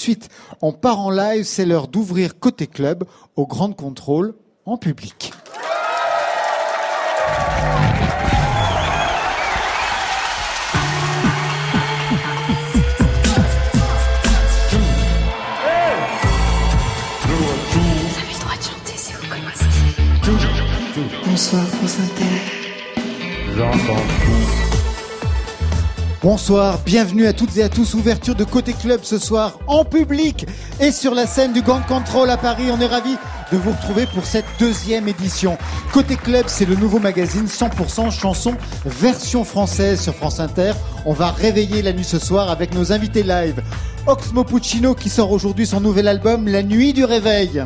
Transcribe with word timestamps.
suite, 0.00 0.28
on 0.62 0.72
part 0.72 0.98
en 0.98 1.10
live, 1.10 1.44
c'est 1.44 1.66
l'heure 1.66 1.86
d'ouvrir 1.86 2.38
Côté 2.38 2.66
Club 2.66 3.04
au 3.36 3.46
Grand 3.46 3.72
Contrôle 3.72 4.34
en 4.64 4.76
public. 4.76 5.32
Bonsoir 21.26 21.66
France 21.66 21.98
Inter. 22.00 22.60
J'entends 23.56 24.69
Bonsoir, 26.22 26.78
bienvenue 26.84 27.26
à 27.26 27.32
toutes 27.32 27.56
et 27.56 27.62
à 27.62 27.70
tous. 27.70 27.94
Ouverture 27.94 28.34
de 28.34 28.44
Côté 28.44 28.74
Club 28.74 29.00
ce 29.04 29.18
soir 29.18 29.58
en 29.66 29.86
public 29.86 30.46
et 30.78 30.92
sur 30.92 31.14
la 31.14 31.26
scène 31.26 31.54
du 31.54 31.62
Grand 31.62 31.80
Control 31.80 32.28
à 32.28 32.36
Paris. 32.36 32.64
On 32.70 32.78
est 32.78 32.86
ravis 32.86 33.16
de 33.50 33.56
vous 33.56 33.70
retrouver 33.70 34.04
pour 34.04 34.26
cette 34.26 34.44
deuxième 34.58 35.08
édition. 35.08 35.56
Côté 35.94 36.16
Club, 36.16 36.44
c'est 36.46 36.66
le 36.66 36.76
nouveau 36.76 36.98
magazine 36.98 37.46
100% 37.46 38.10
chansons 38.10 38.54
version 38.84 39.44
française 39.44 39.98
sur 39.98 40.14
France 40.14 40.40
Inter. 40.40 40.72
On 41.06 41.14
va 41.14 41.30
réveiller 41.30 41.80
la 41.80 41.94
nuit 41.94 42.04
ce 42.04 42.18
soir 42.18 42.50
avec 42.50 42.74
nos 42.74 42.92
invités 42.92 43.22
live. 43.22 43.62
Oxmo 44.06 44.44
Puccino 44.44 44.94
qui 44.94 45.08
sort 45.08 45.32
aujourd'hui 45.32 45.66
son 45.66 45.80
nouvel 45.80 46.06
album 46.06 46.48
La 46.48 46.62
Nuit 46.62 46.92
du 46.92 47.06
Réveil. 47.06 47.64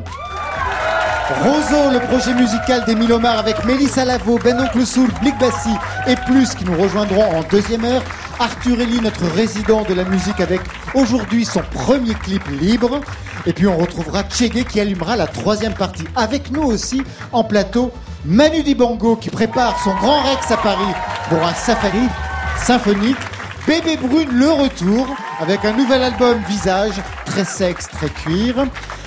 Roseau, 1.43 1.91
le 1.91 2.07
projet 2.07 2.35
musical 2.35 2.85
des 2.85 2.95
Milomars 2.95 3.39
avec 3.39 3.65
Mélissa 3.65 4.05
Lavo, 4.05 4.39
Ben 4.45 4.61
Oncle 4.61 4.87
Soul, 4.87 5.09
Blick 5.21 5.37
Bassi 5.41 5.71
et 6.07 6.15
plus 6.15 6.55
qui 6.55 6.65
nous 6.65 6.81
rejoindront 6.81 7.25
en 7.35 7.43
deuxième 7.51 7.85
heure. 7.85 8.03
Arthur 8.39 8.81
Elie, 8.81 9.01
notre 9.01 9.25
résident 9.27 9.83
de 9.83 9.95
la 9.95 10.05
musique 10.05 10.41
avec 10.41 10.61
aujourd'hui 10.95 11.45
son 11.45 11.63
premier 11.73 12.15
clip 12.15 12.43
libre. 12.49 13.01
Et 13.47 13.53
puis 13.53 13.67
on 13.67 13.77
retrouvera 13.77 14.23
Tchégué 14.25 14.65
qui 14.65 14.81
allumera 14.81 15.17
la 15.17 15.27
troisième 15.27 15.75
partie. 15.75 16.05
Avec 16.17 16.51
nous 16.51 16.63
aussi 16.63 17.03
en 17.33 17.45
plateau, 17.45 17.93
Manu 18.25 18.63
Dibango 18.63 19.17
qui 19.17 19.31
prépare 19.31 19.79
son 19.83 19.95
grand 19.95 20.23
Rex 20.23 20.51
à 20.51 20.57
Paris 20.57 20.95
pour 21.29 21.45
un 21.45 21.55
safari 21.55 22.09
symphonique. 22.59 23.19
Bébé 23.67 23.97
Brune, 23.97 24.29
le 24.31 24.51
retour 24.51 25.07
avec 25.41 25.65
un 25.65 25.73
nouvel 25.73 26.03
album 26.03 26.39
Visage, 26.49 27.01
très 27.25 27.45
sexe, 27.45 27.89
très 27.89 28.09
cuir. 28.09 28.67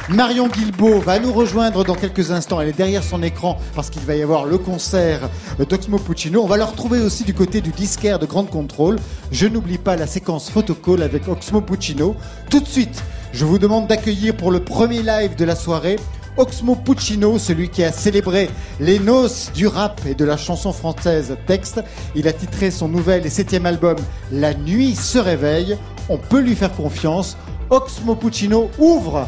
Marion 0.10 0.48
Guilbeault 0.48 1.02
va 1.02 1.20
nous 1.20 1.34
rejoindre 1.34 1.84
dans 1.84 1.94
quelques 1.94 2.32
instants. 2.32 2.62
Elle 2.62 2.70
est 2.70 2.78
derrière 2.78 3.04
son 3.04 3.22
écran 3.22 3.58
parce 3.76 3.90
qu'il 3.90 4.04
va 4.04 4.16
y 4.16 4.22
avoir 4.22 4.46
le 4.46 4.58
concert 4.58 5.30
d'Oxmo 5.60 6.00
Puccino. 6.00 6.42
On 6.42 6.48
va 6.48 6.56
le 6.56 6.64
retrouver 6.64 7.02
aussi 7.02 7.26
du 7.26 7.34
côté 7.34 7.60
du 7.60 7.72
disquaire 7.72 8.18
de 8.18 8.26
Grande 8.26 8.50
Contrôle. 8.50 8.96
Je 9.32 9.48
n'oublie 9.48 9.78
pas 9.78 9.98
la 9.98 10.08
séquence 10.08 10.50
photocall 10.50 11.02
avec 11.02 11.28
Oxmo 11.28 11.60
Puccino. 11.60 12.16
Tout 12.50 12.62
de 12.62 12.68
suite, 12.68 13.04
je 13.34 13.44
vous 13.44 13.60
demande 13.60 13.88
d'accueillir 13.88 14.38
pour 14.38 14.50
le 14.50 14.62
premier 14.62 15.04
live 15.04 15.36
de 15.36 15.44
la 15.44 15.58
soirée 15.58 15.98
Oxmo 16.38 16.76
Puccino, 16.76 17.38
celui 17.38 17.68
qui 17.68 17.84
a 17.84 17.92
célébré 17.92 18.50
les 18.80 19.00
noces 19.00 19.52
du 19.54 19.68
rap 19.68 20.00
et 20.06 20.16
de 20.16 20.24
la 20.24 20.38
chanson 20.38 20.72
française 20.72 21.36
texte. 21.48 21.84
Il 22.16 22.30
a 22.30 22.34
titré 22.34 22.72
son 22.72 22.88
nouvel 22.88 23.26
et 23.26 23.30
septième 23.30 23.66
album 23.66 23.98
La 24.32 24.54
nuit 24.54 24.96
se 24.96 25.18
réveille. 25.18 25.78
On 26.08 26.18
peut 26.18 26.40
lui 26.40 26.56
faire 26.56 26.74
confiance. 26.74 27.36
Oxmo 27.70 28.16
Puccino 28.16 28.70
ouvre 28.80 29.28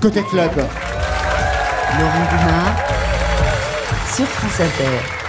Côté 0.00 0.22
Club. 0.22 0.50
Laurent 1.98 2.26
Dumas 2.30 2.76
sur 4.14 4.26
France 4.26 4.60
Inter. 4.60 5.23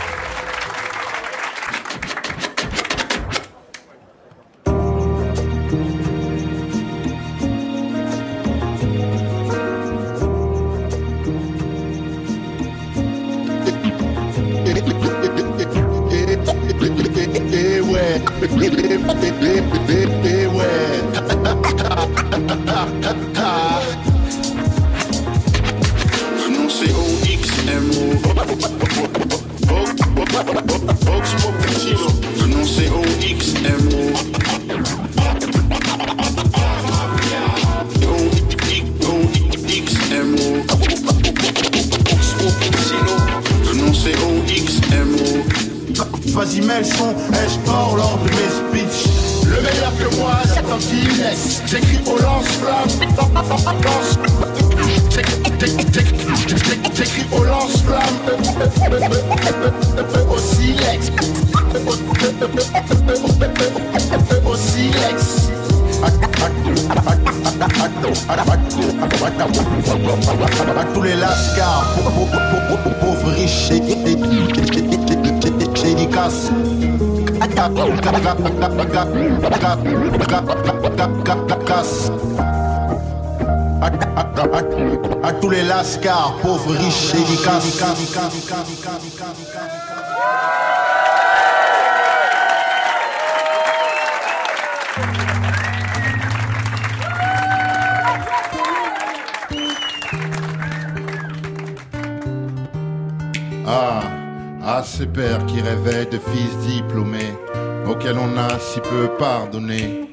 Si 108.75 108.81
peu 108.81 109.07
pardonné, 109.17 110.09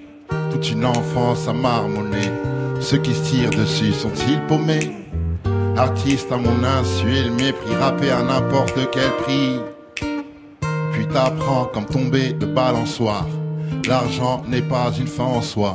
toute 0.52 0.70
une 0.70 0.84
enfance 0.84 1.48
à 1.48 1.52
marmonner, 1.52 2.30
ceux 2.80 2.98
qui 2.98 3.12
se 3.12 3.24
tirent 3.24 3.50
dessus 3.50 3.92
sont-ils 3.92 4.40
paumés? 4.46 4.92
Artiste 5.76 6.30
à 6.30 6.36
mon 6.36 6.62
insu 6.62 7.12
et 7.12 7.24
le 7.24 7.32
mépris, 7.32 7.74
rappé 7.80 8.10
à 8.10 8.22
n'importe 8.22 8.78
quel 8.92 9.10
prix. 9.24 9.58
Puis 10.92 11.08
t'apprends 11.12 11.64
comme 11.74 11.86
tomber 11.86 12.34
de 12.34 12.46
balançoire, 12.46 13.26
l'argent 13.88 14.44
n'est 14.46 14.62
pas 14.62 14.92
une 14.96 15.08
fin 15.08 15.24
en 15.24 15.42
soi. 15.42 15.74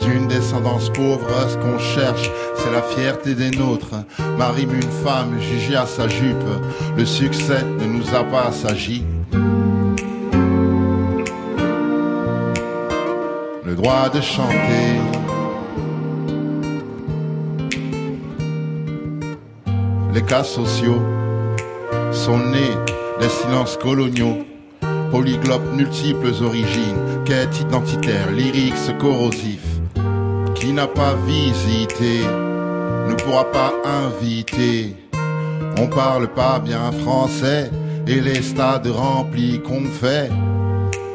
D'une 0.00 0.26
descendance 0.26 0.90
pauvre, 0.90 1.28
ce 1.48 1.56
qu'on 1.56 1.78
cherche, 1.78 2.32
c'est 2.56 2.72
la 2.72 2.82
fierté 2.82 3.36
des 3.36 3.50
nôtres. 3.50 3.94
Marime 4.36 4.74
une 4.74 5.04
femme 5.04 5.40
jugée 5.40 5.76
à 5.76 5.86
sa 5.86 6.08
jupe, 6.08 6.50
le 6.96 7.04
succès 7.04 7.62
ne 7.78 7.84
nous 7.84 8.12
a 8.12 8.24
pas 8.24 8.48
assagi. 8.48 9.04
De 13.86 14.20
chanter. 14.20 14.98
Les 20.12 20.22
cas 20.22 20.42
sociaux 20.42 21.00
sont 22.10 22.38
nés 22.38 22.76
des 23.20 23.28
silences 23.28 23.76
coloniaux. 23.76 24.44
Polyglotte, 25.12 25.72
multiples 25.76 26.34
origines, 26.42 27.22
quête 27.24 27.60
identitaire, 27.60 28.32
lyrics 28.32 28.98
corrosif. 28.98 29.62
Qui 30.56 30.72
n'a 30.72 30.88
pas 30.88 31.14
visité 31.24 32.24
ne 33.08 33.14
pourra 33.14 33.44
pas 33.44 33.72
inviter. 33.84 34.96
On 35.78 35.86
parle 35.86 36.26
pas 36.26 36.58
bien 36.58 36.90
français 36.90 37.70
et 38.08 38.20
les 38.20 38.42
stades 38.42 38.88
remplis 38.88 39.60
qu'on 39.62 39.84
fait. 39.84 40.28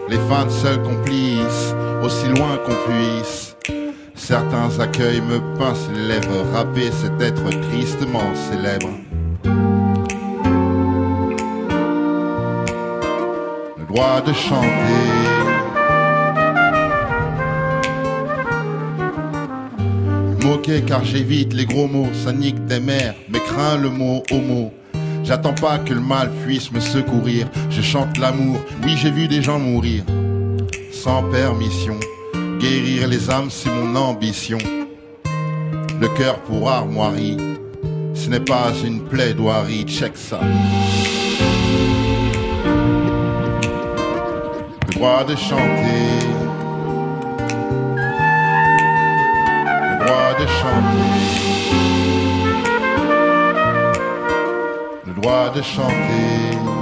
Les 0.07 0.19
fans 0.29 0.49
seuls 0.49 0.81
complices, 0.83 1.75
aussi 2.03 2.27
loin 2.27 2.57
qu'on 2.65 2.75
puisse. 2.89 3.55
Certains 4.15 4.79
accueils 4.79 5.21
me 5.21 5.39
pincent 5.57 5.89
les 5.93 6.07
lèvres, 6.07 6.45
rapper 6.53 6.89
c'est 6.91 7.21
être 7.25 7.49
tristement 7.69 8.33
célèbre. 8.49 8.89
Le 13.77 13.85
droit 13.87 14.21
de 14.21 14.33
chanter. 14.33 15.21
moquer 20.43 20.81
car 20.81 21.03
j'évite 21.03 21.53
les 21.53 21.65
gros 21.65 21.87
mots, 21.87 22.09
ça 22.13 22.33
nique 22.33 22.65
des 22.65 22.79
mères, 22.79 23.15
mais 23.29 23.39
crains 23.39 23.77
le 23.77 23.89
mot 23.89 24.23
homo. 24.31 24.73
J'attends 25.23 25.53
pas 25.53 25.77
que 25.77 25.93
le 25.93 26.01
mal 26.01 26.29
puisse 26.43 26.71
me 26.71 26.79
secourir, 26.79 27.47
je 27.69 27.81
chante 27.81 28.17
l'amour, 28.17 28.59
oui 28.83 28.95
j'ai 28.97 29.11
vu 29.11 29.27
des 29.27 29.41
gens 29.41 29.59
mourir, 29.59 30.03
sans 31.03 31.23
permission. 31.31 31.97
Guérir 32.59 33.07
les 33.07 33.27
âmes, 33.31 33.49
c'est 33.49 33.71
mon 33.71 33.95
ambition. 33.95 34.59
Le 35.99 36.07
cœur 36.09 36.37
pour 36.41 36.69
armoirie, 36.69 37.37
ce 38.13 38.29
n'est 38.29 38.39
pas 38.39 38.71
une 38.85 39.01
plaidoirie, 39.01 39.85
check 39.87 40.15
ça. 40.15 40.39
Le 44.87 44.93
droit 44.93 45.23
de 45.23 45.35
chanter, 45.35 46.05
le 49.89 50.05
droit 50.05 50.33
de 50.39 50.47
chanter, 50.61 51.13
le 55.07 55.13
droit 55.19 55.49
de 55.49 55.61
chanter, 55.63 56.80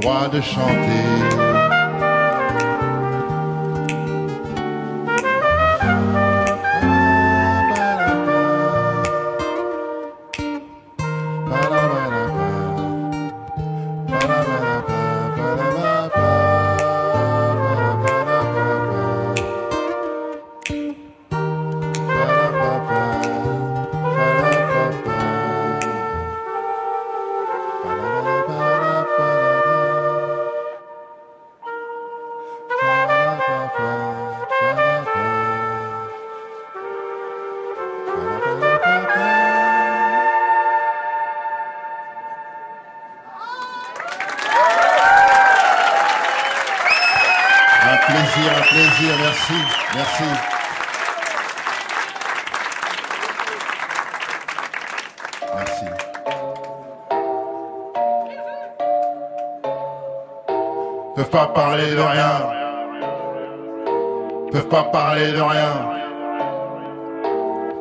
Droit 0.00 0.28
de 0.28 0.40
chanter. 0.40 1.47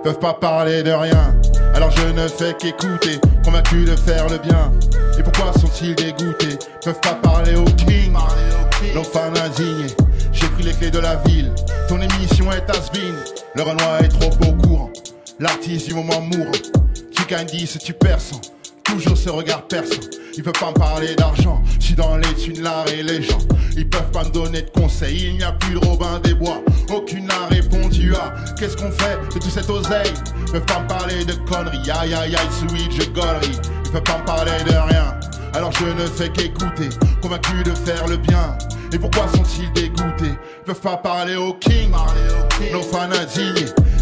Peuvent 0.07 0.19
pas 0.19 0.35
parler 0.35 0.83
de 0.83 0.91
rien. 0.91 1.35
Alors 1.75 1.91
je 1.91 2.07
ne 2.07 2.29
fais 2.29 2.53
qu'écouter, 2.53 3.19
convaincu 3.43 3.83
de 3.83 3.93
faire 3.93 4.29
le 4.29 4.37
bien. 4.37 4.71
Et 5.19 5.21
pourquoi 5.21 5.51
sont-ils 5.59 5.95
dégoûtés? 5.95 6.57
Peuvent 6.81 7.01
pas 7.01 7.15
parler 7.15 7.57
au 7.57 7.65
king, 7.65 8.13
l'enfant 8.95 9.29
indigné. 9.43 9.87
J'ai 10.31 10.47
pris 10.47 10.63
les 10.63 10.71
clés 10.71 10.91
de 10.91 10.99
la 10.99 11.17
ville, 11.25 11.51
ton 11.89 11.99
émission 11.99 12.49
est 12.53 12.69
has-been. 12.69 13.15
Le 13.53 13.63
Renoir 13.63 14.01
est 14.01 14.07
trop 14.07 14.31
au 14.47 14.53
courant, 14.53 14.89
l'artiste 15.41 15.89
du 15.89 15.93
moment 15.93 16.21
mourant. 16.21 16.51
Tu 17.11 17.25
gagnes 17.25 17.47
10 17.47 17.75
et 17.75 17.79
tu 17.79 17.91
perds 17.91 18.21
100. 18.21 18.39
Toujours 18.87 19.17
ce 19.17 19.29
regard 19.29 19.67
perçant. 19.67 20.01
Ils 20.35 20.43
peuvent 20.43 20.53
pas 20.53 20.69
me 20.69 20.75
parler 20.75 21.15
d'argent. 21.15 21.61
Je 21.79 21.85
suis 21.87 21.95
dans 21.95 22.17
les 22.17 22.33
thunes, 22.35 22.61
l'art 22.61 22.87
et 22.87 23.03
les 23.03 23.21
gens. 23.21 23.37
Ils 23.75 23.87
peuvent 23.87 24.11
pas 24.11 24.23
me 24.23 24.29
donner 24.29 24.63
de 24.63 24.69
conseils. 24.69 25.27
Il 25.27 25.37
n'y 25.37 25.43
a 25.43 25.51
plus 25.51 25.73
de 25.73 25.85
Robin 25.85 26.19
des 26.23 26.33
Bois. 26.33 26.61
Aucune 26.89 27.27
n'a 27.27 27.47
répondu 27.49 28.15
à 28.15 28.33
qu'est-ce 28.57 28.77
qu'on 28.77 28.91
fait 28.91 29.17
de 29.33 29.39
tout 29.39 29.49
cet 29.49 29.69
oseille. 29.69 30.13
Ils 30.47 30.53
peuvent 30.53 30.65
pas 30.65 30.79
me 30.79 30.87
parler 30.87 31.25
de 31.25 31.33
conneries. 31.33 31.91
Aïe 31.91 32.13
aïe 32.13 32.35
aïe, 32.35 32.49
sweet, 32.51 32.91
je 32.91 33.09
gollerie. 33.09 33.59
Ils 33.85 33.91
peuvent 33.91 34.03
pas 34.03 34.17
me 34.19 34.25
parler 34.25 34.63
de 34.65 34.73
rien. 34.73 35.13
Alors 35.53 35.71
je 35.71 35.85
ne 35.85 36.05
fais 36.05 36.29
qu'écouter, 36.29 36.89
convaincu 37.21 37.63
de 37.63 37.71
faire 37.71 38.07
le 38.07 38.17
bien. 38.17 38.57
Et 38.93 38.99
pourquoi 38.99 39.27
sont-ils 39.35 39.71
dégoûtés? 39.73 40.25
Ils 40.25 40.63
peuvent 40.65 40.79
pas 40.79 40.97
parler 40.97 41.35
au 41.35 41.53
king, 41.53 41.91
nos 42.71 42.81
fans. 42.81 43.09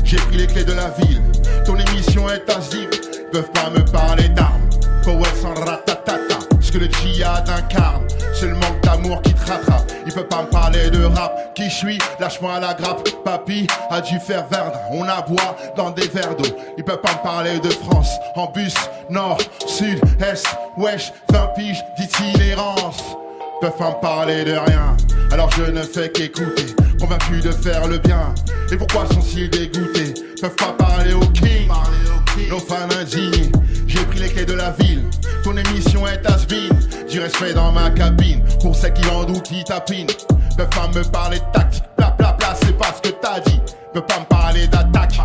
J'ai 0.03 0.17
pris 0.17 0.37
les 0.37 0.47
clés 0.47 0.65
de 0.65 0.73
la 0.73 0.89
ville, 0.99 1.21
ton 1.65 1.75
émission 1.77 2.29
est 2.29 2.49
asile. 2.49 2.89
Ils 2.91 3.31
peuvent 3.31 3.51
pas 3.51 3.69
me 3.69 3.83
parler 3.91 4.29
d'armes, 4.29 4.64
poète 5.05 5.35
sans 5.41 5.53
ratatata. 5.53 6.39
Ce 6.59 6.71
que 6.71 6.79
le 6.79 6.87
djihad 6.87 7.47
incarne, 7.47 8.05
c'est 8.33 8.47
le 8.47 8.55
manque 8.55 8.81
d'amour 8.81 9.21
qui 9.21 9.33
te 9.33 9.51
rattrape. 9.51 9.91
Ils 10.05 10.13
peuvent 10.13 10.27
pas 10.27 10.41
me 10.41 10.47
parler 10.49 10.89
de 10.89 11.05
rap, 11.05 11.53
qui 11.53 11.69
je 11.69 11.75
suis, 11.75 11.97
lâche-moi 12.19 12.59
la 12.59 12.73
grappe. 12.73 13.07
Papy 13.23 13.67
a 13.89 14.01
dû 14.01 14.19
faire 14.19 14.45
verdun, 14.47 14.79
on 14.91 15.03
aboie 15.03 15.55
dans 15.77 15.91
des 15.91 16.07
verres 16.07 16.35
d'eau. 16.35 16.49
Ils 16.77 16.83
peuvent 16.83 17.01
pas 17.01 17.13
me 17.13 17.23
parler 17.23 17.59
de 17.59 17.69
France, 17.69 18.09
en 18.35 18.51
bus, 18.51 18.75
nord, 19.09 19.37
sud, 19.67 20.01
est, 20.19 20.43
wesh, 20.77 21.13
20 21.31 21.47
piges 21.55 21.83
d'itinérance 21.97 23.03
peuvent 23.61 23.77
pas 23.77 23.89
me 23.89 24.01
parler 24.01 24.43
de 24.43 24.51
rien. 24.51 24.95
Alors 25.31 25.49
je 25.51 25.63
ne 25.63 25.81
fais 25.81 26.09
qu'écouter, 26.09 26.75
convaincu 26.99 27.39
de 27.41 27.51
faire 27.51 27.87
le 27.87 27.97
bien. 27.97 28.33
Et 28.71 28.77
pourquoi 28.77 29.05
sont-ils 29.07 29.49
dégoûtés? 29.49 30.13
Peuvent 30.41 30.55
pas 30.55 30.73
parler 30.77 31.13
au 31.13 31.25
king, 31.27 31.69
nos 32.49 32.59
fans 32.59 32.87
indignés. 32.99 33.51
J'ai 33.95 34.03
pris 34.05 34.19
les 34.19 34.29
clés 34.29 34.45
de 34.45 34.53
la 34.53 34.71
ville, 34.71 35.05
ton 35.41 35.55
émission 35.55 36.05
est 36.05 36.21
been. 36.49 36.69
Du 37.09 37.21
respect 37.21 37.53
dans 37.53 37.71
ma 37.71 37.89
cabine, 37.91 38.43
pour 38.61 38.75
ceux 38.75 38.89
qui 38.89 39.07
en 39.09 39.23
doutent, 39.23 39.43
qui 39.43 39.63
tapinent. 39.63 40.07
Peuvent 40.57 40.67
pas 40.69 40.89
me 40.93 41.01
parler 41.03 41.39
de 41.39 41.45
tactique, 41.53 41.83
bla 41.97 42.11
bla 42.17 42.33
bla, 42.33 42.55
c'est 42.61 42.77
pas 42.77 42.93
ce 42.93 43.09
que 43.09 43.15
t'as 43.15 43.39
dit. 43.39 43.61
Peuvent 43.93 44.05
pas 44.05 44.19
me 44.19 44.25
parler 44.25 44.67
d'attaque, 44.67 45.17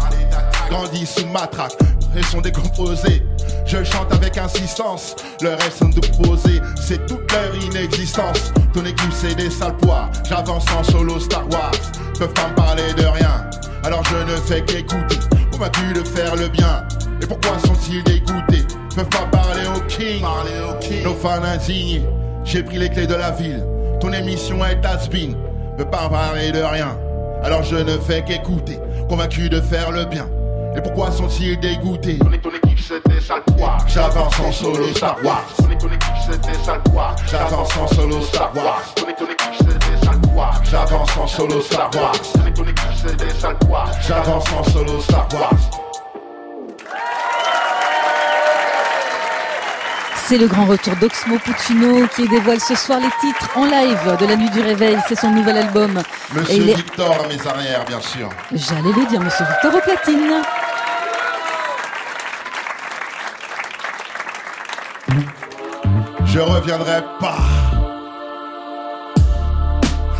grandis 0.68 1.04
sous 1.04 1.26
matraque, 1.26 1.76
et 2.16 2.22
sont 2.22 2.40
décomposés. 2.40 3.24
Je 3.66 3.82
chante 3.82 4.12
avec 4.12 4.38
insistance, 4.38 5.16
le 5.42 5.50
reste 5.50 5.78
sont 5.78 5.90
opposés, 5.98 6.60
c'est 6.80 7.04
toute 7.06 7.32
leur 7.32 7.52
inexistence. 7.56 8.52
Ton 8.72 8.84
équipe 8.84 9.12
c'est 9.12 9.34
des 9.34 9.50
sales 9.50 9.76
poids, 9.78 10.08
j'avance 10.28 10.64
en 10.78 10.84
solo 10.84 11.18
Star 11.18 11.48
Wars. 11.50 11.72
Peuvent 12.18 12.32
pas 12.34 12.48
me 12.48 12.54
parler 12.54 12.92
de 12.96 13.04
rien, 13.04 13.50
alors 13.82 14.04
je 14.04 14.32
ne 14.32 14.36
fais 14.36 14.62
qu'écouter. 14.62 15.18
Convaincu 15.50 15.92
de 15.92 16.04
faire 16.04 16.36
le 16.36 16.48
bien, 16.48 16.86
et 17.20 17.26
pourquoi 17.26 17.58
sont-ils 17.58 18.04
dégoûtés? 18.04 18.59
Peuvent 19.00 19.08
pas 19.08 19.38
parler 19.38 19.66
au 19.66 19.80
king, 19.88 20.22
nos 21.02 21.14
fans 21.14 21.42
indignés. 21.42 22.06
J'ai 22.44 22.62
pris 22.62 22.76
les 22.76 22.90
clés 22.90 23.06
de 23.06 23.14
la 23.14 23.30
ville, 23.30 23.64
ton 23.98 24.12
émission 24.12 24.62
est 24.62 24.84
has-been. 24.84 25.34
Peuvent 25.78 25.88
pas 25.88 26.10
parler 26.10 26.52
de 26.52 26.60
rien, 26.60 26.98
alors 27.42 27.62
je 27.62 27.76
ne 27.76 27.96
fais 27.96 28.22
qu'écouter. 28.22 28.78
Convaincu 29.08 29.48
de 29.48 29.58
faire 29.62 29.90
le 29.90 30.04
bien. 30.04 30.28
Et 30.76 30.82
pourquoi 30.82 31.10
sont-ils 31.10 31.58
dégoûtés? 31.58 32.18
Ton 32.18 32.26
ton 32.26 32.50
équipe 32.50 32.78
c'était 32.78 33.20
sale. 33.22 33.40
J'avance 33.86 34.38
en 34.38 34.52
solo 34.52 34.86
Star 34.94 35.16
Wars. 35.24 35.46
Ton 35.56 35.64
ton 35.64 35.94
équipe 35.94 36.00
c'était 36.30 36.58
sale 36.62 36.82
poire. 36.82 37.16
J'avance 37.26 37.76
en 37.78 37.86
solo 37.86 38.20
Star 38.20 38.52
Wars. 38.54 38.82
Ton 38.96 39.04
ton 39.04 39.24
équipe 39.24 39.54
c'était 39.56 40.04
sale 40.04 40.20
poire. 40.20 40.60
J'avance 40.70 41.16
en 41.16 41.26
solo 41.26 41.62
Star 41.62 41.90
Wars. 41.94 42.12
Ton 42.34 42.52
ton 42.54 42.64
équipe 42.64 42.92
c'était 42.94 43.40
sale. 43.40 43.56
J'avance 44.06 44.44
en 44.52 44.62
solo 44.62 45.00
Star 45.00 45.26
Wars. 45.32 45.80
C'est 50.30 50.38
le 50.38 50.46
grand 50.46 50.64
retour 50.64 50.94
d'Oxmo 50.94 51.40
Puccino 51.40 52.06
qui 52.14 52.28
dévoile 52.28 52.60
ce 52.60 52.76
soir 52.76 53.00
les 53.00 53.10
titres 53.20 53.50
en 53.56 53.64
live 53.64 54.16
de 54.20 54.26
la 54.26 54.36
nuit 54.36 54.48
du 54.50 54.60
réveil. 54.60 54.96
C'est 55.08 55.18
son 55.18 55.32
nouvel 55.32 55.56
album. 55.56 56.00
Monsieur 56.32 56.62
Victor 56.62 57.24
à 57.24 57.26
mes 57.26 57.48
arrières, 57.48 57.84
bien 57.84 58.00
sûr. 58.00 58.28
J'allais 58.52 58.92
le 58.96 59.06
dire, 59.06 59.20
monsieur 59.20 59.44
Victor 59.44 59.74
au 59.74 59.80
platine. 59.80 60.44
Je 66.26 66.38
reviendrai 66.38 67.02
pas. 67.18 67.38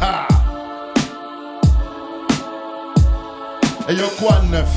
Ha. 0.03 0.27
Et 3.89 3.95
yo 3.95 4.09
quoi 4.19 4.41
de 4.43 4.51
neuf 4.51 4.71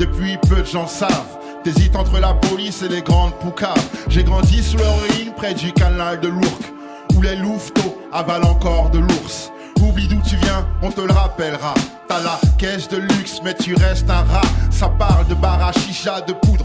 Depuis 0.00 0.36
peu 0.48 0.56
de 0.56 0.66
gens 0.66 0.88
savent. 0.88 1.39
T'hésites 1.62 1.94
entre 1.94 2.18
la 2.18 2.32
police 2.32 2.82
et 2.82 2.88
les 2.88 3.02
grandes 3.02 3.34
poucaves. 3.34 3.88
J'ai 4.08 4.24
grandi 4.24 4.62
sous 4.62 4.78
l'héroïne 4.78 5.32
près 5.36 5.52
du 5.52 5.72
canal 5.72 6.18
de 6.20 6.28
l'Ourcq. 6.28 6.72
Où 7.14 7.20
les 7.20 7.36
louveteaux 7.36 7.98
avalent 8.12 8.50
encore 8.50 8.88
de 8.90 8.98
l'ours. 8.98 9.52
Oublie 9.82 10.08
d'où 10.08 10.20
tu 10.26 10.36
viens, 10.36 10.66
on 10.80 10.90
te 10.90 11.02
le 11.02 11.12
rappellera. 11.12 11.74
T'as 12.08 12.20
la 12.22 12.40
caisse 12.56 12.88
de 12.88 12.96
luxe, 12.96 13.40
mais 13.44 13.54
tu 13.54 13.74
restes 13.74 14.08
un 14.08 14.22
rat. 14.22 14.46
Ça 14.70 14.88
parle 14.88 15.26
de 15.26 15.34
bar 15.34 15.62
à 15.62 15.72
chicha, 15.72 16.22
de 16.22 16.32
poudre. 16.32 16.64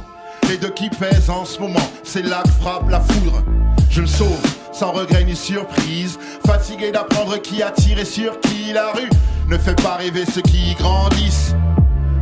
Et 0.51 0.57
de 0.57 0.67
qui 0.67 0.89
pèse 0.89 1.29
en 1.29 1.43
ce 1.43 1.59
moment, 1.59 1.87
c'est 2.03 2.23
là 2.23 2.43
que 2.43 2.63
frappe 2.63 2.89
la 2.89 3.01
foudre. 3.01 3.43
Je 3.89 4.01
le 4.01 4.07
sauve, 4.07 4.41
sans 4.71 4.91
regret 4.91 5.23
ni 5.25 5.35
surprise. 5.35 6.17
Fatigué 6.45 6.91
d'apprendre 6.91 7.37
qui 7.41 7.61
a 7.63 7.71
tiré 7.71 8.05
sur 8.05 8.39
qui 8.39 8.71
la 8.73 8.91
rue 8.91 9.09
ne 9.49 9.57
fait 9.57 9.75
pas 9.81 9.95
rêver 9.95 10.23
ceux 10.25 10.41
qui 10.41 10.73
grandissent. 10.75 11.55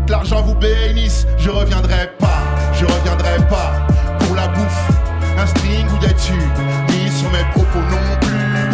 Que 0.05 0.11
l'argent 0.11 0.41
vous 0.41 0.55
bénisse, 0.55 1.25
je 1.37 1.49
reviendrai 1.49 2.11
pas, 2.19 2.43
je 2.83 2.93
reviendrai 2.93 3.37
pas 3.49 3.87
pour 4.19 4.35
la 4.35 4.47
bouffe, 4.49 4.89
un 5.37 5.47
string 5.47 5.87
ou 5.89 5.97
des 5.99 6.13
tubes, 6.15 6.59
ni 6.89 7.09
sur 7.09 7.31
mes 7.31 7.43
propos 7.51 7.79
non 7.79 8.19
plus. 8.19 8.71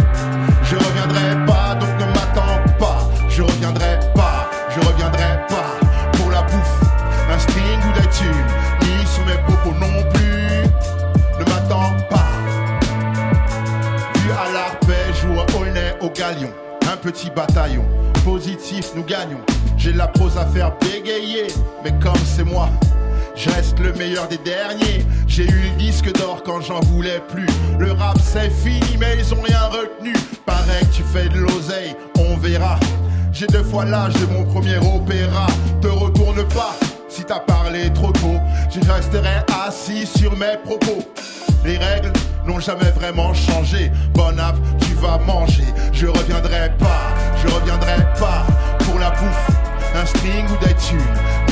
Je 0.63 0.75
reviendrai 0.75 1.45
pas, 1.45 1.75
donc 1.75 1.89
ne 1.99 2.05
m'attends 2.05 2.59
pas, 2.79 3.07
je 3.29 3.43
reviendrai 3.43 3.99
pas, 4.15 4.49
je 4.69 4.79
reviendrai 4.79 5.45
pas 5.47 5.77
pour 6.13 6.31
la 6.31 6.41
bouffe, 6.41 6.79
un 7.31 7.37
string 7.37 7.79
ou 7.87 7.99
des 7.99 8.07
tubes, 8.09 8.51
ni 8.81 9.05
sur 9.05 9.23
mes 9.27 9.37
propos 9.43 9.77
non 9.79 10.01
plus. 10.11 10.63
Ne 11.39 11.45
m'attends 11.45 11.93
pas. 12.09 12.31
Vu 14.15 14.31
à 14.31 14.51
l'arpège 14.51 15.23
ou 15.29 15.39
à 15.39 15.61
Aulnay 15.61 15.95
au 16.01 16.09
galion, 16.09 16.51
un 16.91 16.97
petit 16.97 17.29
bataillon, 17.29 17.85
positif 18.25 18.91
nous 18.95 19.03
gagnons. 19.03 19.41
J'ai 19.77 19.93
la 19.93 20.07
prose 20.07 20.35
à 20.35 20.47
faire 20.47 20.71
bégayer, 20.81 21.47
mais 21.83 21.93
comme 22.01 22.17
c'est 22.25 22.43
moi, 22.43 22.69
je 23.39 23.83
le 23.83 23.93
meilleur 23.93 24.27
des 24.27 24.37
derniers. 24.37 25.05
J'ai 25.27 25.45
eu 25.45 25.61
le 25.71 25.77
disque 25.77 26.11
d'or 26.13 26.43
quand 26.43 26.61
j'en 26.61 26.81
voulais 26.81 27.21
plus. 27.31 27.47
Le 27.79 27.93
rap 27.93 28.17
c'est 28.21 28.49
fini, 28.49 28.97
mais 28.99 29.17
ils 29.17 29.33
ont 29.33 29.41
rien 29.41 29.63
retenu. 29.67 30.13
Pareil 30.45 30.85
que 30.87 30.95
tu 30.95 31.03
fais 31.03 31.29
de 31.29 31.39
l'oseille, 31.39 31.95
on 32.17 32.35
verra. 32.37 32.77
J'ai 33.31 33.47
deux 33.47 33.63
fois 33.63 33.85
l'âge 33.85 34.13
de 34.13 34.25
mon 34.33 34.43
premier 34.43 34.77
opéra. 34.77 35.47
Te 35.81 35.87
retourne 35.87 36.45
pas 36.49 36.75
si 37.07 37.23
t'as 37.23 37.39
parlé 37.39 37.91
trop 37.93 38.11
tôt. 38.11 38.37
Je 38.69 38.79
resterai 38.91 39.37
assis 39.65 40.05
sur 40.05 40.35
mes 40.35 40.57
propos. 40.63 41.01
Les 41.63 41.77
règles 41.77 42.11
n'ont 42.45 42.59
jamais 42.59 42.91
vraiment 42.91 43.33
changé. 43.33 43.91
Bon 44.13 44.37
app, 44.37 44.55
tu 44.81 44.93
vas 44.95 45.17
manger. 45.19 45.63
Je 45.93 46.07
reviendrai 46.07 46.71
pas, 46.77 47.13
je 47.41 47.53
reviendrai 47.53 47.97
pas 48.19 48.45
pour 48.79 48.99
la 48.99 49.11
bouffe, 49.11 49.49
un 49.95 50.05
string 50.05 50.45
ou 50.49 50.65
des 50.65 50.73
thunes. 50.75 50.99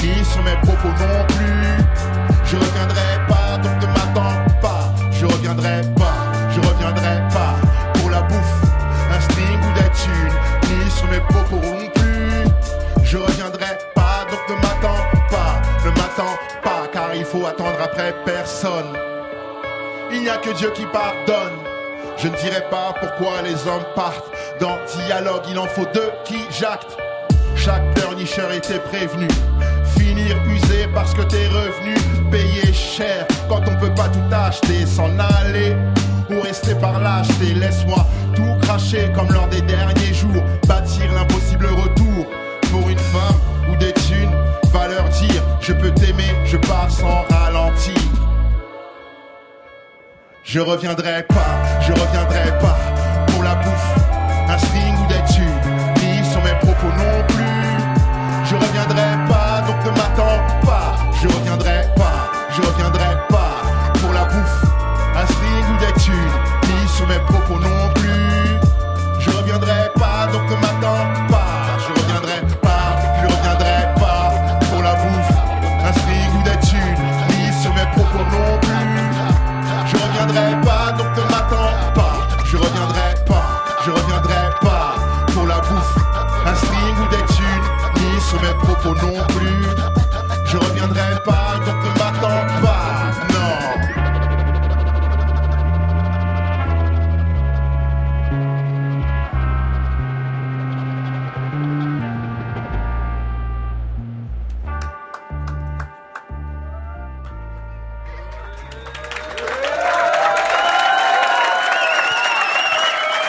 Ni 0.01 0.24
sur 0.25 0.44
mes 0.44 0.56
propos 0.62 0.89
non 1.00 1.25
plus. 1.27 1.77
Je 2.46 2.56
reviendrai 2.56 3.27
pas, 3.27 3.58
donc 3.58 3.82
ne 3.82 3.88
m'attends 3.88 4.38
pas. 4.62 4.94
Je 5.12 5.25
reviendrai 5.25 5.82
pas, 5.98 6.32
je 6.51 6.60
reviendrai 6.60 7.22
pas 7.34 7.56
pour 7.96 8.10
la 8.10 8.22
bouffe, 8.22 8.62
un 9.15 9.20
string 9.22 9.58
ou 9.60 9.74
des 9.74 9.89
thunes. 9.89 10.38
Ni 10.70 10.91
sur 10.91 11.08
mes 11.08 11.20
propos 11.20 11.56
non 11.56 11.89
plus. 11.96 13.03
Je 13.03 13.17
reviendrai 13.17 13.77
pas, 13.96 14.25
donc 14.29 14.39
ne 14.50 14.56
m'attends 14.56 15.03
pas, 15.29 15.62
ne 15.86 15.89
m'attends 15.91 16.38
pas, 16.63 16.88
car 16.91 17.15
il 17.15 17.25
faut 17.25 17.46
attendre 17.46 17.82
après 17.84 18.13
personne. 18.25 18.98
Il 20.12 20.22
n'y 20.22 20.29
a 20.29 20.38
que 20.38 20.51
Dieu 20.51 20.72
qui 20.74 20.86
pardonne. 20.86 21.58
Je 22.17 22.27
ne 22.27 22.36
dirai 22.38 22.62
pas 22.72 22.94
pourquoi 23.00 23.41
les 23.44 23.67
hommes 23.67 23.86
partent. 23.96 24.25
Dans 24.60 24.77
dialogue, 25.06 25.44
il 25.50 25.60
en 25.60 25.67
faut 25.67 25.86
deux 25.94 26.12
qui 26.25 26.39
jactent. 26.50 26.98
Chaque 27.56 27.97
était 28.20 28.80
prévenu. 28.80 29.28
Finir 29.98 30.36
usé 30.48 30.88
parce 30.94 31.14
que 31.14 31.22
t'es 31.22 31.48
revenu 31.48 31.96
payer 32.32 32.74
cher 32.74 33.26
quand 33.48 33.62
on 33.68 33.76
peut 33.80 33.94
pas 33.94 34.10
tout 34.10 34.20
acheter, 34.34 34.86
s'en 34.86 35.12
aller 35.20 35.76
ou 36.30 36.42
rester 36.42 36.76
par 36.76 37.00
lâcheté. 37.00 37.54
Laisse-moi 37.54 38.06
tout 38.36 38.56
cracher 38.62 39.12
comme 39.16 39.32
lors 39.32 39.48
des 39.48 39.62
derniers 39.62 40.14
jours. 40.14 40.44
Bâtir 40.68 41.12
l'impossible 41.14 41.68
retour 41.68 42.26
pour 42.72 42.90
une 42.90 42.98
femme 42.98 43.40
ou 43.72 43.76
des 43.76 43.94
thunes. 43.94 44.34
Va 44.72 44.88
leur 44.88 45.08
dire, 45.10 45.42
je 45.62 45.74
peux 45.74 45.92
t'aimer, 45.92 46.36
je 46.46 46.58
pars 46.58 46.90
sans 46.90 47.24
ralentir. 47.30 47.94
Je 50.44 50.60
reviendrai 50.60 51.24
pas, 51.24 51.82
je 51.82 51.92
reviendrai 51.92 52.58
pas 52.60 52.78
pour 53.28 53.44
la 53.44 53.56
bouffe, 53.56 53.96
un 54.50 54.58
reviendrai 58.98 59.27
pas, 59.27 59.62
donc 59.68 59.86
ne 59.86 59.92
m'attends 59.92 60.66
pas. 60.66 60.96
Je 61.22 61.27
reviendrai 61.27 61.86
pas, 61.96 62.32
je 62.51 62.62
reviendrai 62.62 63.18
pas 63.30 63.62
pour 64.00 64.13
la 64.13 64.25
bouffe, 64.25 64.63
un 65.16 65.25
string 65.25 65.66
ou 65.74 65.80
des 65.80 66.00
tubes, 66.00 66.13
ni 66.63 66.88
sur 66.88 67.08
mes 67.08 67.20
propos 67.20 67.60
non 88.96 89.25
plus. 89.27 89.48
Je 90.46 90.58
reviendrai 90.58 91.22
pas, 91.25 91.60
donc 91.65 91.75
ne 91.84 91.89
m'attends 92.00 92.46
pas. 92.62 93.12
Non. 93.34 93.58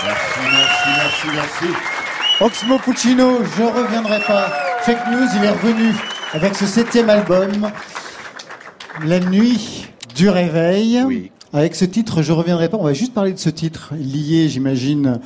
Merci, 0.05 0.41
merci, 0.53 0.89
merci, 0.97 1.27
merci. 1.35 1.67
Oxmo 2.41 2.79
Puccino, 2.79 3.45
je 3.57 3.63
reviendrai 3.65 4.21
pas. 4.21 4.68
Fake 4.89 5.11
News, 5.11 5.29
il 5.37 5.45
est 5.45 5.51
revenu 5.51 5.95
avec 6.33 6.55
ce 6.55 6.65
septième 6.65 7.11
album, 7.11 7.71
La 9.05 9.21
nuit 9.21 9.87
du 10.17 10.31
réveil. 10.31 11.03
Oui. 11.07 11.31
Avec 11.53 11.75
ce 11.75 11.85
titre, 11.85 12.23
je 12.23 12.33
reviendrai 12.33 12.71
pas. 12.71 12.79
On 12.79 12.85
va 12.85 12.95
juste 12.95 13.13
parler 13.13 13.35
de 13.35 13.39
ce 13.39 13.51
titre, 13.51 13.93
lié, 13.99 14.49
j'imagine, 14.49 15.21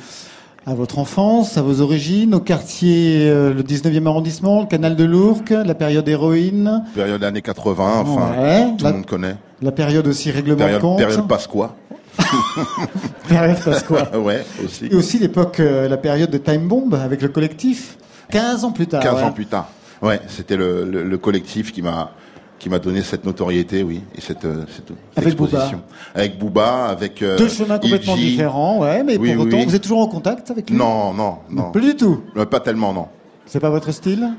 à 0.67 0.73
votre 0.73 0.99
enfance, 0.99 1.57
à 1.57 1.61
vos 1.61 1.79
origines, 1.79 2.35
au 2.35 2.41
quartier, 2.41 3.29
euh, 3.29 3.53
le 3.53 3.63
19e 3.63 4.05
arrondissement, 4.05 4.59
le 4.59 4.67
canal 4.67 4.97
de 4.97 5.05
l'Ourcq, 5.05 5.51
la 5.51 5.75
période 5.75 6.09
héroïne, 6.09 6.83
Période 6.93 7.23
années 7.23 7.41
80, 7.41 8.03
enfin, 8.05 8.33
Ouais, 8.37 8.65
tout 8.77 8.85
le 8.85 8.91
monde 8.91 9.05
connaît. 9.05 9.37
la 9.61 9.71
période 9.71 10.05
aussi 10.07 10.29
règlement 10.29 10.57
Période, 10.57 10.81
de 10.81 10.81
compte, 10.81 10.97
période 10.97 11.25
Pasqua. 11.25 11.73
période 13.29 13.63
Pasqua. 13.63 14.11
ouais, 14.17 14.43
aussi. 14.61 14.87
Et 14.91 14.93
aussi 14.95 15.19
l'époque, 15.19 15.61
euh, 15.61 15.87
la 15.87 15.95
période 15.95 16.31
de 16.31 16.37
Time 16.37 16.67
Bomb 16.67 16.93
avec 16.95 17.21
le 17.21 17.29
collectif. 17.29 17.95
15 18.33 18.63
ans 18.65 18.71
plus 18.71 18.87
tard. 18.87 19.01
15 19.01 19.15
ouais. 19.15 19.23
ans 19.23 19.31
plus 19.31 19.45
tard. 19.45 19.67
Ouais, 20.01 20.19
c'était 20.27 20.57
le, 20.57 20.83
le, 20.85 21.03
le 21.03 21.17
collectif 21.17 21.71
qui 21.71 21.81
m'a 21.81 22.11
qui 22.59 22.69
m'a 22.69 22.79
donné 22.79 23.01
cette 23.01 23.25
notoriété, 23.25 23.83
oui, 23.83 24.03
et 24.15 24.21
cette, 24.21 24.45
euh, 24.45 24.63
cette, 24.73 24.87
cette 24.87 25.17
Avec 25.17 25.33
exposition. 25.33 25.81
Avec 26.15 26.39
Booba, 26.39 26.85
avec 26.85 27.21
euh, 27.21 27.37
Deux 27.37 27.49
chemins 27.49 27.77
complètement 27.77 28.15
différents, 28.15 28.79
ouais, 28.79 29.03
mais 29.03 29.17
Oui, 29.17 29.33
pour 29.33 29.41
oui, 29.43 29.47
autant, 29.49 29.57
oui. 29.57 29.65
vous 29.65 29.75
êtes 29.75 29.81
toujours 29.81 29.99
en 29.99 30.07
contact 30.07 30.49
avec 30.49 30.69
lui? 30.69 30.77
Non, 30.77 31.13
non, 31.13 31.39
non. 31.49 31.71
Plus 31.71 31.81
du 31.81 31.95
tout. 31.97 32.21
Euh, 32.37 32.45
Pas 32.45 32.61
tellement, 32.61 32.93
non. 32.93 33.07
C'est 33.45 33.59
pas 33.59 33.69
votre 33.69 33.91
style? 33.91 34.29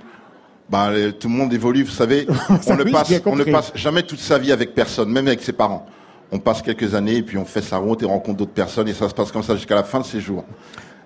Les- 0.72 1.12
tout 1.12 1.28
le 1.28 1.34
monde 1.34 1.52
évolue, 1.52 1.82
vous 1.82 1.90
savez. 1.90 2.26
On, 2.66 2.76
ne 2.76 2.84
passe, 2.84 3.12
on 3.26 3.36
ne 3.36 3.44
passe 3.44 3.72
jamais 3.74 4.02
toute 4.04 4.20
sa 4.20 4.38
vie 4.38 4.52
avec 4.52 4.74
personne, 4.74 5.10
même 5.10 5.26
avec 5.26 5.42
ses 5.42 5.52
parents. 5.52 5.84
On 6.32 6.38
passe 6.38 6.62
quelques 6.62 6.94
années 6.94 7.16
et 7.16 7.22
puis 7.22 7.36
on 7.36 7.44
fait 7.44 7.60
sa 7.60 7.76
route 7.76 8.02
et 8.02 8.06
rencontre 8.06 8.38
d'autres 8.38 8.52
personnes 8.52 8.88
et 8.88 8.94
ça 8.94 9.08
se 9.10 9.14
passe 9.14 9.30
comme 9.30 9.42
ça 9.42 9.54
jusqu'à 9.54 9.74
la 9.74 9.84
fin 9.84 10.00
de 10.00 10.04
ses 10.06 10.20
jours. 10.20 10.44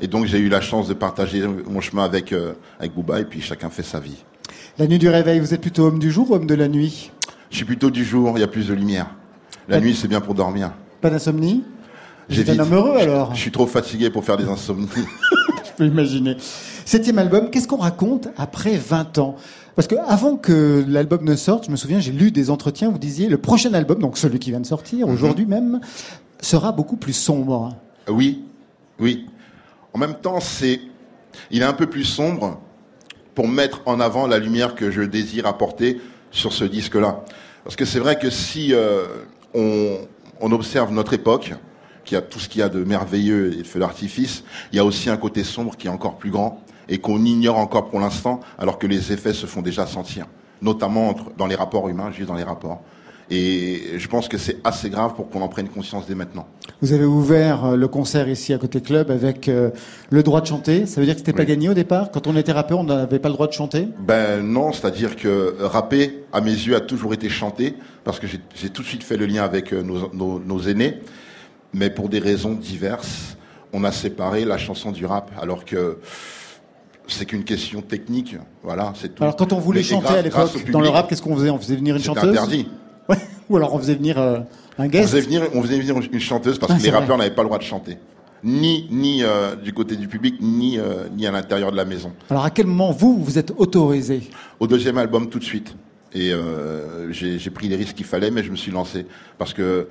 Et 0.01 0.07
donc 0.07 0.27
j'ai 0.27 0.39
eu 0.39 0.49
la 0.49 0.61
chance 0.61 0.89
de 0.89 0.95
partager 0.95 1.43
mon 1.69 1.81
chemin 1.81 2.05
avec 2.05 2.33
euh, 2.33 2.53
avec 2.79 2.95
Booba 2.95 3.21
et 3.21 3.25
puis 3.25 3.41
chacun 3.41 3.69
fait 3.71 3.83
sa 3.83 3.99
vie. 4.01 4.25
La 4.79 4.87
nuit 4.87 4.99
du 4.99 5.09
réveil, 5.09 5.41
vous 5.41 5.55
êtes 5.55 5.61
plutôt 5.61 5.87
homme 5.87 5.99
du 5.99 6.11
jour 6.11 6.31
ou 6.31 6.35
homme 6.35 6.47
de 6.47 6.55
la 6.55 6.69
nuit? 6.69 7.11
Je 7.51 7.57
suis 7.57 7.65
plutôt 7.65 7.91
du 7.91 8.05
jour, 8.05 8.33
il 8.37 8.41
y 8.41 8.45
a 8.45 8.49
plus 8.49 8.69
de 8.69 8.75
lumière. 8.75 9.07
La 9.69 9.81
nuit 9.81 9.95
c'est 9.95 10.09
bien 10.09 10.21
pour 10.21 10.35
dormir. 10.35 10.73
Pas 11.01 11.11
d'insomnie? 11.11 11.65
Vous 12.29 12.39
êtes 12.39 12.47
J'évite. 12.47 12.61
un 12.61 12.65
homme 12.65 12.75
heureux 12.75 12.97
alors 12.99 13.35
Je 13.35 13.41
suis 13.41 13.51
trop 13.51 13.67
fatigué 13.67 14.11
pour 14.11 14.25
faire 14.25 14.37
des 14.37 14.49
insomnies. 14.49 14.89
Je 15.65 15.71
peux 15.77 15.87
imaginer. 15.87 16.37
Septième 16.85 17.19
album, 17.19 17.51
qu'est-ce 17.51 17.69
qu'on 17.69 17.77
raconte 17.79 18.29
après 18.37 18.77
20 18.77 19.19
ans? 19.19 19.37
Parce 19.77 19.87
que 19.89 19.95
avant 20.07 20.37
que 20.37 20.85
l'album 20.89 21.25
ne 21.25 21.37
sorte, 21.37 21.67
je 21.67 21.71
me 21.71 21.77
souviens, 21.77 22.01
j'ai 22.01 22.11
lu 22.13 22.31
des 22.33 22.51
entretiens, 22.51 22.91
vous 22.91 22.99
disiez, 22.99 23.29
le 23.29 23.39
prochain 23.39 23.73
album, 23.75 24.01
donc 24.01 24.19
celui 24.19 24.39
qui 24.41 24.51
vient 24.51 24.61
de 24.61 24.67
sortir, 24.67 25.07
Mhm. 25.07 25.15
aujourd'hui 25.15 25.47
même, 25.47 25.81
sera 26.41 26.73
beaucoup 26.73 26.97
plus 26.97 27.13
sombre. 27.13 27.77
Oui, 28.09 28.43
oui. 28.99 29.27
En 29.99 30.01
même 30.01 30.15
temps, 30.15 30.39
c'est, 30.39 30.81
il 31.51 31.61
est 31.61 31.65
un 31.65 31.73
peu 31.73 31.89
plus 31.89 32.05
sombre 32.05 32.61
pour 33.35 33.49
mettre 33.49 33.81
en 33.85 33.99
avant 33.99 34.29
la 34.29 34.39
lumière 34.39 34.77
que 34.77 34.93
je 34.93 35.03
désire 35.03 35.45
apporter 35.45 36.01
sur 36.31 36.53
ce 36.53 36.63
disque-là. 36.63 37.25
Parce 37.65 37.75
que 37.75 37.85
c'est 37.85 37.99
vrai 37.99 38.17
que 38.17 38.31
si 38.31 38.73
euh, 38.73 39.07
on, 39.55 40.53
observe 40.53 40.93
notre 40.93 41.15
époque, 41.15 41.53
qui 42.05 42.15
a 42.15 42.21
tout 42.21 42.39
ce 42.39 42.49
qu'il 42.49 42.61
y 42.61 42.63
a 42.63 42.69
de 42.69 42.85
merveilleux 42.85 43.53
et 43.55 43.63
de 43.63 43.67
feu 43.67 43.81
d'artifice, 43.81 44.45
il 44.73 44.77
y 44.77 44.79
a 44.79 44.85
aussi 44.85 45.11
un 45.11 45.17
côté 45.17 45.43
sombre 45.43 45.77
qui 45.77 45.89
est 45.89 45.91
encore 45.91 46.17
plus 46.17 46.31
grand 46.31 46.63
et 46.89 46.99
qu'on 46.99 47.25
ignore 47.25 47.59
encore 47.59 47.89
pour 47.89 47.99
l'instant, 47.99 48.39
alors 48.57 48.79
que 48.79 48.87
les 48.87 49.13
effets 49.13 49.35
se 49.35 49.47
font 49.47 49.63
déjà 49.63 49.85
sentir, 49.85 50.27
notamment 50.63 51.17
dans 51.37 51.49
les 51.49 51.57
rapports 51.57 51.89
humains, 51.89 52.13
juste 52.13 52.29
dans 52.29 52.37
les 52.37 52.45
rapports. 52.45 52.83
Et 53.31 53.99
je 53.99 54.09
pense 54.09 54.27
que 54.27 54.39
c'est 54.39 54.57
assez 54.65 54.89
grave 54.89 55.15
pour 55.15 55.29
qu'on 55.29 55.43
en 55.43 55.49
prenne 55.49 55.69
conscience 55.69 56.07
dès 56.07 56.15
maintenant. 56.15 56.47
Vous 56.81 56.95
avez 56.95 57.05
ouvert 57.05 57.65
euh, 57.67 57.77
le 57.77 57.87
concert 57.87 58.27
ici 58.29 58.55
à 58.55 58.59
côté 58.59 58.81
club 58.81 59.11
avec 59.11 59.49
euh, 59.49 59.71
le 60.09 60.23
droit 60.23 60.41
de 60.41 60.47
chanter. 60.47 60.87
Ça 60.87 61.01
veut 61.01 61.05
dire 61.07 61.15
que 61.15 61.21
c'était 61.21 61.35
pas 61.35 61.41
Oui. 61.43 61.49
gagné 61.49 61.69
au 61.69 61.75
départ? 61.75 62.11
Quand 62.11 62.27
on 62.27 62.35
était 62.37 62.53
rappeur, 62.53 62.79
on 62.79 62.85
n'avait 62.85 63.19
pas 63.19 63.29
le 63.29 63.35
droit 63.35 63.47
de 63.47 63.53
chanter? 63.53 63.89
Ben 64.01 64.41
non, 64.43 64.73
c'est-à-dire 64.73 65.15
que 65.17 65.57
rapper, 65.61 66.25
à 66.33 66.41
mes 66.41 66.53
yeux, 66.53 66.75
a 66.75 66.81
toujours 66.81 67.13
été 67.13 67.29
chanté, 67.29 67.75
parce 68.05 68.19
que 68.19 68.27
j'ai 68.27 68.71
tout 68.71 68.81
de 68.83 68.87
suite 68.87 69.03
fait 69.05 69.19
le 69.19 69.27
lien 69.27 69.45
avec 69.45 69.75
euh, 69.75 69.83
nos, 69.83 70.11
nos- 70.15 70.39
nos 70.39 70.61
aînés, 70.63 70.95
mais 71.75 71.91
pour 71.91 72.09
des 72.09 72.21
raisons 72.21 72.53
diverses, 72.55 73.37
on 73.75 73.85
a 73.85 73.93
séparé 73.93 74.47
la 74.47 74.57
chanson 74.57 74.91
du 74.91 75.05
rap, 75.05 75.31
alors 75.39 75.67
que 75.67 75.99
c'est 77.09 77.27
qu'une 77.27 77.45
question 77.45 77.83
technique, 77.83 78.37
voilà, 78.63 78.95
c'est 78.97 79.15
tout. 79.15 79.23
Alors 79.23 79.37
quand 79.37 79.53
on 79.53 79.59
voulait 79.59 79.81
Mais- 79.81 79.85
chanter 79.85 80.07
grâce- 80.07 80.17
à 80.17 80.23
l'époque 80.23 80.71
dans 80.71 80.81
le 80.81 80.89
rap, 80.89 81.09
qu'est-ce 81.11 81.21
qu'on 81.21 81.37
faisait? 81.37 81.51
On 81.51 81.59
faisait 81.59 81.77
venir 81.77 81.95
une 81.97 82.03
chanteuse? 82.03 82.31
interdit. 82.31 82.69
Ouais. 83.09 83.17
Ou 83.49 83.57
alors 83.57 83.75
on 83.75 83.79
faisait 83.79 83.95
venir 83.95 84.19
euh, 84.19 84.39
un 84.79 84.85
On 84.85 84.89
guest. 84.89 85.09
faisait, 85.11 85.21
venir, 85.23 85.43
on 85.55 85.63
faisait 85.63 85.79
venir 85.79 85.97
une 86.13 86.21
chanteuse 86.21 86.59
parce 86.59 86.73
Ah, 86.73 86.77
que 86.77 86.81
c'est 86.83 86.89
les 86.91 86.97
rappeurs 86.97 87.17
n'avaient 87.19 87.35
pas 87.35 87.43
le 87.43 87.49
droit 87.49 87.59
de 87.59 87.63
chanter. 87.65 87.97
Ni, 88.45 88.87
ni 88.91 89.25
euh, 89.25 89.57
du 89.57 89.73
côté 89.73 89.97
du 89.97 90.07
public, 90.07 90.37
ni, 90.41 90.79
euh, 90.79 91.09
ni 91.17 91.27
à 91.27 91.33
l'intérieur 91.33 91.73
de 91.73 91.77
la 91.77 91.85
maison. 91.85 92.13
Alors 92.31 92.45
à 92.45 92.51
quel 92.51 92.67
moment 92.67 92.93
vous 92.93 93.23
vous 93.23 93.39
êtes 93.39 93.53
autorisé? 93.57 94.23
Au 94.61 94.67
deuxième 94.67 94.99
album, 94.99 95.29
tout 95.29 95.39
de 95.39 95.45
suite. 95.45 95.75
Et 96.15 96.33
j'ai 97.11 97.51
pris 97.51 97.69
les 97.69 97.77
risques 97.77 97.95
qu'il 97.97 98.07
fallait, 98.07 98.31
mais 98.31 98.43
je 98.43 98.51
me 98.51 98.57
suis 98.57 98.73
lancé. 98.73 99.05
Parce 99.37 99.53
que 99.53 99.89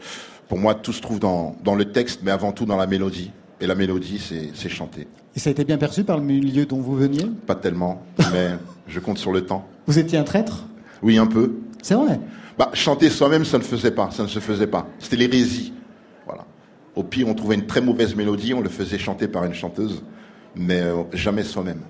pour 0.47 0.57
moi, 0.57 0.74
tout 0.74 0.91
se 0.93 1.01
trouve 1.01 1.19
dans, 1.19 1.55
dans 1.63 1.75
le 1.75 1.86
texte, 1.86 2.21
mais 2.24 2.31
avant 2.31 2.51
tout 2.51 2.65
dans 2.65 2.77
la 2.77 2.88
mélodie. 2.88 3.31
Et 3.62 3.67
la 3.67 3.75
mélodie, 3.75 4.19
c'est 4.19 4.50
c'est 4.53 4.69
chanter. 4.69 5.07
Et 5.36 5.39
ça 5.39 5.50
a 5.50 5.51
été 5.51 5.63
bien 5.63 5.77
perçu 5.77 6.03
par 6.03 6.17
le 6.17 6.24
milieu 6.24 6.65
dont 6.65 6.79
vous 6.79 6.95
veniez? 6.95 7.25
Pas 7.45 7.55
tellement, 7.55 8.01
mais 8.33 8.50
je 8.88 9.00
compte 9.00 9.17
sur 9.19 9.31
le 9.31 9.41
temps. 9.45 9.67
Vous 9.88 10.00
étiez 10.00 10.17
un 10.17 10.24
traître? 10.24 10.65
Oui, 11.03 11.17
un 11.17 11.27
peu. 11.27 11.53
C'est 11.83 11.93
vrai. 11.95 12.19
Bah, 12.57 12.69
chanter 12.73 13.09
soi-même, 13.09 13.45
ça 13.45 13.57
ne 13.57 13.63
faisait 13.63 13.91
pas, 13.91 14.09
ça 14.11 14.23
ne 14.23 14.27
se 14.27 14.39
faisait 14.39 14.67
pas. 14.67 14.87
C'était 14.99 15.15
l'hérésie. 15.17 15.73
Voilà. 16.25 16.45
Au 16.95 17.03
pire, 17.03 17.27
on 17.27 17.33
trouvait 17.35 17.55
une 17.55 17.67
très 17.67 17.81
mauvaise 17.81 18.15
mélodie, 18.15 18.53
on 18.53 18.61
le 18.61 18.69
faisait 18.69 18.97
chanter 18.97 19.27
par 19.27 19.43
une 19.45 19.53
chanteuse, 19.53 20.01
mais 20.55 20.81
euh, 20.81 21.03
jamais 21.13 21.43
soi-même. 21.43 21.81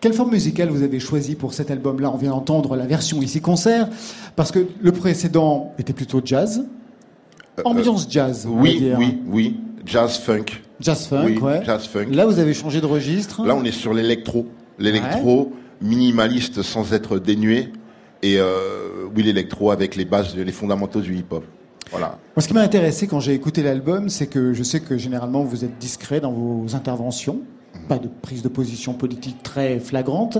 Quelle 0.00 0.12
forme 0.14 0.30
musicale 0.30 0.68
vous 0.70 0.82
avez 0.82 1.00
choisi 1.00 1.34
pour 1.34 1.52
cet 1.54 1.70
album-là? 1.70 2.10
On 2.12 2.16
vient 2.16 2.30
d'entendre 2.30 2.76
la 2.76 2.86
version 2.86 3.20
ici 3.20 3.40
concert, 3.40 3.88
parce 4.36 4.50
que 4.52 4.66
le 4.80 4.92
précédent 4.92 5.74
était 5.78 5.92
plutôt 5.92 6.20
jazz, 6.24 6.64
ambiance 7.64 8.06
jazz. 8.08 8.46
on 8.48 8.54
va 8.56 8.58
Euh, 8.58 8.62
Oui, 8.62 8.78
dire. 8.78 8.98
oui, 8.98 9.18
oui. 9.26 9.60
Jazz 9.84 10.18
funk. 10.18 10.44
Jazz 10.80 11.06
funk, 11.06 11.24
Oui, 11.26 11.38
ouais. 11.38 11.62
jazz 11.64 11.86
funk. 11.86 12.06
Là, 12.10 12.26
vous 12.26 12.38
avez 12.38 12.54
changé 12.54 12.80
de 12.80 12.86
registre. 12.86 13.44
Là, 13.44 13.54
on 13.54 13.64
est 13.64 13.72
sur 13.72 13.94
l'électro. 13.94 14.46
L'électro 14.78 15.52
minimaliste 15.80 16.62
sans 16.62 16.92
être 16.92 17.18
dénué. 17.18 17.68
Et 18.22 18.36
euh, 18.38 19.06
oui, 19.14 19.22
l'électro 19.22 19.70
avec 19.70 19.96
les 19.96 20.04
bases, 20.04 20.36
les 20.36 20.52
fondamentaux 20.52 21.00
du 21.00 21.14
hip-hop. 21.16 21.44
Voilà. 21.90 22.18
Moi, 22.34 22.42
ce 22.42 22.48
qui 22.48 22.54
m'a 22.54 22.62
intéressé 22.62 23.06
quand 23.06 23.20
j'ai 23.20 23.34
écouté 23.34 23.62
l'album, 23.62 24.08
c'est 24.08 24.26
que 24.26 24.52
je 24.52 24.62
sais 24.62 24.80
que 24.80 24.98
généralement 24.98 25.44
vous 25.44 25.64
êtes 25.64 25.78
discret 25.78 26.20
dans 26.20 26.32
vos 26.32 26.74
interventions, 26.74 27.40
pas 27.88 27.98
de 27.98 28.08
prise 28.08 28.42
de 28.42 28.48
position 28.48 28.94
politique 28.94 29.42
très 29.42 29.78
flagrante. 29.78 30.38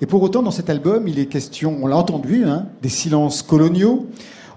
Et 0.00 0.06
pour 0.06 0.22
autant, 0.22 0.42
dans 0.42 0.50
cet 0.50 0.70
album, 0.70 1.06
il 1.08 1.18
est 1.18 1.26
question, 1.26 1.78
on 1.82 1.86
l'a 1.86 1.96
entendu, 1.96 2.44
hein, 2.44 2.66
des 2.82 2.88
silences 2.88 3.42
coloniaux. 3.42 4.06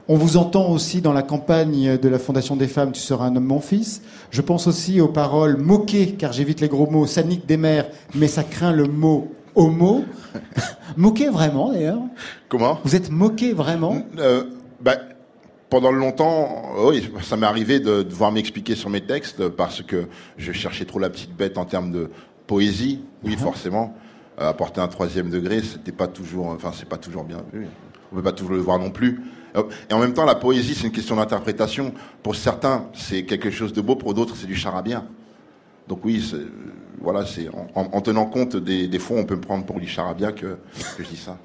On 0.08 0.16
vous 0.16 0.38
entend 0.38 0.72
aussi 0.72 1.02
dans 1.02 1.14
la 1.14 1.22
campagne 1.22 1.98
de 1.98 2.10
la 2.10 2.18
Fondation 2.18 2.56
des 2.56 2.68
femmes 2.68 2.92
Tu 2.94 3.02
seras 3.02 3.26
un 3.26 3.36
homme, 3.36 3.46
mon 3.46 3.60
fils. 3.60 4.02
Je 4.32 4.42
pense 4.42 4.66
aussi 4.66 5.02
aux 5.02 5.08
paroles 5.08 5.58
moquées, 5.58 6.14
car 6.18 6.34
j'évite 6.34 6.62
les 6.62 6.68
gros 6.68 6.90
mots, 6.90 7.06
ça 7.06 7.22
nique 7.22 7.46
des 7.46 7.58
mères, 7.58 7.88
mais 8.16 8.28
ça 8.28 8.44
craint 8.44 8.72
le 8.72 8.86
mot 8.86 9.28
homo. 9.60 10.06
moqué 10.98 11.30
vraiment, 11.30 11.72
d'ailleurs. 11.72 12.02
Comment? 12.48 12.80
Vous 12.84 12.96
êtes 12.96 13.12
moqué 13.12 13.54
vraiment? 13.54 14.02
Euh, 14.18 14.46
bah, 14.82 14.96
pendant 15.70 15.92
longtemps, 15.92 16.64
oui, 16.88 17.10
ça 17.22 17.38
m'est 17.38 17.46
arrivé 17.46 17.80
de 17.80 18.04
devoir 18.04 18.32
m'expliquer 18.32 18.76
sur 18.76 18.90
mes 18.90 19.02
textes 19.02 19.48
parce 19.50 19.82
que 19.82 20.08
je 20.38 20.52
cherchais 20.52 20.86
trop 20.86 21.00
la 21.00 21.10
petite 21.10 21.36
bête 21.36 21.58
en 21.58 21.66
termes 21.66 21.92
de 21.92 22.10
poésie. 22.48 23.02
Oui, 23.24 23.36
forcément. 23.36 23.94
Euh, 24.40 24.50
apporter 24.50 24.82
un 24.82 24.88
troisième 24.88 25.30
degré, 25.30 25.62
c'était 25.62 25.92
pas 25.92 26.08
toujours, 26.08 26.48
enfin, 26.48 26.72
c'est 26.74 26.88
pas 26.88 26.98
toujours 26.98 27.24
bien 27.24 27.44
vu. 27.52 27.68
On 28.12 28.16
peut 28.16 28.24
pas 28.24 28.32
toujours 28.32 28.54
le 28.54 28.60
voir 28.60 28.80
non 28.80 28.90
plus. 28.90 29.22
Euh, 29.56 29.64
Et 29.90 29.94
en 29.94 30.00
même 30.00 30.14
temps, 30.14 30.26
la 30.26 30.36
poésie, 30.36 30.74
c'est 30.74 30.88
une 30.88 30.94
question 30.94 31.18
d'interprétation. 31.18 31.94
Pour 32.24 32.36
certains, 32.36 32.86
c'est 32.94 33.24
quelque 33.24 33.52
chose 33.52 33.74
de 33.74 33.82
beau. 33.82 33.96
Pour 33.96 34.14
d'autres, 34.14 34.36
c'est 34.36 34.48
du 34.48 34.56
charabia. 34.56 35.04
Donc 35.90 36.06
oui, 36.06 36.24
voilà, 37.02 37.26
c'est 37.26 37.50
en, 37.50 37.68
en- 37.76 37.90
en 37.92 38.02
tenant 38.02 38.26
compte 38.26 38.56
des, 38.56 38.88
des 38.88 39.00
fois, 39.00 39.18
on 39.18 39.26
peut 39.26 39.36
me 39.36 39.42
prendre 39.42 39.66
pour 39.66 39.80
du 39.80 39.88
charabia 39.88 40.32
que, 40.32 40.58
que 40.98 41.04
je 41.04 41.10
dis 41.10 41.18
ça. 41.18 41.38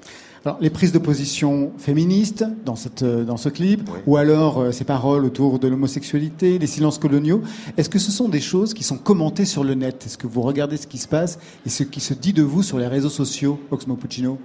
Alors, 0.45 0.59
les 0.61 0.69
prises 0.69 0.91
de 0.91 0.99
position 0.99 1.71
féministes 1.79 2.45
dans, 2.63 2.75
cette, 2.75 3.03
dans 3.03 3.37
ce 3.37 3.49
clip, 3.49 3.89
Oui. 3.91 3.99
ou 4.05 4.17
alors 4.17 4.59
euh, 4.59 4.71
ces 4.71 4.83
paroles 4.83 5.25
autour 5.25 5.57
de 5.57 5.67
l'homosexualité, 5.67 6.59
les 6.59 6.67
silences 6.67 6.99
coloniaux, 6.99 7.41
est-ce 7.77 7.89
que 7.89 7.97
ce 7.97 8.11
sont 8.11 8.29
des 8.29 8.41
choses 8.41 8.75
qui 8.75 8.83
sont 8.83 8.97
commentées 8.99 9.45
sur 9.45 9.63
le 9.63 9.73
net? 9.73 10.03
Est-ce 10.05 10.19
que 10.19 10.27
vous 10.27 10.43
regardez 10.43 10.77
ce 10.77 10.85
qui 10.85 10.99
se 10.99 11.07
passe 11.07 11.39
et 11.65 11.69
ce 11.69 11.81
qui 11.81 11.99
se 11.99 12.13
dit 12.13 12.31
de 12.31 12.43
vous 12.43 12.61
sur 12.61 12.77
les 12.77 12.85
réseaux 12.85 13.09
sociaux, 13.09 13.59
Oxmo 13.71 13.95
Puccino? 13.95 14.37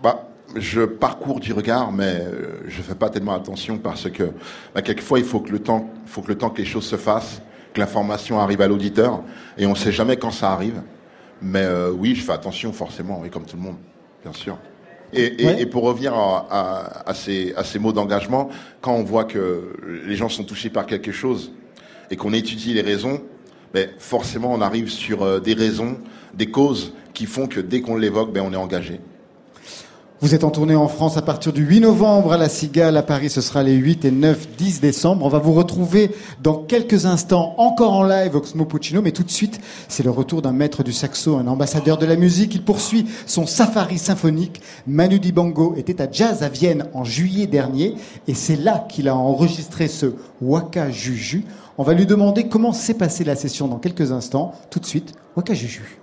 Bah, 0.00 0.28
je 0.54 0.82
parcours 0.82 1.40
du 1.40 1.52
regard, 1.52 1.90
mais 1.90 2.20
euh, 2.20 2.60
je 2.68 2.80
fais 2.80 2.94
pas 2.94 3.10
tellement 3.10 3.34
attention 3.34 3.78
parce 3.78 4.08
que 4.10 4.30
bah, 4.76 4.82
quelquefois 4.82 5.18
il 5.18 5.24
faut 5.24 5.40
que 5.40 5.50
le 5.50 5.58
temps, 5.58 5.90
faut 6.06 6.22
que 6.22 6.28
le 6.28 6.38
temps 6.38 6.50
que 6.50 6.58
les 6.58 6.66
choses 6.68 6.84
se 6.86 6.96
fassent, 6.96 7.42
que 7.72 7.80
l'information 7.80 8.38
arrive 8.38 8.60
à 8.60 8.68
l'auditeur, 8.68 9.22
et 9.58 9.66
on 9.66 9.74
sait 9.74 9.92
jamais 9.92 10.16
quand 10.16 10.30
ça 10.30 10.52
arrive. 10.52 10.82
Mais 11.40 11.62
euh, 11.64 11.90
oui, 11.90 12.14
je 12.14 12.22
fais 12.22 12.32
attention 12.32 12.72
forcément, 12.72 13.20
oui, 13.22 13.30
comme 13.30 13.44
tout 13.44 13.56
le 13.56 13.62
monde, 13.62 13.76
bien 14.22 14.32
sûr. 14.32 14.56
Et, 15.12 15.42
et- 15.42 15.46
Ouais. 15.46 15.62
et 15.62 15.66
pour 15.66 15.82
revenir 15.84 16.14
à, 16.14 16.46
à- 16.50 17.10
à 17.10 17.14
ces, 17.14 17.52
à 17.56 17.64
ces 17.64 17.78
mots 17.78 17.92
d'engagement, 17.92 18.48
quand 18.80 18.94
on 18.94 19.02
voit 19.02 19.24
que 19.24 19.72
les 20.06 20.16
gens 20.16 20.28
sont 20.28 20.44
touchés 20.44 20.70
par 20.70 20.86
quelque 20.86 21.12
chose 21.12 21.52
et 22.10 22.16
qu'on 22.16 22.32
étudie 22.32 22.72
les 22.74 22.80
raisons, 22.82 23.20
ben, 23.74 23.88
forcément 23.98 24.52
on 24.52 24.60
arrive 24.60 24.88
sur 24.90 25.22
euh, 25.22 25.40
des 25.40 25.54
raisons, 25.54 25.98
des 26.34 26.50
causes 26.50 26.94
qui 27.14 27.26
font 27.26 27.46
que 27.46 27.60
dès 27.60 27.80
qu'on 27.82 27.96
l'évoque, 27.96 28.32
ben, 28.32 28.42
on 28.46 28.52
est 28.52 28.56
engagé. 28.56 29.00
Vous 30.22 30.36
êtes 30.36 30.44
en 30.44 30.52
tournée 30.52 30.76
en 30.76 30.86
France 30.86 31.16
à 31.16 31.22
partir 31.22 31.52
du 31.52 31.64
8 31.64 31.80
novembre 31.80 32.32
à 32.32 32.36
La 32.36 32.48
Cigale, 32.48 32.96
à 32.96 33.02
Paris 33.02 33.28
ce 33.28 33.40
sera 33.40 33.64
les 33.64 33.74
8 33.74 34.04
et 34.04 34.12
9, 34.12 34.50
10 34.56 34.80
décembre. 34.80 35.26
On 35.26 35.28
va 35.28 35.40
vous 35.40 35.52
retrouver 35.52 36.12
dans 36.40 36.54
quelques 36.54 37.06
instants 37.06 37.56
encore 37.58 37.92
en 37.92 38.04
live 38.04 38.36
Oxmo 38.36 38.64
Puccino, 38.64 39.02
mais 39.02 39.10
tout 39.10 39.24
de 39.24 39.30
suite 39.32 39.60
c'est 39.88 40.04
le 40.04 40.12
retour 40.12 40.40
d'un 40.40 40.52
maître 40.52 40.84
du 40.84 40.92
saxo, 40.92 41.38
un 41.38 41.48
ambassadeur 41.48 41.98
de 41.98 42.06
la 42.06 42.14
musique. 42.14 42.54
Il 42.54 42.62
poursuit 42.62 43.04
son 43.26 43.46
safari 43.46 43.98
symphonique. 43.98 44.62
Manu 44.86 45.18
Dibango 45.18 45.74
était 45.76 46.00
à 46.00 46.08
Jazz 46.08 46.44
à 46.44 46.48
Vienne 46.48 46.86
en 46.94 47.02
juillet 47.02 47.48
dernier 47.48 47.96
et 48.28 48.34
c'est 48.34 48.54
là 48.54 48.86
qu'il 48.88 49.08
a 49.08 49.16
enregistré 49.16 49.88
ce 49.88 50.14
Waka 50.40 50.88
Juju. 50.92 51.44
On 51.78 51.82
va 51.82 51.94
lui 51.94 52.06
demander 52.06 52.46
comment 52.46 52.72
s'est 52.72 52.94
passée 52.94 53.24
la 53.24 53.34
session 53.34 53.66
dans 53.66 53.78
quelques 53.78 54.12
instants. 54.12 54.52
Tout 54.70 54.78
de 54.78 54.86
suite, 54.86 55.14
Waka 55.34 55.54
Juju. 55.54 55.98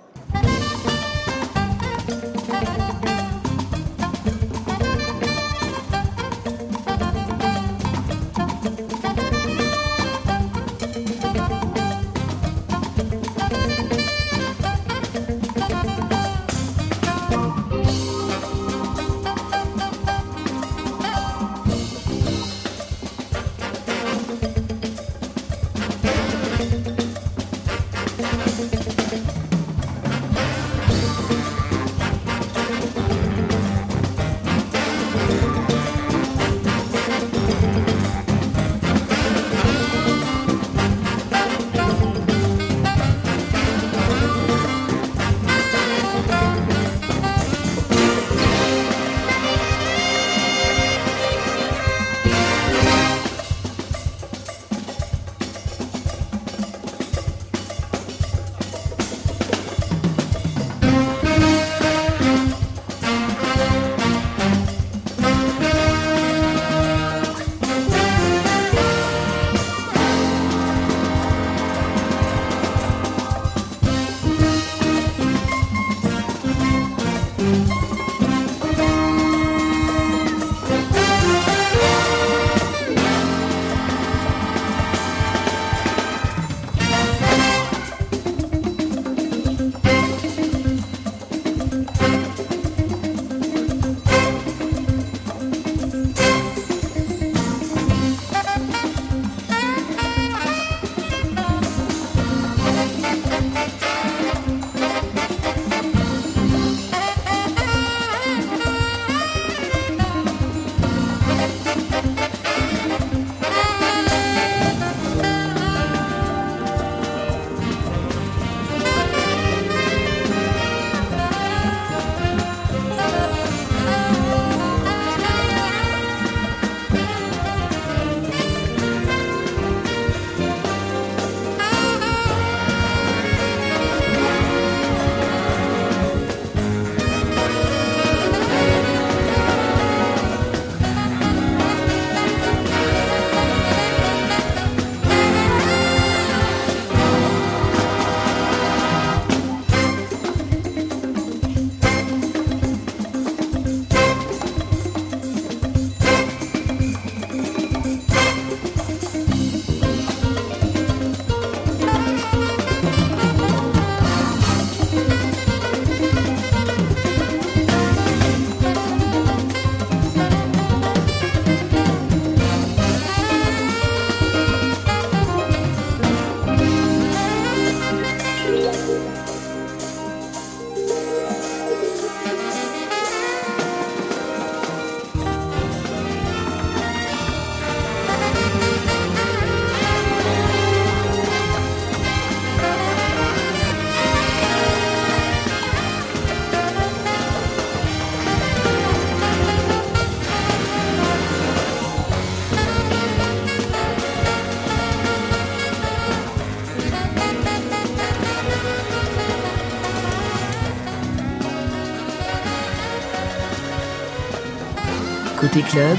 Côté 215.59 215.71
club, 215.71 215.97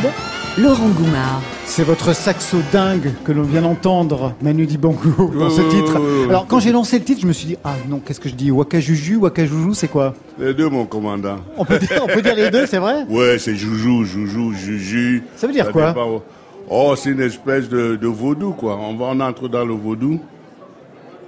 Laurent 0.59 0.89
Goumard. 0.89 1.43
C'est 1.65 1.83
votre 1.83 2.15
saxo 2.15 2.59
dingue 2.73 3.13
que 3.25 3.33
l'on 3.33 3.43
vient 3.43 3.63
d'entendre, 3.63 4.35
Manu 4.43 4.67
Dibango, 4.67 5.31
dans 5.39 5.51
ce 5.51 5.63
titre. 5.63 6.01
Alors, 6.29 6.47
quand 6.47 6.61
j'ai 6.61 6.73
lancé 6.73 6.99
le 6.99 7.05
titre, 7.05 7.21
je 7.21 7.27
me 7.27 7.33
suis 7.33 7.47
dit, 7.47 7.57
ah 7.65 7.75
non, 7.89 8.01
qu'est-ce 8.01 8.21
que 8.21 8.29
je 8.29 8.35
dis 8.35 8.51
Waka 8.51 8.81
Juju, 8.81 9.17
Waka 9.17 9.45
Joujou, 9.45 9.75
c'est 9.75 9.89
quoi? 9.89 10.15
Les 10.39 10.55
deux, 10.55 10.69
mon 10.69 10.87
commandant. 10.87 11.37
on 11.59 11.65
peut, 11.65 11.79
dire, 11.79 12.01
on 12.03 12.07
peut 12.07 12.23
dire 12.23 12.35
les 12.35 12.51
deux, 12.51 12.67
c'est 12.67 12.79
vrai? 12.79 13.05
Ouais, 13.09 13.39
c'est 13.39 13.55
joujou, 13.55 14.05
joujou, 14.05 14.53
juju. 14.53 15.25
Ça 15.37 15.47
veut 15.47 15.53
dire 15.53 15.71
quoi? 15.71 15.89
dépend. 15.89 16.23
Oh, 16.69 16.95
c'est 16.97 17.11
une 17.11 17.21
espèce 17.21 17.69
de, 17.69 17.97
de 17.97 18.07
vaudou, 18.07 18.53
quoi. 18.53 18.79
On 18.79 18.95
va, 18.95 19.07
on 19.07 19.21
entre 19.21 19.49
dans 19.49 19.65
le 19.65 19.75
vaudou. 19.75 20.21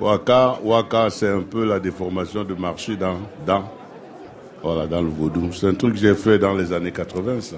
Waka, 0.01 0.59
waka, 0.65 1.11
c'est 1.11 1.29
un 1.29 1.43
peu 1.43 1.65
la 1.65 1.79
déformation 1.81 2.45
de 2.45 2.55
marcher 2.55 2.97
dans, 2.97 3.19
dans, 3.47 3.65
voilà, 4.63 4.87
dans 4.87 5.03
le 5.03 5.11
vaudou. 5.11 5.53
C'est 5.53 5.67
un 5.67 5.75
truc 5.75 5.95
que 5.95 6.01
j'ai 6.01 6.15
fait 6.15 6.39
dans 6.39 6.55
les 6.55 6.73
années 6.73 6.93
80, 6.93 7.41
ça. 7.41 7.57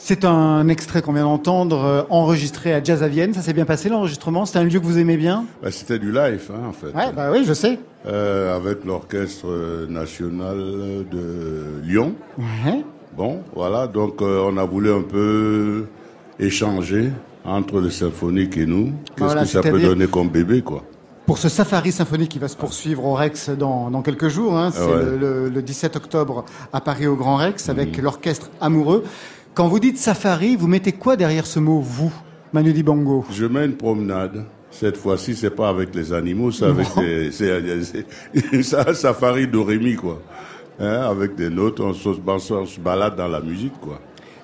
C'est 0.00 0.24
un 0.24 0.68
extrait 0.68 1.02
qu'on 1.02 1.12
vient 1.12 1.24
d'entendre, 1.24 1.84
euh, 1.84 2.02
enregistré 2.08 2.72
à 2.72 2.82
Jazz 2.82 3.02
à 3.02 3.08
Vienne. 3.08 3.34
Ça 3.34 3.42
s'est 3.42 3.52
bien 3.52 3.64
passé 3.66 3.88
l'enregistrement? 3.88 4.46
C'était 4.46 4.60
un 4.60 4.64
lieu 4.64 4.78
que 4.80 4.84
vous 4.84 4.98
aimez 4.98 5.16
bien? 5.16 5.44
Bah, 5.62 5.70
c'était 5.70 5.98
du 5.98 6.12
live, 6.12 6.50
hein, 6.54 6.68
en 6.68 6.72
fait. 6.72 6.94
Ouais, 6.96 7.12
bah 7.14 7.30
oui, 7.32 7.44
je 7.46 7.52
sais. 7.52 7.78
Euh, 8.06 8.56
avec 8.56 8.84
l'orchestre 8.84 9.86
national 9.88 10.56
de 11.10 11.82
Lyon. 11.82 12.14
Ouais. 12.38 12.82
Bon, 13.16 13.40
voilà, 13.54 13.86
donc 13.88 14.22
euh, 14.22 14.48
on 14.50 14.56
a 14.56 14.64
voulu 14.64 14.90
un 14.92 15.02
peu 15.02 15.86
échanger 16.38 17.10
entre 17.44 17.80
le 17.80 17.90
symphonique 17.90 18.56
et 18.56 18.66
nous. 18.66 18.92
Qu'est-ce 19.16 19.24
Voilà, 19.24 19.42
que 19.42 19.48
ça 19.48 19.60
peut 19.62 19.80
donner 19.80 20.06
comme 20.06 20.28
bébé, 20.28 20.62
quoi? 20.62 20.84
Pour 21.26 21.36
ce 21.36 21.50
safari 21.50 21.92
symphonique 21.92 22.30
qui 22.30 22.38
va 22.38 22.48
se 22.48 22.56
poursuivre 22.56 23.04
au 23.04 23.12
Rex 23.12 23.50
dans, 23.50 23.90
dans 23.90 24.00
quelques 24.00 24.28
jours, 24.28 24.56
hein, 24.56 24.70
c'est 24.72 24.80
ouais. 24.80 24.94
Mhm. 25.02 25.10
le, 25.10 25.16
le- 25.18 25.48
le 25.50 25.62
17 25.62 25.96
octobre 25.96 26.44
à 26.72 26.80
Paris 26.80 27.06
au 27.06 27.16
Grand 27.16 27.36
Rex 27.36 27.68
avec 27.68 27.98
l'orchestre 27.98 28.48
Amoureux. 28.62 29.04
Quand 29.58 29.66
vous 29.66 29.80
dites 29.80 29.98
safari, 29.98 30.54
vous 30.54 30.68
mettez 30.68 30.92
quoi 30.92 31.16
derrière 31.16 31.44
ce 31.44 31.58
mot 31.58 31.80
vous, 31.80 32.12
Manu 32.52 32.72
Dibango 32.72 33.24
Je 33.32 33.44
mets 33.44 33.64
une 33.64 33.74
promenade. 33.74 34.44
Cette 34.70 34.96
fois-ci, 34.96 35.34
c'est 35.34 35.50
pas 35.50 35.68
avec 35.68 35.96
les 35.96 36.12
animaux, 36.12 36.52
c'est 36.52 36.66
avec 36.66 36.86
des, 36.96 37.32
c'est, 37.32 38.06
c'est, 38.62 38.88
un 38.88 38.94
safari 38.94 39.48
de 39.48 39.58
Rémi, 39.58 39.96
quoi. 39.96 40.22
Hein, 40.78 41.00
avec 41.10 41.34
des 41.34 41.50
notes, 41.50 41.80
on 41.80 41.92
se, 41.92 42.08
on 42.08 42.66
se 42.66 42.78
balade 42.78 43.16
dans 43.16 43.26
la 43.26 43.40
musique, 43.40 43.72
quoi. 43.80 44.00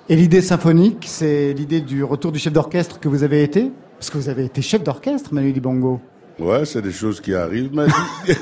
Et 0.09 0.17
l'idée 0.17 0.41
symphonique, 0.41 1.05
c'est 1.07 1.53
l'idée 1.53 1.79
du 1.79 2.03
retour 2.03 2.33
du 2.33 2.39
chef 2.39 2.51
d'orchestre 2.51 2.99
que 2.99 3.07
vous 3.07 3.23
avez 3.23 3.41
été? 3.41 3.71
Parce 3.97 4.09
que 4.09 4.17
vous 4.17 4.27
avez 4.27 4.43
été 4.43 4.61
chef 4.61 4.83
d'orchestre, 4.83 5.33
Manu 5.33 5.53
Dibango. 5.53 6.01
Ouais, 6.37 6.65
c'est 6.65 6.81
des 6.81 6.91
choses 6.91 7.21
qui 7.21 7.33
arrivent. 7.33 7.71
Mais... 7.73 7.85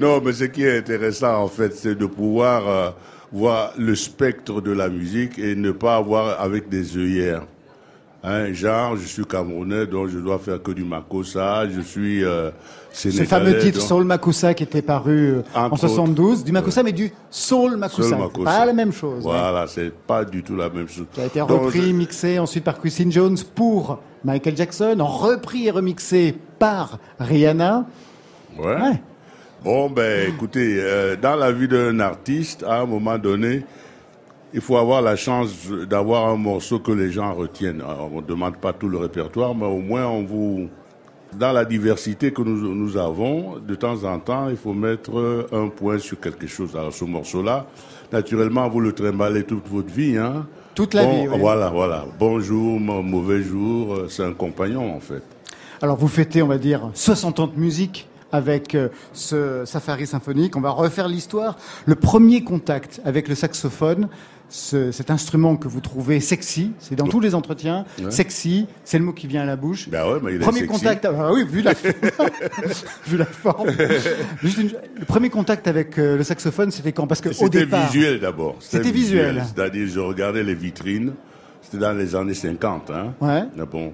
non, 0.00 0.20
mais 0.24 0.32
ce 0.32 0.42
qui 0.42 0.64
est 0.64 0.78
intéressant, 0.78 1.40
en 1.40 1.46
fait, 1.46 1.72
c'est 1.72 1.94
de 1.94 2.06
pouvoir 2.06 2.68
euh, 2.68 2.90
voir 3.32 3.72
le 3.78 3.94
spectre 3.94 4.60
de 4.60 4.72
la 4.72 4.88
musique 4.88 5.38
et 5.38 5.54
ne 5.54 5.70
pas 5.72 5.96
avoir 5.96 6.40
avec 6.40 6.68
des 6.68 6.96
œillères. 6.96 7.42
Hein, 8.22 8.52
genre, 8.52 8.96
je 8.96 9.06
suis 9.06 9.24
camerounais, 9.24 9.86
donc 9.86 10.08
je 10.08 10.18
dois 10.18 10.38
faire 10.38 10.62
que 10.62 10.72
du 10.72 10.84
makossa. 10.84 11.66
Je 11.70 11.80
suis 11.80 12.22
euh, 12.22 12.50
Ce 12.92 13.10
sénégalais. 13.10 13.26
fameux 13.26 13.58
titre 13.58 13.78
donc- 13.78 13.88
Soul 13.88 14.04
Makusa 14.04 14.52
qui 14.52 14.62
était 14.64 14.82
paru 14.82 15.36
euh, 15.36 15.42
en 15.54 15.66
Entre 15.66 15.78
72, 15.78 16.44
du 16.44 16.52
Makusa, 16.52 16.82
mais 16.82 16.92
du 16.92 17.10
Soul 17.30 17.78
C'est 17.90 18.16
makossa. 18.18 18.44
Pas 18.44 18.66
la 18.66 18.74
même 18.74 18.92
chose. 18.92 19.18
hein. 19.26 19.30
Voilà, 19.30 19.66
c'est 19.68 19.90
pas 19.90 20.26
du 20.26 20.42
tout 20.42 20.54
la 20.54 20.68
même 20.68 20.86
chose. 20.86 21.06
Qui 21.14 21.20
a 21.22 21.26
été 21.26 21.38
Donc, 21.40 21.48
repris, 21.50 21.94
mixé 21.94 22.38
ensuite 22.38 22.64
par 22.64 22.78
Quincy 22.78 23.10
Jones 23.10 23.38
pour 23.54 24.00
Michael 24.22 24.54
Jackson, 24.54 24.96
repris 24.98 25.68
et 25.68 25.70
remixé 25.70 26.34
par 26.58 26.98
Rihanna. 27.18 27.86
Ouais. 28.58 28.66
Ouais. 28.66 29.02
Bon, 29.62 29.90
ben, 29.90 30.28
écoutez, 30.28 30.76
euh, 30.80 31.16
dans 31.20 31.36
la 31.36 31.52
vie 31.52 31.68
d'un 31.68 32.00
artiste, 32.00 32.62
à 32.66 32.80
un 32.80 32.86
moment 32.86 33.18
donné, 33.18 33.62
il 34.54 34.60
faut 34.60 34.76
avoir 34.78 35.02
la 35.02 35.16
chance 35.16 35.52
d'avoir 35.88 36.28
un 36.28 36.36
morceau 36.36 36.78
que 36.78 36.92
les 36.92 37.10
gens 37.10 37.34
retiennent. 37.34 37.82
Alors, 37.82 38.10
on 38.12 38.22
ne 38.22 38.26
demande 38.26 38.56
pas 38.56 38.72
tout 38.72 38.88
le 38.88 38.96
répertoire, 38.98 39.54
mais 39.54 39.66
au 39.66 39.78
moins, 39.78 40.06
on 40.06 40.22
vous, 40.24 40.68
dans 41.38 41.52
la 41.52 41.66
diversité 41.66 42.32
que 42.32 42.40
nous, 42.40 42.74
nous 42.74 42.96
avons, 42.96 43.56
de 43.58 43.74
temps 43.74 44.02
en 44.04 44.18
temps, 44.18 44.48
il 44.48 44.56
faut 44.56 44.72
mettre 44.72 45.18
euh, 45.18 45.46
un 45.52 45.68
point 45.68 45.98
sur 45.98 46.18
quelque 46.18 46.46
chose. 46.46 46.74
Alors, 46.74 46.92
ce 46.94 47.04
morceau-là, 47.04 47.66
naturellement, 48.10 48.66
vous 48.68 48.80
le 48.80 48.92
trimballez 48.92 49.44
toute 49.44 49.68
votre 49.68 49.92
vie, 49.92 50.16
hein. 50.16 50.46
Toute 50.74 50.94
la 50.94 51.04
Bon, 51.04 51.22
vie, 51.22 51.28
oui. 51.28 51.38
Voilà, 51.38 51.68
voilà. 51.68 52.06
Bonjour, 52.18 52.80
mau- 52.80 53.02
mauvais 53.02 53.42
jour, 53.42 53.94
euh, 53.94 54.06
c'est 54.08 54.24
un 54.24 54.32
compagnon, 54.32 54.94
en 54.96 55.00
fait. 55.00 55.22
Alors 55.82 55.96
vous 55.96 56.08
fêtez, 56.08 56.42
on 56.42 56.46
va 56.46 56.58
dire, 56.58 56.90
60 56.94 57.40
ans 57.40 57.46
de 57.46 57.58
musique 57.58 58.06
avec 58.32 58.74
euh, 58.74 58.88
ce 59.12 59.64
safari 59.64 60.06
symphonique. 60.06 60.56
On 60.56 60.60
va 60.60 60.70
refaire 60.70 61.08
l'histoire. 61.08 61.56
Le 61.86 61.94
premier 61.94 62.42
contact 62.44 63.00
avec 63.04 63.28
le 63.28 63.34
saxophone, 63.34 64.08
ce- 64.48 64.90
cet 64.92 65.10
instrument 65.10 65.56
que 65.56 65.68
vous 65.68 65.80
trouvez 65.80 66.18
sexy, 66.20 66.72
c'est 66.80 66.96
dans 66.96 67.06
tous 67.06 67.20
les 67.20 67.34
entretiens, 67.36 67.84
sexy, 68.10 68.66
c'est 68.84 68.98
le 68.98 69.04
mot 69.04 69.12
qui 69.12 69.26
vient 69.28 69.42
à 69.42 69.46
la 69.46 69.56
bouche. 69.56 69.88
Ouais, 69.92 69.98
mais 70.22 70.32
il 70.32 70.36
est 70.36 70.38
Premier 70.44 70.60
sexy. 70.60 70.72
contact, 70.72 71.04
ah 71.06 71.32
oui, 71.32 71.44
vu 71.48 71.62
la, 71.62 71.72
vu 73.06 73.16
la 73.16 73.24
forme. 73.26 73.70
Juste 74.42 74.58
une- 74.58 74.72
le 74.98 75.04
premier 75.04 75.30
contact 75.30 75.68
avec 75.68 75.98
euh, 75.98 76.16
le 76.16 76.24
saxophone, 76.24 76.70
c'était 76.70 76.92
quand? 76.92 77.06
Parce 77.06 77.20
que 77.20 77.28
au 77.28 77.32
C'était 77.32 77.60
départ, 77.60 77.86
visuel 77.86 78.20
d'abord. 78.20 78.56
C'était 78.60 78.90
visuel. 78.90 79.44
C'est-à-dire, 79.54 79.86
je 79.88 80.00
regardais 80.00 80.42
les 80.42 80.54
vitrines. 80.54 81.12
C'était 81.62 81.78
dans 81.78 81.92
les 81.92 82.14
années 82.16 82.34
50. 82.34 82.90
Hein. 82.90 83.14
Ouais. 83.20 83.44
Mais 83.56 83.66
bon, 83.66 83.92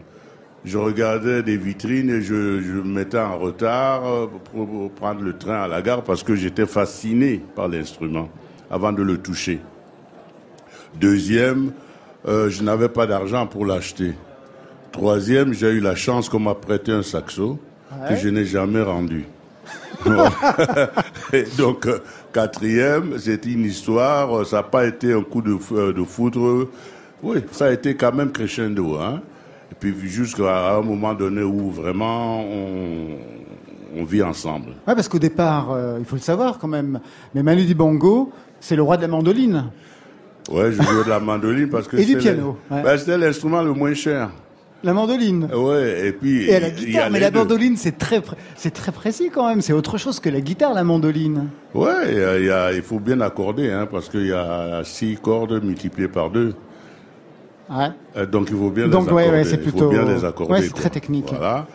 je 0.66 0.78
regardais 0.78 1.44
des 1.44 1.56
vitrines 1.56 2.10
et 2.10 2.20
je, 2.20 2.60
je 2.60 2.72
me 2.72 2.82
mettais 2.82 3.20
en 3.20 3.38
retard 3.38 4.04
euh, 4.04 4.26
pour, 4.52 4.90
prendre 4.90 5.22
le 5.22 5.38
train 5.38 5.62
à 5.62 5.68
la 5.68 5.80
gare 5.80 6.02
parce 6.02 6.24
que 6.24 6.34
j'étais 6.34 6.66
fasciné 6.66 7.40
par 7.54 7.68
l'instrument 7.68 8.28
avant 8.68 8.92
de 8.92 9.02
le 9.02 9.16
toucher. 9.16 9.60
Deuxième, 11.00 11.70
euh, 12.26 12.50
je 12.50 12.64
n'avais 12.64 12.88
pas 12.88 13.06
d'argent 13.06 13.46
pour 13.46 13.64
l'acheter. 13.64 14.14
Troisième, 14.90 15.54
j'ai 15.54 15.70
eu 15.70 15.80
la 15.80 15.94
chance 15.94 16.28
qu'on 16.28 16.40
m'a 16.40 16.54
prêté 16.56 16.90
un 16.90 17.02
saxo 17.04 17.60
que 18.08 18.16
je 18.16 18.28
n'ai 18.28 18.44
jamais 18.44 18.82
rendu. 18.82 19.24
Et 21.32 21.44
donc, 21.56 21.86
euh, 21.86 22.00
quatrième, 22.32 23.18
c'était 23.18 23.52
une 23.52 23.64
histoire, 23.64 24.44
ça 24.44 24.56
n'a 24.56 24.62
pas 24.64 24.84
été 24.84 25.12
un 25.12 25.22
coup 25.22 25.42
de, 25.42 25.92
de 25.92 26.04
foudre. 26.04 26.68
Oui, 27.22 27.38
ça 27.52 27.66
a 27.66 27.70
été 27.70 27.94
quand 27.94 28.12
même 28.12 28.32
crescendo. 28.32 28.96
Hein? 28.96 29.22
Et 29.72 29.74
puis 29.78 29.94
jusqu'à 30.08 30.76
un 30.76 30.82
moment 30.82 31.12
donné 31.14 31.42
où 31.42 31.70
vraiment 31.70 32.40
on, 32.40 33.16
on 34.00 34.04
vit 34.04 34.22
ensemble. 34.22 34.68
Ouais, 34.86 34.94
parce 34.94 35.08
qu'au 35.08 35.18
départ, 35.18 35.70
euh, 35.72 35.96
il 35.98 36.04
faut 36.04 36.16
le 36.16 36.22
savoir 36.22 36.58
quand 36.58 36.68
même, 36.68 37.00
mais 37.34 37.42
Manu 37.42 37.64
Dibango, 37.64 38.30
c'est 38.60 38.76
le 38.76 38.82
roi 38.82 38.96
de 38.96 39.02
la 39.02 39.08
mandoline. 39.08 39.64
Ouais, 40.50 40.70
je 40.70 40.80
jouais 40.80 41.04
de 41.04 41.08
la 41.10 41.18
mandoline 41.20 41.68
parce 41.68 41.88
que 41.88 41.96
Et 41.98 42.04
du 42.04 42.16
piano, 42.16 42.56
ouais. 42.70 42.82
ben, 42.82 42.96
c'était 42.96 43.18
l'instrument 43.18 43.62
le 43.62 43.72
moins 43.72 43.94
cher. 43.94 44.30
La 44.84 44.92
mandoline. 44.92 45.48
Ouais, 45.52 46.08
et 46.08 46.12
puis 46.12 46.44
Et 46.44 46.54
à 46.54 46.60
la 46.60 46.70
guitare, 46.70 47.10
mais 47.10 47.18
la 47.18 47.30
deux. 47.30 47.38
mandoline, 47.40 47.76
c'est 47.76 47.98
très, 47.98 48.22
c'est 48.54 48.70
très 48.72 48.92
précis 48.92 49.30
quand 49.34 49.48
même. 49.48 49.60
C'est 49.62 49.72
autre 49.72 49.98
chose 49.98 50.20
que 50.20 50.28
la 50.28 50.40
guitare, 50.40 50.74
la 50.74 50.84
mandoline. 50.84 51.48
Ouais, 51.74 52.12
il 52.38 52.44
y 52.44 52.50
a- 52.50 52.72
il 52.72 52.82
faut 52.82 53.00
bien 53.00 53.20
accorder, 53.20 53.70
hein, 53.72 53.88
parce 53.90 54.08
qu'il 54.08 54.26
y 54.26 54.32
a 54.32 54.82
six 54.84 55.16
cordes 55.20 55.60
multipliées 55.64 56.06
par 56.08 56.30
deux. 56.30 56.54
Ouais. 57.70 57.88
Euh, 58.16 58.26
Donc 58.26 58.48
il 58.50 58.56
faut 58.56 58.70
bien 58.70 58.88
Donc, 58.88 59.06
les 59.08 59.12
ouais, 59.12 59.22
accorder. 59.24 59.38
ouais, 59.38 59.44
c'est 59.44 59.56
Il 59.56 59.62
faut 59.64 59.70
plutôt- 59.70 59.88
bien 59.90 60.04
les 60.04 60.24
accorder. 60.24 60.52
ouais, 60.52 60.62
c'est 60.62 60.74
très 60.74 60.90
technique. 60.90 61.26
Voilà. 61.30 61.66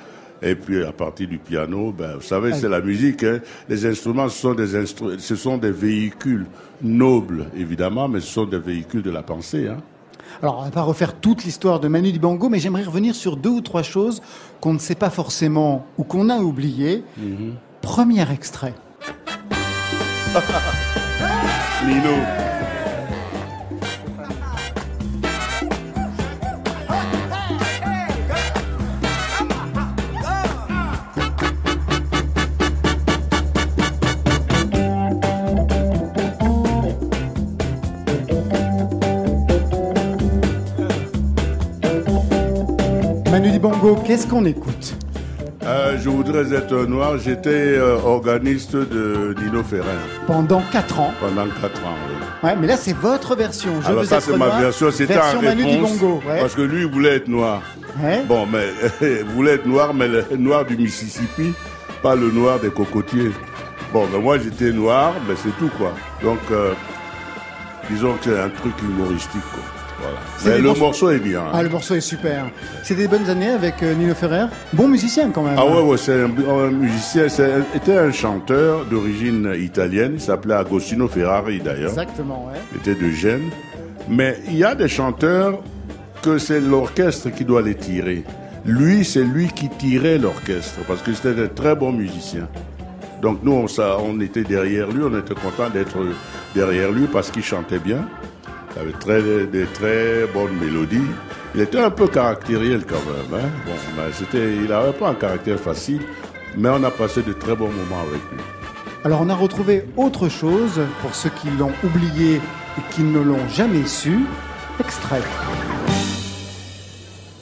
Et 0.44 0.56
puis 0.56 0.84
à 0.84 0.92
partir 0.92 1.28
du 1.28 1.38
piano, 1.38 1.92
ben, 1.96 2.16
vous 2.16 2.22
savez, 2.22 2.54
c'est 2.54 2.70
la 2.70 2.82
musique. 2.82 3.24
hein. 3.24 3.40
Les 3.70 3.86
instruments, 3.86 4.28
ce 4.28 4.40
sont 4.42 4.54
des 4.56 4.76
instru- 4.76 5.20
ce 5.20 5.36
sont 5.36 5.58
des 5.58 5.70
véhicules 5.72 6.48
nobles, 6.82 7.46
évidemment, 7.56 8.08
mais 8.08 8.22
ce 8.22 8.28
sont 8.34 8.46
des 8.46 8.58
véhicules 8.58 9.04
de 9.04 9.12
la 9.12 9.22
pensée. 9.22 9.68
Hein. 9.68 9.78
Alors, 10.42 10.60
on 10.60 10.64
va 10.64 10.72
pas 10.72 10.82
refaire 10.82 11.14
toute 11.14 11.44
l'histoire 11.44 11.80
de 11.80 11.88
Manu 11.88 12.12
Dibango, 12.12 12.50
mais 12.50 12.58
j'aimerais 12.58 12.84
revenir 12.84 13.14
sur 13.14 13.38
deux 13.38 13.50
ou 13.50 13.62
trois 13.62 13.84
choses 13.84 14.22
qu'on 14.62 14.74
ne 14.74 14.80
sait 14.80 14.96
pas 14.96 15.12
forcément 15.12 15.86
ou 16.00 16.04
qu'on 16.04 16.30
a 16.30 16.40
oubliées. 16.40 17.04
Mhm. 17.18 17.54
Premier 17.82 18.32
extrait. 18.32 18.74
Nino. 21.86 22.51
Dibango, 43.62 43.96
qu'est-ce 44.08 44.26
qu'on 44.26 44.44
écoute 44.46 44.96
Euh, 45.64 45.96
je 46.02 46.10
voudrais 46.10 46.52
être 46.52 46.74
noir. 46.88 47.20
J'étais 47.20 47.78
euh, 47.78 47.96
organiste 48.04 48.76
de 48.76 49.36
Nino 49.40 49.62
Ferrin 49.62 49.86
Pendant 50.26 50.64
quatre 50.72 51.00
ans. 51.00 51.14
pendant 51.20 51.46
quatre 51.62 51.80
ans. 51.86 51.96
oui. 52.10 52.16
Ouais, 52.44 52.56
mais 52.60 52.66
là, 52.66 52.76
c'est 52.76 52.94
votre 52.98 53.36
version. 53.36 53.80
Je 53.82 53.86
Alors 53.88 54.00
veux 54.02 54.08
ça, 54.08 54.20
c'est 54.20 54.36
ma 54.36 54.50
version. 54.60 54.90
C'était 54.90 55.16
en 55.20 55.40
Manu 55.44 55.64
réponse 55.64 55.92
Dibango. 55.92 56.22
Ouais. 56.28 56.40
parce 56.40 56.56
que 56.56 56.64
lui, 56.64 56.82
il 56.82 56.88
voulait 56.92 57.18
être 57.18 57.28
noir. 57.28 57.62
Ouais. 58.04 58.24
Bon, 58.28 58.48
mais 58.52 58.70
il 59.00 59.26
voulait 59.36 59.52
être 59.54 59.68
noir, 59.68 59.94
mais 59.94 60.08
le 60.08 60.26
noir 60.40 60.66
du 60.66 60.76
Mississippi, 60.76 61.54
pas 62.02 62.16
le 62.16 62.32
noir 62.32 62.60
des 62.60 62.72
cocotiers. 62.72 63.30
Bon, 63.94 64.08
mais 64.12 64.18
moi, 64.20 64.40
j'étais 64.40 64.72
noir, 64.72 65.14
mais 65.30 65.36
c'est 65.36 65.56
tout, 65.60 65.70
quoi. 65.78 65.94
Donc, 66.24 66.40
euh, 66.50 66.74
disons 67.92 68.14
que 68.14 68.24
c'est 68.32 68.40
un 68.40 68.50
truc 68.50 68.74
humoristique, 68.82 69.44
quoi. 69.54 69.62
Voilà. 70.02 70.18
Mais 70.58 70.62
le 70.62 70.74
morceau 70.74 71.10
est 71.12 71.20
bien. 71.20 71.42
hein. 71.42 71.52
Ah, 71.54 71.62
le 71.64 71.70
morceau 71.70 71.96
est 71.96 72.02
super. 72.02 72.46
C'est 72.84 72.96
des 72.96 73.08
bonnes 73.08 73.30
années 73.30 73.50
avec 73.50 73.84
euh, 73.84 73.94
Nino 73.94 74.16
Ferrer. 74.16 74.46
Bon 74.74 74.88
musicien 74.88 75.30
quand 75.30 75.44
même. 75.44 75.56
Ah 75.58 75.66
ouais, 75.66 75.82
ouais, 75.82 75.98
c'est 75.98 76.22
un, 76.24 76.30
un 76.50 76.72
musicien, 76.72 77.28
c'était 77.30 77.98
un 77.98 78.12
chanteur 78.12 78.86
d'origine 78.86 79.54
italienne, 79.58 80.14
il 80.16 80.22
s'appelait 80.22 80.56
Agostino 80.56 81.08
Ferrari 81.08 81.60
d'ailleurs, 81.60 81.90
Exactement, 81.90 82.48
ouais. 82.52 82.60
il 82.74 82.78
était 82.80 83.02
de 83.04 83.10
Gênes. 83.12 83.50
Mais 84.10 84.38
il 84.48 84.58
y 84.58 84.64
a 84.64 84.74
des 84.76 84.88
chanteurs 84.88 85.60
que 86.22 86.38
c'est 86.38 86.60
l'orchestre 86.60 87.30
qui 87.30 87.46
doit 87.46 87.62
les 87.62 87.76
tirer. 87.76 88.24
Lui, 88.66 89.06
c'est 89.06 89.24
lui 89.24 89.48
qui 89.48 89.70
tirait 89.70 90.18
l'orchestre 90.18 90.80
parce 90.88 91.02
que 91.02 91.14
c'était 91.14 91.40
un 91.42 91.48
très 91.48 91.76
bon 91.76 91.92
musicien. 91.92 92.48
Donc 93.22 93.40
nous, 93.44 93.52
on, 93.54 93.68
ça, 93.68 93.98
on 94.00 94.20
était 94.20 94.44
derrière 94.44 94.88
lui, 94.90 95.04
on 95.04 95.18
était 95.18 95.36
content 95.36 95.70
d'être 95.72 95.98
derrière 96.56 96.92
lui 96.92 97.06
parce 97.08 97.30
qu'il 97.32 97.44
chantait 97.44 97.80
bien. 97.80 98.08
Il 98.76 98.82
avait 98.82 98.92
très, 98.94 99.22
des 99.48 99.66
très 99.66 100.26
bonnes 100.34 100.56
mélodies. 100.60 101.08
Il 101.54 101.62
était 101.62 101.80
un 101.80 101.90
peu 101.92 102.08
caractériel 102.08 102.86
quand 102.86 102.96
même. 103.06 103.42
hein. 103.44 103.50
Bon, 103.66 103.74
mais 103.98 104.12
c'était, 104.14 104.56
il 104.56 104.66
n'avait 104.70 104.94
pas 104.94 105.10
un 105.10 105.16
caractère 105.16 105.60
facile, 105.60 106.02
mais 106.58 106.70
on 106.70 106.84
a 106.84 106.92
passé 106.92 107.22
de 107.22 107.34
très 107.34 107.56
bons 107.56 107.70
moments 107.70 108.02
avec 108.02 108.22
lui. 108.32 108.40
Alors 109.04 109.22
on 109.22 109.30
a 109.30 109.36
retrouvé 109.36 109.86
autre 109.98 110.30
chose 110.30 110.80
pour 111.02 111.14
ceux 111.16 111.32
qui 111.42 111.50
l'ont 111.58 111.74
oublié 111.84 112.36
et 112.36 112.82
qui 112.94 113.02
ne 113.04 113.20
l'ont 113.20 113.48
jamais 113.50 113.86
su. 113.86 114.20
Extrait. 114.80 115.22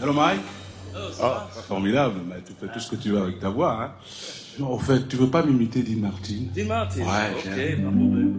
Hello 0.01 0.13
Mike 0.13 0.41
Ah, 1.21 1.47
formidable, 1.67 2.15
mais 2.27 2.35
tu 2.45 2.53
fais 2.59 2.71
tout 2.71 2.79
ce 2.79 2.89
que 2.91 2.95
tu 2.95 3.09
veux 3.11 3.21
avec 3.21 3.39
ta 3.39 3.49
voix. 3.49 3.77
Hein. 3.83 3.91
Non, 4.59 4.71
au 4.71 4.79
fait, 4.79 5.07
tu 5.07 5.15
veux 5.17 5.27
pas 5.29 5.43
m'imiter 5.43 5.83
Dean 5.83 5.99
Martin? 6.01 6.45
Dean 6.55 6.65
Martin. 6.65 7.01
Ouais, 7.01 7.05
ok, 7.35 7.83
pas 7.83 7.91
problème. 7.91 8.35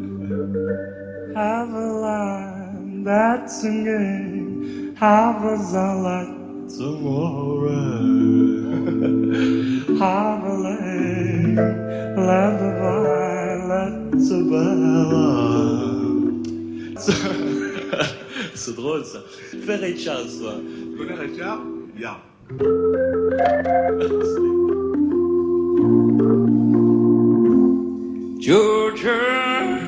Have 1.36 1.74
a 1.74 2.59
that's 3.04 3.62
singing, 3.62 4.94
have 4.96 5.42
a 5.44 5.56
light 5.56 6.68
tomorrow. 6.68 8.30
Have 10.00 10.44
a 10.44 10.54
lane, 10.54 11.56
land 11.56 12.60
of 12.64 12.74
violets 12.80 14.30
above. 14.30 15.60
C'est 18.54 18.74
drôle 18.74 19.04
ça. 19.04 19.20
Fais 19.66 19.76
Ray 19.76 19.96
Charles, 19.96 20.38
toi. 20.38 20.54
Tu 20.92 20.96
connais 20.96 21.14
Richard? 21.14 21.60
Bien. 21.94 22.16
Georgia. 28.38 29.78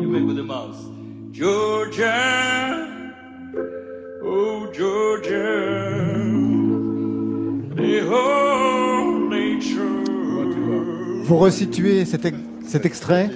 You 0.00 0.08
make 0.08 0.26
with 0.26 0.36
the 0.36 0.42
mouth. 0.42 0.89
Georgia. 1.40 2.86
Oh, 4.22 4.66
Georgia. 4.74 6.04
The 7.76 8.02
whole 8.06 9.30
nature. 9.30 11.24
Vous 11.24 11.38
resituez 11.38 12.04
cet, 12.04 12.26
ex- 12.26 12.36
cet 12.66 12.84
extrait? 12.84 13.30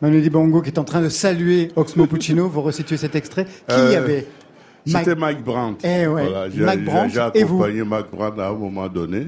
Manu 0.00 0.20
Dibango 0.20 0.62
qui 0.62 0.70
est 0.70 0.78
en 0.78 0.84
train 0.84 1.00
de 1.02 1.08
saluer 1.08 1.72
Oxmo 1.74 2.06
Puccino. 2.06 2.46
Vous 2.48 2.62
resituez 2.62 2.96
cet 2.96 3.16
extrait? 3.16 3.46
Qui 3.66 3.74
y 3.74 3.96
Euh, 3.96 3.98
avait 3.98 4.26
C'était 4.86 5.16
Mike 5.16 5.42
Brandt. 5.42 5.84
Eh 5.84 6.06
ouais, 6.06 6.26
j'ai- 6.54 6.62
Mike 6.62 6.78
j'ai- 6.78 6.84
Brandt 6.86 7.08
J'ai 7.12 7.40
et 7.40 7.42
vous? 7.42 7.56
accompagné 7.56 7.82
Mike 7.82 8.10
Brandt 8.12 8.40
à 8.40 8.50
un 8.50 8.52
moment 8.54 8.86
donné. 8.86 9.26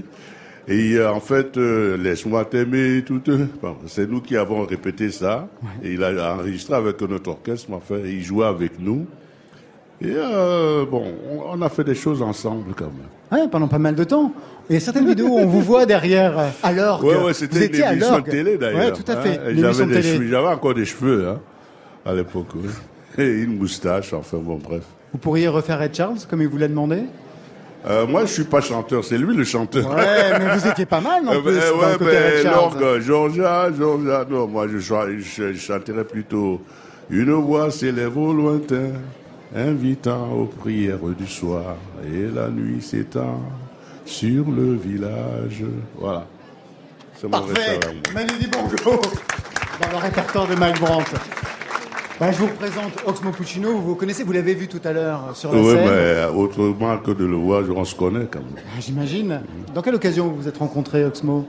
Et 0.68 0.94
euh, 0.94 1.11
en 1.12 1.20
fait, 1.20 1.57
euh, 1.57 1.96
laisse-moi 1.96 2.44
t'aimer, 2.44 3.03
tout. 3.05 3.20
euh, 3.29 3.46
bon, 3.61 3.77
c'est 3.87 4.09
nous 4.09 4.20
qui 4.20 4.37
avons 4.37 4.64
répété 4.64 5.11
ça. 5.11 5.48
Et 5.83 5.94
il 5.94 6.05
a 6.05 6.35
enregistré 6.37 6.75
avec 6.75 7.01
notre 7.03 7.31
orchestre, 7.31 7.68
enfin, 7.72 7.96
il 8.05 8.22
jouait 8.22 8.46
avec 8.46 8.79
nous. 8.79 9.07
Et 10.01 10.14
bon, 10.90 11.05
on, 11.31 11.59
on 11.59 11.62
a 11.62 11.68
fait 11.68 11.85
des 11.85 11.94
choses 11.94 12.22
ensemble 12.22 12.75
quand 12.77 12.87
même. 12.90 13.40
Ouais, 13.40 13.48
pendant 13.48 13.68
pas 13.68 13.79
mal 13.79 13.94
de 13.94 14.03
temps. 14.05 14.33
Il 14.68 14.75
y 14.75 14.77
a 14.77 14.81
certaines 14.81 15.07
vidéos 15.07 15.29
où 15.29 15.38
on 15.38 15.46
vous 15.46 15.61
voit 15.61 15.87
derrière 15.87 16.53
à 16.62 16.72
l'orgue. 16.72 17.05
Ouais, 17.05 17.22
ouais, 17.25 17.35
c'était 17.35 17.59
une 17.59 17.62
étiez 17.64 17.85
à 17.85 17.92
émission 17.92 18.18
de 18.18 18.25
télé 18.31 18.59
d'ailleurs. 18.59 18.87
Ouais, 18.87 18.92
tout 18.92 19.11
à 19.11 19.16
fait. 19.16 19.38
hein. 19.38 19.51
Une 19.51 20.29
J'avais 20.29 20.48
encore 20.48 20.75
des 20.75 20.85
cheveux 20.85 21.29
hein, 21.29 21.40
à 22.05 22.14
l'époque. 22.14 22.48
Et 23.18 23.29
une 23.42 23.59
moustache, 23.59 24.12
enfin 24.12 24.38
bon, 24.38 24.57
bref. 24.62 24.83
Vous 25.12 25.18
pourriez 25.18 25.46
refaire 25.48 25.79
Red 25.79 25.94
Charles 25.94 26.16
comme 26.29 26.40
il 26.42 26.48
vous 26.48 26.57
l'a 26.59 26.68
demandé? 26.68 27.03
Euh, 27.85 28.07
moi, 28.07 28.23
je 28.27 28.33
suis 28.33 28.45
pas 28.45 28.61
chanteur, 28.61 29.05
c'est 29.05 29.18
lui 29.18 29.35
le 29.37 29.42
chanteur. 29.45 29.90
Ouais, 29.90 30.38
mais 30.38 30.57
vous 30.57 30.68
étiez 30.68 30.87
pas 30.87 31.01
mal 31.01 31.25
non 31.25 31.33
Euh, 31.33 31.40
plus 31.40 31.55
dans 31.57 31.79
ouais, 31.81 31.92
côté 31.99 32.11
ben, 32.12 32.45
l'orgue, 32.45 33.01
Georgia, 33.01 33.71
Georgia, 33.77 34.25
non, 34.31 34.47
moi 34.47 34.66
je, 34.68 34.79
je, 34.79 35.53
je 35.53 35.59
chanterais 35.59 36.05
plutôt 36.05 36.61
Une 37.11 37.33
voix 37.33 37.71
s'élève 37.73 38.16
au 38.16 38.33
lointain, 38.33 38.90
invitant 39.57 40.31
aux 40.33 40.45
prières 40.47 40.99
du 41.18 41.27
soir, 41.27 41.75
et 42.07 42.29
la 42.33 42.49
nuit 42.49 42.81
s'étend 42.81 43.40
sur 44.05 44.45
le 44.51 44.75
village. 44.77 45.64
Voilà. 45.99 46.25
C'est 47.16 47.25
mon 47.25 47.31
Parfait. 47.31 47.81
Dibango 48.38 49.01
dans 49.81 49.90
le 49.90 49.97
répertoire 49.97 50.47
de 50.47 50.55
Mike 50.55 50.81
Brandt. 50.81 51.11
Bah, 52.23 52.31
je 52.31 52.39
vous 52.39 52.47
présente 52.47 52.93
Oxmo 53.05 53.33
Puccino, 53.33 53.73
vous 53.73 53.83
vous 53.83 53.95
connaissez, 53.97 54.23
vous 54.23 54.31
l'avez 54.31 54.55
vu 54.55 54.69
tout 54.69 54.79
à 54.85 54.93
l'heure 54.93 55.31
sur 55.35 55.53
la 55.53 55.59
Oui, 55.61 55.71
scène. 55.73 55.79
mais 55.87 55.91
euh, 55.91 56.31
autrement 56.31 56.97
que 56.99 57.11
de 57.11 57.25
le 57.25 57.35
voir, 57.35 57.65
on 57.75 57.85
se 57.85 57.97
connaît 57.97 58.27
quand 58.31 58.39
même. 58.39 58.63
Ah, 58.65 58.79
J'imagine. 58.81 59.41
Dans 59.75 59.83
quelle 59.83 59.97
occasion 59.97 60.29
vous 60.29 60.37
vous 60.37 60.47
êtes 60.47 60.59
rencontrés, 60.59 61.05
Oxmo 61.05 61.45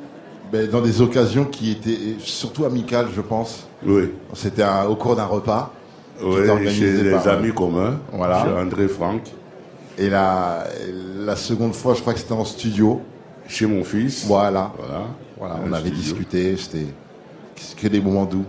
Ben, 0.52 0.68
dans 0.68 0.82
des 0.82 1.00
occasions 1.00 1.46
qui 1.46 1.74
étaient 1.74 2.16
surtout 2.18 2.66
amicales, 2.66 3.06
je 3.16 3.22
pense. 3.22 3.68
Oui. 3.86 4.10
C'était 4.34 4.64
un- 4.64 4.86
au 4.86 4.96
cours 4.96 5.16
d'un 5.16 5.26
repas. 5.28 5.72
qui 6.18 6.26
Oui, 6.26 6.40
était 6.40 6.50
organisé 6.50 6.98
chez 6.98 7.04
les 7.04 7.12
par, 7.12 7.28
euh, 7.28 7.38
amis 7.38 7.54
communs, 7.54 8.00
Voilà. 8.12 8.44
chez 8.44 8.50
André 8.52 8.88
Franck, 8.88 9.22
Et 10.00 10.10
la, 10.10 10.64
la 11.20 11.36
seconde 11.36 11.76
fois, 11.76 11.94
je 11.94 12.02
crois 12.02 12.14
que 12.14 12.20
c'était 12.20 12.34
en 12.34 12.46
studio. 12.46 13.00
chez 13.48 13.68
mon 13.68 13.84
fils. 13.84 14.26
Voilà. 14.26 14.72
Voilà. 14.80 15.02
Voilà, 15.38 15.54
Un 15.56 15.70
on 15.70 15.74
avait 15.74 15.90
studio. 15.90 16.02
discuté, 16.02 16.58
c'était 16.58 16.88
que 17.80 17.88
des 17.90 18.02
moments 18.02 18.26
doux. 18.26 18.46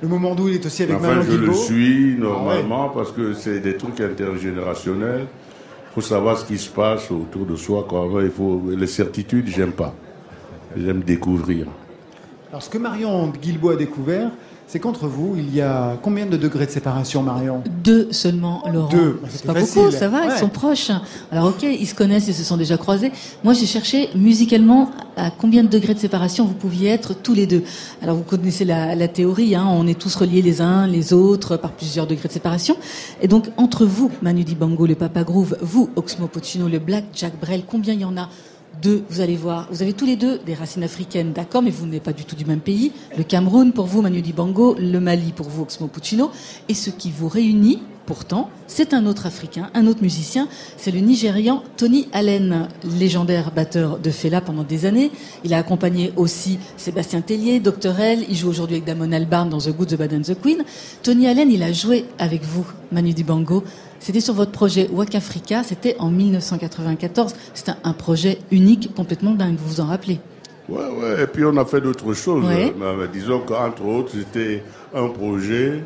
Le 0.00 0.08
moment 0.08 0.34
d'où 0.34 0.48
il 0.48 0.54
est 0.54 0.66
aussi 0.66 0.84
avec 0.84 0.96
Enfin, 0.96 1.16
Manon 1.16 1.22
je 1.28 1.36
le 1.36 1.52
suis 1.52 2.16
Ah 2.18 2.22
normalement 2.22 2.88
parce 2.90 3.10
que 3.10 3.32
c'est 3.32 3.60
des 3.60 3.76
trucs 3.76 4.00
intergénérationnels. 4.00 5.26
Il 5.90 5.94
faut 5.94 6.00
savoir 6.00 6.38
ce 6.38 6.44
qui 6.44 6.58
se 6.58 6.70
passe 6.70 7.10
autour 7.10 7.46
de 7.46 7.56
soi. 7.56 7.84
Quoi. 7.88 8.08
Il 8.22 8.30
faut... 8.30 8.62
Les 8.76 8.86
certitudes, 8.86 9.48
j'aime 9.48 9.72
pas. 9.72 9.92
J'aime 10.76 11.00
découvrir. 11.00 11.66
Alors, 12.50 12.62
ce 12.62 12.70
que 12.70 12.78
Marion 12.78 13.28
Guilbault 13.28 13.70
a 13.70 13.76
découvert, 13.76 14.30
c'est 14.70 14.78
qu'entre 14.80 15.06
vous, 15.06 15.34
il 15.38 15.54
y 15.54 15.62
a 15.62 15.96
combien 16.02 16.26
de 16.26 16.36
degrés 16.36 16.66
de 16.66 16.70
séparation, 16.70 17.22
Marion 17.22 17.62
Deux 17.82 18.08
seulement, 18.12 18.62
Laurent. 18.70 18.88
Deux, 18.90 19.18
bah, 19.22 19.28
c'est 19.30 19.46
pas 19.46 19.54
facile. 19.54 19.82
beaucoup, 19.82 19.90
ça 19.90 20.08
va, 20.08 20.20
Ouais. 20.20 20.26
ils 20.34 20.38
sont 20.38 20.48
proches. 20.50 20.90
Alors 21.32 21.46
ok, 21.46 21.62
ils 21.62 21.86
se 21.86 21.94
connaissent, 21.94 22.28
ils 22.28 22.34
se 22.34 22.44
sont 22.44 22.58
déjà 22.58 22.76
croisés. 22.76 23.10
Moi, 23.42 23.54
j'ai 23.54 23.64
cherché 23.64 24.10
musicalement 24.14 24.90
à 25.16 25.30
combien 25.30 25.62
de 25.64 25.68
degrés 25.68 25.94
de 25.94 25.98
séparation 25.98 26.44
vous 26.44 26.52
pouviez 26.52 26.90
être 26.90 27.14
tous 27.14 27.32
les 27.32 27.46
deux. 27.46 27.62
Alors 28.02 28.16
vous 28.16 28.22
connaissez 28.24 28.66
la, 28.66 28.94
la 28.94 29.08
théorie, 29.08 29.54
hein, 29.54 29.66
on 29.68 29.86
est 29.86 29.98
tous 29.98 30.14
reliés 30.14 30.42
les 30.42 30.60
uns 30.60 30.86
les 30.86 31.14
autres 31.14 31.56
par 31.56 31.72
plusieurs 31.72 32.06
degrés 32.06 32.28
de 32.28 32.32
séparation. 32.34 32.76
Et 33.22 33.26
donc 33.26 33.48
entre 33.56 33.86
vous, 33.86 34.10
Manu 34.20 34.44
Dibango, 34.44 34.86
le 34.86 34.94
Papa 34.96 35.24
Groove, 35.24 35.56
vous, 35.62 35.88
Oxmo 35.96 36.26
Puccino, 36.26 36.68
le 36.68 36.78
Black 36.78 37.04
Jack 37.14 37.32
Brel, 37.40 37.62
combien 37.66 37.94
il 37.94 38.00
y 38.00 38.04
en 38.04 38.16
a 38.18 38.28
deux, 38.80 39.02
vous 39.10 39.20
allez 39.20 39.36
voir. 39.36 39.68
Vous 39.70 39.82
avez 39.82 39.92
tous 39.92 40.06
les 40.06 40.16
deux 40.16 40.38
des 40.38 40.54
racines 40.54 40.82
africaines, 40.82 41.32
d'accord, 41.32 41.62
mais 41.62 41.70
vous 41.70 41.86
n'êtes 41.86 42.02
pas 42.02 42.12
du 42.12 42.24
tout 42.24 42.36
du 42.36 42.44
même 42.44 42.60
pays. 42.60 42.92
Le 43.16 43.24
Cameroun 43.24 43.72
pour 43.72 43.86
vous, 43.86 44.02
Manu 44.02 44.22
Dibango, 44.22 44.74
le 44.78 45.00
Mali 45.00 45.32
pour 45.32 45.48
vous, 45.48 45.62
Oxmo 45.62 45.88
Puccino. 45.88 46.30
Et 46.68 46.74
ce 46.74 46.90
qui 46.90 47.10
vous 47.10 47.28
réunit, 47.28 47.82
pourtant, 48.06 48.48
c'est 48.66 48.94
un 48.94 49.04
autre 49.06 49.26
Africain, 49.26 49.70
un 49.74 49.86
autre 49.86 50.02
musicien. 50.02 50.48
C'est 50.76 50.90
le 50.90 51.00
Nigérian 51.00 51.62
Tony 51.76 52.08
Allen, 52.12 52.68
légendaire 52.98 53.50
batteur 53.50 53.98
de 53.98 54.10
Fela 54.10 54.40
pendant 54.40 54.62
des 54.62 54.86
années. 54.86 55.10
Il 55.44 55.52
a 55.52 55.58
accompagné 55.58 56.12
aussi 56.16 56.58
Sébastien 56.76 57.20
Tellier, 57.20 57.60
Dr. 57.60 57.98
L. 58.00 58.24
Il 58.28 58.36
joue 58.36 58.48
aujourd'hui 58.48 58.76
avec 58.76 58.86
Damon 58.86 59.12
Albarn 59.12 59.50
dans 59.50 59.58
The 59.58 59.76
Good, 59.76 59.88
The 59.88 59.96
Bad 59.96 60.14
and 60.14 60.22
The 60.22 60.40
Queen. 60.40 60.64
Tony 61.02 61.26
Allen, 61.26 61.50
il 61.50 61.62
a 61.62 61.72
joué 61.72 62.06
avec 62.18 62.42
vous, 62.44 62.66
Manu 62.92 63.12
Dibango. 63.12 63.64
C'était 64.00 64.20
sur 64.20 64.34
votre 64.34 64.52
projet 64.52 64.88
Wak 64.92 65.14
Africa, 65.14 65.62
c'était 65.64 65.96
en 65.98 66.10
1994. 66.10 67.34
C'était 67.54 67.72
un 67.84 67.92
projet 67.92 68.38
unique, 68.50 68.94
complètement 68.94 69.32
dingue, 69.32 69.56
vous 69.58 69.68
vous 69.76 69.80
en 69.80 69.86
rappelez? 69.86 70.20
Ouais, 70.68 70.78
ouais. 70.78 71.22
Et 71.24 71.26
puis 71.26 71.44
on 71.44 71.56
a 71.56 71.64
fait 71.64 71.80
d'autres 71.80 72.12
choses. 72.14 72.44
Ouais. 72.44 72.72
Mais, 72.78 72.86
mais 72.98 73.08
disons 73.12 73.40
qu'entre 73.40 73.84
autres, 73.84 74.12
c'était 74.12 74.62
un 74.94 75.08
projet. 75.08 75.82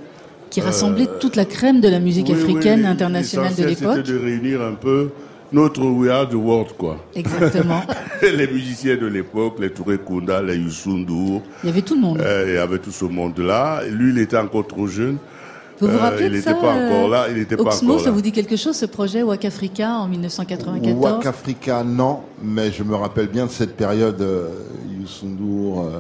qui 0.51 0.61
rassemblait 0.61 1.09
toute 1.21 1.37
la 1.37 1.45
crème 1.47 1.81
de 1.81 1.89
la 1.89 1.99
musique 2.01 2.29
Euh, 2.31 2.35
Oui, 2.35 2.43
africaine 2.43 2.81
oui, 2.81 2.87
internationale 2.87 3.55
de 3.55 3.65
l'époque. 3.65 3.97
C'était 3.97 4.13
de 4.13 4.19
réunir 4.19 4.61
un 4.61 4.75
peu 4.75 5.11
notre 5.53 5.83
We 5.83 6.11
Are 6.11 6.29
the 6.29 6.35
World, 6.35 6.73
quoi. 6.77 6.97
Exactement. 7.15 7.83
les 8.23 8.47
musiciens 8.49 8.97
de 8.97 9.07
l'époque, 9.07 9.57
les 9.61 9.71
Touré 9.71 9.99
Kunda, 9.99 10.43
les 10.43 10.57
Youssou 10.57 10.97
N'Dour, 10.99 11.43
Il 11.63 11.67
y 11.69 11.71
avait 11.71 11.83
tout 11.83 11.95
le 11.95 12.01
monde. 12.01 12.19
euh, 12.21 12.45
il 12.49 12.55
y 12.55 12.59
avait 12.59 12.79
tout 12.79 12.91
ce 12.91 13.05
monde-là. 13.07 13.83
Lui, 13.91 14.11
il 14.13 14.19
était 14.19 14.37
encore 14.37 14.67
trop 14.67 14.87
jeune. 14.87 15.17
Vous 15.81 15.89
vous 15.89 15.95
Euh, 15.97 15.99
rappelez 15.99 16.27
il 16.27 16.31
de 16.31 16.37
n'était 16.37 16.51
ça 16.51 16.55
pas 16.55 16.73
encore 16.75 17.09
là. 17.09 17.27
Il 17.31 17.37
n'était 17.39 17.57
pas 17.57 17.63
encore 17.63 17.99
ça 18.01 18.07
là. 18.07 18.11
vous 18.13 18.21
dit 18.23 18.33
quelque 18.33 18.57
chose, 18.57 18.77
ce 18.77 18.87
projet 18.87 19.23
Wak 19.23 19.45
Africa 19.45 19.91
en 19.95 20.09
1994 20.09 20.97
Wak 21.03 21.27
Africa, 21.27 21.83
non, 21.85 22.21
mais 22.43 22.71
je 22.71 22.83
me 22.83 22.95
rappelle 22.95 23.29
bien 23.29 23.47
de 23.47 23.51
cette 23.51 23.77
période 23.77 24.21
euh, 24.21 24.49
Youssou 25.01 25.27
N'Dour, 25.27 25.81
euh, 25.87 25.99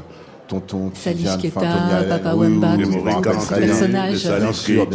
Tonton 0.49 0.91
Tony 1.03 1.27
Allen. 1.27 2.09
Papa 2.09 2.35
Oui, 2.37 2.47
oui, 2.47 2.53
Wemba, 2.55 2.75
oui, 2.77 2.85
ces 2.85 3.47
très 3.47 3.61
bien. 3.67 4.53
sûr, 4.53 4.87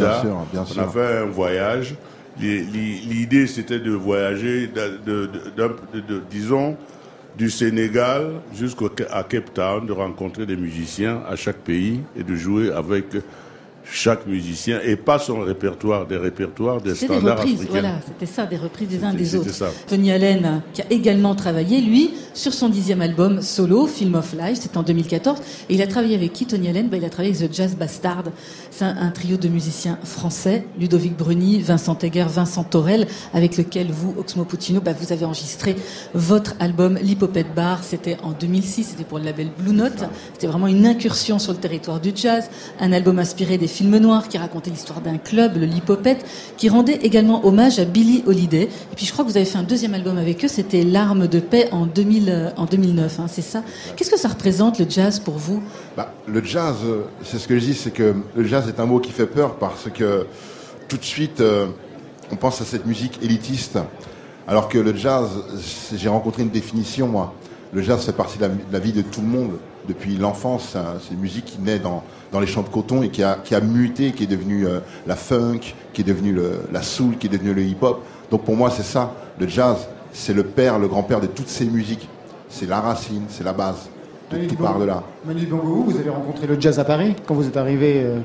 bien 0.52 0.64
On 0.76 0.80
a 0.80 0.86
fait 0.88 1.18
un 1.18 1.26
voyage. 1.26 1.94
li- 2.40 2.60
li- 2.64 3.00
l'idée 3.10 3.46
c'était 3.48 3.80
de 3.80 3.90
voyager, 3.90 4.68
de, 4.68 4.98
de- 5.04 5.26
de- 5.26 5.50
d'un- 5.56 5.74
de- 5.92 6.00
de- 6.00 6.22
disons, 6.30 6.76
du 7.36 7.50
Sénégal 7.50 8.30
jusqu'à 8.54 9.22
Cape 9.28 9.52
Town, 9.54 9.86
de 9.86 9.92
rencontrer 9.92 10.46
des 10.46 10.56
musiciens 10.56 11.20
à 11.28 11.34
chaque 11.36 11.58
pays 11.58 12.00
et 12.16 12.22
de 12.22 12.34
jouer 12.36 12.70
avec 12.72 13.06
chaque 13.90 14.26
musicien 14.26 14.80
et 14.84 14.96
pas 14.96 15.18
son 15.18 15.40
répertoire, 15.40 16.06
des 16.06 16.16
répertoires, 16.16 16.80
des 16.80 16.94
C'était 16.94 17.14
des 17.14 17.18
standards 17.20 17.38
reprises, 17.38 17.54
africains. 17.54 17.70
voilà, 17.72 18.00
c'était 18.06 18.26
ça, 18.32 18.46
des 18.46 18.56
reprises 18.56 18.88
des 18.88 19.02
uns 19.04 19.14
des 19.14 19.34
autres. 19.34 19.50
ça. 19.50 19.70
Tony 19.86 20.12
Allen, 20.12 20.62
qui 20.74 20.82
a 20.82 20.86
également 20.90 21.34
travaillé, 21.34 21.80
lui, 21.80 22.10
sur 22.34 22.52
son 22.52 22.68
dixième 22.68 23.00
album 23.00 23.40
solo, 23.42 23.86
Film 23.86 24.14
of 24.14 24.34
Life, 24.38 24.58
c'était 24.60 24.76
en 24.78 24.82
2014. 24.82 25.38
Et 25.70 25.74
il 25.74 25.82
a 25.82 25.86
travaillé 25.86 26.14
avec 26.14 26.32
qui, 26.32 26.44
Tony 26.46 26.68
Allen? 26.68 26.88
Bah, 26.88 26.96
Il 26.98 27.04
a 27.04 27.10
travaillé 27.10 27.34
avec 27.34 27.50
The 27.50 27.54
Jazz 27.54 27.76
Bastard. 27.76 28.24
Un, 28.80 29.10
trio 29.10 29.36
de 29.36 29.48
musiciens 29.48 29.98
français, 30.04 30.64
Ludovic 30.78 31.16
Bruni, 31.16 31.60
Vincent 31.60 31.96
Teger, 31.96 32.26
Vincent 32.28 32.62
Torel, 32.62 33.08
avec 33.34 33.56
lequel 33.56 33.90
vous, 33.90 34.14
Oxmo 34.16 34.44
Puccino, 34.44 34.80
bah, 34.80 34.92
vous 34.92 35.12
avez 35.12 35.24
enregistré 35.24 35.74
votre 36.14 36.54
album 36.60 36.96
L'Hippopète 37.02 37.54
Bar. 37.54 37.82
C'était 37.82 38.16
en 38.22 38.32
2006, 38.32 38.90
c'était 38.90 39.04
pour 39.04 39.18
le 39.18 39.24
label 39.24 39.48
Blue 39.58 39.72
Note. 39.72 40.04
C'était 40.32 40.46
vraiment 40.46 40.68
une 40.68 40.86
incursion 40.86 41.38
sur 41.38 41.52
le 41.52 41.58
territoire 41.58 41.98
du 41.98 42.12
jazz. 42.14 42.50
Un 42.78 42.92
album 42.92 43.18
inspiré 43.18 43.58
des 43.58 43.66
films 43.66 43.96
noirs 43.98 44.28
qui 44.28 44.38
racontait 44.38 44.70
l'histoire 44.70 45.00
d'un 45.00 45.18
club, 45.18 45.56
le 45.56 45.66
Lipopette, 45.66 46.24
qui 46.56 46.68
rendait 46.68 47.00
également 47.02 47.44
hommage 47.46 47.78
à 47.80 47.84
Billie 47.84 48.22
Holiday. 48.26 48.64
Et 48.64 48.94
puis 48.94 49.06
je 49.06 49.12
crois 49.12 49.24
que 49.24 49.30
vous 49.30 49.36
avez 49.36 49.46
fait 49.46 49.58
un 49.58 49.64
deuxième 49.64 49.94
album 49.94 50.18
avec 50.18 50.44
eux, 50.44 50.48
c'était 50.48 50.84
L'arme 50.84 51.26
de 51.26 51.40
paix 51.40 51.68
en, 51.72 51.86
2000, 51.86 52.28
euh, 52.28 52.50
2009, 52.70 53.20
hein, 53.20 53.26
c'est 53.28 53.42
ça 53.42 53.62
Qu'est-ce 53.96 54.10
que 54.10 54.18
ça 54.18 54.28
représente 54.28 54.78
le 54.78 54.86
jazz 54.88 55.18
pour 55.18 55.34
vous? 55.34 55.62
Bah, 55.96 56.12
le 56.26 56.44
jazz, 56.44 56.76
euh, 56.84 57.02
c'est 57.24 57.38
ce 57.38 57.48
que 57.48 57.58
je 57.58 57.64
dis, 57.64 57.74
c'est 57.74 57.90
que 57.90 58.14
le 58.36 58.46
jazz 58.46 58.67
est 58.68 58.80
un 58.80 58.86
mot 58.86 59.00
qui 59.00 59.12
fait 59.12 59.26
peur 59.26 59.54
parce 59.54 59.88
que 59.92 60.26
tout 60.88 60.96
de 60.96 61.04
suite, 61.04 61.40
euh, 61.40 61.66
on 62.32 62.36
pense 62.36 62.60
à 62.60 62.64
cette 62.64 62.86
musique 62.86 63.18
élitiste. 63.22 63.78
Alors 64.46 64.68
que 64.68 64.78
le 64.78 64.94
jazz, 64.96 65.28
c'est- 65.60 65.96
j'ai 65.98 66.08
rencontré 66.08 66.42
une 66.42 66.50
définition, 66.50 67.06
moi. 67.08 67.34
Le 67.72 67.82
jazz 67.82 68.02
fait 68.04 68.12
partie 68.12 68.38
de 68.38 68.42
la, 68.44 68.48
de 68.48 68.54
la 68.72 68.78
vie 68.78 68.92
de 68.92 69.02
tout 69.02 69.20
le 69.20 69.26
monde 69.26 69.52
depuis 69.86 70.16
l'enfance. 70.16 70.70
C'est 70.72 70.78
un- 70.78 70.96
c'est 71.06 71.12
une 71.14 71.20
musique 71.20 71.44
qui 71.44 71.58
naît 71.60 71.78
dans, 71.78 72.02
dans 72.32 72.40
les 72.40 72.46
champs 72.46 72.62
de 72.62 72.68
coton 72.68 73.02
et 73.02 73.10
qui 73.10 73.22
a, 73.22 73.34
qui 73.44 73.54
a 73.54 73.60
muté, 73.60 74.12
qui 74.12 74.24
est 74.24 74.26
devenue 74.26 74.66
euh, 74.66 74.80
la 75.06 75.16
funk, 75.16 75.60
qui 75.92 76.00
est 76.00 76.04
devenue 76.04 76.32
le- 76.32 76.60
la 76.72 76.80
soul, 76.82 77.18
qui 77.18 77.26
est 77.26 77.30
devenue 77.30 77.52
le 77.52 77.62
hip-hop. 77.62 78.00
Donc 78.30 78.44
pour 78.44 78.56
moi, 78.56 78.70
c'est 78.70 78.82
ça. 78.84 79.12
Le 79.38 79.46
jazz, 79.46 79.76
c'est 80.12 80.32
le 80.32 80.44
père, 80.44 80.78
le 80.78 80.88
grand-père 80.88 81.20
de 81.20 81.26
toutes 81.26 81.48
ces 81.48 81.66
musiques. 81.66 82.08
C'est 82.48 82.66
la 82.66 82.80
racine, 82.80 83.24
c'est 83.28 83.44
la 83.44 83.52
base. 83.52 83.90
Tout, 84.30 84.36
Manu 84.36 84.46
tout 84.48 84.54
Dibango. 84.56 84.70
part 84.72 84.80
de 84.80 84.84
là. 84.86 85.02
Manu 85.26 85.46
vous 85.46 85.96
avez 85.98 86.10
rencontré 86.10 86.46
le 86.46 86.58
jazz 86.58 86.78
à 86.78 86.84
Paris 86.84 87.14
quand 87.26 87.34
vous 87.34 87.46
êtes 87.46 87.56
arrivé. 87.58 88.02
euh, 88.04 88.18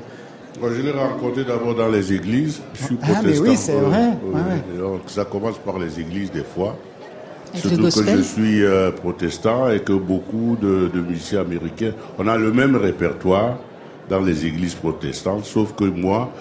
je 0.62 0.82
l'ai 0.82 0.90
rencontré 0.92 1.44
d'abord 1.44 1.74
dans 1.74 1.88
les 1.88 2.12
églises. 2.12 2.60
Je 2.74 2.84
suis 2.84 2.98
Ah, 3.02 3.20
mais 3.24 3.38
oui, 3.38 3.56
c'est 3.56 3.74
euh, 3.76 3.80
vrai. 3.80 4.02
euh, 4.24 4.32
Ouais, 4.32 4.62
et 4.74 4.78
donc, 4.78 5.00
ça 5.06 5.24
commence 5.24 5.58
par 5.58 5.78
les 5.78 6.00
églises 6.00 6.30
des 6.30 6.44
fois. 6.44 6.76
Avec 7.52 7.66
Surtout 7.66 8.00
que 8.02 8.16
je 8.16 8.22
suis 8.22 8.64
euh, 8.64 8.90
protestant 8.90 9.70
et 9.70 9.80
que 9.80 9.92
beaucoup 9.92 10.56
de, 10.60 10.90
de 10.92 11.00
musiciens 11.00 11.42
américains, 11.42 11.92
on 12.18 12.26
a 12.26 12.36
le 12.36 12.52
même 12.52 12.74
répertoire 12.76 13.58
dans 14.08 14.20
les 14.20 14.44
églises 14.44 14.74
protestantes, 14.74 15.44
sauf 15.44 15.72
que 15.74 15.84
moi, 15.84 16.32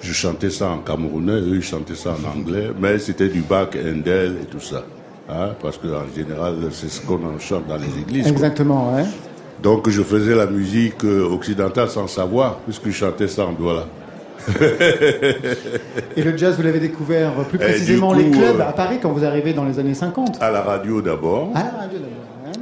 je 0.00 0.12
chantais 0.12 0.50
ça 0.50 0.68
en 0.70 0.78
camerounais, 0.78 1.32
eux, 1.40 1.56
ils 1.56 1.62
chantaient 1.62 1.94
ça 1.94 2.10
en 2.10 2.38
anglais, 2.38 2.68
mais 2.78 2.98
c'était 2.98 3.28
du 3.28 3.40
bac 3.40 3.76
Handel 3.76 4.36
et 4.42 4.46
tout 4.46 4.60
ça. 4.60 4.84
Hein, 5.30 5.50
parce 5.60 5.76
qu'en 5.78 6.04
général, 6.14 6.54
c'est 6.70 6.88
ce 6.88 7.00
qu'on 7.00 7.16
en 7.24 7.38
chante 7.38 7.66
dans 7.66 7.76
les 7.76 7.98
églises. 8.00 8.22
quoi. 8.24 8.32
Exactement, 8.32 8.94
ouais. 8.94 9.04
Donc 9.62 9.88
je 9.90 10.02
faisais 10.02 10.34
la 10.34 10.46
musique 10.46 11.04
euh, 11.04 11.24
occidentale 11.28 11.88
sans 11.88 12.06
savoir, 12.06 12.56
puisque 12.58 12.86
je 12.86 12.92
chantais 12.92 13.28
ça 13.28 13.44
en 13.46 13.52
douala. 13.52 13.86
Et 16.16 16.22
le 16.22 16.36
jazz, 16.36 16.56
vous 16.56 16.62
l'avez 16.62 16.80
découvert 16.80 17.32
plus 17.48 17.56
Et 17.56 17.64
précisément 17.64 18.12
coup, 18.12 18.18
les 18.18 18.30
clubs 18.30 18.60
euh, 18.60 18.68
à 18.68 18.72
Paris 18.72 18.98
quand 19.02 19.10
vous 19.12 19.24
arrivez 19.24 19.52
dans 19.52 19.64
les 19.64 19.78
années 19.78 19.94
50. 19.94 20.38
À 20.40 20.50
la 20.50 20.62
radio 20.62 21.02
d'abord. 21.02 21.50
Ah, 21.54 21.64
la 21.72 21.78
radio 21.82 21.98
d'abord. 21.98 22.14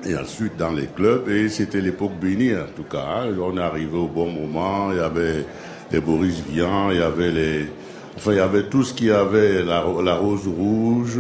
Et 0.09 0.17
ensuite 0.17 0.57
dans 0.57 0.71
les 0.73 0.87
clubs, 0.87 1.29
et 1.29 1.49
c'était 1.49 1.81
l'époque 1.81 2.13
bénie 2.21 2.55
en 2.55 2.67
tout 2.75 2.85
cas. 2.85 3.05
hein. 3.25 3.35
On 3.41 3.57
est 3.57 3.61
arrivé 3.63 3.97
au 3.97 4.07
bon 4.09 4.31
moment, 4.31 4.91
il 4.93 4.99
y 4.99 5.01
avait 5.01 5.45
les 5.93 6.01
Boris 6.01 6.43
Vian, 6.49 6.91
il 6.91 6.99
y 6.99 7.03
avait 7.03 7.31
les... 7.31 7.67
Enfin, 8.17 8.33
il 8.33 8.37
y 8.39 8.41
avait 8.41 8.65
tout 8.65 8.83
ce 8.83 8.95
qui 8.95 9.11
avait, 9.11 9.63
la, 9.63 9.85
la 10.03 10.15
rose 10.15 10.47
rouge. 10.49 11.19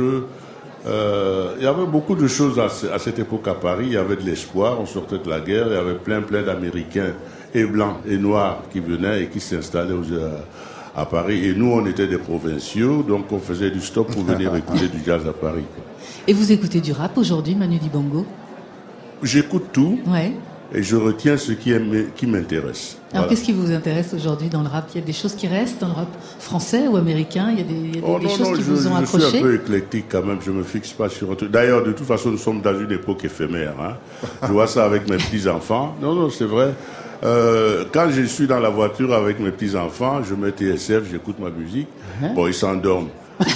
Euh, 0.86 1.54
il 1.58 1.64
y 1.64 1.66
avait 1.66 1.86
beaucoup 1.86 2.14
de 2.14 2.28
choses 2.28 2.58
à, 2.60 2.68
ce- 2.68 2.86
à 2.86 2.98
cette 2.98 3.18
époque 3.18 3.48
à 3.48 3.54
Paris. 3.54 3.86
Il 3.88 3.92
y 3.94 3.96
avait 3.96 4.16
de 4.16 4.22
l'espoir, 4.22 4.78
on 4.80 4.86
sortait 4.86 5.18
de 5.18 5.28
la 5.28 5.40
guerre, 5.40 5.66
il 5.68 5.72
y 5.74 5.76
avait 5.76 5.94
plein, 5.94 6.22
plein 6.22 6.42
d'Américains 6.42 7.12
et 7.54 7.64
blancs 7.64 7.96
et 8.08 8.16
noirs 8.18 8.62
qui 8.72 8.80
venaient 8.80 9.22
et 9.24 9.26
qui 9.28 9.40
s'installaient 9.40 9.94
euh, 10.12 10.36
à 10.94 11.04
Paris. 11.06 11.44
Et 11.48 11.54
nous, 11.54 11.72
on 11.72 11.84
était 11.86 12.06
des 12.06 12.18
provinciaux, 12.18 13.02
donc 13.02 13.32
on 13.32 13.38
faisait 13.40 13.70
du 13.70 13.80
stop 13.80 14.12
pour 14.12 14.22
venir 14.24 14.54
écouter 14.62 14.88
du 14.88 15.02
jazz 15.04 15.22
à 15.28 15.32
Paris. 15.32 15.64
Et 16.28 16.32
vous 16.32 16.52
écoutez 16.52 16.80
du 16.80 16.92
rap 16.92 17.16
aujourd'hui, 17.18 17.54
Manu 17.56 17.78
Dibango? 17.78 18.24
J'écoute 19.22 19.66
tout. 19.72 19.98
Ouais. 20.06 20.32
Et 20.74 20.82
je 20.82 20.96
retiens 20.96 21.36
ce 21.36 21.52
qui, 21.52 21.70
m'intéresse. 22.26 22.98
Alors 23.12 23.24
Voilà. 23.24 23.28
qu'est-ce 23.28 23.44
qui 23.44 23.52
vous 23.52 23.70
intéresse 23.72 24.12
aujourd'hui 24.14 24.48
dans 24.48 24.62
le 24.62 24.68
rap? 24.68 24.88
Il 24.94 25.00
y 25.00 25.02
a 25.02 25.06
des 25.06 25.12
choses 25.12 25.34
qui 25.34 25.46
restent 25.46 25.80
dans 25.80 25.88
le 25.88 25.92
rap 25.94 26.08
français 26.40 26.88
ou 26.88 26.96
américain? 26.96 27.48
Il 27.52 27.58
y 27.58 27.60
a 27.60 27.64
des, 27.64 27.74
il 27.74 27.86
y 27.94 27.98
a 27.98 28.00
des- 28.00 28.06
Oh 28.06 28.18
des 28.18 28.28
choses 28.28 28.40
non, 28.40 28.52
qui 28.52 28.62
je, 28.62 28.70
vous 28.70 28.86
ont 28.88 29.00
je 29.00 29.04
suis 29.06 29.16
accroché? 29.16 29.38
un 29.38 29.42
peu 29.42 29.54
éclectique 29.54 30.06
quand 30.10 30.22
même, 30.24 30.38
je 30.44 30.50
me 30.50 30.62
fixe 30.62 30.92
pas 30.92 31.08
sur 31.08 31.30
un 31.30 31.34
truc. 31.34 31.50
D'ailleurs, 31.50 31.82
de 31.84 31.92
toute 31.92 32.06
façon, 32.06 32.30
nous 32.30 32.38
sommes 32.38 32.60
dans 32.60 32.78
une 32.78 32.90
époque 32.92 33.24
éphémère. 33.24 33.74
hein. 33.80 33.96
Je 34.42 34.52
vois 34.52 34.66
ça 34.66 34.84
avec 34.84 35.08
mes 35.08 35.16
petits-enfants. 35.16 35.94
Non, 36.02 36.14
non, 36.14 36.30
c'est 36.30 36.44
vrai. 36.44 36.74
Euh, 37.24 37.84
quand 37.92 38.08
je 38.10 38.22
suis 38.22 38.46
dans 38.46 38.60
la 38.60 38.68
voiture 38.68 39.14
avec 39.14 39.40
mes 39.40 39.50
petits-enfants, 39.50 40.20
je 40.22 40.34
mets 40.34 40.50
TSF, 40.50 41.04
j'écoute 41.10 41.36
ma 41.38 41.48
musique. 41.50 41.88
Hein 42.22 42.32
Bon, 42.34 42.46
ils 42.46 42.54
s'endorment. 42.54 43.08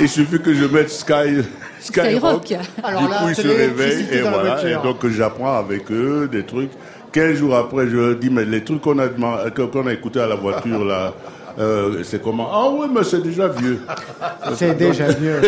Il 0.00 0.08
suffit 0.08 0.40
que 0.40 0.52
je 0.54 0.64
mette 0.66 0.90
Sky, 0.90 1.42
Skyrock. 1.80 2.44
Skyrock. 2.46 2.66
Alors 2.82 3.02
du 3.02 3.08
là, 3.08 3.16
coup, 3.22 3.28
ils 3.30 3.34
se 3.34 3.48
réveillent 3.48 4.06
et 4.12 4.20
voilà. 4.20 4.68
Et 4.68 4.74
donc, 4.82 5.06
j'apprends 5.08 5.56
avec 5.58 5.90
eux 5.90 6.28
des 6.30 6.44
trucs. 6.44 6.70
15 7.12 7.34
jours 7.34 7.56
après, 7.56 7.88
je 7.88 7.96
leur 7.96 8.14
dis, 8.16 8.30
mais 8.30 8.44
les 8.44 8.62
trucs 8.62 8.80
qu'on 8.82 8.98
a, 8.98 9.08
demandé- 9.08 9.50
que- 9.52 9.62
qu'on 9.62 9.86
a 9.86 9.92
écoutés 9.92 10.20
à 10.20 10.28
la 10.28 10.36
voiture, 10.36 10.84
là, 10.84 11.12
euh, 11.58 12.04
c'est 12.04 12.22
comment? 12.22 12.48
Ah 12.52 12.68
oui, 12.70 12.86
mais 12.94 13.02
c'est 13.02 13.20
déjà 13.20 13.48
vieux. 13.48 13.80
C'est 14.54 14.74
déjà 14.76 15.06
mieux. 15.08 15.40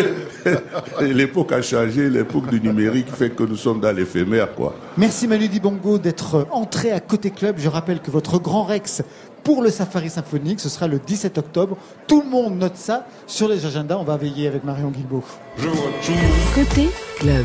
Et 1.01 1.13
L'époque 1.15 1.53
a 1.53 1.63
changé, 1.63 2.11
l'époque 2.11 2.49
du 2.51 2.61
numérique 2.61 3.09
fait 3.15 3.31
que 3.31 3.43
nous 3.45 3.57
sommes 3.57 3.81
dans 3.81 3.93
l'éphémère, 3.93 4.53
quoi. 4.55 4.75
Merci 4.99 5.27
Manu 5.29 5.49
Dibongo 5.49 5.99
d'être 5.99 6.47
entré 6.51 6.91
à 6.93 7.01
Côté 7.01 7.31
Club. 7.31 7.57
Je 7.59 7.69
rappelle 7.69 8.01
que 8.01 8.11
votre 8.11 8.39
grand 8.41 8.65
Rex 8.65 9.03
pour 9.45 9.63
le 9.63 9.71
Safari 9.71 10.11
Symphonique, 10.11 10.61
ce 10.61 10.69
sera 10.69 10.87
le 10.87 10.99
17 10.99 11.39
octobre. 11.39 11.77
Tout 12.07 12.23
le 12.23 12.29
monde 12.29 12.59
note 12.59 12.77
ça 12.77 13.07
sur 13.27 13.49
les 13.49 13.65
agendas. 13.67 13.97
On 13.99 14.05
va 14.05 14.17
veiller 14.17 14.47
avec 14.47 14.65
Marion 14.65 14.91
Guilbault. 14.91 15.25
Je 15.57 15.69
vois 15.69 15.91
tout, 16.05 16.13
Côté 16.55 16.89
club. 17.19 17.45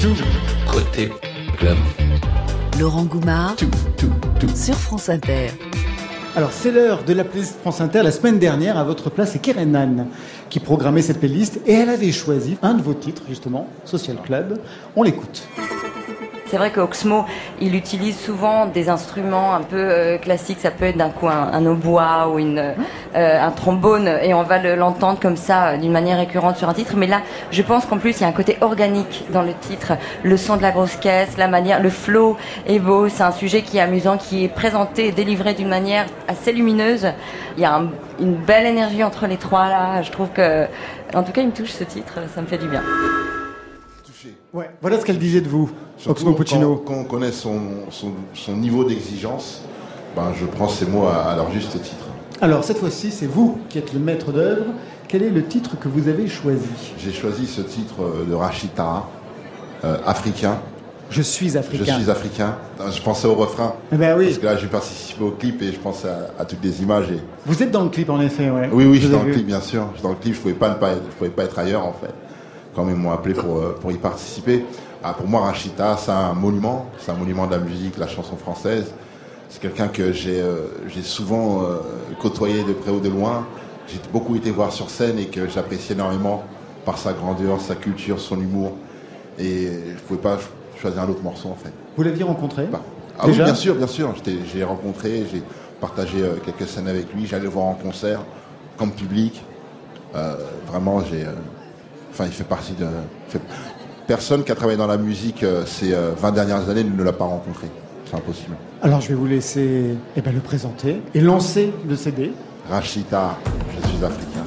tout. 0.00 0.14
Côté 0.70 1.10
club. 1.58 1.76
Laurent 2.78 3.04
Goumard 3.04 3.56
Tout, 3.56 3.70
tout, 3.96 4.10
tout. 4.40 4.48
sur 4.56 4.74
France 4.74 5.08
Inter. 5.08 5.50
Alors, 6.36 6.50
c'est 6.50 6.72
l'heure 6.72 7.04
de 7.04 7.12
la 7.12 7.22
playlist 7.22 7.56
France 7.60 7.80
Inter. 7.80 8.02
La 8.02 8.10
semaine 8.10 8.40
dernière, 8.40 8.76
à 8.76 8.82
votre 8.82 9.08
place, 9.08 9.32
c'est 9.32 9.38
Kerenan 9.38 10.08
qui 10.50 10.58
programmait 10.58 11.02
cette 11.02 11.20
playlist 11.20 11.60
et 11.66 11.72
elle 11.74 11.88
avait 11.90 12.10
choisi 12.10 12.56
un 12.62 12.74
de 12.74 12.82
vos 12.82 12.94
titres, 12.94 13.22
justement, 13.28 13.68
Social 13.84 14.16
Club. 14.24 14.58
On 14.96 15.04
l'écoute. 15.04 15.46
C'est 16.54 16.58
vrai 16.58 16.70
qu'Oxmo, 16.70 17.24
il 17.60 17.74
utilise 17.74 18.16
souvent 18.16 18.66
des 18.66 18.88
instruments 18.88 19.54
un 19.56 19.62
peu 19.62 19.74
euh, 19.76 20.18
classiques. 20.18 20.60
Ça 20.60 20.70
peut 20.70 20.84
être 20.84 20.96
d'un 20.96 21.08
coup 21.10 21.26
un, 21.26 21.50
un 21.52 21.66
hautbois 21.66 22.28
ou 22.32 22.38
une, 22.38 22.60
euh, 23.16 23.42
un 23.44 23.50
trombone, 23.50 24.06
et 24.22 24.32
on 24.34 24.44
va 24.44 24.58
le- 24.58 24.76
l'entendre 24.76 25.18
comme 25.18 25.36
ça 25.36 25.70
euh, 25.70 25.76
d'une 25.78 25.90
manière 25.90 26.16
récurrente 26.16 26.56
sur 26.56 26.68
un 26.68 26.72
titre. 26.72 26.92
Mais 26.96 27.08
là, 27.08 27.22
je 27.50 27.60
pense 27.62 27.86
qu'en 27.86 27.98
plus, 27.98 28.20
il 28.20 28.20
y 28.20 28.24
a 28.24 28.28
un 28.28 28.32
côté 28.32 28.56
organique 28.60 29.24
dans 29.32 29.42
le 29.42 29.52
titre. 29.52 29.94
Le 30.22 30.36
son 30.36 30.56
de 30.56 30.62
la 30.62 30.70
grosse 30.70 30.94
caisse, 30.94 31.36
la 31.38 31.48
manière, 31.48 31.82
le 31.82 31.90
flow 31.90 32.36
est 32.68 32.78
beau. 32.78 33.08
C'est 33.08 33.24
un 33.24 33.32
sujet 33.32 33.62
qui 33.62 33.78
est 33.78 33.80
amusant, 33.80 34.16
qui 34.16 34.44
est 34.44 34.48
présenté 34.48 35.08
et 35.08 35.10
délivré 35.10 35.54
d'une 35.54 35.66
manière 35.68 36.06
assez 36.28 36.52
lumineuse. 36.52 37.08
Il 37.56 37.64
y 37.64 37.66
a 37.66 37.74
un- 37.74 37.88
une 38.20 38.36
belle 38.36 38.66
énergie 38.66 39.02
entre 39.02 39.26
les 39.26 39.38
trois 39.38 39.68
là. 39.68 40.02
Je 40.02 40.12
trouve 40.12 40.28
que, 40.28 40.66
en 41.14 41.24
tout 41.24 41.32
cas, 41.32 41.40
il 41.40 41.48
me 41.48 41.52
touche 41.52 41.72
ce 41.72 41.82
titre. 41.82 42.20
Ça 42.32 42.40
me 42.42 42.46
fait 42.46 42.58
du 42.58 42.68
bien. 42.68 42.82
Ouais, 44.54 44.70
voilà 44.80 45.00
ce 45.00 45.04
qu'elle 45.04 45.18
disait 45.18 45.40
de 45.40 45.48
vous, 45.48 45.68
Surtout 45.96 46.22
Oxmo 46.22 46.32
Puccino. 46.34 46.76
Quand, 46.86 46.94
on 46.94 47.02
connaît 47.02 47.32
son, 47.32 47.58
son, 47.90 48.12
son 48.34 48.56
niveau 48.56 48.84
d'exigence, 48.84 49.62
ben, 50.14 50.32
je 50.40 50.46
prends 50.46 50.68
ces 50.68 50.86
mots 50.86 51.08
à, 51.08 51.24
à 51.32 51.34
leur 51.36 51.50
juste 51.50 51.72
titre. 51.82 52.06
Alors, 52.40 52.62
cette 52.62 52.78
fois-ci, 52.78 53.10
c'est 53.10 53.26
vous 53.26 53.58
qui 53.68 53.78
êtes 53.78 53.92
le 53.92 53.98
maître 53.98 54.30
d'œuvre. 54.30 54.66
Quel 55.08 55.24
est 55.24 55.30
le 55.30 55.44
titre 55.44 55.76
que 55.76 55.88
vous 55.88 56.06
avez 56.06 56.28
choisi? 56.28 56.68
J'ai 56.98 57.12
choisi 57.12 57.48
ce 57.48 57.62
titre 57.62 57.94
euh, 58.00 58.24
de 58.30 58.32
Rachid 58.32 58.72
Taha, 58.74 59.08
euh, 59.82 59.96
africain. 60.06 60.60
Je 61.10 61.22
suis 61.22 61.50
Je 61.50 61.58
africain. 61.58 61.98
suis 61.98 62.08
africain. 62.08 62.56
Je 62.92 63.02
pensais 63.02 63.26
au 63.26 63.34
refrain. 63.34 63.74
Eh 63.92 63.96
ben 63.96 64.16
oui. 64.16 64.26
Parce 64.26 64.38
que 64.38 64.46
là, 64.46 64.56
j'ai 64.56 64.68
participé 64.68 65.24
au 65.24 65.32
clip 65.32 65.62
et 65.62 65.72
je 65.72 65.78
pense 65.80 66.04
à, 66.04 66.30
à 66.40 66.44
toutes 66.44 66.62
les 66.62 66.80
images. 66.80 67.10
Et... 67.10 67.18
Vous 67.44 67.60
êtes 67.60 67.72
dans 67.72 67.82
le 67.82 67.90
clip, 67.90 68.08
en 68.08 68.20
effet, 68.20 68.50
ouais. 68.50 68.70
Oui, 68.72 68.84
oui, 68.84 68.96
je 68.96 69.06
suis 69.06 69.10
dans 69.10 69.24
le 69.24 69.32
clip, 69.32 69.46
bien 69.46 69.60
sûr. 69.60 69.86
Je 69.92 69.98
suis 69.98 70.02
dans 70.04 70.10
le 70.10 70.14
clip, 70.16 70.34
je 70.34 70.40
pouvais 70.40 70.54
pas 70.54 70.68
ne 70.68 70.74
pas, 70.76 70.94
je 70.94 71.16
pouvais 71.18 71.30
pas 71.30 71.42
être 71.42 71.58
ailleurs, 71.58 71.84
en 71.84 71.92
fait. 71.92 72.14
Quand 72.74 72.88
ils 72.88 72.94
m'ont 72.96 73.12
appelé 73.12 73.34
pour, 73.34 73.58
euh, 73.58 73.78
pour 73.80 73.92
y 73.92 73.96
participer. 73.96 74.64
Ah, 75.02 75.12
pour 75.14 75.28
moi, 75.28 75.42
Rachida, 75.42 75.96
c'est 75.96 76.10
un 76.10 76.32
monument. 76.34 76.86
C'est 76.98 77.12
un 77.12 77.16
monument 77.16 77.46
de 77.46 77.52
la 77.52 77.58
musique, 77.58 77.98
la 77.98 78.08
chanson 78.08 78.36
française. 78.36 78.92
C'est 79.48 79.60
quelqu'un 79.60 79.88
que 79.88 80.12
j'ai 80.12 80.40
euh, 80.40 80.66
souvent 81.02 81.62
euh, 81.62 81.78
côtoyé 82.20 82.64
de 82.64 82.72
près 82.72 82.90
ou 82.90 83.00
de 83.00 83.08
loin. 83.08 83.46
j'ai 83.86 84.00
beaucoup 84.12 84.34
été 84.34 84.50
voir 84.50 84.72
sur 84.72 84.90
scène 84.90 85.18
et 85.18 85.26
que 85.26 85.48
j'appréciais 85.48 85.94
énormément 85.94 86.42
par 86.84 86.98
sa 86.98 87.12
grandeur, 87.12 87.60
sa 87.60 87.74
culture, 87.76 88.18
son 88.18 88.40
humour. 88.40 88.72
Et 89.38 89.66
je 89.66 89.92
ne 89.94 89.98
pouvais 90.06 90.20
pas 90.20 90.38
choisir 90.80 91.02
un 91.02 91.08
autre 91.08 91.22
morceau 91.22 91.48
en 91.50 91.54
fait. 91.54 91.72
Vous 91.96 92.02
l'aviez 92.02 92.24
rencontré 92.24 92.66
Ah 93.18 93.26
oui, 93.26 93.34
bien 93.36 93.54
sûr, 93.54 93.74
bien 93.76 93.86
sûr. 93.86 94.12
J'ai 94.52 94.64
rencontré, 94.64 95.24
j'ai 95.32 95.42
partagé 95.80 96.22
euh, 96.22 96.36
quelques 96.44 96.68
scènes 96.68 96.88
avec 96.88 97.12
lui. 97.14 97.26
J'allais 97.26 97.44
le 97.44 97.48
voir 97.50 97.66
en 97.66 97.74
concert, 97.74 98.20
comme 98.76 98.90
public. 98.90 99.44
Euh, 100.14 100.36
vraiment, 100.66 101.00
j'ai. 101.04 101.24
euh, 101.24 101.32
Enfin, 102.14 102.26
il 102.26 102.32
fait 102.32 102.44
partie 102.44 102.74
de. 102.74 102.86
Personne 104.06 104.44
qui 104.44 104.52
a 104.52 104.54
travaillé 104.54 104.78
dans 104.78 104.86
la 104.86 104.98
musique 104.98 105.42
euh, 105.42 105.66
ces 105.66 105.92
euh, 105.92 106.12
20 106.16 106.30
dernières 106.30 106.68
années 106.68 106.84
ne 106.84 107.02
l'a 107.02 107.12
pas 107.12 107.24
rencontré. 107.24 107.66
C'est 108.06 108.14
impossible. 108.14 108.54
Alors, 108.82 109.00
je 109.00 109.08
vais 109.08 109.14
vous 109.14 109.26
laisser 109.26 109.96
eh 110.14 110.20
ben, 110.20 110.32
le 110.32 110.38
présenter 110.38 111.02
et 111.12 111.20
lancer 111.20 111.72
le 111.88 111.96
CD. 111.96 112.30
Rachita, 112.70 113.36
je 113.82 113.88
suis 113.88 114.04
africain. 114.04 114.44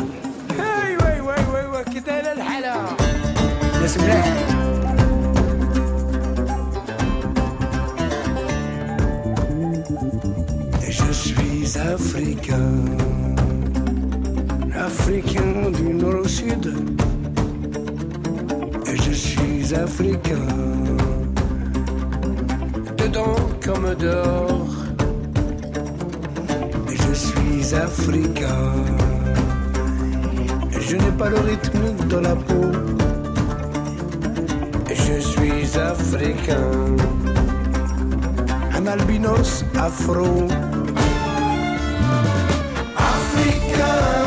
Je 10.80 11.11
suis 11.11 11.78
africain, 11.78 12.86
africain 14.74 15.72
du 15.72 15.93
nord 15.93 16.22
au 16.22 16.28
sud 16.28 16.74
je 19.03 19.11
suis 19.11 19.75
africain, 19.75 20.47
dedans 22.97 23.35
comme 23.63 23.95
dehors. 23.95 24.75
Je 26.89 27.13
suis 27.13 27.75
africain. 27.75 28.73
Je 30.79 30.95
n'ai 30.95 31.11
pas 31.17 31.29
le 31.29 31.39
rythme 31.39 32.07
dans 32.09 32.21
la 32.21 32.35
peau. 32.35 32.71
Je 34.89 35.19
suis 35.19 35.79
africain. 35.79 36.71
Un 38.77 38.87
albinos 38.87 39.63
afro. 39.75 40.47
Africain. 42.95 44.26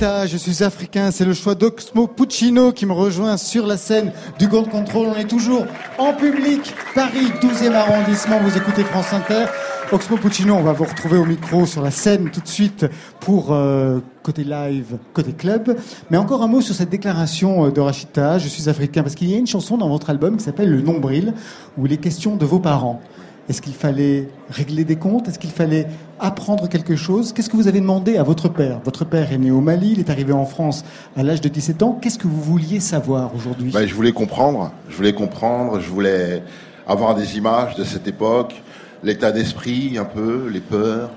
Je 0.00 0.38
suis 0.38 0.64
africain, 0.64 1.10
c'est 1.10 1.26
le 1.26 1.34
choix 1.34 1.54
d'Oxmo 1.54 2.06
Puccino 2.06 2.72
qui 2.72 2.86
me 2.86 2.92
rejoint 2.92 3.36
sur 3.36 3.66
la 3.66 3.76
scène 3.76 4.12
du 4.38 4.48
Gold 4.48 4.70
Control. 4.70 5.08
On 5.14 5.18
est 5.18 5.28
toujours 5.28 5.66
en 5.98 6.14
public, 6.14 6.74
Paris, 6.94 7.26
12e 7.42 7.74
arrondissement, 7.74 8.38
vous 8.40 8.56
écoutez 8.56 8.82
France 8.82 9.12
Inter. 9.12 9.44
Oxmo 9.92 10.16
Puccino, 10.16 10.54
on 10.54 10.62
va 10.62 10.72
vous 10.72 10.84
retrouver 10.84 11.18
au 11.18 11.26
micro 11.26 11.66
sur 11.66 11.82
la 11.82 11.90
scène 11.90 12.30
tout 12.30 12.40
de 12.40 12.48
suite 12.48 12.86
pour 13.20 13.48
euh, 13.50 14.00
côté 14.22 14.42
live, 14.42 14.96
côté 15.12 15.34
club. 15.34 15.76
Mais 16.10 16.16
encore 16.16 16.42
un 16.42 16.48
mot 16.48 16.62
sur 16.62 16.74
cette 16.74 16.88
déclaration 16.88 17.66
euh, 17.66 17.70
de 17.70 17.80
Rachita, 17.82 18.38
je 18.38 18.48
suis 18.48 18.70
africain, 18.70 19.02
parce 19.02 19.14
qu'il 19.14 19.30
y 19.30 19.34
a 19.34 19.36
une 19.36 19.46
chanson 19.46 19.76
dans 19.76 19.90
votre 19.90 20.08
album 20.08 20.38
qui 20.38 20.44
s'appelle 20.44 20.70
Le 20.70 20.80
Nombril, 20.80 21.34
où 21.76 21.84
il 21.84 21.92
est 21.92 21.98
question 21.98 22.36
de 22.36 22.46
vos 22.46 22.58
parents. 22.58 23.02
Est-ce 23.50 23.60
qu'il 23.60 23.74
fallait 23.74 24.28
régler 24.48 24.84
des 24.84 24.96
comptes? 24.96 25.28
Est-ce 25.28 25.38
qu'il 25.38 25.50
fallait 25.50 25.88
apprendre 26.20 26.68
quelque 26.68 26.96
chose. 26.96 27.32
Qu'est-ce 27.32 27.48
que 27.50 27.56
vous 27.56 27.68
avez 27.68 27.80
demandé 27.80 28.16
à 28.16 28.22
votre 28.22 28.48
père? 28.48 28.80
Votre 28.84 29.04
père 29.04 29.32
est 29.32 29.38
né 29.38 29.50
au 29.50 29.60
Mali, 29.60 29.92
il 29.92 30.00
est 30.00 30.10
arrivé 30.10 30.32
en 30.32 30.44
France 30.44 30.84
à 31.16 31.22
l'âge 31.22 31.40
de 31.40 31.48
17 31.48 31.82
ans. 31.82 31.98
Qu'est-ce 32.00 32.18
que 32.18 32.28
vous 32.28 32.40
vouliez 32.40 32.80
savoir 32.80 33.34
aujourd'hui? 33.34 33.70
Ben, 33.72 33.86
je 33.86 33.94
voulais 33.94 34.12
comprendre, 34.12 34.72
je 34.88 34.96
voulais 34.96 35.12
comprendre, 35.14 35.80
je 35.80 35.88
voulais 35.88 36.42
avoir 36.86 37.14
des 37.14 37.36
images 37.36 37.74
de 37.76 37.84
cette 37.84 38.06
époque, 38.08 38.62
l'état 39.02 39.32
d'esprit 39.32 39.96
un 39.98 40.04
peu, 40.04 40.48
les 40.52 40.60
peurs. 40.60 41.10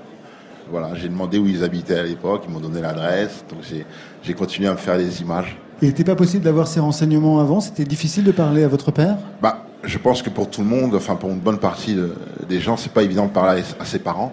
Voilà, 0.70 0.94
j'ai 0.94 1.08
demandé 1.08 1.36
où 1.38 1.46
ils 1.46 1.62
habitaient 1.62 1.98
à 1.98 2.02
l'époque, 2.04 2.44
ils 2.48 2.52
m'ont 2.52 2.60
donné 2.60 2.80
l'adresse, 2.80 3.44
donc 3.50 3.60
j'ai, 4.22 4.34
continué 4.34 4.68
à 4.68 4.72
me 4.72 4.78
faire 4.78 4.96
des 4.96 5.20
images. 5.20 5.56
Il 5.82 5.88
n'était 5.88 6.04
pas 6.04 6.14
possible 6.16 6.42
d'avoir 6.44 6.66
ces 6.68 6.80
renseignements 6.80 7.40
avant? 7.40 7.60
C'était 7.60 7.84
difficile 7.84 8.24
de 8.24 8.32
parler 8.32 8.64
à 8.64 8.68
votre 8.68 8.90
père? 8.90 9.16
Bah, 9.42 9.66
Je 9.86 9.98
pense 9.98 10.22
que 10.22 10.30
pour 10.30 10.48
tout 10.48 10.62
le 10.62 10.66
monde, 10.66 10.94
enfin 10.94 11.14
pour 11.16 11.28
une 11.28 11.40
bonne 11.40 11.58
partie 11.58 11.94
de- 11.94 12.14
des 12.48 12.58
gens, 12.58 12.78
c'est 12.78 12.90
pas 12.90 13.02
évident 13.02 13.26
de 13.26 13.30
parler 13.32 13.60
à 13.78 13.82
à 13.82 13.84
ses 13.84 13.98
parents, 13.98 14.32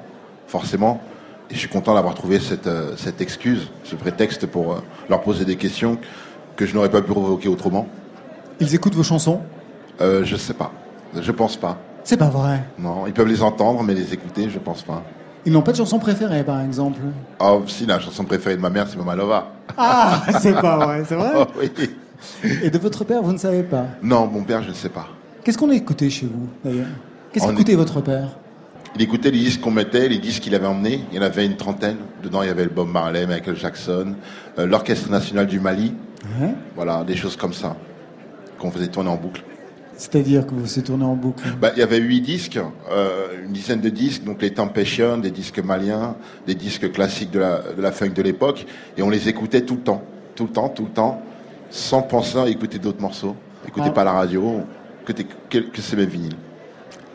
forcément. 0.52 1.02
Et 1.50 1.56
je 1.56 1.60
suis 1.60 1.70
content 1.70 1.96
d'avoir 1.96 2.14
trouvé 2.14 2.40
cette, 2.40 2.68
euh, 2.68 2.96
cette 2.98 3.22
excuse, 3.22 3.72
ce 3.84 3.96
prétexte 3.96 4.46
pour 4.46 4.74
euh, 4.74 4.80
leur 5.10 5.22
poser 5.22 5.46
des 5.46 5.56
questions 5.56 5.98
que 6.56 6.66
je 6.66 6.76
n'aurais 6.76 6.92
pas 6.92 7.02
pu 7.02 7.12
provoquer 7.12 7.50
autrement. 7.50 7.88
Ils 8.60 8.76
écoutent 8.76 8.96
vos 8.96 9.04
chansons? 9.04 9.42
Euh, 10.00 10.24
je 10.24 10.36
sais 10.36 10.54
pas. 10.54 10.72
Je 11.20 11.32
pense 11.32 11.58
pas. 11.58 11.78
C'est 12.04 12.18
pas 12.18 12.30
vrai. 12.30 12.64
Non, 12.78 13.08
ils 13.08 13.14
peuvent 13.14 13.28
les 13.28 13.42
entendre, 13.42 13.84
mais 13.84 13.94
les 13.94 14.14
écouter, 14.14 14.50
je 14.50 14.60
pense 14.60 14.82
pas. 14.84 15.04
Ils 15.46 15.52
n'ont 15.52 15.62
pas 15.62 15.72
de 15.72 15.78
chanson 15.78 16.00
préférée, 16.00 16.44
par 16.44 16.62
exemple? 16.62 17.00
Oh, 17.40 17.64
si, 17.68 17.86
la 17.86 18.00
chanson 18.00 18.24
préférée 18.24 18.56
de 18.56 18.62
ma 18.62 18.70
mère, 18.70 18.88
c'est 18.88 18.98
Mama 18.98 19.16
Lova. 19.16 19.52
Ah, 19.78 20.22
c'est 20.42 20.54
pas 20.54 20.78
vrai, 20.78 21.04
c'est 21.08 21.16
vrai? 21.16 21.32
Oh, 21.36 21.46
oui. 21.60 21.72
Et 22.64 22.70
de 22.70 22.78
votre 22.78 23.04
père, 23.04 23.24
vous 23.24 23.34
ne 23.34 23.38
savez 23.40 23.64
pas? 23.64 23.86
Non, 24.04 24.28
mon 24.28 24.44
père, 24.44 24.62
je 24.62 24.70
ne 24.70 24.76
sais 24.76 24.90
pas. 24.90 25.08
Qu'est-ce 25.44 25.58
qu'on 25.58 25.72
a 25.72 25.76
écouté 25.76 26.10
chez 26.10 26.28
vous, 26.28 26.48
d'ailleurs? 26.64 26.86
Qu'est-ce 27.32 27.48
qu'écoutait 27.48 27.76
votre 27.76 28.00
père? 28.02 28.28
Il 28.96 29.02
écoutait 29.02 29.32
les 29.32 29.40
disques 29.40 29.62
qu'on 29.62 29.72
mettait, 29.72 30.10
les 30.10 30.18
disques 30.18 30.44
qu'il 30.44 30.54
avait 30.56 30.68
emmenés. 30.68 31.04
Il 31.12 31.16
y 31.16 31.20
en 31.20 31.24
avait 31.24 31.46
une 31.46 31.56
trentaine. 31.56 31.98
Dedans, 32.24 32.42
il 32.44 32.48
y 32.48 32.52
avait 32.52 32.66
le 32.66 32.70
Bob 32.70 32.90
Marley, 32.90 33.26
Michael 33.26 33.56
Jackson, 33.56 34.16
euh, 34.60 34.66
l'Orchestre 34.66 35.10
National 35.10 35.48
du 35.48 35.60
Mali. 35.60 35.94
Ouais. 36.40 36.54
Voilà, 36.76 37.04
des 37.04 37.16
choses 37.16 37.36
comme 37.38 37.54
ça. 37.54 37.78
Qu'on 38.60 38.70
faisait 38.70 38.88
tourner 38.88 39.10
en 39.10 39.16
boucle. 39.16 39.44
C'est-à-dire 39.96 40.46
que 40.46 40.54
vous 40.54 40.66
s'est 40.68 40.82
tourné 40.82 41.06
en 41.06 41.16
boucle? 41.16 41.44
Bah, 41.62 41.72
il 41.76 41.80
y 41.80 41.84
avait 41.84 42.00
huit 42.00 42.22
disques, 42.22 42.60
euh, 42.92 43.28
une 43.46 43.54
dizaine 43.54 43.82
de 43.82 43.90
disques, 43.90 44.24
donc 44.24 44.42
les 44.42 44.52
Temptation, 44.52 45.18
des 45.20 45.32
disques 45.32 45.60
maliens, 45.60 46.16
des 46.48 46.56
disques 46.56 46.92
classiques 46.92 47.32
de 47.32 47.40
la, 47.40 47.62
de 47.78 47.82
la 47.82 47.92
funk 47.92 48.10
de 48.10 48.22
l'époque, 48.24 48.66
et 48.98 49.04
on 49.04 49.10
les 49.10 49.30
écoutait 49.30 49.62
tout 49.62 49.76
le 49.76 49.82
temps, 49.82 50.04
tout 50.36 50.46
le 50.46 50.50
temps, 50.52 50.70
tout 50.70 50.86
le 50.86 50.90
temps, 50.90 51.22
sans 51.70 52.02
penser 52.02 52.38
à 52.40 52.48
écouter 52.48 52.80
d'autres 52.80 53.02
morceaux. 53.02 53.36
Écouter 53.68 53.88
Ah. 53.90 53.94
pas 53.94 54.04
la 54.04 54.14
radio, 54.14 54.62
que, 55.06 55.14
que, 55.50 55.60
que 55.60 55.82
c'est 55.82 55.96
mes 55.96 56.08
vinyles. 56.08 56.36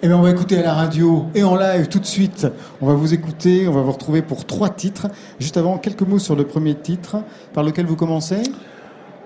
Eh 0.03 0.09
bien, 0.09 0.19
on 0.19 0.23
va 0.23 0.31
écouter 0.31 0.59
à 0.59 0.63
la 0.63 0.75
radio 0.75 1.25
et 1.35 1.43
en 1.43 1.57
live 1.57 1.89
tout 1.89 1.99
de 1.99 2.05
suite. 2.07 2.47
On 2.83 2.87
va 2.87 2.93
vous 2.93 3.15
écouter, 3.15 3.67
on 3.67 3.73
va 3.73 3.81
vous 3.81 3.93
retrouver 3.93 4.21
pour 4.21 4.45
trois 4.45 4.69
titres. 4.69 5.07
Juste 5.41 5.57
avant, 5.57 5.79
quelques 5.79 6.03
mots 6.03 6.19
sur 6.19 6.37
le 6.37 6.45
premier 6.45 6.75
titre, 6.75 7.17
par 7.55 7.65
lequel 7.65 7.87
vous 7.87 7.97
commencez. 7.97 8.43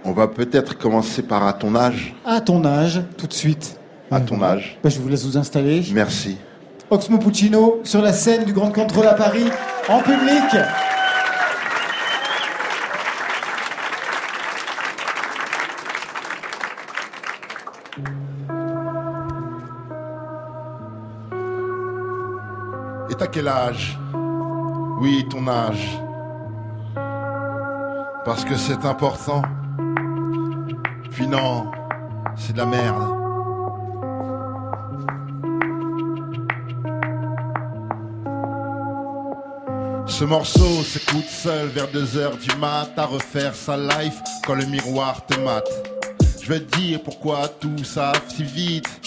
On 0.05 0.13
va 0.13 0.29
peut-être 0.29 0.79
commencer 0.79 1.23
par 1.23 1.45
à 1.45 1.55
ton 1.55 1.75
âge. 1.75 2.15
À 2.25 2.41
ton 2.41 2.65
âge, 2.65 3.03
tout 3.17 3.27
de 3.27 3.33
suite. 3.33 3.79
À 4.13 4.21
ton 4.21 4.41
âge. 4.43 4.79
Bah, 4.83 4.91
je 4.91 5.01
vous 5.01 5.09
laisse 5.09 5.25
vous 5.25 5.37
installer. 5.37 5.83
Merci. 5.93 6.39
Oxmo 6.89 7.19
Puccino 7.19 7.81
sur 7.83 8.01
la 8.01 8.13
scène 8.13 8.45
du 8.45 8.53
Grand 8.53 8.71
Contrôle 8.71 9.07
à 9.07 9.15
Paris, 9.15 9.47
en 9.89 10.01
public. 10.01 10.57
Oui, 25.01 25.27
ton 25.31 25.49
âge. 25.49 25.99
Parce 28.25 28.45
que 28.45 28.55
c'est 28.57 28.85
important. 28.85 29.41
Puis 31.11 31.27
non, 31.27 31.71
c'est 32.37 32.53
de 32.53 32.59
la 32.59 32.67
merde. 32.67 33.17
Ce 40.07 40.25
morceau 40.25 40.83
s'écoute 40.83 41.25
seul 41.29 41.69
vers 41.69 41.89
2 41.89 42.19
heures 42.19 42.37
du 42.37 42.55
mat 42.59 42.91
à 42.99 43.07
refaire 43.07 43.55
sa 43.55 43.79
life 43.79 44.21
quand 44.45 44.55
le 44.55 44.67
miroir 44.67 45.25
te 45.25 45.39
mate. 45.41 45.71
Je 46.43 46.49
vais 46.49 46.61
te 46.61 46.77
dire 46.77 47.03
pourquoi 47.03 47.49
tout 47.49 47.85
ça 47.85 48.13
si 48.29 48.43
vite. 48.43 49.01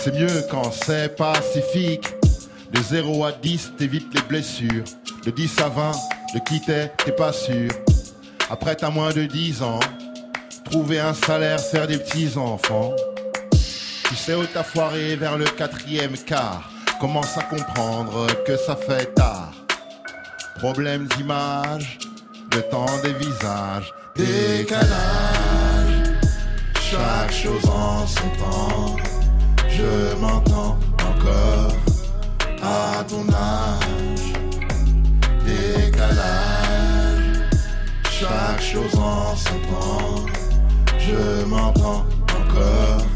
C'est 0.00 0.14
mieux 0.14 0.42
quand 0.50 0.72
c'est 0.72 1.14
pacifique. 1.16 2.17
De 2.78 2.82
0 2.84 3.24
à 3.24 3.32
10, 3.32 3.72
t'évites 3.76 4.14
les 4.14 4.22
blessures. 4.22 4.84
De 5.24 5.32
10 5.32 5.58
à 5.62 5.68
20, 5.68 5.90
de 6.34 6.38
quitter, 6.38 6.86
t'es 7.04 7.10
pas 7.10 7.32
sûr. 7.32 7.72
Après 8.48 8.76
t'as 8.76 8.90
moins 8.90 9.10
de 9.10 9.24
10 9.24 9.62
ans, 9.62 9.80
trouver 10.64 11.00
un 11.00 11.12
salaire, 11.12 11.58
faire 11.58 11.88
des 11.88 11.98
petits 11.98 12.38
enfants. 12.38 12.94
Tu 14.08 14.14
sais 14.14 14.36
où 14.36 14.44
t'as 14.46 14.62
foiré 14.62 15.16
vers 15.16 15.36
le 15.36 15.46
quatrième 15.46 16.16
quart. 16.18 16.70
Commence 17.00 17.36
à 17.36 17.42
comprendre 17.42 18.28
que 18.46 18.56
ça 18.56 18.76
fait 18.76 19.12
tard. 19.12 19.52
Problème 20.60 21.08
d'image, 21.16 21.98
le 22.54 22.62
temps 22.62 22.86
des 23.02 23.14
visages. 23.14 23.92
Décalage, 24.14 24.86
chaque 26.80 27.32
chose 27.32 27.68
en 27.68 28.06
son 28.06 28.28
temps. 28.38 28.96
Je 29.68 30.14
m'entends 30.20 30.78
encore 31.10 31.87
à 32.62 33.04
ton 33.04 33.26
âge. 33.32 34.32
Décalage, 35.44 36.80
chaque 38.10 38.60
chose 38.60 38.94
en 38.96 39.36
son 39.36 39.58
temps. 39.70 40.26
Je 40.98 41.44
m'entends 41.44 42.04
encore 42.40 43.06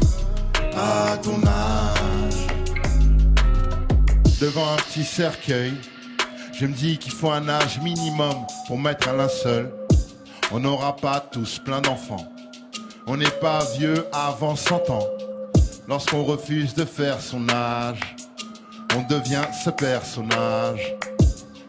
à 0.75 1.17
ton 1.17 1.39
âge. 1.45 2.47
Devant 4.41 4.73
un 4.73 4.77
petit 4.77 5.03
cercueil, 5.03 5.73
je 6.53 6.65
me 6.65 6.73
dis 6.73 6.97
qu'il 6.97 7.11
faut 7.11 7.31
un 7.31 7.47
âge 7.49 7.79
minimum 7.81 8.35
pour 8.67 8.77
mettre 8.77 9.09
un 9.09 9.17
linceul. 9.17 9.71
On 10.51 10.59
n'aura 10.59 10.95
pas 10.95 11.19
tous 11.19 11.59
plein 11.59 11.81
d'enfants. 11.81 12.27
On 13.07 13.17
n'est 13.17 13.25
pas 13.41 13.63
vieux 13.77 14.05
avant 14.13 14.55
100 14.55 14.89
ans. 14.89 15.07
Lorsqu'on 15.87 16.23
refuse 16.23 16.73
de 16.73 16.85
faire 16.85 17.19
son 17.19 17.49
âge, 17.49 18.15
on 18.95 19.01
devient 19.03 19.45
ce 19.63 19.69
personnage 19.69 20.95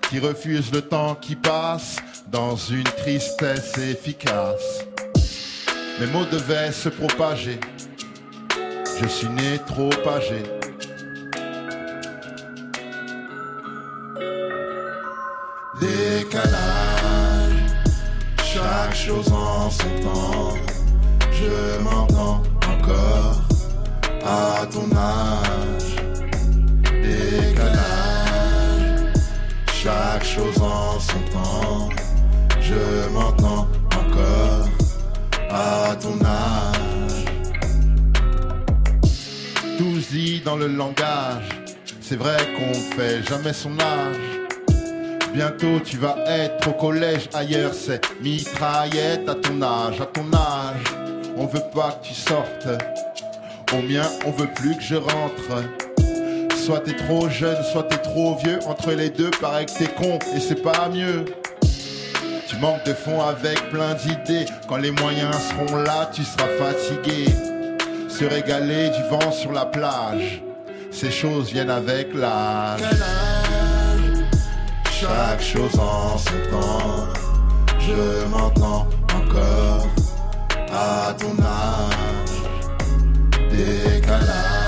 qui 0.09 0.19
refuse 0.19 0.73
le 0.73 0.83
temps 0.83 1.15
qui 1.15 1.37
passe 1.37 1.97
dans 2.29 2.57
une 2.57 2.85
tristesse 2.85 3.77
efficace. 3.79 4.85
Mes 6.01 6.07
mots 6.07 6.25
devaient 6.25 6.73
se 6.73 6.89
propager. 6.89 7.59
Je 9.01 9.07
suis 9.07 9.29
né 9.29 9.59
trop 9.67 9.91
âgé. 10.07 10.43
Décalage, 15.81 16.45
chaque 18.43 18.95
chose 18.95 19.33
en 19.33 19.71
son 19.71 19.91
temps. 20.03 20.55
Je 21.33 21.83
m'entends 21.83 22.43
encore 22.67 23.43
à 24.25 24.67
ton 24.67 24.97
âge. 24.97 25.74
Chaque 30.35 30.45
chose 30.45 30.63
en 30.63 30.99
son 31.01 31.19
temps. 31.33 31.89
Je 32.61 33.09
m'entends 33.13 33.69
encore 33.93 34.69
à 35.51 35.95
ton 35.97 36.25
âge. 36.25 37.25
Tous 39.79 40.09
dit 40.11 40.41
dans 40.45 40.57
le 40.57 40.69
langage, 40.69 41.49
c'est 42.01 42.17
vrai 42.17 42.37
qu'on 42.57 42.75
fait 42.97 43.23
jamais 43.23 43.53
son 43.53 43.79
âge. 43.81 44.17
Bientôt 45.35 45.81
tu 45.85 45.97
vas 45.99 46.17
être 46.27 46.69
au 46.69 46.73
collège, 46.73 47.29
ailleurs 47.35 47.75
c'est 47.75 48.01
mitraillette 48.21 49.29
à 49.29 49.35
ton 49.35 49.61
âge, 49.63 50.01
à 50.01 50.07
ton 50.07 50.33
âge. 50.33 50.85
On 51.37 51.47
veut 51.47 51.65
pas 51.75 51.99
que 52.01 52.09
tu 52.09 52.15
sortes, 52.15 52.69
au 53.73 53.83
mien 53.83 54.07
on 54.25 54.31
veut 54.31 54.51
plus 54.55 54.77
que 54.77 54.83
je 54.83 54.95
rentre. 54.95 55.84
Soit 56.65 56.81
t'es 56.81 56.97
trop 56.97 57.29
jeune, 57.29 57.63
soit 57.63 57.83
t'es 57.83 57.99
trop 57.99 58.37
vieux, 58.37 58.59
entre 58.67 58.93
les 58.93 59.11
deux 59.11 59.31
paraît 59.39 59.67
que 59.67 59.73
t'es 59.73 59.87
con 59.87 60.19
et 60.35 60.41
c'est 60.41 60.63
pas 60.63 60.89
mieux. 60.89 61.27
Tu 62.49 62.57
manques 62.57 62.83
de 62.87 62.95
fond 62.95 63.21
avec 63.21 63.69
plein 63.69 63.93
d'idées, 63.93 64.47
quand 64.67 64.79
les 64.79 64.91
moyens 64.91 65.37
seront 65.51 65.77
là 65.77 66.09
tu 66.11 66.25
seras 66.25 66.49
fatigué. 66.59 67.27
Se 68.09 68.25
régaler 68.25 68.89
du 68.89 69.03
vent 69.11 69.31
sur 69.31 69.53
la 69.53 69.67
plage, 69.67 70.43
ces 70.91 71.11
choses 71.11 71.53
viennent 71.53 71.69
avec 71.69 72.15
l'âge. 72.15 72.81
Chaque 74.91 75.43
chose 75.43 75.79
en 75.79 76.17
son 76.17 76.51
temps, 76.51 77.09
je 77.79 78.27
m'entends 78.31 78.89
encore 79.15 79.87
à 80.73 81.13
ton 81.13 81.37
âge. 81.43 82.41
Décalage, 83.51 84.64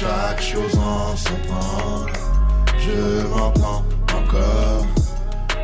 chaque 0.00 0.42
chose 0.42 0.76
en 0.76 1.16
son 1.16 1.36
temps, 1.48 2.06
je 2.78 3.26
m'entends 3.28 3.84
encore 4.12 4.86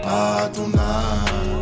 à 0.04 0.48
ton 0.54 0.70
âge. 0.78 1.59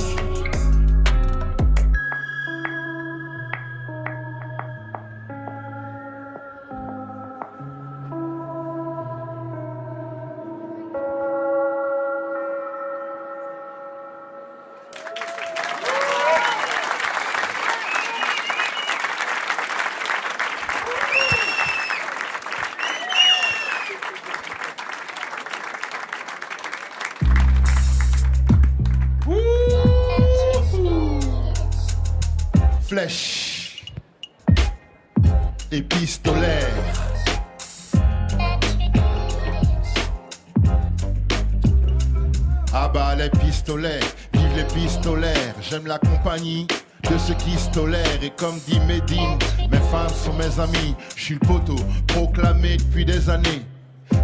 J'aime 45.70 45.86
la 45.86 45.98
compagnie 45.98 46.66
de 47.10 47.18
ceux 47.18 47.34
qui 47.34 47.56
se 47.58 47.68
tolèrent 47.70 48.22
et 48.22 48.30
comme 48.30 48.58
dit 48.66 48.80
Medine, 48.80 49.38
mes 49.70 49.78
fans 49.90 50.08
sont 50.08 50.32
mes 50.34 50.60
amis, 50.60 50.94
je 51.16 51.22
suis 51.22 51.34
le 51.34 51.40
poteau, 51.40 51.76
proclamé 52.06 52.76
depuis 52.76 53.04
des 53.04 53.28
années. 53.28 53.62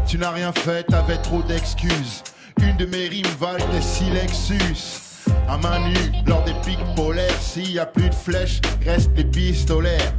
Tu 0.07 0.19
n'as 0.19 0.31
rien 0.31 0.53
fait, 0.53 0.85
t'avais 0.85 1.19
trop 1.19 1.43
d'excuses. 1.43 2.23
Une 2.61 2.77
de 2.77 2.87
mes 2.87 3.09
rimes 3.09 3.27
valent 3.39 3.67
des 3.73 3.83
silexus. 3.83 5.01
À 5.49 5.59
main 5.59 5.89
nue, 5.89 6.13
lors 6.27 6.45
des 6.45 6.55
pics 6.65 6.79
polaires, 6.95 7.41
s'il 7.41 7.73
y 7.73 7.79
a 7.79 7.87
plus 7.87 8.09
de 8.09 8.15
flèches, 8.15 8.61
reste 8.85 9.13
des 9.15 9.25
pistolaires. 9.25 10.13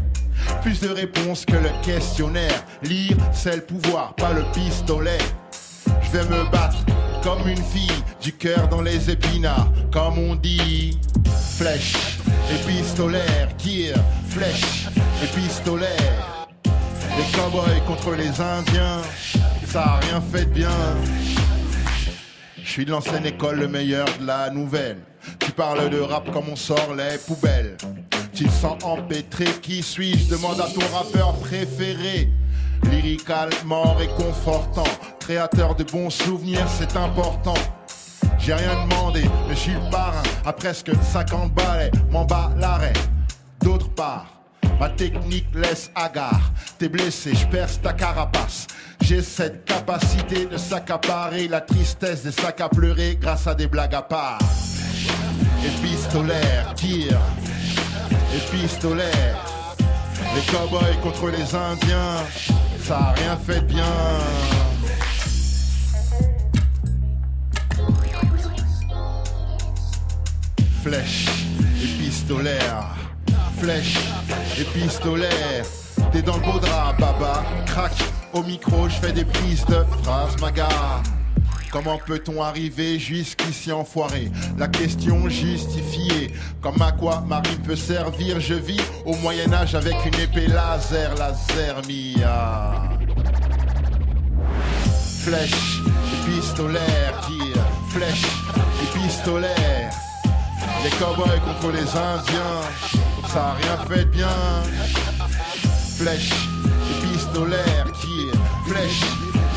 Plus 0.61 0.80
de 0.82 0.89
réponses 0.89 1.45
que 1.45 1.55
le 1.55 1.69
questionnaire. 1.84 2.63
Lire, 2.84 3.17
c'est 3.34 3.55
le 3.55 3.61
pouvoir, 3.61 4.13
pas 4.15 4.34
le 4.34 4.43
pistolet. 4.53 5.17
Vais 6.16 6.24
me 6.30 6.49
battre 6.49 6.78
comme 7.22 7.45
une 7.45 7.61
fille, 7.61 7.91
du 8.22 8.32
cœur 8.32 8.70
dans 8.70 8.82
les 8.82 9.09
épinards, 9.09 9.68
comme 9.91 10.18
on 10.18 10.36
dit. 10.36 10.97
Flèche, 11.57 12.20
épistolaire, 12.49 13.49
tir, 13.57 13.95
flèche, 14.30 14.88
épistolaire. 15.22 16.47
Les 17.18 17.38
cowboys 17.38 17.82
contre 17.86 18.13
les 18.13 18.30
indiens, 18.39 19.01
ça 19.68 19.82
a 19.82 19.99
rien 19.99 20.22
fait 20.32 20.45
de 20.45 20.51
bien. 20.51 20.70
Je 22.63 22.70
suis 22.70 22.86
de 22.86 22.91
l'ancienne 22.91 23.26
école, 23.26 23.59
le 23.59 23.68
meilleur 23.68 24.07
de 24.18 24.26
la 24.26 24.49
nouvelle. 24.51 24.99
Tu 25.39 25.51
parles 25.51 25.89
de 25.89 25.99
rap 25.99 26.32
comme 26.32 26.47
on 26.49 26.55
sort 26.55 26.95
les 26.95 27.18
poubelles. 27.28 27.76
Tu 28.34 28.47
sens 28.47 28.82
empêtré, 28.86 29.47
qui 29.61 29.84
suis-je? 29.84 30.30
Demande 30.30 30.61
à 30.61 30.68
ton 30.70 30.95
rappeur 30.95 31.34
préféré. 31.39 32.32
Lyricalement 32.89 33.95
réconfortant, 33.95 34.84
créateur 35.26 35.73
de 35.73 35.84
bons 35.84 36.11
souvenirs, 36.11 36.67
c'est 36.78 36.95
important. 36.95 37.55
J'ai 38.38 38.53
rien 38.53 38.86
demandé, 38.86 39.23
mais 39.47 39.55
je 39.55 39.59
suis 39.59 39.71
le 39.73 39.89
parrain. 39.89 40.21
À 40.45 40.53
presque 40.53 40.91
50 41.01 41.51
balais, 41.51 41.89
m'en 42.11 42.26
bats 42.26 42.51
l'arrêt. 42.59 42.93
D'autre 43.59 43.89
part, 43.89 44.28
ma 44.80 44.88
technique 44.89 45.47
laisse 45.55 45.89
hagard. 45.95 46.51
T'es 46.78 46.89
blessé, 46.89 47.34
je 47.34 47.47
perce 47.47 47.82
ta 47.82 47.93
carapace. 47.93 48.67
J'ai 49.01 49.23
cette 49.23 49.65
capacité 49.65 50.45
de 50.45 50.57
s'accaparer 50.57 51.47
la 51.47 51.61
tristesse 51.61 52.21
des 52.21 52.32
sacs 52.32 52.61
à 52.61 52.69
pleurer 52.69 53.17
grâce 53.19 53.47
à 53.47 53.55
des 53.55 53.65
blagues 53.65 53.95
à 53.95 54.03
part. 54.03 54.38
Épistolaire, 55.65 56.71
tir, 56.76 57.19
épistolaire. 58.36 59.43
Les 60.36 60.41
cowboys 60.51 60.99
contre 61.01 61.30
les 61.30 61.55
indiens, 61.55 62.23
ça 62.84 62.97
a 62.97 63.13
rien 63.13 63.36
fait 63.38 63.61
de 63.61 63.65
bien. 63.65 64.74
Flèche 70.86 71.25
épistolaire, 71.83 72.95
flèche 73.57 73.97
épistolaire. 74.55 75.65
T'es 76.11 76.21
dans 76.21 76.36
le 76.36 76.43
beau 76.43 76.59
drap, 76.59 76.93
baba, 76.99 77.43
crac. 77.65 77.91
Au 78.33 78.43
micro, 78.43 78.88
je 78.88 78.93
fais 78.93 79.11
des 79.11 79.25
prises 79.25 79.65
de 79.65 79.83
phrases, 80.03 80.39
ma 80.39 80.51
gare. 80.51 81.01
Comment 81.71 81.97
peut-on 82.05 82.39
arriver 82.43 82.99
jusqu'ici 82.99 83.71
enfoiré? 83.71 84.29
La 84.59 84.67
question 84.67 85.27
justifiée. 85.27 86.31
Comme 86.61 86.79
à 86.83 86.91
quoi 86.91 87.23
Marine 87.27 87.63
peut 87.63 87.75
servir? 87.75 88.39
Je 88.39 88.53
vis 88.53 88.81
au 89.07 89.15
Moyen-Âge 89.15 89.73
avec 89.73 89.95
une 90.05 90.19
épée 90.19 90.45
laser, 90.45 91.15
laser 91.15 91.81
mia. 91.88 92.91
Flèche, 95.23 95.81
épistolaire, 96.21 97.25
tir, 97.25 97.63
flèche, 97.89 98.27
épistolaire. 98.83 99.84
Les 100.86 100.91
cowboys 100.91 101.41
contre 101.43 101.71
les 101.71 101.97
indiens, 101.97 102.61
ça 103.27 103.39
a 103.39 103.53
rien 103.53 103.75
fait 103.89 104.05
de 104.05 104.11
bien. 104.11 104.27
Flèche, 105.97 106.29
épistolaire, 106.91 107.88
tir, 107.99 108.31
flèche, 108.67 109.01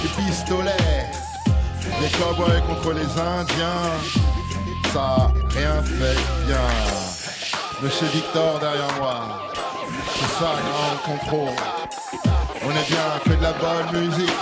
épistolaire. 0.06 1.10
Les 2.00 2.08
cowboys 2.18 2.62
contre 2.66 2.94
les 2.94 3.10
indiens, 3.20 3.90
ça 4.90 5.00
a 5.00 5.32
rien 5.50 5.82
fait 5.82 6.16
de 6.16 6.46
bien. 6.46 6.66
Monsieur 7.82 8.06
Victor 8.06 8.58
derrière 8.60 8.94
moi, 8.98 9.50
c'est 10.14 10.42
ça, 10.42 10.54
grand 10.64 11.12
contrôle. 11.12 11.56
On 12.64 12.70
est 12.70 12.88
bien, 12.88 13.06
fait 13.26 13.36
de 13.36 13.42
la 13.42 13.52
bonne 13.52 14.00
musique. 14.00 14.38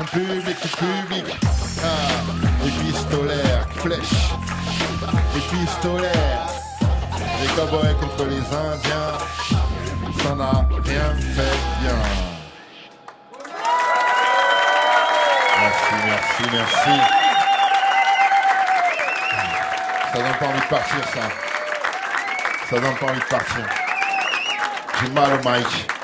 Mon 0.00 0.04
public, 0.04 0.56
le 0.64 1.06
public. 1.06 1.36
Ah, 1.84 2.45
épistolaire, 2.66 3.66
flèche, 3.76 4.32
épistolaire. 5.36 6.46
Les 7.40 7.48
cowboys 7.48 7.94
contre 8.00 8.24
les 8.24 8.38
indiens, 8.38 9.12
ça 10.22 10.34
n'a 10.34 10.66
rien 10.84 11.14
fait 11.34 11.58
bien. 11.80 11.98
Merci, 15.60 15.94
merci, 16.04 16.42
merci. 16.52 17.00
Ça 20.12 20.22
donne 20.22 20.38
pas 20.38 20.46
envie 20.46 20.60
de 20.60 20.66
partir, 20.66 21.04
ça. 21.14 21.20
Ça 22.70 22.80
donne 22.80 22.94
pas 22.96 23.06
envie 23.06 23.20
de 23.20 23.24
partir. 23.24 23.64
J'ai 25.00 25.10
mal 25.10 25.34
au 25.34 25.48
mic. 25.48 25.95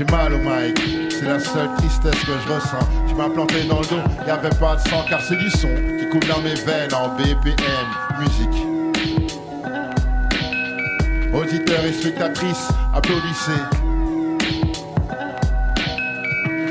J'ai 0.00 0.06
mal 0.16 0.32
au 0.32 0.38
mic, 0.38 0.80
c'est 1.10 1.26
la 1.26 1.38
seule 1.38 1.68
tristesse 1.76 2.24
que 2.24 2.32
je 2.32 2.52
ressens. 2.54 2.88
Tu 3.06 3.14
m'as 3.14 3.28
planté 3.28 3.64
dans 3.64 3.80
le 3.80 3.86
dos, 3.86 4.00
y 4.26 4.30
avait 4.30 4.48
pas 4.48 4.76
de 4.76 4.88
sang 4.88 5.04
car 5.06 5.20
c'est 5.20 5.36
du 5.36 5.50
son 5.50 5.68
qui 5.98 6.08
coule 6.08 6.26
dans 6.26 6.40
mes 6.40 6.54
veines 6.54 6.94
en 6.94 7.08
BPM, 7.16 7.86
musique. 8.18 8.66
Auditeurs 11.34 11.84
et 11.84 11.92
spectatrices, 11.92 12.68
applaudissez. 12.94 13.60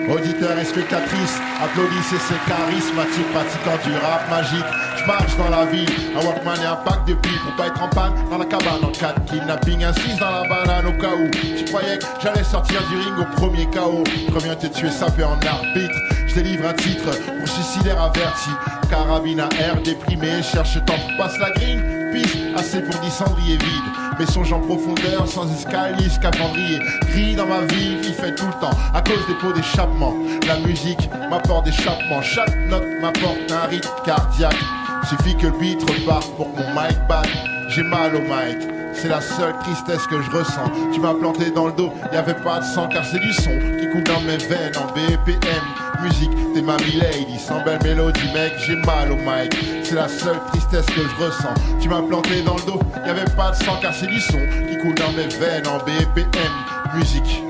Auditeurs 0.10 0.58
et 0.58 0.66
spectatrices, 0.66 1.40
applaudissez 1.64 2.18
ces 2.18 2.50
charismatiques 2.50 3.32
pratiquants 3.32 3.88
du 3.88 3.94
rap 3.94 4.28
magique. 4.32 4.89
Je 5.10 5.12
marche 5.12 5.38
dans 5.38 5.50
la 5.50 5.66
ville, 5.66 5.90
un 6.16 6.24
Walkman 6.24 6.62
et 6.62 6.68
un 6.68 6.76
pack 6.76 7.04
de 7.08 7.16
billes 7.16 7.40
pour 7.44 7.56
pas 7.56 7.66
être 7.66 7.82
en 7.82 7.88
panne 7.88 8.14
dans 8.30 8.38
la 8.38 8.46
cabane 8.46 8.84
en 8.84 8.92
cas 8.92 9.14
de 9.14 9.28
kidnapping. 9.28 9.84
Insiste 9.84 10.20
dans 10.20 10.30
la 10.30 10.48
banane 10.48 10.86
au 10.86 10.92
cas 11.02 11.16
où 11.16 11.28
tu 11.32 11.66
croyais 11.66 11.98
que 11.98 12.06
j'allais 12.22 12.44
sortir 12.44 12.80
du 12.90 12.98
ring 12.98 13.16
au 13.20 13.36
premier 13.36 13.68
chaos. 13.72 14.04
Préviens 14.30 14.54
te 14.54 14.68
tuer, 14.68 14.92
ça 14.92 15.10
fait 15.10 15.24
en 15.24 15.32
arbitre. 15.32 15.96
Je 16.28 16.36
délivre 16.36 16.68
un 16.68 16.74
titre 16.74 17.10
pour 17.40 17.48
suicidaire 17.48 18.00
averti. 18.00 18.52
Carabine 18.88 19.40
à 19.40 19.50
air 19.60 19.82
déprimé, 19.82 20.44
cherche 20.44 20.76
temps 20.86 20.94
pour 20.94 21.18
passe 21.26 21.40
la 21.40 21.50
green. 21.54 21.82
Piste 22.14 22.38
assez 22.56 22.80
pour 22.80 23.02
10 23.02 23.10
cendriers 23.10 23.58
vides. 23.58 23.92
Mais 24.20 24.28
songe 24.28 24.54
en 24.54 24.60
profondeur, 24.60 25.28
sans 25.28 25.52
escalier, 25.52 26.08
scaphandrier. 26.08 26.82
Crie 27.10 27.36
dans 27.36 27.48
ma 27.48 27.62
vie, 27.62 27.98
il 28.04 28.14
fait 28.14 28.36
tout 28.36 28.46
le 28.46 28.62
temps. 28.62 28.78
À 28.94 29.02
cause 29.02 29.26
des 29.28 29.34
pots 29.42 29.54
d'échappement. 29.54 30.14
La 30.46 30.60
musique 30.60 31.10
m'apporte 31.32 31.66
d'échappement. 31.66 32.22
Chaque 32.22 32.56
note 32.68 32.86
m'apporte 33.02 33.52
un 33.52 33.68
rythme 33.68 33.90
cardiaque. 34.06 34.54
Suffit 35.04 35.36
que 35.36 35.48
le 35.48 35.58
beat 35.58 35.82
reparte 35.82 36.36
pour 36.36 36.54
que 36.54 36.60
mon 36.60 36.70
mic 36.70 36.98
batte. 37.08 37.28
J'ai 37.70 37.84
mal 37.84 38.16
au 38.16 38.22
mic. 38.22 38.68
C'est 38.94 39.08
la 39.08 39.22
seule 39.22 39.54
tristesse 39.60 40.06
que 40.08 40.22
je 40.22 40.30
ressens. 40.32 40.72
Tu 40.94 41.00
m'as 41.00 41.14
planté 41.14 41.52
dans 41.52 41.68
le 41.68 41.72
dos, 41.72 41.94
y 42.12 42.16
avait 42.16 42.34
pas 42.34 42.60
de 42.60 42.66
sang 42.66 42.88
car 42.88 43.06
c'est 43.06 43.20
du 43.20 43.32
son 43.32 43.52
qui 43.80 43.90
coule 43.90 44.04
dans 44.04 44.20
mes 44.22 44.38
veines 44.38 44.76
en 44.78 44.88
BPM. 44.94 45.64
Musique, 46.02 46.32
t'es 46.54 46.62
ma 46.62 46.78
lady, 46.78 47.38
sans 47.40 47.64
belle 47.64 47.80
mélodie, 47.84 48.34
mec, 48.34 48.54
j'ai 48.66 48.76
mal 48.76 49.12
au 49.12 49.16
mic. 49.16 49.56
C'est 49.84 49.96
la 49.96 50.08
seule 50.08 50.40
tristesse 50.52 50.86
que 50.88 51.02
je 51.02 51.24
ressens. 51.24 51.54
Tu 51.80 51.88
m'as 51.88 52.02
planté 52.02 52.42
dans 52.42 52.56
le 52.56 52.64
dos, 52.64 52.80
y 53.06 53.10
avait 53.10 53.30
pas 53.38 53.52
de 53.52 53.56
sang 53.64 53.78
car 53.82 53.94
c'est 53.94 54.08
du 54.08 54.20
son 54.20 54.40
qui 54.70 54.78
coule 54.78 54.96
dans 54.96 55.12
mes 55.12 55.28
veines 55.28 55.68
en 55.68 55.78
BPM. 55.78 56.52
Musique. 56.96 57.49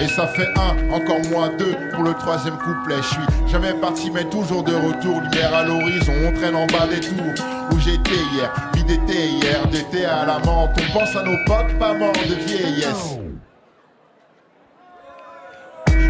Et 0.00 0.08
ça 0.08 0.26
fait 0.26 0.48
un, 0.56 0.92
encore 0.94 1.20
moins 1.30 1.50
deux 1.58 1.74
pour 1.92 2.02
le 2.02 2.14
troisième 2.14 2.56
couplet. 2.56 2.96
Je 3.02 3.08
suis 3.08 3.52
jamais 3.52 3.74
parti, 3.74 4.10
mais 4.10 4.24
toujours 4.24 4.62
de 4.62 4.72
retour. 4.72 5.20
Lumière 5.20 5.54
à 5.54 5.64
l'horizon, 5.64 6.12
on 6.26 6.32
traîne 6.32 6.56
en 6.56 6.66
bas 6.66 6.86
des 6.88 7.00
tours. 7.00 7.44
Où 7.72 7.78
j'étais 7.78 8.22
hier, 8.32 8.50
vie 8.74 8.84
d'été 8.84 9.28
hier, 9.28 9.66
d'été 9.68 10.06
à 10.06 10.24
la 10.24 10.38
menthe. 10.38 10.70
On 10.78 10.98
pense 10.98 11.14
à 11.16 11.22
nos 11.22 11.36
potes, 11.44 11.78
pas 11.78 11.92
morts 11.92 12.12
de 12.12 12.34
vieillesse. 12.34 13.18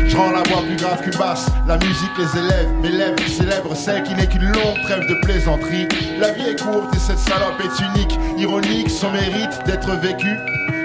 Je 0.07 0.17
rends 0.17 0.31
la 0.31 0.43
voix 0.43 0.63
plus 0.63 0.77
grave 0.77 1.03
qu'une 1.03 1.19
basse, 1.19 1.47
la 1.69 1.77
musique 1.77 2.11
les 2.19 2.39
élève, 2.39 2.69
mes 2.83 2.89
lèvres 2.89 3.29
célèbrent 3.29 3.77
celle 3.77 4.03
qui 4.03 4.13
n'est 4.15 4.27
qu'une 4.27 4.45
longue 4.45 4.83
trêve 4.83 5.09
de 5.09 5.15
plaisanterie. 5.23 5.87
La 6.19 6.33
vie 6.33 6.49
est 6.49 6.61
courte 6.61 6.95
et 6.95 6.99
cette 6.99 7.19
salope 7.19 7.61
est 7.61 7.81
unique, 7.95 8.19
ironique, 8.37 8.91
sans 8.91 9.13
mérite 9.13 9.65
d'être 9.67 9.91
vécue. 10.01 10.37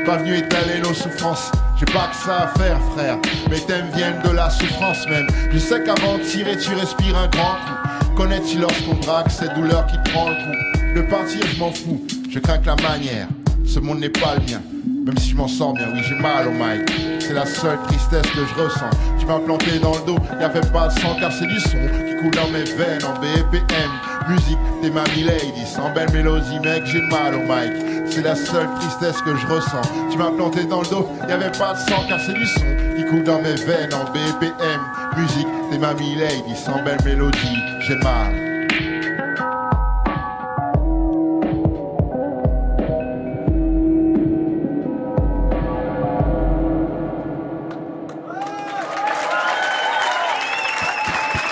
Pas 0.06 0.18
venu 0.18 0.38
étaler 0.38 0.80
nos 0.84 0.94
souffrances. 0.94 1.52
J'ai 1.80 1.86
pas 1.86 2.08
que 2.08 2.16
ça 2.16 2.44
à 2.44 2.48
faire, 2.60 2.80
frère. 2.96 3.18
Mes 3.50 3.60
thèmes 3.60 3.88
viennent 3.96 4.22
de 4.24 4.30
la 4.30 4.52
souffrance 4.52 5.08
même. 5.10 5.26
Je 5.52 5.58
sais 5.58 5.82
qu'avant 5.84 6.20
de 6.20 6.24
tirer, 6.24 6.56
tu 6.58 6.76
respires 6.76 7.18
un 7.18 7.28
grand 7.28 7.56
coup. 7.56 8.16
Connais-tu 8.16 8.60
lorsqu'on 8.60 8.94
drague 8.96 9.30
cette 9.30 9.56
douleur 9.56 9.88
qui 9.88 9.98
prend 10.12 10.30
le 10.30 10.36
coup? 10.36 10.96
De 10.96 11.02
partir, 11.02 11.42
je 11.52 11.60
m'en 11.60 11.72
fous. 11.72 12.06
Je 12.30 12.38
crains 12.38 12.60
que 12.60 12.68
la 12.68 12.76
manière. 12.76 13.28
Ce 13.66 13.80
monde 13.80 14.00
n'est 14.00 14.10
pas 14.10 14.36
le 14.36 14.42
mien. 14.42 14.62
Même 15.06 15.18
si 15.18 15.32
je 15.32 15.36
m'en 15.36 15.48
sors 15.48 15.74
bien, 15.74 15.88
oui, 15.92 16.02
j'ai 16.08 16.16
mal 16.16 16.48
au 16.48 16.52
mic. 16.52 16.88
C'est 17.20 17.34
la 17.34 17.46
seule 17.46 17.80
tristesse 17.88 18.32
que 18.32 18.42
je 18.46 18.62
ressens. 18.62 18.90
Tu 19.20 19.26
m'as 19.26 19.40
planté 19.40 19.80
dans 19.80 19.94
le 19.94 20.06
dos, 20.06 20.20
y'avait 20.40 20.62
pas 20.62 20.88
de 20.88 21.00
sang 21.00 21.16
car 21.20 21.32
c'est 21.32 21.48
du 21.48 21.60
son 21.60 21.78
qui 22.08 22.16
coule 22.22 22.32
dans 22.32 22.50
mes 22.50 22.64
veines 22.64 23.04
en 23.04 23.14
BPM. 23.20 23.92
Musique, 24.30 24.58
t'es 24.82 24.90
ma 24.92 25.04
lady, 25.04 25.66
sans 25.66 25.92
belle 25.94 26.12
mélodie, 26.12 26.60
mec, 26.60 26.86
j'ai 26.86 27.02
mal 27.02 27.36
au 27.36 27.42
mic. 27.42 27.95
C'est 28.10 28.22
la 28.22 28.36
seule 28.36 28.68
tristesse 28.80 29.22
que 29.22 29.36
je 29.36 29.48
ressens. 29.48 29.82
Tu 30.12 30.18
m'as 30.18 30.32
planté 30.32 30.64
dans 30.66 30.82
le 30.82 30.88
dos, 30.88 31.10
y'avait 31.28 31.52
pas 31.52 31.74
de 31.74 31.80
sang 31.80 32.06
car 32.08 32.20
c'est 32.20 32.34
du 32.34 32.46
son 32.46 32.66
qui 32.96 33.06
coule 33.06 33.24
dans 33.24 33.42
mes 33.42 33.56
veines 33.56 33.94
en 33.94 34.06
BPM. 34.06 34.82
Musique, 35.18 35.48
t'es 35.72 35.78
ma 35.78 35.94
lady, 35.94 36.56
sans 36.56 36.82
belle 36.84 36.98
mélodie, 37.04 37.58
j'ai 37.82 37.96
mal. 37.98 38.34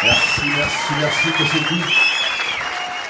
Merci, 0.04 0.42
merci, 0.58 0.94
merci 1.00 1.28
que 1.32 1.44
c'est 1.52 1.66
tout. 1.66 2.13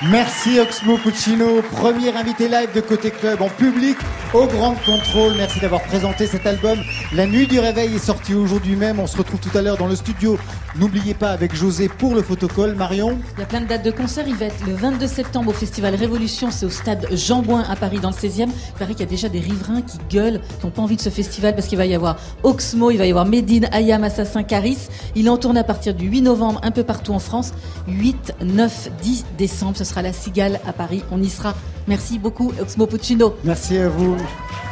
Merci 0.10 0.60
Oxmo 0.60 0.98
Puccino, 0.98 1.62
premier 1.72 2.14
invité 2.14 2.50
live 2.50 2.74
de 2.76 2.82
Côté 2.82 3.10
Club 3.10 3.42
en 3.42 3.48
public 3.48 3.98
au 4.34 4.46
Grand 4.48 4.76
Contrôle. 4.86 5.34
Merci 5.38 5.62
d'avoir 5.62 5.82
présenté 5.84 6.28
cet 6.28 6.46
album. 6.46 6.78
La 7.14 7.26
nuit 7.26 7.48
du 7.48 7.58
réveil 7.58 7.96
est 7.96 8.00
sortie 8.00 8.34
aujourd'hui 8.34 8.76
même. 8.76 9.00
On 9.00 9.08
se 9.08 9.16
retrouve 9.16 9.40
tout 9.40 9.58
à 9.58 9.62
l'heure 9.62 9.78
dans 9.78 9.88
le 9.88 9.96
studio. 9.96 10.38
N'oubliez 10.76 11.14
pas 11.14 11.30
avec 11.30 11.56
José 11.56 11.88
pour 11.88 12.16
le 12.16 12.24
photocall. 12.24 12.74
Marion 12.74 13.20
Il 13.38 13.42
y 13.42 13.44
a 13.44 13.46
plein 13.46 13.62
de 13.62 13.68
dates 13.68 13.86
de 13.86 13.92
concert. 13.92 14.28
Il 14.28 14.36
va 14.36 14.46
être 14.46 14.66
le 14.66 14.74
22 14.74 15.06
septembre 15.06 15.52
au 15.52 15.54
Festival 15.54 15.94
Révolution. 15.94 16.50
C'est 16.50 16.66
au 16.66 16.72
stade 16.72 17.08
Jean 17.12 17.44
Bouin 17.44 17.64
à 17.70 17.76
Paris 17.76 18.00
dans 18.00 18.10
le 18.10 18.16
16e. 18.16 18.48
Il 18.50 18.80
paraît 18.80 18.94
qu'il 18.94 19.02
y 19.02 19.04
a 19.04 19.10
déjà 19.10 19.30
des 19.30 19.40
riverains 19.40 19.84
qui 19.84 20.00
gueulent, 20.10 20.42
qui 20.60 20.66
n'ont 20.66 20.72
pas 20.72 20.82
envie 20.82 20.96
de 20.96 21.02
ce 21.02 21.10
festival 21.10 21.54
parce 21.54 21.68
qu'il 21.68 21.78
va 21.78 21.86
y 21.86 21.94
avoir 21.94 22.18
Oxmo, 22.42 22.90
il 22.90 22.98
va 22.98 23.06
y 23.06 23.12
avoir 23.12 23.28
Medine, 23.28 23.68
Ayam, 23.72 24.04
Assassin, 24.04 24.42
Caris. 24.42 24.90
Il 25.14 25.30
en 25.30 25.38
tournée 25.38 25.60
à 25.60 25.64
partir 25.64 25.94
du 25.94 26.08
8 26.08 26.24
novembre 26.24 26.60
un 26.64 26.72
peu 26.72 26.84
partout 26.84 27.14
en 27.14 27.20
France. 27.20 27.54
8, 27.88 28.34
9, 28.42 28.90
10 29.04 29.26
décembre. 29.38 29.78
Ce 29.78 29.84
sera 29.84 30.02
la 30.02 30.12
Cigale 30.12 30.60
à 30.66 30.74
Paris. 30.74 31.04
On 31.12 31.22
y 31.22 31.30
sera. 31.30 31.54
Merci 31.88 32.20
beaucoup 32.20 32.52
Oxmo 32.62 32.88
Puccino. 32.88 33.36
Merci 33.44 33.78
à 33.78 33.90
vous. 33.90 34.16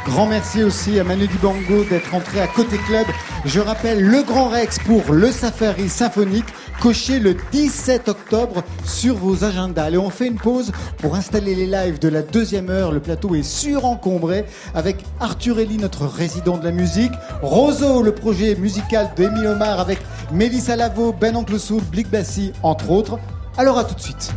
Grand 0.06 0.26
merci 0.26 0.64
aussi 0.64 0.98
à 0.98 1.04
Manu 1.04 1.28
Dibango 1.28 1.84
d'être 1.84 2.12
entré 2.12 2.40
à 2.40 2.48
Côté 2.48 2.76
Club. 2.78 3.06
Je 3.44 3.60
rappelle 3.60 4.02
le 4.02 4.22
Grand 4.22 4.48
Rex 4.48 4.80
pour 4.80 5.12
le 5.12 5.30
Safari 5.30 5.88
Symphonique, 5.88 6.46
coché 6.80 7.20
le 7.20 7.36
17 7.52 8.08
octobre 8.08 8.64
sur 8.84 9.14
vos 9.14 9.44
agendas. 9.44 9.84
Allez, 9.84 9.98
on 9.98 10.10
fait 10.10 10.26
une 10.26 10.38
pause 10.38 10.72
pour 10.98 11.14
installer 11.14 11.54
les 11.54 11.66
lives 11.66 12.00
de 12.00 12.08
la 12.08 12.22
deuxième 12.22 12.68
heure. 12.68 12.90
Le 12.90 12.98
plateau 12.98 13.36
est 13.36 13.44
surencombré 13.44 14.44
avec 14.74 14.96
Arthur 15.20 15.60
Ellie, 15.60 15.76
notre 15.76 16.06
résident 16.06 16.56
de 16.56 16.64
la 16.64 16.72
musique, 16.72 17.12
Roseau, 17.40 18.02
le 18.02 18.12
projet 18.12 18.56
musical 18.56 19.10
d'Emile 19.14 19.46
Omar 19.46 19.78
avec 19.78 20.00
Mélissa 20.32 20.74
Lavo, 20.74 21.12
Ben 21.12 21.36
Oncle 21.36 21.60
Soul, 21.60 21.82
Blick 21.82 22.10
Bassi, 22.10 22.52
entre 22.64 22.90
autres. 22.90 23.20
Alors 23.56 23.78
à 23.78 23.84
tout 23.84 23.94
de 23.94 24.00
suite. 24.00 24.32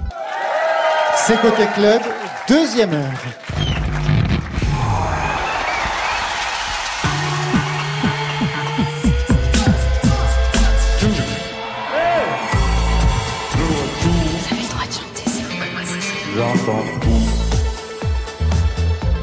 C'est 1.17 1.41
Côté 1.41 1.63
Club, 1.73 2.01
deuxième 2.47 2.93
heure. 2.93 3.11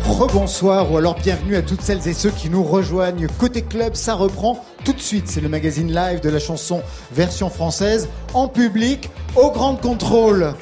Rebonsoir 0.05 0.91
ou 0.91 0.99
alors 0.99 1.15
bienvenue 1.15 1.57
à 1.57 1.63
toutes 1.63 1.83
celles 1.83 2.07
et 2.07 2.13
ceux 2.13 2.31
qui 2.31 2.49
nous 2.49 2.63
rejoignent. 2.63 3.27
Côté 3.39 3.63
club, 3.63 3.95
ça 3.95 4.15
reprend 4.15 4.65
tout 4.85 4.93
de 4.93 5.01
suite. 5.01 5.29
C'est 5.29 5.41
le 5.41 5.49
magazine 5.49 5.93
live 5.93 6.21
de 6.21 6.29
la 6.29 6.39
chanson 6.39 6.83
version 7.13 7.51
française 7.51 8.09
en 8.35 8.49
public 8.49 9.11
au 9.37 9.51
Grand 9.51 9.77
Contrôle. 9.77 10.55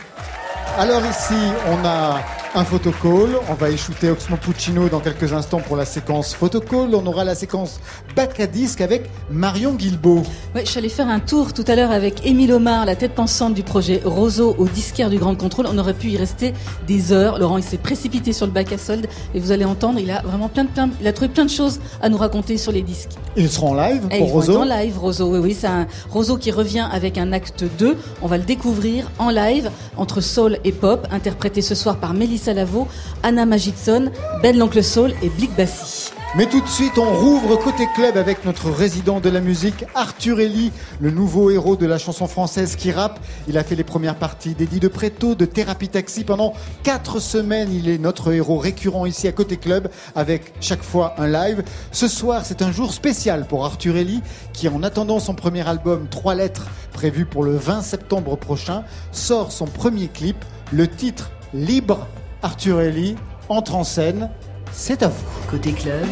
Alors 0.79 1.03
ici, 1.05 1.35
on 1.69 1.85
a 1.85 2.21
un 2.55 2.65
photocall. 2.65 3.39
On 3.49 3.55
va 3.55 3.71
échouter 3.71 4.11
Oxmo 4.11 4.37
Puccino 4.37 4.89
dans 4.89 5.01
quelques 5.01 5.33
instants 5.33 5.61
pour 5.61 5.77
la 5.77 5.85
séquence 5.85 6.35
photocall. 6.35 6.95
On 6.95 7.07
aura 7.07 7.25
la 7.25 7.35
séquence 7.35 7.81
bac 8.17 8.41
à 8.41 8.47
disque 8.47 8.81
avec 8.81 9.09
Marion 9.31 9.75
Guilbeault. 9.75 10.23
Ouais, 10.55 10.65
je 10.65 10.71
suis 10.71 10.79
allée 10.79 10.89
faire 10.89 11.09
un 11.09 11.21
tour 11.21 11.53
tout 11.53 11.65
à 11.69 11.77
l'heure 11.77 11.93
avec 11.93 12.27
Émile 12.27 12.53
Omar, 12.53 12.87
la 12.87 12.97
tête 12.97 13.15
pensante 13.15 13.55
du 13.55 13.63
projet 13.63 14.03
Roseau 14.05 14.57
au 14.59 14.67
disquaire 14.67 15.11
du 15.11 15.19
Grand 15.19 15.37
Contrôle. 15.37 15.67
On 15.73 15.79
aurait 15.79 15.95
pu 15.95 16.09
y 16.09 16.17
rester 16.17 16.53
des 16.87 17.13
heures. 17.13 17.39
Laurent, 17.39 17.59
il 17.59 17.63
s'est 17.63 17.79
précipité 17.79 18.33
sur 18.33 18.47
le 18.47 18.53
bac 18.53 18.73
à 18.73 18.79
solde 18.79 19.07
et 19.35 19.41
vous 19.41 19.53
allez 19.53 19.65
entendre, 19.65 20.01
il 20.01 20.11
a 20.11 20.23
vraiment 20.23 20.49
plein 20.49 20.65
de, 20.65 20.71
plein, 20.71 20.91
il 21.01 21.07
a 21.07 21.13
trouvé 21.13 21.29
plein 21.29 21.45
de 21.45 21.51
choses 21.51 21.81
à 22.03 22.09
nous 22.09 22.19
raconter 22.19 22.57
sur 22.57 22.73
les 22.73 22.83
disques. 22.83 23.11
Ils 23.37 23.49
seront 23.49 23.71
en 23.71 23.75
live 23.75 24.09
Et 24.11 24.19
pour 24.19 24.29
vont 24.29 24.35
Roseau 24.35 24.53
être 24.53 24.73
en 24.73 24.77
live, 24.77 24.99
Roseau. 24.99 25.33
Oui, 25.33 25.39
oui, 25.39 25.57
c'est 25.59 25.69
un 25.69 25.87
Roseau 26.11 26.37
qui 26.37 26.51
revient 26.51 26.89
avec 26.91 27.17
un 27.17 27.33
acte 27.33 27.65
2. 27.79 27.97
On 28.23 28.27
va 28.27 28.39
le 28.39 28.45
découvrir 28.45 29.09
en 29.19 29.31
live 29.31 29.71
entre 29.97 30.21
soul 30.21 30.59
et 30.65 30.73
pop, 30.73 31.07
interprété 31.13 31.63
ce 31.63 31.77
soir 31.77 31.97
par 31.97 32.13
Mélissa 32.13 32.40
Lavo, 32.49 32.89
Anna 33.23 33.47
Magidson, 33.47 34.11
Ben 34.43 34.57
l'Oncle 34.57 34.83
Soul 34.83 35.13
et 35.23 35.29
Blick 35.29 35.55
Bassi. 35.57 36.13
Mais 36.37 36.47
tout 36.47 36.61
de 36.61 36.69
suite, 36.69 36.97
on 36.97 37.13
rouvre 37.13 37.57
côté 37.57 37.89
club 37.97 38.17
avec 38.17 38.45
notre 38.45 38.71
résident 38.71 39.19
de 39.19 39.29
la 39.29 39.41
musique, 39.41 39.85
Arthur 39.97 40.39
Ellie, 40.39 40.71
le 41.01 41.11
nouveau 41.11 41.51
héros 41.51 41.75
de 41.75 41.87
la 41.87 41.99
chanson 41.99 42.29
française 42.29 42.77
qui 42.77 42.93
rappe. 42.93 43.19
Il 43.49 43.59
a 43.59 43.65
fait 43.65 43.75
les 43.75 43.83
premières 43.83 44.15
parties 44.15 44.55
d'Eddie 44.55 44.79
de 44.79 44.87
Préto, 44.87 45.35
de 45.35 45.45
Thérapie 45.45 45.89
Taxi. 45.89 46.23
Pendant 46.23 46.53
quatre 46.85 47.19
semaines, 47.19 47.73
il 47.73 47.89
est 47.89 47.99
notre 47.99 48.33
héros 48.33 48.59
récurrent 48.59 49.07
ici 49.07 49.27
à 49.27 49.33
côté 49.33 49.57
club 49.57 49.91
avec 50.15 50.53
chaque 50.61 50.85
fois 50.85 51.17
un 51.19 51.27
live. 51.27 51.65
Ce 51.91 52.07
soir, 52.07 52.43
c'est 52.45 52.63
un 52.63 52.71
jour 52.71 52.93
spécial 52.93 53.45
pour 53.49 53.65
Arthur 53.65 53.97
Ellie 53.97 54.23
qui, 54.53 54.69
en 54.69 54.85
attendant 54.85 55.19
son 55.19 55.35
premier 55.35 55.67
album, 55.69 56.07
Trois 56.13 56.37
lettres, 56.37 56.69
prévu 56.93 57.25
pour 57.25 57.43
le 57.43 57.57
20 57.57 57.83
septembre 57.83 58.37
prochain, 58.37 58.85
sort 59.11 59.51
son 59.51 59.67
premier 59.67 60.07
clip. 60.07 60.37
Le 60.73 60.87
titre 60.87 61.33
Libre, 61.53 62.07
Arthur 62.43 62.81
Ellie 62.81 63.17
entre 63.49 63.75
en 63.75 63.85
scène. 63.85 64.31
C'est 64.73 65.03
à 65.03 65.09
vous. 65.09 65.25
Côté 65.51 65.73
club, 65.73 66.07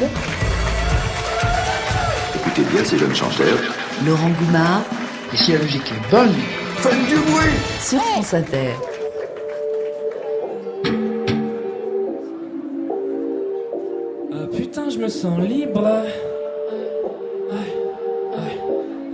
Écoutez 2.35 2.63
bien 2.73 2.85
ces 2.85 2.99
jeunes 2.99 3.15
chanteurs. 3.15 3.59
Laurent 4.05 4.31
Goumard 4.31 4.83
Ici 5.33 5.53
la 5.53 5.59
musique 5.61 5.91
est 5.93 6.11
bonne. 6.11 6.33
Faites 6.79 7.07
du 7.09 7.17
bruit. 7.17 7.53
sur 7.81 8.01
France 8.01 8.35
Inter. 8.35 8.75
Ah 14.33 14.47
putain, 14.55 14.89
je 14.91 14.99
me 14.99 15.09
sens 15.09 15.39
libre. 15.41 15.87
Aïe, 17.53 17.75
aïe, 18.37 18.61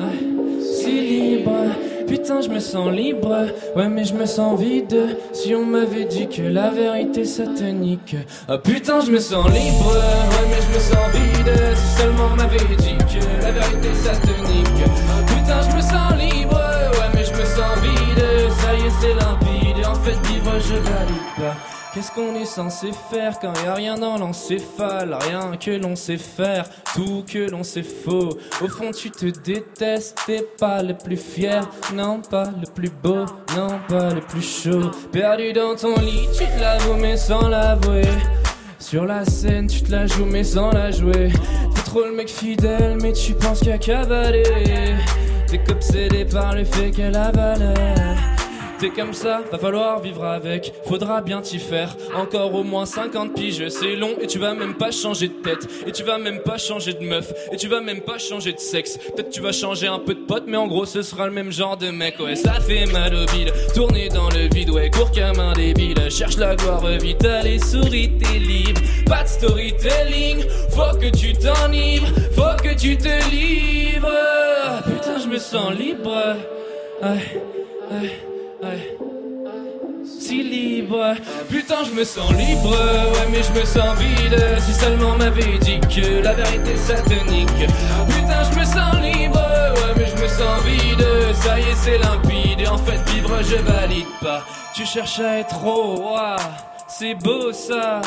aïe, 0.01 0.62
Si 0.62 0.91
libre. 0.91 1.53
Putain, 2.07 2.41
je 2.41 2.49
me 2.49 2.61
sens 2.61 2.91
libre. 2.91 3.47
Ouais, 3.77 3.89
mais 3.89 4.05
je 4.05 4.15
me 4.15 4.27
sens 4.27 4.61
vide. 4.61 5.19
Si 5.33 5.55
on 5.55 5.65
m'avait 5.65 6.05
dit 6.05 6.29
que 6.29 6.43
la 6.43 6.71
vérité 6.71 7.25
satanique. 7.25 8.17
Ah 8.49 8.59
putain, 8.59 9.01
je 9.01 9.11
me 9.11 9.19
sens 9.19 9.47
libre. 9.47 9.93
Ouais, 9.93 10.47
mais 10.49 10.63
je 10.63 10.75
me 10.75 10.81
sens 10.81 11.09
vide. 11.15 11.77
Si 11.77 12.01
seulement 12.01 12.29
on 12.33 12.37
m'avait 12.37 12.77
dit 12.77 12.97
que 12.99 13.43
la 13.43 13.53
vérité 13.53 13.95
satanique. 13.95 14.85
Ah 14.87 15.23
putain, 15.27 15.61
je 15.71 15.77
me 15.77 15.81
sens 15.83 16.13
libre. 16.19 16.55
Ouais, 16.55 17.09
mais 17.15 17.25
je 17.25 17.33
me 17.33 17.45
sens 17.45 17.79
vide. 17.83 18.25
Ça 18.61 18.75
y 18.75 18.87
est, 18.87 18.91
c'est 19.01 19.15
limpide. 19.15 19.87
En 19.87 19.95
fait, 19.95 20.29
vivre, 20.29 20.53
je 20.59 20.75
valide 20.75 21.29
pas. 21.37 21.74
Qu'est-ce 21.95 22.11
qu'on 22.11 22.34
est 22.34 22.45
censé 22.45 22.90
faire 23.12 23.38
quand 23.38 23.53
y 23.64 23.68
a 23.68 23.74
rien 23.74 23.95
dans 23.95 24.18
l'encéphale 24.18 25.16
Rien 25.28 25.57
que 25.57 25.70
l'on 25.70 25.95
sait 25.95 26.16
faire, 26.16 26.64
tout 26.92 27.22
que 27.24 27.49
l'on 27.49 27.62
sait 27.62 27.84
faux? 27.84 28.36
Au 28.61 28.66
fond, 28.66 28.90
tu 28.90 29.12
te 29.12 29.26
détestes, 29.26 30.18
t'es 30.26 30.45
pas 30.59 30.82
le 30.82 30.95
plus 30.95 31.16
fier, 31.16 31.70
non 31.95 32.20
pas 32.20 32.51
le 32.61 32.66
plus 32.66 32.90
beau, 32.90 33.24
non 33.57 33.78
pas 33.88 34.12
le 34.12 34.20
plus 34.22 34.42
chaud. 34.42 34.90
Perdu 35.12 35.53
dans 35.53 35.76
ton 35.76 35.95
lit, 36.01 36.26
tu 36.36 36.45
te 36.45 36.61
l'avoues 36.61 37.01
mais 37.01 37.16
sans 37.16 37.47
l'avouer. 37.47 38.09
Sur 38.80 39.05
la 39.05 39.24
scène, 39.24 39.68
tu 39.68 39.80
te 39.80 39.92
la 39.92 40.09
joues 40.09 40.26
mais 40.26 40.42
sans 40.42 40.72
la 40.72 40.90
jouer. 40.90 41.30
T'es 41.76 41.82
trop 41.82 42.05
le 42.07 42.12
mec 42.16 42.28
fidèle, 42.28 42.99
mais 43.01 43.12
tu 43.12 43.34
penses 43.34 43.61
qu'à 43.61 43.78
cavaler. 43.78 44.97
T'es 45.47 45.61
obsédé 45.70 46.24
par 46.24 46.57
le 46.57 46.64
fait 46.64 46.90
qu'elle 46.90 47.16
a 47.16 47.30
valeur. 47.30 48.34
T'es 48.79 48.91
comme 48.91 49.14
ça, 49.14 49.43
va 49.53 49.59
falloir 49.59 50.01
vivre 50.01 50.25
avec, 50.25 50.72
faudra 50.85 51.20
bien 51.20 51.41
t'y 51.41 51.59
faire. 51.59 51.97
Encore 52.14 52.55
au 52.55 52.64
moins 52.64 52.87
50 52.87 53.35
piges, 53.35 53.68
c'est 53.68 53.95
long 53.95 54.11
et 54.20 54.27
tu 54.27 54.39
vas 54.39 54.55
même 54.55 54.75
pas 54.75 54.91
changer 54.91 55.29
de 55.29 55.35
tête. 55.35 55.68
Et 55.87 55.93
tu 55.93 56.03
vas 56.03 56.18
même 56.18 56.41
pas 56.41 56.59
changer 56.59 56.93
de 56.93 57.05
meuf, 57.05 57.33
et 57.53 57.57
tu 57.57 57.68
vas 57.68 57.81
même 57.81 58.01
pas 58.01 58.18
changer 58.18 58.53
de 58.53 58.59
sexe. 58.59 58.99
Peut-être 58.99 59.31
tu 59.31 59.41
vas 59.41 59.53
changer 59.53 59.87
un 59.87 59.99
peu 59.99 60.14
de 60.14 60.20
pote, 60.20 60.45
mais 60.47 60.57
en 60.57 60.66
gros 60.66 60.85
ce 60.87 61.03
sera 61.03 61.27
le 61.27 61.33
même 61.33 61.53
genre 61.53 61.77
de 61.77 61.91
mec. 61.91 62.18
Ouais, 62.18 62.35
ça 62.35 62.55
fait 62.61 62.87
mal 62.87 63.14
au 63.14 63.25
bide, 63.33 63.53
tourner 63.75 64.09
dans 64.09 64.29
le 64.31 64.49
vide, 64.53 64.70
ouais, 64.70 64.91
court 64.91 65.12
comme 65.12 65.41
un 65.41 65.53
débile. 65.53 66.11
Cherche 66.11 66.37
la 66.37 66.57
gloire 66.57 66.85
vitale 66.87 67.47
et 67.47 67.59
souris, 67.59 68.11
t'es 68.18 68.39
libre. 68.39 68.81
Pas 69.07 69.22
de 69.22 69.29
storytelling, 69.29 70.45
faut 70.70 70.99
que 70.99 71.11
tu 71.16 71.33
t'enivres, 71.33 72.09
faut 72.33 72.62
que 72.62 72.75
tu 72.75 72.97
te 72.97 73.31
livres. 73.31 74.09
Ah, 74.64 74.83
Putain, 74.83 75.18
je 75.18 75.29
me 75.29 75.39
sens 75.39 75.72
libre. 75.72 76.11
Ouais, 77.03 77.09
ouais, 77.91 78.34
Si 80.19 80.43
libre, 80.43 81.15
putain 81.49 81.85
je 81.85 81.93
me 81.93 82.05
sens 82.05 82.31
libre, 82.33 82.71
ouais 82.71 83.29
mais 83.31 83.43
je 83.43 83.53
me 83.59 83.65
sens 83.65 83.97
vide, 83.99 84.39
si 84.59 84.73
seulement 84.73 85.17
m'avait 85.17 85.59
dit 85.59 85.81
que 85.81 86.23
la 86.23 86.33
vérité 86.33 86.77
satanique. 86.77 87.51
Putain 88.09 88.43
je 88.51 88.59
me 88.59 88.65
sens 88.65 88.95
libre, 89.03 89.37
ouais 89.77 89.95
mais 89.97 90.07
je 90.07 90.23
me 90.23 90.29
sens 90.29 90.62
vide, 90.65 91.07
ça 91.35 91.59
y 91.59 91.62
est 91.62 91.77
c'est 91.77 91.99
limpide, 91.99 92.61
et 92.61 92.69
en 92.69 92.79
fait 92.79 92.99
vivre 93.11 93.43
je 93.43 93.57
valide 93.57 94.07
pas. 94.21 94.43
Tu 94.75 94.85
cherches 94.87 95.21
à 95.21 95.39
être 95.39 95.57
roi, 95.57 96.37
c'est 96.89 97.15
beau 97.15 97.53
ça, 97.53 98.01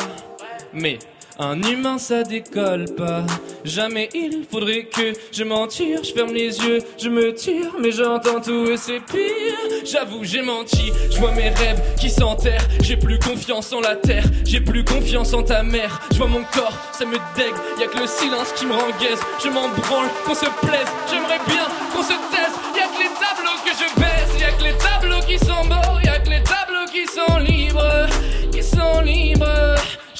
mais 0.72 0.98
un 1.38 1.62
humain 1.62 1.98
ça 1.98 2.22
décolle 2.22 2.86
pas. 2.96 3.24
Jamais 3.64 4.08
il 4.14 4.44
faudrait 4.50 4.84
que 4.84 5.12
je 5.32 5.44
m'en 5.44 5.66
tire. 5.66 6.02
Je 6.02 6.12
ferme 6.12 6.32
les 6.32 6.58
yeux, 6.58 6.78
je 7.00 7.08
me 7.08 7.32
tire, 7.32 7.72
mais 7.80 7.92
j'entends 7.92 8.40
tout 8.40 8.66
et 8.66 8.76
c'est 8.76 9.00
pire. 9.00 9.56
J'avoue, 9.84 10.24
j'ai 10.24 10.42
menti. 10.42 10.92
Je 11.10 11.18
vois 11.18 11.32
mes 11.32 11.50
rêves 11.50 11.80
qui 11.98 12.10
s'enterrent. 12.10 12.66
J'ai 12.82 12.96
plus 12.96 13.18
confiance 13.18 13.72
en 13.72 13.80
la 13.80 13.96
terre. 13.96 14.24
J'ai 14.44 14.60
plus 14.60 14.84
confiance 14.84 15.32
en 15.32 15.42
ta 15.42 15.62
mère. 15.62 16.00
Je 16.10 16.18
vois 16.18 16.26
mon 16.26 16.42
corps, 16.52 16.76
ça 16.92 17.04
me 17.04 17.16
dégue. 17.36 17.54
Y 17.78 17.84
a 17.84 17.86
que 17.86 17.98
le 17.98 18.06
silence 18.06 18.52
qui 18.56 18.66
me 18.66 18.72
rend. 18.72 18.88
Je 19.42 19.48
m'en 19.48 19.68
branle, 19.68 20.08
qu'on 20.24 20.34
se 20.34 20.46
plaise. 20.66 20.88
J'aimerais 21.10 21.40
bien 21.46 21.66
qu'on 21.94 22.02
se 22.02 22.08
taise. 22.08 22.67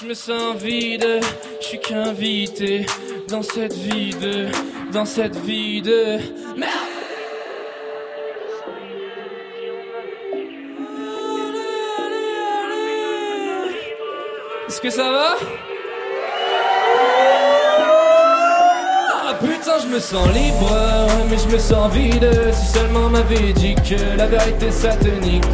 Je 0.01 0.07
me 0.07 0.15
sens 0.15 0.55
vide, 0.63 1.21
je 1.61 1.67
suis 1.67 1.81
qu'invité 1.81 2.87
dans 3.29 3.43
cette 3.43 3.75
vie 3.75 4.11
de, 4.11 4.47
dans 4.93 5.05
cette 5.05 5.35
vie 5.37 5.83
de 5.83 6.19
merde. 6.57 6.71
Est-ce 14.69 14.81
que 14.81 14.91
ça 14.91 15.11
va? 15.11 15.37
Ah 19.27 19.35
putain, 19.41 19.79
je 19.83 19.89
me 19.89 19.99
sens 19.99 20.29
libre, 20.29 21.09
mais 21.29 21.39
je 21.39 21.49
me 21.49 21.59
sens 21.59 21.93
vide. 21.93 22.31
Si 22.53 22.67
seulement 22.67 23.09
m'avait 23.09 23.53
dit 23.53 23.75
que 23.75 24.17
la 24.17 24.27
vérité 24.27 24.71
satanique. 24.71 25.45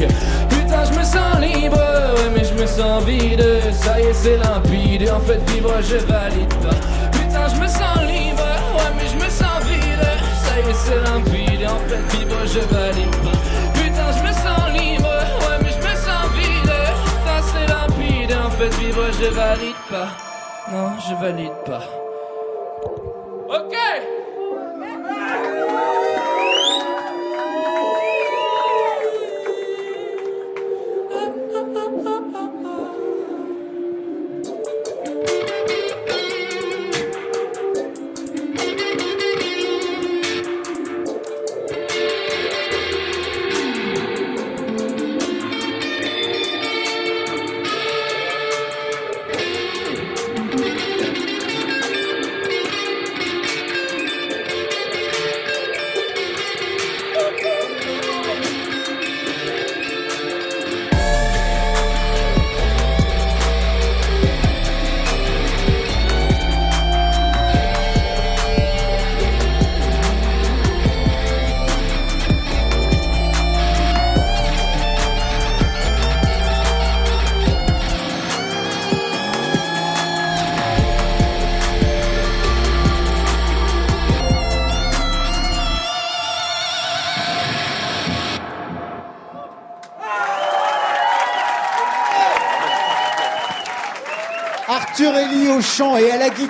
Je 1.15 1.21
me 1.21 1.23
sens 1.23 1.41
libre, 1.41 1.77
ouais, 1.77 2.31
mais 2.35 2.45
je 2.45 2.55
me 2.55 2.67
sens 2.67 3.05
vide. 3.05 3.45
Ça 3.73 4.01
y 4.01 4.07
est, 4.07 4.15
c'est 4.15 4.37
limpide. 4.37 5.03
Et 5.03 5.11
en 5.11 5.21
fait, 5.21 5.39
vivre, 5.51 5.71
je 5.81 5.97
valide 5.97 6.55
pas. 6.55 6.75
Putain, 7.13 7.49
je 7.55 7.61
me 7.61 7.69
sens 7.69 7.99
libre, 8.03 8.43
ouais, 8.77 8.93
mais 8.97 9.07
je 9.07 9.17
me 9.17 9.31
sens 9.31 9.63
vide. 9.65 10.09
Ça 10.43 10.59
y 10.59 10.69
est, 10.69 10.75
c'est 10.75 11.01
limpide. 11.03 11.61
Et 11.61 11.67
en 11.67 11.79
fait, 11.87 12.17
vivre, 12.17 12.37
je 12.47 12.61
valide 12.75 13.17
pas. 13.23 13.39
Putain, 13.75 14.11
je 14.11 14.23
me 14.27 14.33
sens 14.33 14.71
libre, 14.73 15.09
ouais, 15.09 15.59
mais 15.63 15.71
je 15.71 15.79
me 15.79 15.95
sens 15.95 16.27
vide. 16.35 16.73
Putain, 17.05 17.41
c'est 17.53 17.67
limpide. 17.69 18.31
Et 18.31 18.35
en 18.35 18.51
fait, 18.51 18.75
vivre, 18.81 19.05
je 19.13 19.27
valide 19.27 19.83
pas. 19.89 20.09
Non, 20.73 20.99
je 20.99 21.15
valide 21.15 21.53
pas. 21.65 22.04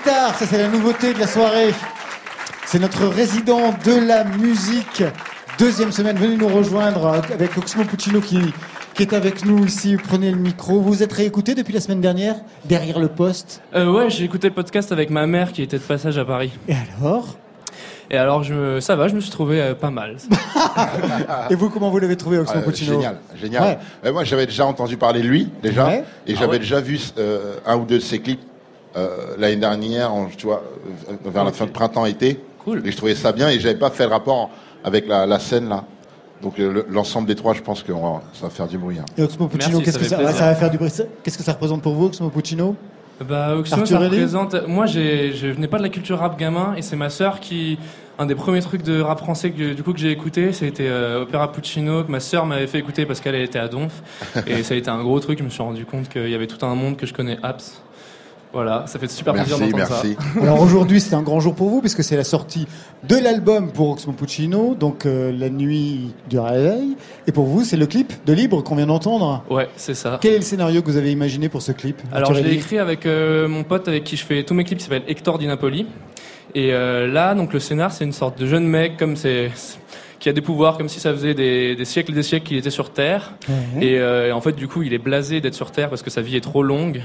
Guitare, 0.05 0.35
ça 0.37 0.47
c'est 0.47 0.59
la 0.59 0.69
nouveauté 0.69 1.15
de 1.15 1.19
la 1.19 1.27
soirée. 1.27 1.73
C'est 2.67 2.79
notre 2.79 3.07
résident 3.07 3.75
de 3.85 4.07
la 4.07 4.25
musique. 4.25 5.03
Deuxième 5.59 5.93
semaine, 5.93 6.17
venez 6.17 6.37
nous 6.37 6.49
rejoindre 6.49 7.07
avec 7.33 7.57
Oxmo 7.57 7.85
Puccino 7.85 8.21
qui, 8.21 8.39
qui 8.95 9.03
est 9.03 9.13
avec 9.13 9.45
nous 9.45 9.65
ici. 9.65 9.97
Prenez 10.03 10.31
le 10.31 10.37
micro. 10.37 10.81
Vous 10.81 11.03
êtes 11.03 11.13
réécouté 11.13 11.55
depuis 11.55 11.73
la 11.73 11.81
semaine 11.81 12.01
dernière, 12.01 12.37
derrière 12.65 12.99
le 12.99 13.09
poste? 13.09 13.63
Euh, 13.75 13.91
ouais, 13.93 14.11
j'ai 14.11 14.25
écouté 14.25 14.49
le 14.49 14.55
podcast 14.55 14.91
avec 14.93 15.11
ma 15.11 15.27
mère 15.27 15.53
qui 15.53 15.63
était 15.63 15.79
de 15.79 15.83
passage 15.83 16.19
à 16.19 16.25
Paris. 16.25 16.53
Et 16.69 16.75
alors? 16.99 17.37
Et 18.11 18.19
alors, 18.19 18.43
je 18.43 18.53
me... 18.55 18.81
ça 18.81 18.97
va, 18.97 19.09
je 19.09 19.15
me 19.15 19.21
suis 19.21 19.31
trouvé 19.31 19.61
euh, 19.63 19.75
pas 19.75 19.91
mal. 19.91 20.17
Et 21.51 21.55
vous, 21.55 21.71
comment 21.71 21.91
vous 21.91 21.99
l'avez 21.99 22.17
trouvé, 22.17 22.39
Oxmo 22.39 22.61
Ah, 22.61 22.63
Puccino? 22.63 22.95
Génial, 22.97 23.19
génial. 23.41 23.63
Ouais. 23.63 23.79
Euh, 24.05 24.13
moi, 24.13 24.25
j'avais 24.25 24.45
déjà 24.47 24.67
entendu 24.67 24.97
parler 24.99 25.23
de 25.23 25.29
lui, 25.29 25.51
déjà, 25.63 25.87
Ouais. 25.87 26.05
et 26.27 26.35
Ah 26.35 26.41
j'avais 26.41 26.53
ouais. 26.53 26.59
déjà 26.59 26.81
vu 26.81 27.01
euh, 27.17 27.55
un 27.65 27.77
ou 27.77 27.85
deux 27.87 27.97
de 27.99 28.03
ses 28.03 28.19
clips 28.21 28.43
euh, 28.97 29.35
l'année 29.39 29.57
dernière, 29.57 30.13
en, 30.13 30.27
tu 30.27 30.47
vois, 30.47 30.63
euh, 31.11 31.31
vers 31.31 31.45
la 31.45 31.53
fin 31.53 31.67
de 31.67 31.71
printemps-été. 31.71 32.41
Cool. 32.65 32.83
Et 32.87 32.91
je 32.93 32.97
trouvais 32.97 33.15
ça 33.15 33.33
bien, 33.33 33.49
et 33.51 33.59
j'avais 33.61 33.79
pas 33.79 33.91
fait 33.91 34.05
le 34.05 34.11
rapport 34.11 34.51
avec 34.85 35.07
la, 35.09 35.27
la 35.27 35.39
scène 35.39 35.69
là. 35.69 35.85
Donc 36.43 36.59
le- 36.59 36.87
l'ensemble 36.91 37.27
des 37.27 37.35
trois, 37.35 37.55
je 37.55 37.63
pense 37.63 37.83
que 37.83 37.93
on 37.93 38.15
va- 38.15 38.23
ça 38.35 38.43
va 38.47 38.51
faire 38.51 38.67
du 38.69 38.77
bruit. 38.79 38.99
hein. 38.99 39.05
Et 39.17 39.23
Oxmo 39.23 39.47
Puccino, 39.49 39.81
qu'est-ce 39.81 39.99
que 39.99 40.05
ça, 40.05 40.17
va 40.19 40.55
faire 40.55 40.71
du 40.71 40.79
bruit 40.79 40.91
Qu'est-ce 41.23 41.39
que 41.39 41.45
ça 41.45 41.53
représente 41.53 41.83
pour 41.83 41.95
vous, 41.95 42.07
Oxmo 42.07 42.29
Puccino? 42.31 42.77
Bah, 43.27 43.55
Oxmo, 43.57 43.79
Arthur 43.81 43.99
ça 43.99 44.05
représente. 44.05 44.67
Moi, 44.67 44.87
je 44.87 45.47
venais 45.53 45.69
pas 45.69 45.79
de 45.79 45.83
la 45.85 45.89
culture 45.89 46.19
rap 46.19 46.39
gamin, 46.39 46.75
et 46.77 46.83
c'est 46.83 46.97
ma 46.97 47.11
sœur 47.11 47.41
qui. 47.41 47.79
Un 48.17 48.27
des 48.27 48.37
premiers 48.37 48.61
trucs 48.61 48.83
de 48.85 49.01
rap 49.01 49.19
français 49.19 49.51
que, 49.51 49.73
du 49.73 49.83
coup, 49.83 49.93
que 49.93 49.99
j'ai 49.99 50.13
écouté, 50.13 50.53
c'était 50.53 50.87
euh, 50.87 51.23
Opéra 51.23 51.51
Puccino, 51.51 52.05
que 52.05 52.11
ma 52.13 52.21
sœur 52.21 52.47
m'avait 52.47 52.69
fait 52.69 52.79
écouter 52.79 53.07
parce 53.07 53.21
qu'elle 53.21 53.35
était 53.35 53.59
à 53.59 53.67
Donf. 53.67 54.03
et 54.47 54.63
ça 54.63 54.75
a 54.75 54.77
été 54.77 54.89
un 54.89 55.03
gros 55.03 55.19
truc, 55.19 55.41
je 55.41 55.43
me 55.45 55.49
suis 55.49 55.63
rendu 55.63 55.85
compte 55.85 56.09
qu'il 56.09 56.29
y 56.29 56.35
avait 56.37 56.47
tout 56.47 56.65
un 56.65 56.77
monde 56.77 56.97
que 56.97 57.07
je 57.07 57.13
connais 57.13 57.39
apps. 57.43 57.83
Voilà, 58.55 58.85
ça 58.87 59.01
fait 59.01 59.11
super 59.11 59.35
plaisir 59.35 59.59
Merci, 59.59 59.73
d'entendre 59.73 59.91
merci. 59.91 60.17
ça. 60.35 60.43
Alors 60.43 60.61
aujourd'hui, 60.63 61.01
c'est 61.01 61.15
un 61.15 61.23
grand 61.23 61.41
jour 61.41 61.55
pour 61.57 61.69
vous 61.71 61.81
puisque 61.81 62.05
c'est 62.05 62.17
la 62.17 62.23
sortie 62.25 62.67
de 63.03 63.17
l'album 63.17 63.73
pour 63.73 63.91
Oxmo 63.91 64.13
Puccino, 64.13 64.77
donc 64.77 65.07
euh, 65.07 65.33
la 65.37 65.51
nuit 65.51 66.15
du 66.31 66.39
réveil. 66.39 66.97
Et 67.27 67.33
pour 67.33 67.47
vous, 67.47 67.65
c'est 67.65 67.77
le 67.77 67.87
clip 67.87 68.13
de 68.25 68.33
Libre 68.33 68.63
qu'on 68.63 68.77
vient 68.77 68.87
d'entendre. 68.87 69.43
Ouais, 69.51 69.69
c'est 69.77 69.95
ça. 69.95 70.19
Quel 70.23 70.35
est 70.35 70.39
le 70.39 70.43
scénario 70.43 70.83
que 70.83 70.87
vous 70.87 70.97
avez 70.97 71.11
imaginé 71.11 71.49
pour 71.49 71.63
ce 71.63 71.73
clip 71.73 72.01
Alors 72.13 72.33
je 72.33 72.43
l'ai 72.43 72.55
écrit 72.55 72.79
avec 72.79 73.07
euh, 73.07 73.49
mon 73.49 73.65
pote 73.65 73.89
avec 73.89 74.05
qui 74.05 74.17
je 74.17 74.25
fais 74.25 74.45
tous 74.45 74.55
mes 74.55 74.63
clips, 74.65 74.79
qui 74.79 74.85
s'appelle 74.85 75.03
Hector 75.09 75.39
Di 75.39 75.47
Napoli. 75.49 75.87
Et 76.55 76.73
euh, 76.73 77.09
là, 77.09 77.35
donc 77.35 77.53
le 77.53 77.59
scénar, 77.59 77.91
c'est 77.91 78.05
une 78.05 78.13
sorte 78.13 78.39
de 78.39 78.47
jeune 78.47 78.67
mec 78.67 78.97
comme 78.97 79.17
c'est 79.17 79.51
qui 80.21 80.29
a 80.31 80.33
des 80.33 80.41
pouvoirs, 80.41 80.79
comme 80.79 80.89
si 80.89 81.01
ça 81.01 81.13
faisait 81.13 81.35
des, 81.35 81.75
des 81.75 81.85
siècles 81.85 82.13
et 82.13 82.15
des 82.15 82.23
siècles 82.23 82.47
qu'il 82.47 82.57
était 82.57 82.71
sur 82.71 82.91
Terre. 82.91 83.35
Euh, 83.83 84.29
et 84.29 84.33
en 84.33 84.41
fait, 84.41 84.53
du 84.53 84.69
coup, 84.69 84.83
il 84.83 84.95
est 84.95 84.99
blasé 84.99 85.43
d'être 85.43 85.55
sur 85.55 85.71
Terre 85.71 85.91
parce 85.91 86.03
que 86.03 86.09
sa 86.09 86.23
vie 86.23 86.37
est 86.37 86.41
trop 86.41 86.63
longue. 86.63 87.03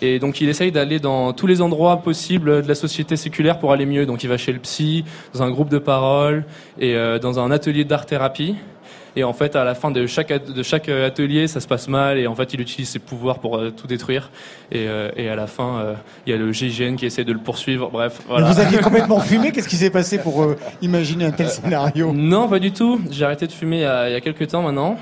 Et 0.00 0.18
donc, 0.18 0.40
il 0.40 0.48
essaye 0.48 0.72
d'aller 0.72 0.98
dans 0.98 1.32
tous 1.32 1.46
les 1.46 1.60
endroits 1.60 1.98
possibles 1.98 2.62
de 2.62 2.68
la 2.68 2.74
société 2.74 3.16
séculaire 3.16 3.58
pour 3.58 3.72
aller 3.72 3.86
mieux. 3.86 4.06
Donc, 4.06 4.24
il 4.24 4.28
va 4.28 4.36
chez 4.36 4.52
le 4.52 4.58
psy, 4.58 5.04
dans 5.34 5.42
un 5.42 5.50
groupe 5.50 5.68
de 5.68 5.78
parole 5.78 6.44
et 6.80 6.94
euh, 6.96 7.18
dans 7.18 7.38
un 7.38 7.50
atelier 7.50 7.84
d'art-thérapie. 7.84 8.56
Et 9.14 9.24
en 9.24 9.34
fait, 9.34 9.56
à 9.56 9.64
la 9.64 9.74
fin 9.74 9.90
de 9.90 10.06
chaque, 10.06 10.30
at- 10.30 10.38
de 10.38 10.62
chaque 10.62 10.88
euh, 10.88 11.06
atelier, 11.06 11.46
ça 11.46 11.60
se 11.60 11.68
passe 11.68 11.86
mal. 11.86 12.16
Et 12.18 12.26
en 12.26 12.34
fait, 12.34 12.54
il 12.54 12.60
utilise 12.62 12.88
ses 12.88 12.98
pouvoirs 12.98 13.40
pour 13.40 13.58
euh, 13.58 13.70
tout 13.70 13.86
détruire. 13.86 14.30
Et, 14.72 14.86
euh, 14.88 15.10
et 15.18 15.28
à 15.28 15.36
la 15.36 15.46
fin, 15.46 15.76
euh, 15.80 15.94
il 16.26 16.30
y 16.32 16.34
a 16.34 16.38
le 16.38 16.50
GIGN 16.50 16.96
qui 16.96 17.04
essaie 17.04 17.22
de 17.24 17.32
le 17.34 17.38
poursuivre. 17.38 17.90
Bref, 17.92 18.22
voilà. 18.26 18.50
Vous 18.50 18.58
aviez 18.58 18.78
complètement 18.82 19.20
fumé. 19.20 19.52
Qu'est-ce 19.52 19.68
qui 19.68 19.76
s'est 19.76 19.90
passé 19.90 20.16
pour 20.18 20.54
imaginer 20.80 21.26
un 21.26 21.30
tel 21.30 21.50
scénario? 21.50 22.10
Non, 22.14 22.48
pas 22.48 22.58
du 22.58 22.72
tout. 22.72 22.98
J'ai 23.10 23.26
arrêté 23.26 23.46
de 23.46 23.52
fumer 23.52 23.76
il 23.76 23.82
y 23.82 23.84
a, 23.84 24.08
il 24.08 24.12
y 24.14 24.16
a 24.16 24.20
quelques 24.22 24.48
temps 24.48 24.62
maintenant. 24.62 24.96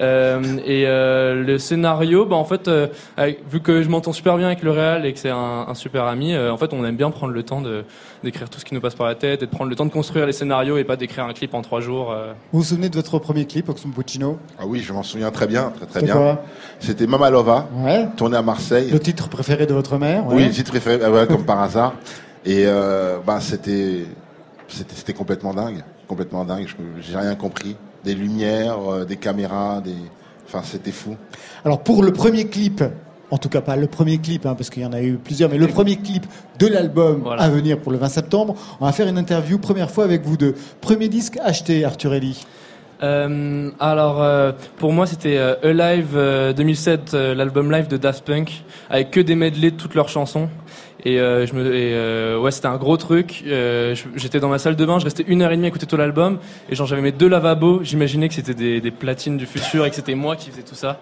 Euh, 0.00 0.40
et 0.64 0.84
euh, 0.86 1.42
le 1.44 1.58
scénario, 1.58 2.24
bah 2.24 2.36
en 2.36 2.44
fait, 2.44 2.68
euh, 2.68 2.86
avec- 3.16 3.40
vu 3.50 3.60
que 3.60 3.82
je 3.82 3.88
m'entends 3.88 4.12
super 4.12 4.36
bien 4.38 4.46
avec 4.46 4.62
le 4.62 4.70
réal 4.70 5.04
et 5.04 5.12
que 5.12 5.18
c'est 5.18 5.28
un, 5.30 5.66
un 5.68 5.74
super 5.74 6.04
ami, 6.04 6.32
euh, 6.34 6.50
en 6.52 6.56
fait, 6.56 6.72
on 6.72 6.84
aime 6.84 6.96
bien 6.96 7.10
prendre 7.10 7.32
le 7.32 7.42
temps 7.42 7.60
de 7.60 7.84
d'écrire 8.22 8.50
tout 8.50 8.58
ce 8.58 8.64
qui 8.66 8.74
nous 8.74 8.80
passe 8.82 8.94
par 8.94 9.06
la 9.06 9.14
tête 9.14 9.42
et 9.42 9.46
de 9.46 9.50
prendre 9.50 9.70
le 9.70 9.76
temps 9.76 9.86
de 9.86 9.90
construire 9.92 10.26
les 10.26 10.32
scénarios 10.32 10.76
et 10.76 10.84
pas 10.84 10.96
d'écrire 10.96 11.24
un 11.24 11.32
clip 11.32 11.54
en 11.54 11.62
trois 11.62 11.80
jours. 11.80 12.12
euh. 12.12 12.32
Vous 12.52 12.60
vous 12.60 12.64
souvenez 12.64 12.88
de 12.90 12.96
votre 12.96 13.18
premier 13.18 13.46
clip, 13.46 13.68
Oxmo 13.68 13.92
Puccino? 13.92 14.38
Ah 14.58 14.64
oui, 14.66 14.80
je 14.80 14.92
m'en 14.92 15.02
souviens 15.02 15.30
très 15.30 15.46
bien, 15.46 15.72
très 15.76 15.86
très 15.86 16.00
C'était 16.00 16.12
bien. 16.12 16.38
C'était 16.80 17.06
Mamalova, 17.06 17.68
Ouais. 17.76 18.06
tourné 18.16 18.36
à 18.36 18.42
Marseille. 18.42 18.90
Le 18.90 18.98
titre 19.00 19.28
préféré 19.28 19.66
de 19.66 19.72
votre 19.74 19.96
mère 19.98 20.26
ouais. 20.26 20.34
Oui, 20.34 20.44
le 20.46 20.50
titre 20.50 20.70
préféré, 20.70 20.98
ah 21.04 21.10
ouais, 21.10 21.26
comme 21.26 21.44
par 21.44 21.60
hasard. 21.60 21.94
Et 22.44 22.64
euh, 22.66 23.18
bah, 23.26 23.38
c'était, 23.40 24.04
c'était, 24.68 25.12
complètement 25.12 25.52
dingue, 25.54 25.82
complètement 26.08 26.44
dingue. 26.44 26.66
Je- 26.66 27.02
J'ai 27.02 27.16
rien 27.18 27.34
compris. 27.34 27.76
Des 28.04 28.14
lumières, 28.14 28.78
euh, 28.90 29.04
des 29.04 29.16
caméras, 29.16 29.80
des, 29.84 29.94
enfin, 30.46 30.62
c'était 30.64 30.92
fou. 30.92 31.16
Alors 31.64 31.82
pour 31.82 32.02
le 32.02 32.12
premier 32.12 32.46
clip, 32.46 32.82
en 33.30 33.38
tout 33.38 33.48
cas 33.48 33.60
pas 33.60 33.76
le 33.76 33.86
premier 33.86 34.18
clip, 34.18 34.46
hein, 34.46 34.54
parce 34.56 34.70
qu'il 34.70 34.82
y 34.82 34.86
en 34.86 34.92
a 34.92 35.02
eu 35.02 35.14
plusieurs, 35.22 35.50
mais 35.50 35.58
le 35.58 35.68
premier 35.68 35.96
clip 35.96 36.26
de 36.58 36.66
l'album 36.66 37.20
Voilà. 37.22 37.42
à 37.42 37.48
venir 37.48 37.78
pour 37.78 37.92
le 37.92 37.98
20 37.98 38.08
septembre, 38.08 38.54
on 38.80 38.86
va 38.86 38.92
faire 38.92 39.06
une 39.08 39.18
interview 39.18 39.58
première 39.58 39.90
fois 39.90 40.04
avec 40.04 40.24
vous 40.24 40.36
deux. 40.36 40.54
Premier 40.80 41.08
disque 41.08 41.38
acheté, 41.42 41.84
Arthur 41.84 42.14
Ellie. 42.14 42.44
Euh, 43.02 43.70
alors, 43.80 44.22
euh, 44.22 44.52
pour 44.78 44.92
moi, 44.92 45.06
c'était 45.06 45.36
euh, 45.38 45.54
Alive 45.62 46.12
euh, 46.14 46.52
2007, 46.52 47.14
euh, 47.14 47.34
l'album 47.34 47.70
live 47.72 47.88
de 47.88 47.96
Daft 47.96 48.24
Punk, 48.24 48.62
avec 48.90 49.10
que 49.10 49.20
des 49.20 49.34
medley 49.34 49.70
de 49.70 49.76
toutes 49.76 49.94
leurs 49.94 50.08
chansons. 50.08 50.48
Et, 51.04 51.18
euh, 51.18 51.46
je 51.46 51.54
me, 51.54 51.74
et, 51.74 51.94
euh, 51.94 52.38
ouais, 52.38 52.50
c'était 52.50 52.66
un 52.66 52.76
gros 52.76 52.98
truc. 52.98 53.42
Euh, 53.46 53.94
J'étais 54.16 54.38
dans 54.38 54.50
ma 54.50 54.58
salle 54.58 54.76
de 54.76 54.84
bain, 54.84 54.98
je 54.98 55.04
restais 55.04 55.24
une 55.26 55.40
heure 55.40 55.50
et 55.50 55.56
demie 55.56 55.66
à 55.66 55.68
écouter 55.68 55.86
tout 55.86 55.96
l'album, 55.96 56.38
et 56.68 56.74
genre 56.74 56.86
j'avais 56.86 57.00
mes 57.00 57.12
deux 57.12 57.28
lavabos. 57.28 57.80
J'imaginais 57.82 58.28
que 58.28 58.34
c'était 58.34 58.54
des, 58.54 58.80
des 58.82 58.90
platines 58.90 59.38
du 59.38 59.46
futur 59.46 59.86
et 59.86 59.90
que 59.90 59.96
c'était 59.96 60.14
moi 60.14 60.36
qui 60.36 60.50
faisais 60.50 60.62
tout 60.62 60.74
ça. 60.74 61.00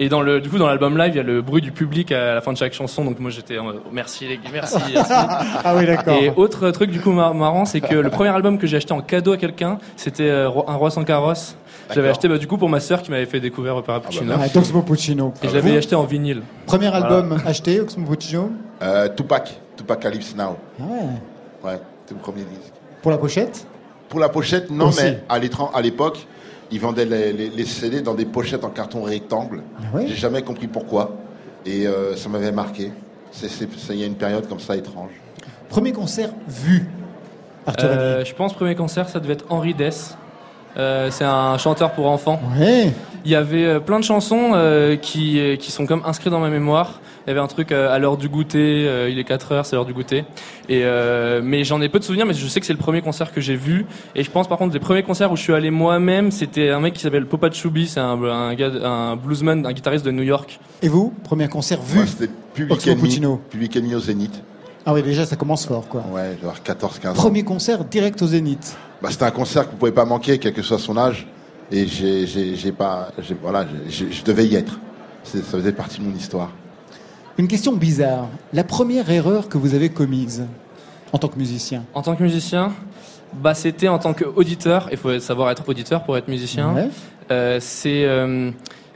Et 0.00 0.08
dans 0.08 0.22
le, 0.22 0.40
du 0.40 0.48
coup, 0.48 0.58
dans 0.58 0.68
l'album 0.68 0.96
live, 0.96 1.12
il 1.14 1.16
y 1.16 1.20
a 1.20 1.24
le 1.24 1.42
bruit 1.42 1.60
du 1.60 1.72
public 1.72 2.12
à 2.12 2.34
la 2.34 2.40
fin 2.40 2.52
de 2.52 2.56
chaque 2.56 2.72
chanson. 2.72 3.04
Donc 3.04 3.18
moi, 3.18 3.30
j'étais 3.32 3.58
oh, 3.58 3.72
merci 3.90 4.26
les 4.28 4.36
gars, 4.36 4.50
merci. 4.52 4.76
merci. 4.94 5.12
Ah 5.64 5.74
oui, 5.76 5.86
d'accord. 5.86 6.16
Et 6.22 6.30
autre 6.36 6.70
truc 6.70 6.90
du 6.90 7.00
coup 7.00 7.10
mar- 7.10 7.34
marrant, 7.34 7.64
c'est 7.64 7.80
que 7.80 7.94
le 7.96 8.08
premier 8.08 8.30
album 8.30 8.58
que 8.58 8.66
j'ai 8.68 8.76
acheté 8.76 8.92
en 8.92 9.00
cadeau 9.00 9.32
à 9.32 9.36
quelqu'un, 9.36 9.78
c'était 9.96 10.28
euh, 10.30 10.48
un 10.68 10.74
roi 10.76 10.90
sans 10.90 11.02
carrosse. 11.02 11.56
J'avais 11.92 12.10
acheté 12.10 12.28
bah, 12.28 12.38
du 12.38 12.46
coup 12.46 12.58
pour 12.58 12.68
ma 12.68 12.80
sœur 12.80 13.02
qui 13.02 13.10
m'avait 13.10 13.26
fait 13.26 13.40
découvrir 13.40 13.74
Opera 13.76 13.98
Puccino. 14.00 14.34
Ah, 14.38 14.46
Oxmo 14.56 14.82
Puccino. 14.82 15.32
Et 15.42 15.48
je 15.48 15.54
l'avais 15.54 15.70
Vous, 15.72 15.78
acheté 15.78 15.96
en 15.96 16.04
vinyle. 16.04 16.42
Premier 16.66 16.88
Voilà. 16.90 17.06
album 17.06 17.38
acheté, 17.44 17.80
Oxmo 17.80 18.06
Puccino. 18.06 18.52
Euh, 18.82 19.08
Tupac, 19.16 19.58
Tupac 19.76 19.98
Calypso 19.98 20.36
Now. 20.36 20.56
Ah 20.80 20.84
ouais. 20.84 20.98
Ouais, 21.72 21.80
c'était 22.04 22.14
le 22.14 22.20
premier 22.20 22.44
disque. 22.44 22.72
Pour 23.02 23.10
la 23.10 23.18
pochette? 23.18 23.66
Pour 24.08 24.20
la 24.20 24.28
pochette, 24.28 24.70
non, 24.70 24.88
Aussi. 24.88 25.02
mais 25.02 25.22
à 25.28 25.38
l'étran- 25.40 25.70
à 25.74 25.80
l'époque, 25.82 26.26
ils 26.70 26.80
vendaient 26.80 27.04
les, 27.04 27.32
les- 27.32 27.50
les 27.50 27.64
CD 27.64 28.00
dans 28.02 28.14
des 28.14 28.24
pochettes 28.26 28.64
en 28.64 28.70
carton 28.70 29.02
rectangle. 29.02 29.62
Ah 29.78 29.96
ouais 29.96 30.06
J'ai 30.08 30.16
jamais 30.16 30.42
compris 30.42 30.66
pourquoi. 30.66 31.16
Et 31.66 31.86
euh, 31.86 32.14
ça 32.16 32.28
m'avait 32.28 32.52
marqué. 32.52 32.92
C'est- 33.30 33.48
c'est- 33.48 33.68
c'est- 33.76 33.94
Il 33.94 34.00
y 34.00 34.04
a 34.04 34.06
une 34.06 34.14
période 34.16 34.48
comme 34.48 34.60
ça 34.60 34.76
étrange. 34.76 35.10
Premier 35.68 35.92
concert 35.92 36.30
vu, 36.48 36.86
Arthur. 37.66 37.88
Euh, 37.90 38.24
je 38.24 38.34
pense 38.34 38.54
premier 38.54 38.74
concert, 38.74 39.08
ça 39.08 39.20
devait 39.20 39.34
être 39.34 39.44
Henri 39.50 39.74
Dess. 39.74 40.16
Euh, 40.76 41.10
c'est 41.10 41.24
un 41.24 41.58
chanteur 41.58 41.92
pour 41.92 42.06
enfants. 42.06 42.40
Ouais. 42.58 42.92
Il 43.24 43.30
y 43.30 43.34
avait 43.34 43.80
plein 43.80 43.98
de 43.98 44.04
chansons 44.04 44.52
euh, 44.54 44.96
qui, 44.96 45.40
qui 45.58 45.70
sont 45.72 45.86
comme 45.86 46.02
inscrites 46.06 46.30
dans 46.32 46.38
ma 46.40 46.50
mémoire. 46.50 47.00
Il 47.28 47.32
y 47.32 47.34
avait 47.34 47.40
un 47.44 47.46
truc 47.46 47.72
euh, 47.72 47.94
à 47.94 47.98
l'heure 47.98 48.16
du 48.16 48.30
goûter, 48.30 48.88
euh, 48.88 49.10
il 49.10 49.18
est 49.18 49.24
4 49.24 49.52
heures, 49.52 49.66
c'est 49.66 49.76
l'heure 49.76 49.84
du 49.84 49.92
goûter. 49.92 50.24
Et, 50.70 50.80
euh, 50.84 51.42
mais 51.44 51.62
j'en 51.62 51.78
ai 51.82 51.90
peu 51.90 51.98
de 51.98 52.04
souvenirs, 52.04 52.24
mais 52.24 52.32
je 52.32 52.48
sais 52.48 52.58
que 52.58 52.64
c'est 52.64 52.72
le 52.72 52.78
premier 52.78 53.02
concert 53.02 53.34
que 53.34 53.42
j'ai 53.42 53.54
vu. 53.54 53.84
Et 54.14 54.22
je 54.24 54.30
pense 54.30 54.48
par 54.48 54.56
contre, 54.56 54.72
les 54.72 54.80
premiers 54.80 55.02
concerts 55.02 55.30
où 55.30 55.36
je 55.36 55.42
suis 55.42 55.52
allé 55.52 55.70
moi-même, 55.70 56.30
c'était 56.30 56.70
un 56.70 56.80
mec 56.80 56.94
qui 56.94 57.00
s'appelle 57.02 57.26
Popa 57.26 57.50
Chubby, 57.50 57.86
c'est 57.86 58.00
un, 58.00 58.22
un, 58.24 58.54
gars, 58.54 58.70
un 58.82 59.16
bluesman, 59.16 59.66
un 59.66 59.72
guitariste 59.74 60.06
de 60.06 60.10
New 60.10 60.22
York. 60.22 60.58
Et 60.80 60.88
vous, 60.88 61.12
premier 61.22 61.48
concert 61.48 61.82
vu 61.82 61.96
Moi, 61.98 62.06
c'était 62.06 62.32
Public 62.54 62.86
Enemy, 62.88 63.02
Puccino. 63.02 63.40
Public 63.50 63.76
Enemy 63.76 63.94
au 63.96 64.00
Zénith. 64.00 64.42
Ah 64.86 64.94
oui, 64.94 65.02
déjà 65.02 65.26
ça 65.26 65.36
commence 65.36 65.66
fort 65.66 65.86
quoi. 65.86 66.02
Ouais, 66.10 66.34
dois 66.40 66.54
avoir 66.54 66.62
14-15 66.62 67.08
ans. 67.10 67.12
Premier 67.12 67.44
concert 67.44 67.84
direct 67.84 68.22
au 68.22 68.26
Zénith. 68.28 68.74
Bah, 69.02 69.10
c'était 69.10 69.24
un 69.26 69.30
concert 69.32 69.66
que 69.66 69.72
vous 69.72 69.76
pouvez 69.76 69.92
pas 69.92 70.06
manquer, 70.06 70.38
quel 70.38 70.54
que 70.54 70.62
soit 70.62 70.78
son 70.78 70.96
âge. 70.96 71.26
Et 71.70 71.86
j'ai, 71.86 72.26
j'ai, 72.26 72.56
j'ai 72.56 72.72
pas, 72.72 73.10
j'ai- 73.18 73.36
voilà, 73.42 73.66
je 73.90 74.22
devais 74.24 74.46
y 74.46 74.54
être. 74.54 74.80
C'est- 75.24 75.42
ça 75.44 75.58
faisait 75.58 75.72
partie 75.72 75.98
de 76.00 76.04
mon 76.06 76.14
histoire. 76.16 76.50
Une 77.38 77.48
question 77.48 77.72
bizarre. 77.72 78.28
La 78.52 78.64
première 78.64 79.10
erreur 79.10 79.48
que 79.48 79.58
vous 79.58 79.74
avez 79.74 79.90
commise 79.90 80.44
en 81.12 81.18
tant 81.18 81.28
que 81.28 81.38
musicien 81.38 81.84
En 81.94 82.02
tant 82.02 82.16
que 82.16 82.22
musicien, 82.22 82.72
bah 83.32 83.54
c'était 83.54 83.88
en 83.88 83.98
tant 83.98 84.12
qu'auditeur. 84.12 84.88
Il 84.90 84.96
faut 84.98 85.18
savoir 85.20 85.50
être 85.50 85.66
auditeur 85.68 86.02
pour 86.04 86.16
être 86.16 86.28
musicien. 86.28 86.74
Ouais. 86.74 86.88
Euh, 87.30 87.58
c'est 87.60 88.04
euh, 88.04 88.50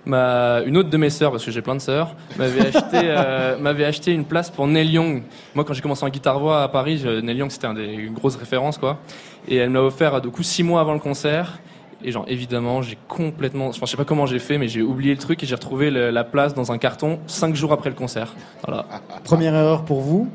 ma 0.05 0.61
une 0.67 0.77
autre 0.77 0.91
de 0.91 0.97
mes 0.97 1.11
sœurs, 1.11 1.31
parce 1.31 1.45
que 1.45 1.51
j'ai 1.53 1.63
plein 1.63 1.77
de 1.77 1.81
sœurs, 1.81 2.17
m'avait 2.37 2.67
acheté 2.67 2.99
euh, 3.03 3.57
m'avait 3.61 3.85
acheté 3.85 4.13
une 4.13 4.25
place 4.25 4.51
pour 4.51 4.67
Neil 4.67 4.91
Young. 4.91 5.23
Moi, 5.55 5.65
quand 5.65 5.73
j'ai 5.75 5.83
commencé 5.83 6.05
en 6.05 6.09
guitare 6.09 6.41
voix 6.41 6.63
à 6.65 6.69
Paris, 6.69 6.99
je- 6.99 7.21
Neil 7.21 7.37
Young 7.37 7.51
c'était 7.51 7.69
un 7.69 7.75
des, 7.75 7.85
une 7.87 8.13
grosse 8.15 8.37
référence 8.37 8.77
quoi. 8.77 8.99
Et 9.47 9.57
elle 9.57 9.71
me 9.71 9.75
l'a 9.75 9.85
offert 9.85 10.21
du 10.21 10.31
coup 10.31 10.43
six 10.43 10.63
mois 10.65 10.81
avant 10.81 10.95
le 10.95 10.99
concert. 11.01 11.61
Et 12.05 12.13
genre 12.13 12.25
évidemment, 12.29 12.83
j'ai 12.83 12.99
complètement, 13.09 13.69
enfin, 13.69 13.87
je 13.87 13.91
sais 13.91 13.97
pas 13.97 14.05
comment 14.05 14.27
j'ai 14.27 14.39
fait, 14.39 14.59
mais 14.59 14.69
j'ai 14.69 14.83
oublié 14.83 15.13
le 15.15 15.19
truc 15.21 15.43
et 15.43 15.47
j'ai 15.47 15.55
retrouvé 15.55 15.91
le- 15.91 16.11
la 16.11 16.25
place 16.25 16.55
dans 16.55 16.73
un 16.73 16.79
carton 16.79 17.19
cinq 17.27 17.55
jours 17.55 17.73
après 17.73 17.91
le 17.91 17.97
concert. 17.97 18.35
Voilà. 18.67 18.87
Première 19.25 19.55
erreur 19.55 19.85
pour 19.85 20.01
vous 20.01 20.29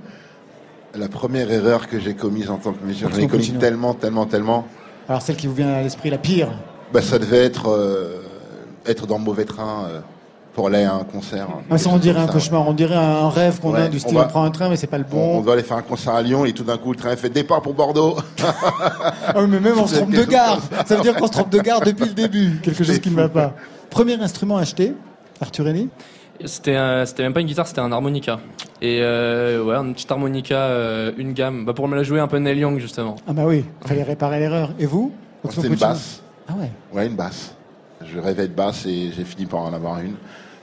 La 0.96 1.08
première 1.10 1.52
erreur 1.52 1.88
que 1.88 2.00
j'ai 2.00 2.14
commise 2.16 2.50
en 2.50 2.58
tant 2.58 2.74
que 2.74 2.84
musicien, 2.84 3.10
j'en 3.12 3.18
ai 3.20 3.28
commis 3.28 3.52
tellement, 3.54 3.94
tellement, 3.94 4.26
tellement. 4.26 4.68
Alors 5.10 5.22
celle 5.22 5.36
qui 5.38 5.48
vous 5.48 5.54
vient 5.56 5.70
à 5.74 5.82
l'esprit 5.82 6.10
la 6.10 6.18
pire 6.18 6.50
Bah, 6.94 7.02
ça 7.02 7.20
devait 7.20 7.44
être 7.44 7.68
euh, 7.70 8.22
être 8.86 9.06
dans 9.08 9.18
le 9.18 9.24
mauvais 9.24 9.46
train 9.46 9.86
euh, 9.88 10.00
pour 10.58 10.68
aller 10.68 10.84
à 10.84 10.96
un 10.96 11.04
concert. 11.04 11.48
Ah, 11.70 11.78
ça 11.78 11.90
on 11.94 11.98
dirait 12.00 12.20
un 12.20 12.26
Ça, 12.26 12.34
cauchemar, 12.34 12.68
on 12.68 12.74
dirait 12.74 12.96
un 12.96 13.30
rêve 13.30 13.60
qu'on 13.60 13.74
Ouais, 13.74 13.82
a 13.84 13.88
du 13.88 13.98
on 13.98 14.00
style 14.00 14.16
va- 14.16 14.26
on 14.26 14.28
prend 14.28 14.44
un 14.44 14.50
train 14.50 14.70
mais 14.70 14.76
c'est 14.76 14.88
pas 14.88 14.98
le 14.98 15.06
On, 15.14 15.16
on 15.16 15.36
bon. 15.38 15.42
doit 15.44 15.54
aller 15.54 15.62
faire 15.62 15.78
un 15.78 15.84
concert 15.84 16.16
à 16.16 16.22
Lyon 16.24 16.46
et 16.46 16.52
tout 16.52 16.64
d'un 16.64 16.78
coup 16.78 16.92
le 16.92 16.98
train 16.98 17.16
fait 17.16 17.30
départ 17.30 17.62
pour 17.62 17.76
Bordeaux. 17.76 18.18
Ah 18.44 19.34
oui, 19.38 19.46
mais 19.48 19.60
même 19.60 19.78
on 19.80 19.86
se 19.86 19.96
trompe 19.98 20.12
de 20.12 20.24
gare. 20.24 20.60
Ça 20.88 20.96
veut 20.96 21.02
dire 21.04 21.16
qu'on 21.16 21.28
se 21.28 21.32
trompe 21.32 21.52
de 21.52 21.60
gare 21.60 21.82
depuis 21.82 22.06
le 22.06 22.14
début. 22.14 22.60
Quelque 22.64 22.84
chose 22.84 22.98
qui 23.00 23.12
ne 23.12 23.16
va 23.16 23.30
pas. 23.30 23.54
Premier 23.92 24.16
instrument 24.20 24.58
acheté 24.58 24.94
Arthur 25.40 25.68
Henny 25.68 25.90
C'était 26.46 26.76
un- 26.76 27.06
c'était 27.06 27.22
même 27.24 27.34
pas 27.34 27.42
une 27.42 27.48
guitare, 27.48 27.68
c'était 27.68 27.82
un 27.82 27.92
harmonica. 27.92 28.40
Et 28.82 29.00
euh, 29.02 29.64
ouais, 29.64 29.76
une 29.76 29.94
petite 29.94 30.12
harmonica, 30.12 30.56
euh, 30.56 31.12
une 31.18 31.34
gamme, 31.34 31.66
bah, 31.66 31.74
pour 31.74 31.88
me 31.88 31.96
la 31.96 32.02
jouer 32.04 32.20
un 32.20 32.28
peu 32.28 32.38
Neil 32.40 32.58
Young 32.60 32.80
justement. 32.80 33.16
Ah 33.28 33.34
bah 33.34 33.44
oui, 33.46 33.64
fallait 33.86 34.02
réparer 34.04 34.40
l'erreur. 34.40 34.72
Et 34.80 34.86
vous 34.88 35.12
C'était 35.50 35.68
une 35.68 35.76
basse. 35.76 36.22
Ah 36.50 36.54
ouais. 36.60 36.72
Ouais, 36.94 37.06
une 37.06 37.16
basse. 37.16 37.54
Je 38.06 38.20
rêvais 38.20 38.48
de 38.48 38.54
basse 38.54 38.86
et 38.86 39.12
j'ai 39.16 39.24
fini 39.26 39.46
par 39.46 39.60
en 39.62 39.74
avoir 39.74 40.00
une. 40.00 40.14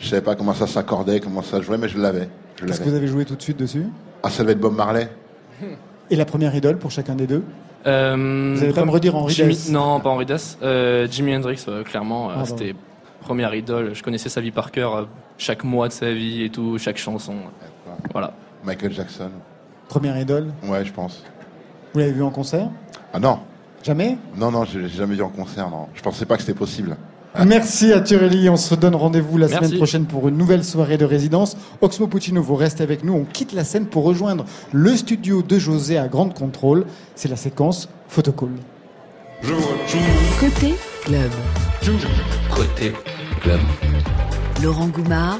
Je 0.05 0.11
savais 0.11 0.21
pas 0.23 0.35
comment 0.35 0.53
ça 0.53 0.67
s'accordait, 0.67 1.19
comment 1.19 1.41
ça 1.41 1.63
jouait, 1.63 1.79
mais 1.79 1.89
je 1.89 1.99
l'avais. 1.99 2.29
Je 2.61 2.67
Est-ce 2.67 2.79
que 2.81 2.91
vous 2.91 2.95
avez 2.95 3.07
joué 3.07 3.25
tout 3.25 3.37
de 3.37 3.41
suite 3.43 3.57
dessus 3.59 3.87
Ah, 4.23 4.29
ça 4.29 4.43
devait 4.43 4.53
être 4.53 4.61
Bob 4.61 4.77
Marley. 4.77 5.09
Et 6.11 6.17
la 6.17 6.27
première 6.27 6.55
idole 6.55 6.77
pour 6.77 6.91
chacun 6.91 7.15
des 7.15 7.27
deux 7.27 7.43
Euh, 7.87 8.53
Vous 8.55 8.63
allez 8.63 8.75
pas 8.75 8.85
me 8.85 8.91
redire 8.91 9.17
Henri 9.17 9.33
Jimi- 9.33 9.49
Dess 9.49 9.71
Non, 9.71 10.01
pas 10.01 10.11
Henri 10.11 10.27
Dess. 10.27 10.59
Euh, 10.63 11.09
Jimi 11.11 11.35
Hendrix, 11.35 11.65
euh, 11.69 11.83
clairement, 11.85 12.31
euh, 12.31 12.35
Ah, 12.37 12.45
c'était 12.45 12.75
première 13.23 13.55
idole. 13.55 13.95
Je 13.95 14.03
connaissais 14.03 14.29
sa 14.29 14.43
vie 14.43 14.51
par 14.51 14.71
cœur, 14.71 14.95
euh, 14.95 15.05
chaque 15.39 15.65
mois 15.65 15.89
de 15.89 15.95
sa 15.95 16.13
vie 16.13 16.43
et 16.45 16.51
tout, 16.51 16.77
chaque 16.77 16.99
chanson. 16.99 17.35
Voilà. 18.13 18.35
Michael 18.63 18.93
Jackson. 18.93 19.31
Première 19.89 20.19
idole 20.21 20.49
Ouais, 20.69 20.85
je 20.85 20.93
pense. 20.93 21.23
Vous 21.95 22.01
l'avez 22.01 22.13
vu 22.13 22.23
en 22.23 22.31
concert 22.31 22.69
Ah 23.15 23.19
non, 23.21 23.39
Jamais 23.83 24.19
non, 24.37 24.51
non, 24.51 24.65
j'ai 24.65 24.83
j'ai 24.83 24.97
jamais 24.99 25.15
vu 25.15 25.23
en 25.23 25.29
concert, 25.31 25.71
non. 25.71 25.89
Je 25.95 26.03
pensais 26.03 26.27
pas 26.27 26.37
que 26.37 26.43
c'était 26.43 26.59
possible. 26.59 26.95
Merci 27.45 27.93
à 27.93 28.01
Turelli. 28.01 28.49
On 28.49 28.57
se 28.57 28.75
donne 28.75 28.95
rendez-vous 28.95 29.39
la 29.39 29.49
Merci. 29.49 29.65
semaine 29.65 29.79
prochaine 29.79 30.05
pour 30.07 30.29
une 30.29 30.37
nouvelle 30.37 30.65
soirée 30.65 30.97
de 30.97 31.05
résidence. 31.05 31.57
Oxmo 31.81 32.07
Puccino, 32.07 32.41
vous 32.43 32.55
restez 32.55 32.83
avec 32.83 33.03
nous. 33.05 33.13
On 33.13 33.25
quitte 33.25 33.53
la 33.53 33.65
scène 33.65 33.87
pour 33.87 34.05
rejoindre 34.05 34.45
le 34.73 34.97
studio 34.97 35.43
de 35.43 35.59
José 35.59 35.99
à 35.99 36.07
Grande 36.09 36.35
Contrôle. 36.35 36.87
C'est 37.17 37.29
la 37.29 37.37
séquence 37.37 37.89
photocall. 38.09 38.51
Côté 40.41 40.75
club. 41.05 41.31
Côté 42.55 42.93
club. 43.41 43.61
Laurent 44.63 44.87
Goumard 44.87 45.39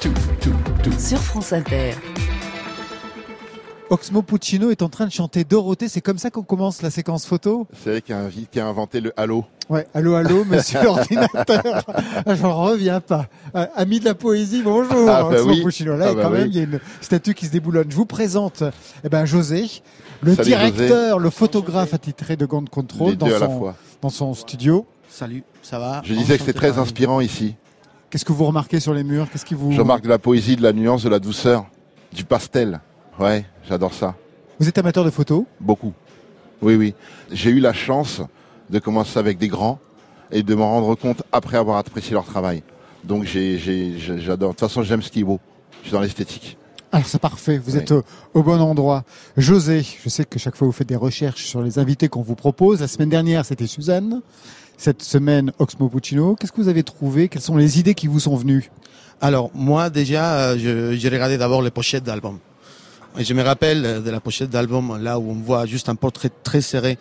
sur 0.99 1.19
France 1.19 1.53
Inter. 1.53 1.93
Oxmo 3.91 4.23
Puccino 4.23 4.71
est 4.71 4.81
en 4.83 4.89
train 4.89 5.07
de 5.07 5.13
chanter 5.13 5.45
Dorothée. 5.45 5.89
C'est 5.89 6.01
comme 6.01 6.17
ça 6.19 6.31
qu'on 6.31 6.43
commence 6.43 6.81
la 6.81 6.91
séquence 6.91 7.27
photo 7.27 7.67
C'est 7.83 7.91
vrai 7.91 8.03
qu'il 8.03 8.15
y 8.15 8.19
a 8.19 8.29
qui 8.51 8.61
a 8.61 8.67
inventé 8.67 9.01
le 9.01 9.13
halo. 9.19 9.45
Ouais, 9.69 9.87
allô, 9.93 10.15
allô, 10.15 10.45
monsieur 10.49 10.83
l'ordinateur. 10.83 11.85
Ah, 12.27 12.35
J'en 12.35 12.55
reviens 12.65 13.01
pas. 13.01 13.27
Euh, 13.55 13.67
ami 13.77 14.01
de 14.01 14.07
la 14.07 14.15
poésie, 14.15 14.63
bonjour. 14.63 15.09
Ah, 15.09 15.23
bah 15.25 15.37
Oxmo 15.37 15.53
oui. 15.53 15.63
Puccino. 15.63 15.97
Là, 15.97 16.07
Ah, 16.11 16.15
bah 16.15 16.23
quand 16.23 16.31
même, 16.31 16.49
il 16.49 16.57
y 16.57 16.61
a 16.61 16.63
une 16.63 16.81
statue 17.03 17.35
qui 17.35 17.47
se 17.47 17.51
déboulonne. 17.53 17.87
Je 17.91 17.97
vous 17.97 18.07
présente 18.07 18.63
eh 19.05 19.09
ben, 19.11 19.27
José, 19.27 19.67
le 20.23 20.35
Salut, 20.35 20.47
directeur, 20.49 21.19
le 21.19 21.31
photographe 21.31 21.93
attitré 21.93 22.37
de 22.37 22.47
Grande 22.47 22.71
Control 22.71 23.11
Les 23.11 23.17
dans 23.17 23.27
deux 23.27 23.35
à 23.35 23.39
la 23.39 23.47
son, 23.47 23.59
fois. 23.59 23.75
dans 24.01 24.09
son 24.11 24.33
studio. 24.35 24.87
Salut, 25.11 25.45
ça 25.63 25.79
va 25.79 26.01
Je 26.05 26.15
disais 26.15 26.35
que 26.39 26.41
c'était 26.45 26.59
très 26.59 26.79
inspirant 26.79 27.21
ici. 27.21 27.55
Qu'est-ce 28.09 28.25
que 28.25 28.33
vous 28.33 28.45
remarquez 28.47 28.81
sur 28.81 28.95
les 28.95 29.05
murs? 29.05 29.29
Qu'est-ce 29.31 29.45
qui 29.45 29.55
vous 29.55 29.73
Je 29.73 29.81
remarque 29.81 30.05
de 30.05 30.09
la 30.09 30.19
poésie, 30.19 30.57
de 30.57 30.63
la 30.63 30.73
nuance, 30.73 31.03
de 31.05 31.09
la 31.11 31.19
douceur, 31.19 31.67
du 32.13 32.25
pastel. 32.25 32.81
Ouais, 33.19 33.45
j'adore 33.69 33.95
ça. 33.95 34.15
Vous 34.59 34.69
êtes 34.69 34.79
amateur 34.79 35.05
de 35.05 35.11
photos 35.11 35.45
Beaucoup. 35.61 35.93
Oui, 36.63 36.75
oui. 36.75 36.95
J'ai 37.33 37.51
eu 37.51 37.61
la 37.61 37.73
chance 37.73 38.21
de 38.71 38.79
commencer 38.79 39.19
avec 39.19 39.39
des 39.39 39.49
grands 39.49 39.79
et 40.31 40.43
de 40.43 40.55
m'en 40.55 40.71
rendre 40.71 40.95
compte 40.95 41.23
après 41.33 41.57
avoir 41.57 41.77
apprécié 41.79 42.13
leur 42.15 42.25
travail. 42.25 42.63
Donc 43.05 43.25
j'adore. 43.25 44.51
De 44.51 44.53
toute 44.55 44.61
façon, 44.61 44.83
j'aime 44.83 45.03
ce 45.03 45.11
qui 45.11 45.21
est 45.21 45.25
beau. 45.25 45.41
Je 45.83 45.89
suis 45.89 45.93
dans 45.93 46.01
l'esthétique. 46.01 46.57
Alors 46.93 47.07
c'est 47.07 47.19
parfait, 47.21 47.59
vous 47.59 47.73
Oui. 47.73 47.79
êtes 47.79 47.91
au, 47.91 48.05
au 48.35 48.43
bon 48.43 48.61
endroit. 48.61 49.03
José, 49.37 49.83
je 50.03 50.09
sais 50.09 50.25
que 50.25 50.39
chaque 50.39 50.55
fois 50.57 50.67
vous 50.67 50.73
faites 50.73 50.89
des 50.89 50.97
recherches 50.97 51.45
sur 51.45 51.61
les 51.61 51.79
invités 51.79 52.09
qu'on 52.09 52.23
vous 52.23 52.37
propose. 52.37 52.81
La 52.81 52.89
semaine 52.89 53.09
dernière, 53.11 53.45
c'était 53.45 53.67
Suzanne. 53.67 54.23
Cette 54.79 55.03
semaine, 55.03 55.53
Oxmo 55.59 55.89
Puccino. 55.89 56.37
Qu'est-ce 56.37 56.53
que 56.53 56.61
vous 56.61 56.69
avez 56.69 56.83
trouvé? 56.85 57.29
Quelles 57.29 57.43
sont 57.43 57.57
les 57.57 57.79
idées 57.79 57.95
qui 57.95 58.07
vous 58.07 58.21
sont 58.21 58.37
venues? 58.37 58.71
Alors, 59.21 59.51
moi, 59.55 59.91
déjà, 59.91 60.35
euh, 60.51 60.59
je- 60.59 60.97
j'ai 60.97 61.09
regardé 61.09 61.37
d'abord 61.37 61.63
les 61.63 61.71
pochettes 61.71 62.03
d'albums. 62.05 62.39
Et 63.19 63.25
je 63.25 63.33
me 63.35 63.43
rappelle 63.43 63.85
euh, 63.85 64.01
de 64.01 64.11
la 64.11 64.21
pochette 64.21 64.51
d'album, 64.51 64.99
là 65.03 65.19
où 65.19 65.31
on 65.31 65.35
voit 65.35 65.67
juste 65.67 65.89
un 65.89 65.95
portrait 65.95 66.31
très 66.43 66.61
serré, 66.61 66.99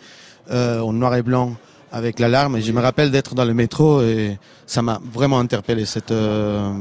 euh, 0.52 0.80
en 0.80 0.94
noir 0.94 1.16
et 1.16 1.24
blanc, 1.24 1.56
avec 1.92 2.20
l'alarme. 2.20 2.58
Et 2.58 2.62
je 2.62 2.72
me 2.72 2.82
rappelle 2.82 3.10
d'être 3.12 3.34
dans 3.36 3.46
le 3.46 3.54
métro 3.54 4.02
et 4.02 4.38
ça 4.68 4.82
m'a 4.82 5.00
vraiment 5.12 5.40
interpellé, 5.40 5.86
cette, 5.86 6.12
euh, 6.12 6.72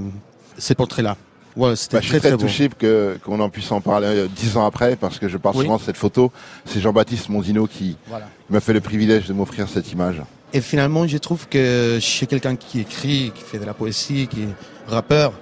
ce 0.59 0.74
portrait-là. 0.74 1.16
Ouais, 1.55 1.76
c'était 1.76 1.97
Bah, 1.99 2.01
je 2.03 2.09
suis 2.09 2.18
très, 2.18 2.28
très, 2.30 2.39
touché 2.39 2.70
que- 2.78 3.18
qu'on 3.22 3.39
en 3.41 3.51
puisse 3.51 3.70
en 3.72 3.80
parler 3.83 4.07
euh, 4.09 4.28
dix 4.35 4.57
ans 4.57 4.64
après 4.66 4.97
parce 4.97 5.18
que 5.18 5.28
je 5.28 5.37
parle 5.37 5.57
Oui. 5.57 5.64
souvent 5.64 5.76
de 5.76 5.83
cette 5.83 5.99
photo. 5.99 6.33
C'est 6.64 6.80
Jean-Baptiste 6.80 7.28
Mondino 7.28 7.66
qui 7.66 7.97
Voilà. 8.09 8.26
m'a 8.49 8.61
fait 8.61 8.72
le 8.72 8.80
privilège 8.80 9.26
de 9.28 9.35
m'offrir 9.35 9.68
cette 9.68 9.93
image. 9.93 10.22
Et 10.55 10.61
finalement, 10.62 11.07
je 11.07 11.18
trouve 11.18 11.49
que 11.49 11.99
chez 12.01 12.26
quelqu'un 12.26 12.57
qui 12.57 12.80
écrit, 12.80 13.33
qui 13.35 13.43
fait 13.43 13.59
de 13.59 13.64
la 13.64 13.74
poésie, 13.74 14.28
qui 14.28 14.43
est 14.43 14.49
rappeur, 14.91 15.33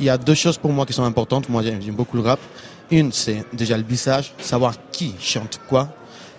il 0.00 0.06
y 0.06 0.10
a 0.10 0.18
deux 0.18 0.34
choses 0.34 0.56
pour 0.58 0.72
moi 0.72 0.84
qui 0.86 0.92
sont 0.92 1.04
importantes. 1.04 1.48
Moi, 1.48 1.62
j'aime 1.62 1.78
beaucoup 1.94 2.16
le 2.16 2.22
rap. 2.22 2.40
Une, 2.90 3.12
c'est 3.12 3.44
déjà 3.52 3.76
le 3.76 3.84
visage, 3.84 4.32
savoir 4.40 4.74
qui 4.90 5.14
chante 5.20 5.60
quoi. 5.68 5.88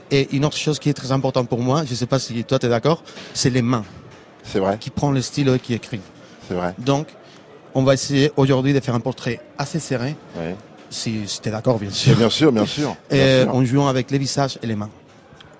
Et 0.10 0.28
une 0.36 0.44
autre 0.44 0.58
chose 0.58 0.80
qui 0.80 0.90
est 0.90 0.94
très 0.94 1.12
importante 1.14 1.48
pour 1.48 1.60
moi, 1.62 1.84
je 1.86 1.92
ne 1.92 1.96
sais 1.96 2.06
pas 2.06 2.20
si 2.20 2.44
toi 2.44 2.60
tu 2.60 2.66
es 2.66 2.70
d'accord, 2.70 3.04
c'est 3.34 3.50
les 3.50 3.62
mains. 3.62 3.86
C'est 4.44 4.60
vrai. 4.60 4.78
Qui 4.80 4.90
prend 4.90 5.12
le 5.12 5.22
stylo 5.22 5.56
et 5.56 5.60
qui 5.60 5.74
écrit. 5.74 6.02
C'est 6.48 6.56
vrai. 6.56 6.74
Donc, 6.78 7.08
on 7.74 7.84
va 7.84 7.94
essayer 7.94 8.32
aujourd'hui 8.36 8.74
de 8.74 8.80
faire 8.82 8.96
un 8.96 9.00
portrait 9.00 9.40
assez 9.58 9.80
serré. 9.80 10.16
Ouais. 10.36 10.56
Si, 10.90 11.26
si 11.28 11.40
tu 11.40 11.48
es 11.48 11.52
d'accord, 11.54 11.80
bien 11.80 11.90
sûr. 11.92 12.18
Bien 12.18 12.30
sûr, 12.30 12.52
bien 12.52 12.66
sûr. 12.66 12.96
Et 13.10 13.16
Bien 13.16 13.44
sûr. 13.44 13.56
en 13.56 13.64
jouant 13.64 13.88
avec 13.88 14.12
les 14.12 14.18
visages 14.18 14.60
et 14.62 14.68
les 14.68 14.76
mains. 14.76 14.90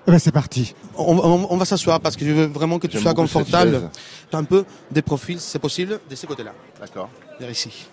Eh 0.06 0.10
ben, 0.10 0.18
c'est 0.18 0.32
parti. 0.32 0.74
On, 0.98 1.16
on- 1.16 1.46
on 1.48 1.56
va 1.56 1.64
s'asseoir 1.64 2.00
parce 2.00 2.16
que 2.16 2.26
je 2.26 2.32
veux 2.32 2.46
vraiment 2.46 2.78
que 2.78 2.86
tu 2.88 2.98
sois 3.00 3.14
confortable. 3.14 3.72
chaise. 3.72 3.88
Un 4.34 4.44
peu 4.44 4.64
des 4.90 5.00
profils, 5.00 5.40
c'est 5.40 5.58
possible, 5.60 6.00
de 6.10 6.14
ce 6.14 6.26
côté-là. 6.26 6.52
D'accord. 6.78 7.08
Vers 7.40 7.50
ici. 7.50 7.86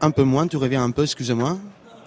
Un 0.00 0.10
peu 0.10 0.22
moins, 0.22 0.46
tu 0.46 0.56
reviens 0.56 0.82
un 0.82 0.90
peu, 0.92 1.02
excusez-moi. 1.02 1.58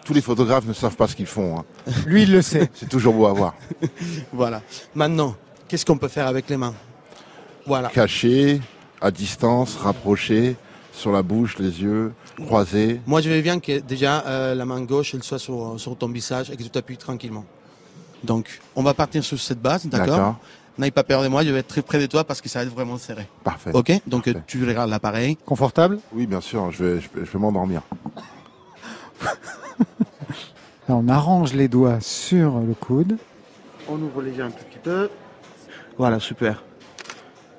Tous 0.05 0.13
les 0.13 0.21
photographes 0.21 0.65
ne 0.67 0.73
savent 0.73 0.95
pas 0.95 1.07
ce 1.07 1.15
qu'ils 1.15 1.25
font. 1.25 1.57
hein. 1.59 1.65
Lui, 2.05 2.23
il 2.23 2.31
le 2.31 2.41
sait. 2.41 2.69
C'est 2.75 2.87
toujours 2.87 3.13
beau 3.13 3.25
à 3.25 3.33
voir. 3.33 3.55
Voilà. 4.31 4.61
Maintenant, 4.93 5.35
qu'est-ce 5.67 5.85
qu'on 5.85 5.97
peut 5.97 6.07
faire 6.07 6.27
avec 6.27 6.47
les 6.49 6.57
mains? 6.57 6.73
Voilà. 7.65 7.89
Caché, 7.89 8.61
à 9.01 9.09
distance, 9.11 9.75
rapproché, 9.77 10.55
sur 10.93 11.11
la 11.11 11.23
bouche, 11.23 11.57
les 11.57 11.81
yeux, 11.81 12.13
croisés. 12.45 13.01
Moi, 13.07 13.19
je 13.21 13.29
veux 13.31 13.41
bien 13.41 13.59
que 13.59 13.79
déjà 13.79 14.23
euh, 14.27 14.53
la 14.53 14.63
main 14.65 14.79
gauche, 14.81 15.15
elle 15.15 15.23
soit 15.23 15.39
sur, 15.39 15.73
sur 15.79 15.97
ton 15.97 16.07
visage 16.07 16.51
et 16.51 16.55
que 16.55 16.61
tu 16.63 16.69
t'appuies 16.69 16.97
tranquillement. 16.97 17.43
Donc, 18.23 18.61
on 18.75 18.83
va 18.83 18.93
partir 18.93 19.23
sur 19.23 19.39
cette 19.39 19.59
base, 19.61 19.87
d'accord? 19.87 20.07
D'accord. 20.07 20.39
N'aie 20.77 20.91
pas 20.91 21.03
peur 21.03 21.23
de 21.23 21.29
moi, 21.29 21.43
je 21.43 21.49
vais 21.51 21.59
être 21.59 21.67
très 21.67 21.81
près 21.81 21.99
de 21.99 22.05
toi 22.05 22.23
parce 22.25 22.41
que 22.41 22.49
ça 22.49 22.59
va 22.59 22.65
être 22.65 22.73
vraiment 22.73 22.97
serré. 22.97 23.27
Parfait. 23.43 23.71
Ok? 23.73 23.91
Donc, 24.05 24.29
tu 24.45 24.65
regardes 24.67 24.89
l'appareil. 24.89 25.37
Confortable? 25.45 25.99
Oui, 26.13 26.27
bien 26.27 26.41
sûr, 26.41 26.69
je 26.71 26.83
vais, 26.83 27.01
je 27.01 27.07
vais, 27.19 27.25
je 27.25 27.31
vais 27.31 27.39
m'endormir. 27.39 27.81
Là, 29.21 29.29
on 30.89 31.07
arrange 31.07 31.53
les 31.53 31.67
doigts 31.67 31.99
sur 31.99 32.59
le 32.59 32.73
coude. 32.73 33.17
On 33.87 34.01
ouvre 34.01 34.21
les 34.21 34.31
yeux 34.31 34.43
un 34.43 34.51
tout 34.51 34.63
petit 34.69 34.79
peu. 34.79 35.09
Voilà, 35.97 36.19
super. 36.19 36.63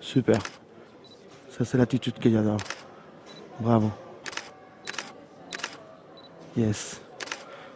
Super. 0.01 0.39
Ça, 1.57 1.65
c'est 1.65 1.79
l'attitude 1.79 2.19
que 2.19 2.31
j'adore. 2.31 2.59
Bravo. 3.61 3.91
Yes. 6.57 7.01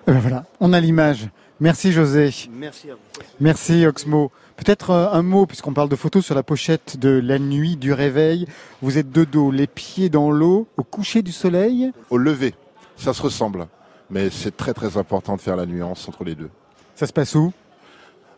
Eh 0.06 0.12
ben 0.12 0.18
voilà, 0.18 0.44
on 0.60 0.72
a 0.72 0.80
l'image. 0.80 1.28
Merci 1.60 1.92
José. 1.92 2.30
Merci 2.50 2.90
à 2.90 2.94
vous. 2.94 3.00
Merci 3.38 3.86
Oxmo. 3.86 4.30
Peut-être 4.56 4.90
euh, 4.90 5.10
un 5.12 5.22
mot, 5.22 5.46
puisqu'on 5.46 5.72
parle 5.72 5.88
de 5.88 5.96
photos 5.96 6.24
sur 6.24 6.34
la 6.34 6.42
pochette 6.42 6.98
de 6.98 7.10
la 7.10 7.38
nuit 7.38 7.76
du 7.76 7.92
réveil. 7.92 8.46
Vous 8.82 8.98
êtes 8.98 9.10
de 9.10 9.24
dos, 9.24 9.50
les 9.50 9.66
pieds 9.66 10.08
dans 10.08 10.30
l'eau, 10.30 10.68
au 10.76 10.82
coucher 10.82 11.22
du 11.22 11.32
soleil. 11.32 11.92
Au 12.10 12.18
lever, 12.18 12.54
ça 13.00 13.14
se 13.14 13.22
ressemble. 13.22 13.66
Mais 14.10 14.28
c'est 14.30 14.56
très 14.56 14.74
très 14.74 14.96
important 14.96 15.36
de 15.36 15.40
faire 15.40 15.56
la 15.56 15.66
nuance 15.66 16.08
entre 16.08 16.24
les 16.24 16.34
deux. 16.34 16.50
Ça 16.94 17.06
se 17.06 17.12
passe 17.12 17.34
où? 17.34 17.52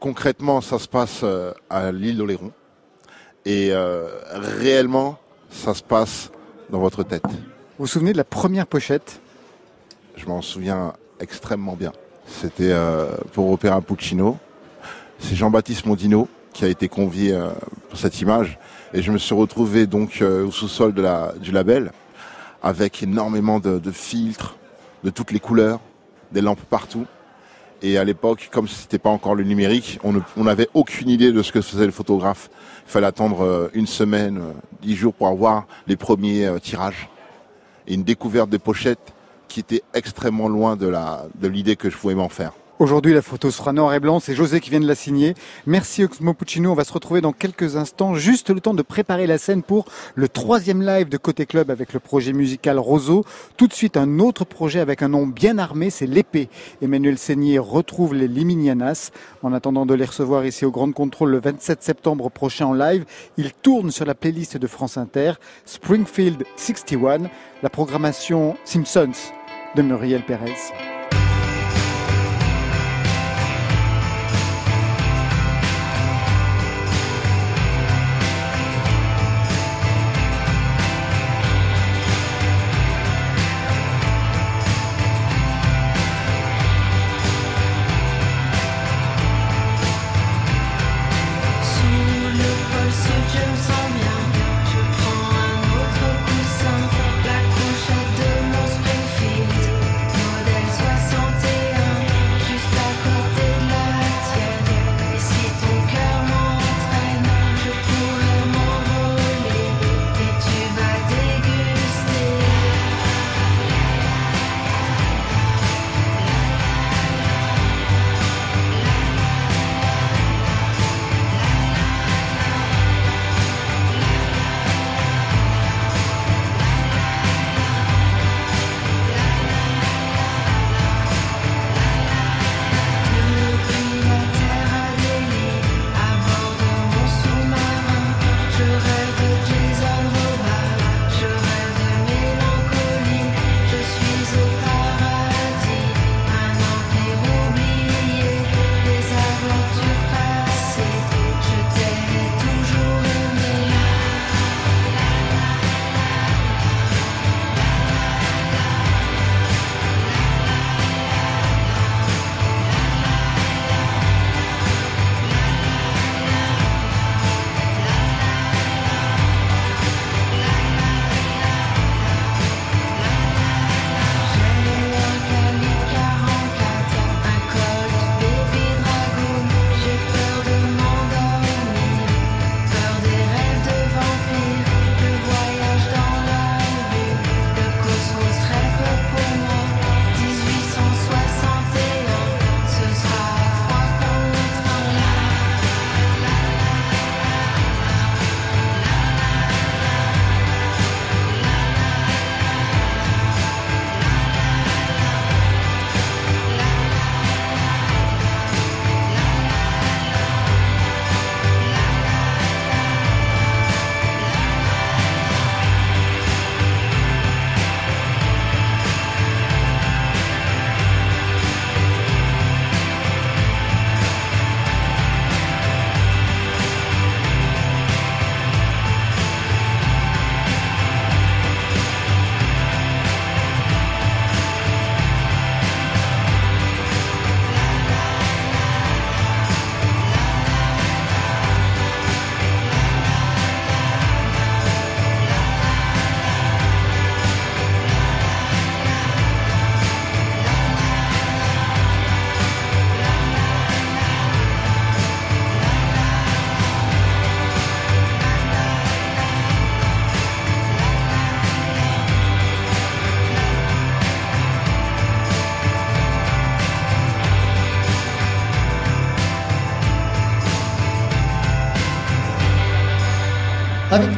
Concrètement, 0.01 0.61
ça 0.61 0.79
se 0.79 0.89
passe 0.89 1.21
euh, 1.23 1.53
à 1.71 1.93
l'île 1.93 2.19
d'Oléron. 2.19 2.53
Et 3.45 3.71
euh, 3.73 4.09
réellement, 4.33 5.19
ça 5.51 5.75
se 5.75 5.83
passe 5.83 6.31
dans 6.71 6.79
votre 6.79 7.03
tête. 7.03 7.25
Vous 7.27 7.39
vous 7.81 7.87
souvenez 7.87 8.13
de 8.13 8.19
la 8.19 8.25
première 8.25 8.67
pochette? 8.67 9.21
Je 10.17 10.27
m'en 10.27 10.43
souviens 10.43 10.93
extrêmement 11.21 11.75
bien. 11.75 11.93
C'était 12.27 12.71
euh, 12.71 13.17
pour 13.33 13.51
Opéra 13.51 13.81
Puccino. 13.81 14.39
C'est 15.19 15.35
Jean-Baptiste 15.35 15.87
Mondino 15.87 16.29
qui 16.53 16.65
a 16.65 16.69
été 16.69 16.89
convié 16.89 17.33
euh, 17.33 17.51
pour 17.89 17.99
cette 17.99 18.21
image. 18.21 18.59
Et 18.93 19.03
je 19.03 19.11
me 19.11 19.19
suis 19.19 19.35
retrouvé 19.35 19.87
donc 19.87 20.21
euh, 20.21 20.47
au 20.47 20.51
sous-sol 20.51 20.93
de 20.93 21.01
la, 21.01 21.33
du 21.41 21.51
label 21.51 21.93
avec 22.63 23.03
énormément 23.03 23.59
de, 23.59 23.91
filtres, 23.91 24.57
de 25.05 25.11
toutes 25.11 25.33
les 25.33 25.41
couleurs, 25.41 25.81
des 26.31 26.41
lampes 26.41 26.63
partout. 26.63 27.07
Et 27.83 27.99
à 27.99 28.05
l'époque, 28.05 28.49
comme 28.53 28.69
ce 28.69 28.83
n'était 28.83 28.99
pas 28.99 29.11
encore 29.11 29.35
le 29.35 29.43
numérique, 29.43 29.99
on 30.05 30.45
n'avait 30.45 30.69
aucune 30.73 31.09
idée 31.09 31.33
de 31.33 31.43
ce 31.43 31.51
que 31.51 31.61
faisait 31.61 31.87
le 31.87 31.93
photographe. 31.93 32.49
Il 32.87 32.91
fallait 32.91 33.09
attendre 33.09 33.45
euh, 33.45 33.71
une 33.75 33.89
semaine, 33.89 34.39
euh, 34.39 34.53
dix 34.81 34.95
jours 34.95 35.13
pour 35.13 35.27
avoir 35.27 35.67
les 35.89 35.97
premiers 35.97 36.47
euh, 36.47 36.59
tirages. 36.59 37.09
Et 37.89 37.95
une 37.95 38.05
découverte 38.05 38.51
de 38.51 38.57
pochettes 38.57 39.13
qui 39.49 39.59
était 39.59 39.83
extrêmement 39.95 40.49
loin 40.49 40.77
de 40.77 40.87
la 40.87 41.27
de 41.35 41.49
l'idée 41.49 41.75
que 41.75 41.91
je 41.91 41.97
pouvais 41.97 42.15
m'en 42.15 42.29
faire. 42.29 42.53
Aujourd'hui, 42.83 43.15
la 43.15 43.23
photo 43.23 43.53
sera 43.53 43.73
noir 43.73 43.95
et 43.95 44.01
blanc. 44.01 44.19
C'est 44.19 44.35
José 44.35 44.59
qui 44.59 44.69
vient 44.69 44.81
de 44.81 44.89
la 44.89 44.97
signer. 44.97 45.35
Merci 45.67 46.03
Oxmo 46.03 46.35
Puccino. 46.35 46.73
On 46.73 46.75
va 46.75 46.83
se 46.83 46.93
retrouver 46.93 47.21
dans 47.21 47.31
quelques 47.31 47.77
instants. 47.77 48.17
Juste 48.17 48.51
le 48.51 48.59
temps 48.59 48.75
de 48.75 48.83
préparer 48.83 49.29
la 49.29 49.39
scène 49.39 49.63
pour 49.63 49.85
le 50.17 50.29
troisième 50.29 50.83
live 50.83 51.09
de 51.09 51.17
Côté 51.17 51.47
Club 51.47 51.71
avec 51.71 51.93
le 51.93 52.01
projet 52.01 52.33
musical 52.33 52.81
Roseau. 52.81 53.25
Tout 53.57 53.69
de 53.69 53.73
suite, 53.73 53.97
un 53.97 54.19
autre 54.19 54.45
projet 54.45 54.81
avec 54.81 55.03
un 55.03 55.11
nom 55.11 55.29
bien 55.29 55.59
armé, 55.59 55.91
c'est 55.91 56.09
l'épée. 56.09 56.49
Emmanuel 56.83 57.19
Seignier 57.19 57.61
retrouve 57.61 58.15
les 58.15 58.27
Liminianas. 58.27 59.13
En 59.45 59.53
attendant 59.53 59.87
de 59.87 59.95
les 59.95 60.07
recevoir 60.07 60.45
ici 60.45 60.65
au 60.65 60.73
Grand 60.73 60.91
Contrôle 60.91 61.31
le 61.31 61.39
27 61.39 61.85
septembre 61.85 62.33
prochain 62.33 62.67
en 62.67 62.75
live, 62.75 63.05
il 63.37 63.53
tourne 63.53 63.93
sur 63.93 64.07
la 64.07 64.17
playlist 64.17 64.57
de 64.57 64.67
France 64.67 64.97
Inter, 64.97 65.35
Springfield 65.67 66.43
61, 66.57 67.31
la 67.63 67.71
programmation 67.71 68.57
Simpsons 68.65 69.13
de 69.77 69.83
Muriel 69.83 70.25
Pérez. 70.27 71.02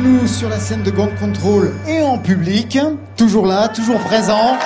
Nous 0.05 0.27
sur 0.27 0.51
la 0.51 0.61
scène 0.61 0.83
de 0.83 0.91
Grand 0.91 1.09
Control 1.19 1.73
et 1.89 2.03
en 2.03 2.19
public, 2.19 2.79
toujours 3.17 3.47
là, 3.47 3.69
toujours 3.69 3.99
présent. 4.01 4.59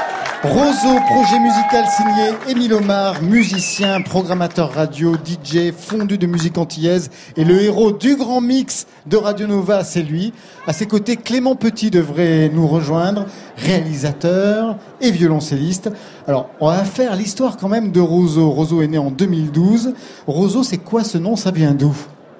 Roseau, 0.42 0.98
projet 1.06 1.38
musical 1.38 1.84
signé 1.96 2.30
Émile 2.48 2.74
Omar, 2.74 3.22
musicien, 3.22 4.00
programmateur 4.00 4.72
radio, 4.72 5.14
DJ, 5.14 5.72
fondu 5.76 6.18
de 6.18 6.26
musique 6.26 6.58
antillaise 6.58 7.10
et 7.36 7.44
le 7.44 7.60
héros 7.62 7.92
du 7.92 8.16
grand 8.16 8.40
mix 8.40 8.86
de 9.06 9.16
Radio 9.16 9.46
Nova, 9.46 9.84
c'est 9.84 10.02
lui. 10.02 10.32
À 10.66 10.72
ses 10.72 10.86
côtés, 10.86 11.16
Clément 11.16 11.54
Petit 11.54 11.90
devrait 11.90 12.50
nous 12.52 12.66
rejoindre, 12.66 13.26
réalisateur 13.56 14.76
et 15.00 15.12
violoncelliste. 15.12 15.90
Alors, 16.26 16.50
on 16.60 16.66
va 16.66 16.84
faire 16.84 17.14
l'histoire 17.14 17.56
quand 17.56 17.68
même 17.68 17.92
de 17.92 18.00
Roseau. 18.00 18.50
Roseau 18.50 18.82
est 18.82 18.88
né 18.88 18.98
en 18.98 19.10
2012. 19.10 19.94
Roseau, 20.26 20.64
c'est 20.64 20.78
quoi 20.78 21.04
ce 21.04 21.18
nom? 21.18 21.36
Ça 21.36 21.52
vient 21.52 21.74
d'où? 21.74 21.94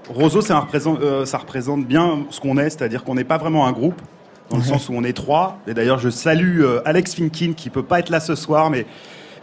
Roseau, 0.09 0.40
ça 0.40 0.59
représente, 0.60 1.01
euh, 1.01 1.24
ça 1.26 1.39
représente 1.39 1.86
bien 1.86 2.20
ce 2.30 2.40
qu'on 2.40 2.56
est, 2.59 2.70
c'est-à-dire 2.70 3.05
qu'on 3.05 3.14
n'est 3.14 3.24
pas 3.24 3.39
vraiment 3.39 3.66
un 3.66 3.72
groupe, 3.72 4.01
dans 4.51 4.56
le 4.56 4.62
Ouais. 4.62 4.68
sens 4.68 4.89
où 4.89 4.93
on 4.94 5.05
est 5.05 5.12
trois. 5.12 5.59
Et 5.66 5.74
d'ailleurs, 5.74 5.98
je 5.98 6.09
salue 6.09 6.62
euh, 6.62 6.80
Alex 6.85 7.14
Finkin, 7.14 7.52
qui 7.55 7.68
peut 7.70 7.82
pas 7.82 7.98
être 8.01 8.09
là 8.10 8.20
ce 8.20 8.35
soir, 8.35 8.70
mais 8.70 8.86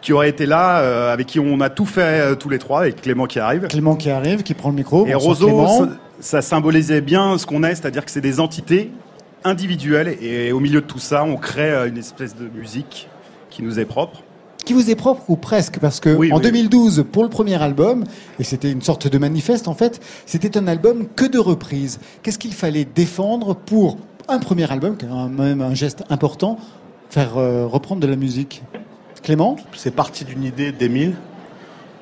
qui 0.01 0.13
aurait 0.13 0.29
été 0.29 0.45
là, 0.45 0.79
euh, 0.79 1.13
avec 1.13 1.27
qui 1.27 1.39
on 1.39 1.59
a 1.61 1.69
tout 1.69 1.85
fait 1.85 2.35
tous 2.37 2.49
les 2.49 2.59
trois, 2.59 2.81
avec 2.81 3.01
Clément 3.01 3.25
qui 3.25 3.39
arrive. 3.39 3.67
Clément 3.67 3.95
qui 3.95 4.09
arrive, 4.09 4.43
qui 4.43 4.53
prend 4.53 4.69
le 4.69 4.75
micro. 4.75 5.05
Et 5.07 5.13
Roseau, 5.13 5.67
ça, 5.67 5.89
ça 6.19 6.41
symbolisait 6.41 7.01
bien 7.01 7.37
ce 7.37 7.45
qu'on 7.45 7.63
est, 7.63 7.75
c'est-à-dire 7.75 8.03
que 8.05 8.11
c'est 8.11 8.21
des 8.21 8.39
entités 8.39 8.91
individuelles, 9.43 10.17
et 10.21 10.51
au 10.51 10.59
milieu 10.59 10.81
de 10.81 10.85
tout 10.87 10.99
ça, 10.99 11.23
on 11.23 11.37
crée 11.37 11.87
une 11.87 11.97
espèce 11.97 12.35
de 12.35 12.47
musique 12.47 13.07
qui 13.51 13.61
nous 13.61 13.79
est 13.79 13.85
propre. 13.85 14.21
Qui 14.65 14.73
vous 14.73 14.89
est 14.89 14.95
propre 14.95 15.21
ou 15.29 15.35
presque 15.35 15.79
parce 15.79 15.99
que 15.99 16.09
Oui, 16.15 16.31
en 16.33 16.37
oui. 16.37 16.41
2012 16.43 17.05
pour 17.11 17.23
le 17.23 17.29
premier 17.29 17.61
album 17.61 18.03
et 18.39 18.43
c'était 18.43 18.71
une 18.71 18.81
sorte 18.81 19.07
de 19.07 19.17
manifeste 19.17 19.67
en 19.67 19.73
fait 19.75 20.01
c'était 20.25 20.57
un 20.57 20.67
album 20.67 21.05
que 21.15 21.25
de 21.25 21.39
reprises 21.39 21.99
qu'est-ce 22.23 22.39
qu'il 22.39 22.53
fallait 22.53 22.85
défendre 22.85 23.55
pour 23.55 23.97
un 24.27 24.39
premier 24.39 24.69
album 24.71 24.97
qui 24.97 25.05
est 25.05 25.09
quand 25.09 25.29
même 25.29 25.61
un 25.61 25.73
geste 25.75 26.03
important 26.09 26.57
faire 27.09 27.37
euh, 27.37 27.65
reprendre 27.67 28.01
de 28.01 28.07
la 28.07 28.15
musique? 28.15 28.63
Clément? 29.23 29.55
C'est 29.73 29.95
parti 29.95 30.25
d'une 30.25 30.43
idée 30.43 30.71
d'Émile. 30.71 31.15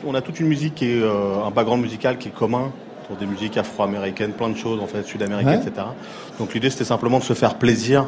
On 0.06 0.16
a 0.16 0.22
toute 0.22 0.40
une 0.40 0.48
musique 0.48 0.76
qui 0.76 0.86
est 0.86 1.02
euh, 1.02 1.44
un 1.46 1.52
background 1.52 1.82
musical 1.82 2.18
qui 2.18 2.30
est 2.30 2.32
commun 2.32 2.72
pour 3.08 3.18
des 3.18 3.26
musiques 3.26 3.58
afro-américaines, 3.58 4.32
plein 4.32 4.50
de 4.50 4.58
choses 4.58 4.82
en 4.82 4.88
fait, 4.88 5.04
sud-américaines, 5.06 5.60
Ouais. 5.62 5.68
etc. 5.68 5.86
Donc 6.40 6.54
l'idée 6.54 6.70
c'était 6.70 6.84
simplement 6.86 7.20
de 7.20 7.24
se 7.24 7.34
faire 7.34 7.56
plaisir 7.56 8.08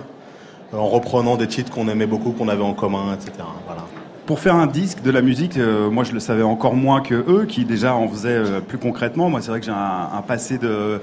euh, 0.73 0.77
en 0.77 0.87
reprenant 0.87 1.35
des 1.37 1.47
titres 1.47 1.71
qu'on 1.71 1.87
aimait 1.89 2.07
beaucoup, 2.07 2.31
qu'on 2.31 2.47
avait 2.47 2.63
en 2.63 2.73
commun, 2.73 3.13
etc. 3.13 3.31
Voilà. 3.67 3.83
Pour 4.25 4.39
faire 4.39 4.55
un 4.55 4.65
disque 4.65 5.03
de 5.03 5.11
la 5.11 5.21
musique, 5.21 5.55
euh, 5.57 5.89
moi 5.91 6.03
je 6.03 6.11
le 6.11 6.19
savais 6.19 6.41
encore 6.41 6.73
moins 6.73 7.01
que 7.01 7.13
eux, 7.13 7.45
qui 7.47 7.63
déjà 7.63 7.93
en 7.93 8.07
faisaient 8.07 8.29
euh, 8.29 8.59
plus 8.59 8.79
concrètement. 8.79 9.29
Moi 9.29 9.39
c'est 9.41 9.49
vrai 9.51 9.59
que 9.59 9.67
j'ai 9.67 9.71
un, 9.71 10.09
un 10.17 10.21
passé 10.23 10.57
de 10.57 10.67
euh, 10.67 10.97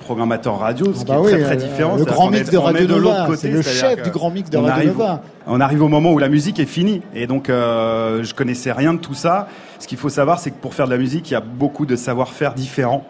programmateur 0.00 0.58
radio, 0.58 0.86
ce 0.94 1.00
Ah 1.00 1.04
qui 1.04 1.04
bah 1.04 1.14
est 1.16 1.18
oui, 1.20 1.30
très 1.32 1.42
très 1.42 1.56
différent. 1.58 1.96
le 1.96 2.04
grand 2.06 2.30
mix 2.30 2.48
de 2.48 2.56
Radio 2.56 2.86
de 2.86 2.94
l'autre 2.94 3.26
côté, 3.26 3.50
le 3.50 3.60
chef 3.60 4.02
du 4.02 4.08
grand 4.10 4.30
mix 4.30 4.48
de 4.48 4.56
Radio 4.56 4.72
arrive- 4.72 4.88
Nova. 4.98 5.22
On 5.46 5.60
arrive 5.60 5.82
au 5.82 5.88
moment 5.88 6.12
où 6.12 6.18
la 6.18 6.30
musique 6.30 6.58
est 6.58 6.64
finie, 6.64 7.02
et 7.14 7.26
donc 7.26 7.50
euh, 7.50 8.22
je 8.24 8.32
connaissais 8.34 8.72
rien 8.72 8.94
de 8.94 8.98
tout 8.98 9.12
ça. 9.12 9.46
Ce 9.78 9.86
qu'il 9.86 9.98
faut 9.98 10.08
savoir, 10.08 10.38
c'est 10.38 10.50
que 10.50 10.56
pour 10.58 10.72
faire 10.72 10.86
de 10.86 10.92
la 10.92 10.96
musique, 10.98 11.30
il 11.30 11.34
y 11.34 11.36
a 11.36 11.42
beaucoup 11.42 11.84
de 11.84 11.96
savoir-faire 11.96 12.54
différents. 12.54 13.04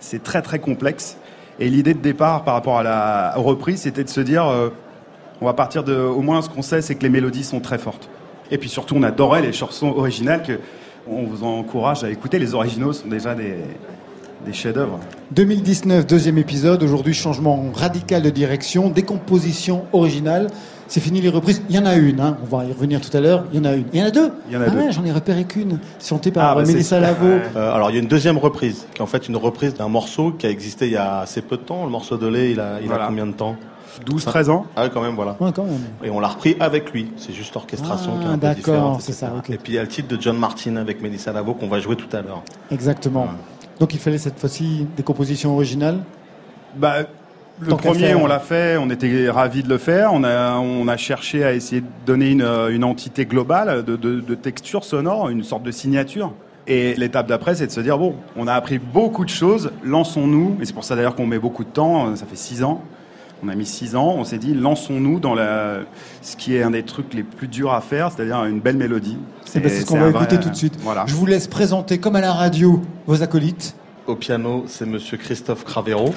C'est 0.00 0.22
très 0.22 0.42
très 0.42 0.58
complexe. 0.58 1.16
Et 1.60 1.70
l'idée 1.70 1.94
de 1.94 2.00
départ 2.00 2.44
par 2.44 2.52
rapport 2.54 2.78
à 2.78 2.82
la 2.82 3.32
reprise, 3.36 3.80
c'était 3.80 4.04
de 4.04 4.10
se 4.10 4.20
dire, 4.20 4.46
euh, 4.46 4.68
on 5.40 5.46
va 5.46 5.54
partir 5.54 5.82
de, 5.82 5.96
au 5.96 6.20
moins 6.20 6.42
ce 6.42 6.50
qu'on 6.50 6.60
sait, 6.62 6.82
c'est 6.82 6.94
que 6.94 7.02
les 7.04 7.08
mélodies 7.08 7.42
sont 7.42 7.60
très 7.60 7.78
fortes. 7.78 8.10
Et 8.50 8.58
puis 8.58 8.68
surtout, 8.68 8.94
on 8.96 9.02
adorait 9.02 9.42
les 9.42 9.52
chansons 9.52 9.88
originales 9.96 10.42
que 10.42 10.58
on 11.10 11.24
vous 11.24 11.44
encourage 11.44 12.04
à 12.04 12.10
écouter. 12.10 12.38
Les 12.38 12.54
originaux 12.54 12.92
sont 12.92 13.08
déjà 13.08 13.34
des, 13.34 13.54
des 14.44 14.52
chefs-d'œuvre. 14.52 14.98
2019 15.32 16.06
deuxième 16.06 16.38
épisode 16.38 16.82
aujourd'hui 16.82 17.14
changement 17.14 17.64
radical 17.74 18.22
de 18.22 18.30
direction 18.30 18.88
décomposition 18.88 19.84
originale 19.92 20.46
c'est 20.86 21.00
fini 21.00 21.20
les 21.20 21.28
reprises 21.28 21.62
il 21.68 21.76
y 21.76 21.78
en 21.78 21.84
a 21.84 21.96
une 21.96 22.18
hein. 22.20 22.38
on 22.42 22.56
va 22.56 22.64
y 22.64 22.72
revenir 22.72 22.98
tout 23.00 23.14
à 23.14 23.20
l'heure 23.20 23.44
il 23.52 23.58
y 23.58 23.60
en 23.60 23.64
a 23.66 23.74
une 23.74 23.84
il 23.92 24.00
y 24.00 24.02
en 24.02 24.06
a 24.06 24.10
deux 24.10 24.30
Il 24.48 24.54
y 24.54 24.56
en 24.56 24.62
a 24.62 24.64
ah 24.66 24.70
deux. 24.70 24.78
ouais, 24.78 24.92
j'en 24.92 25.04
ai 25.04 25.12
repéré 25.12 25.44
qu'une 25.44 25.78
chantée 26.02 26.30
par 26.30 26.50
Ah, 26.50 26.54
bah, 26.54 26.62
Mélissa 26.66 26.98
Lavo 26.98 27.26
Euh, 27.56 27.74
alors 27.74 27.90
il 27.90 27.94
y 27.94 27.96
a 27.98 28.00
une 28.02 28.08
deuxième 28.08 28.38
reprise, 28.38 28.86
qui 28.94 28.98
est 29.00 29.02
en 29.02 29.06
fait 29.06 29.28
une 29.28 29.36
reprise 29.36 29.74
d'un 29.74 29.88
morceau 29.88 30.30
qui 30.32 30.46
a 30.46 30.50
existé 30.50 30.86
il 30.86 30.92
y 30.92 30.96
a 30.96 31.18
assez 31.20 31.42
peu 31.42 31.56
de 31.58 31.62
temps. 31.62 31.84
Le 31.84 31.90
morceau 31.90 32.16
de 32.16 32.26
lait, 32.26 32.52
il 32.52 32.60
a, 32.60 32.80
il 32.80 32.86
Voilà. 32.88 33.04
a 33.04 33.06
combien 33.08 33.26
de 33.26 33.32
temps? 33.32 33.56
12, 34.04 34.24
13 34.24 34.50
ans 34.50 34.66
Ah 34.76 34.88
quand 34.88 35.02
même, 35.02 35.14
voilà. 35.14 35.36
Ouais, 35.40 35.50
quand 35.54 35.64
même. 35.64 35.80
Et 36.02 36.10
on 36.10 36.20
l'a 36.20 36.28
repris 36.28 36.56
avec 36.60 36.92
lui. 36.92 37.10
C'est 37.16 37.32
juste 37.32 37.54
l'orchestration 37.54 38.12
Ah, 38.16 38.20
qui 38.20 38.24
est 38.26 38.28
un 38.28 38.32
peu 38.34 38.38
d'accord, 38.38 38.56
différente. 38.56 39.00
c'est 39.02 39.12
ça. 39.12 39.32
Et 39.48 39.56
puis 39.58 39.72
il 39.72 39.76
y 39.76 39.78
a 39.78 39.82
le 39.82 39.88
titre 39.88 40.08
de 40.08 40.20
John 40.20 40.36
Martin 40.38 40.76
avec 40.76 41.00
Melissa 41.02 41.32
Lavo 41.32 41.54
qu'on 41.54 41.68
va 41.68 41.80
jouer 41.80 41.96
tout 41.96 42.14
à 42.16 42.22
l'heure. 42.22 42.42
Exactement. 42.70 43.28
Donc 43.80 43.94
il 43.94 44.00
fallait 44.00 44.18
cette 44.18 44.38
fois-ci 44.38 44.86
des 44.96 45.02
compositions 45.02 45.54
originales. 45.54 45.98
Bah, 46.76 46.96
le 47.60 47.68
Tant 47.70 47.76
premier, 47.76 48.14
on 48.14 48.26
l'a 48.26 48.38
fait, 48.38 48.76
on 48.76 48.88
était 48.88 49.28
ravis 49.30 49.62
de 49.64 49.68
le 49.68 49.78
faire. 49.78 50.12
On 50.12 50.22
a, 50.22 50.56
on 50.58 50.86
a 50.86 50.96
cherché 50.96 51.42
à 51.44 51.52
essayer 51.52 51.80
de 51.80 51.86
donner 52.06 52.30
une, 52.30 52.42
une 52.70 52.84
entité 52.84 53.26
globale 53.26 53.84
de, 53.84 53.96
de, 53.96 54.20
de 54.20 54.34
texture 54.36 54.84
sonore, 54.84 55.28
une 55.28 55.42
sorte 55.42 55.64
de 55.64 55.70
signature. 55.72 56.32
Et 56.68 56.94
l'étape 56.96 57.26
d'après, 57.26 57.54
c'est 57.54 57.66
de 57.66 57.72
se 57.72 57.80
dire 57.80 57.98
bon, 57.98 58.14
on 58.36 58.46
a 58.46 58.52
appris 58.52 58.78
beaucoup 58.78 59.24
de 59.24 59.30
choses, 59.30 59.72
lançons-nous. 59.82 60.58
Et 60.60 60.66
c'est 60.66 60.72
pour 60.74 60.84
ça 60.84 60.94
d'ailleurs 60.96 61.14
qu'on 61.16 61.26
met 61.26 61.38
beaucoup 61.38 61.64
de 61.64 61.70
temps. 61.70 62.14
Ça 62.14 62.26
fait 62.26 62.36
six 62.36 62.62
ans. 62.62 62.82
On 63.44 63.48
a 63.48 63.54
mis 63.54 63.66
six 63.66 63.94
ans. 63.94 64.14
On 64.18 64.24
s'est 64.24 64.38
dit 64.38 64.52
lançons-nous 64.54 65.20
dans 65.20 65.34
la, 65.34 65.78
ce 66.22 66.36
qui 66.36 66.56
est 66.56 66.62
un 66.62 66.70
des 66.72 66.82
trucs 66.82 67.14
les 67.14 67.22
plus 67.22 67.46
durs 67.48 67.72
à 67.72 67.80
faire, 67.80 68.10
c'est-à-dire 68.10 68.44
une 68.44 68.60
belle 68.60 68.76
mélodie. 68.76 69.16
C'est 69.44 69.60
ben, 69.60 69.70
c'est 69.70 69.80
ce 69.82 69.86
qu'on 69.86 69.94
c'est 69.94 70.00
va 70.00 70.10
vrai- 70.10 70.24
écouter 70.24 70.40
tout 70.40 70.50
de 70.50 70.56
suite. 70.56 70.74
Voilà. 70.80 71.04
Je 71.06 71.14
vous 71.14 71.26
laisse 71.26 71.46
présenter 71.46 71.98
comme 71.98 72.16
à 72.16 72.20
la 72.20 72.32
radio 72.32 72.82
vos 73.06 73.22
acolytes. 73.22 73.74
Au 74.08 74.16
piano, 74.16 74.64
c'est 74.66 74.86
Monsieur 74.86 75.18
Christophe 75.18 75.64
Cravero. 75.64 76.14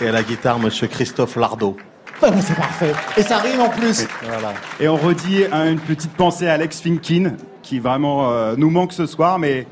Et 0.00 0.08
à 0.08 0.12
la 0.12 0.22
guitare, 0.22 0.58
Monsieur 0.58 0.86
Christophe 0.86 1.36
Lardo. 1.36 1.76
Ah, 2.22 2.30
ben, 2.30 2.40
c'est 2.40 2.54
parfait. 2.54 2.92
Et 3.16 3.22
ça 3.22 3.38
rime 3.38 3.60
en 3.60 3.68
plus. 3.68 4.06
Voilà. 4.22 4.52
Et 4.80 4.88
on 4.88 4.96
redit 4.96 5.44
un- 5.52 5.72
une 5.72 5.78
petite 5.80 6.12
pensée 6.12 6.48
à 6.48 6.54
Alex 6.54 6.80
Finkin, 6.80 7.32
qui 7.62 7.80
vraiment 7.80 8.30
euh, 8.30 8.54
nous 8.56 8.70
manque 8.70 8.92
ce 8.92 9.06
soir, 9.06 9.38
mais 9.38 9.66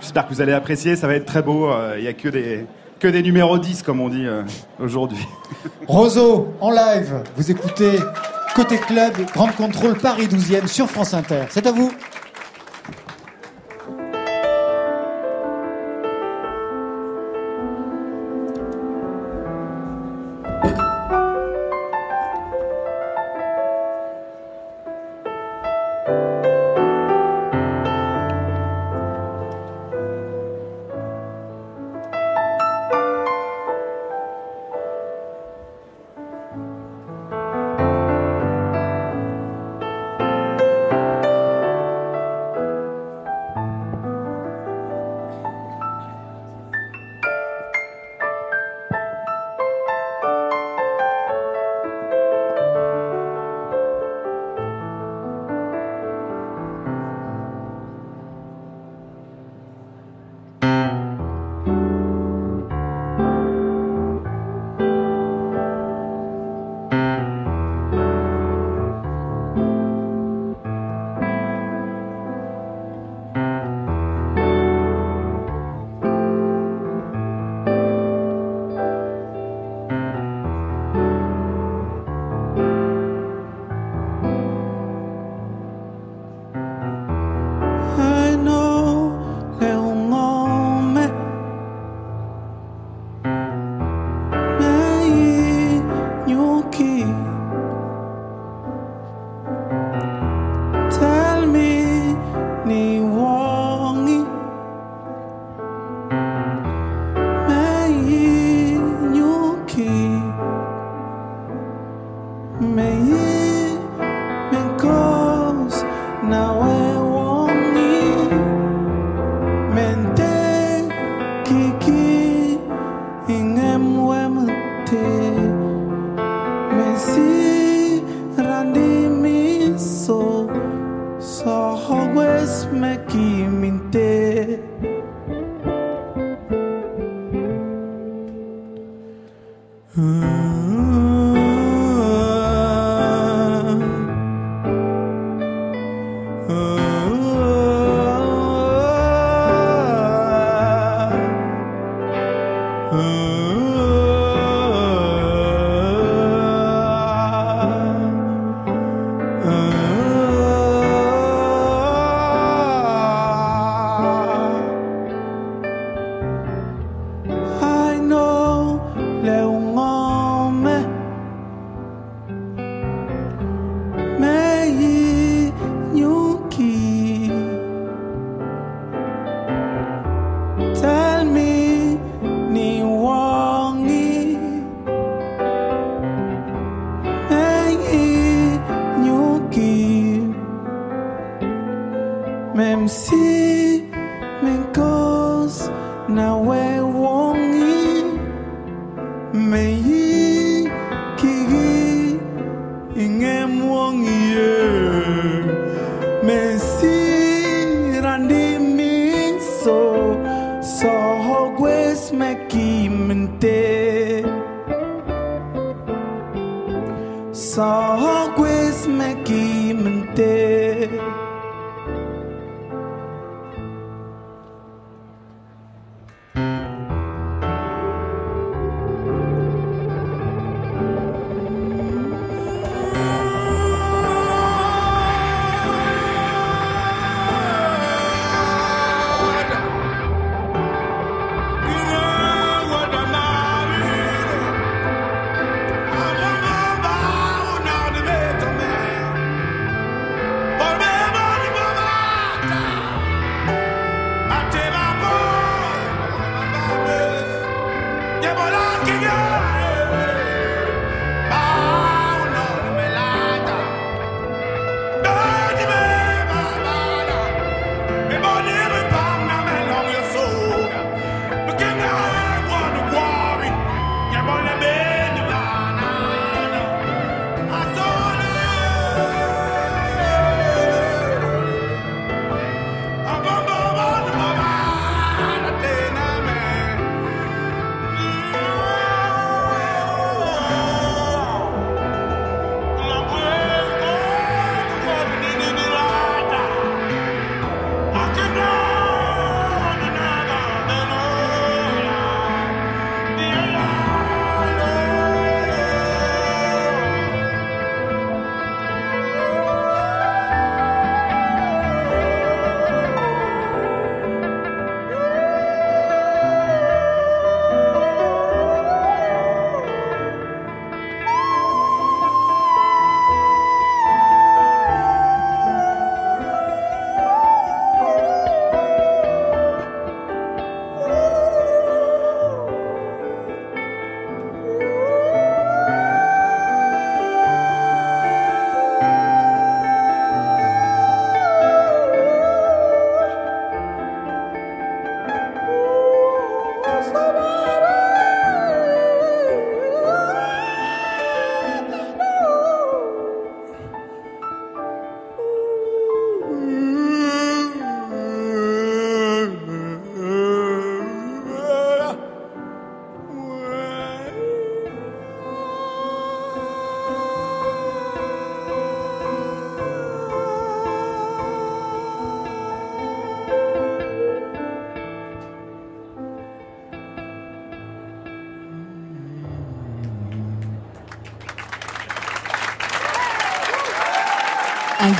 j'espère 0.00 0.26
que 0.28 0.34
vous 0.34 0.40
allez 0.40 0.52
apprécier, 0.52 0.96
ça 0.96 1.06
va 1.06 1.14
être 1.14 1.26
très 1.26 1.42
beau. 1.42 1.70
euh, 1.70 1.94
Il 1.96 2.02
n'y 2.02 2.08
a 2.08 2.12
que 2.12 2.28
des, 2.28 2.66
que 2.98 3.08
des 3.08 3.22
numéros 3.22 3.58
10, 3.58 3.82
comme 3.82 4.00
on 4.00 4.08
dit 4.08 4.26
euh, 4.26 4.42
aujourd'hui. 4.80 5.26
Roseau, 5.86 6.54
en 6.60 6.70
live, 6.70 7.22
vous 7.36 7.50
écoutez 7.50 7.98
Côté 8.54 8.76
Club, 8.78 9.12
Grande 9.32 9.54
Contrôle 9.54 9.96
Paris 9.96 10.26
12e 10.26 10.66
sur 10.66 10.88
France 10.88 11.14
Inter. 11.14 11.44
C'est 11.50 11.66
à 11.66 11.72
vous. 11.72 11.92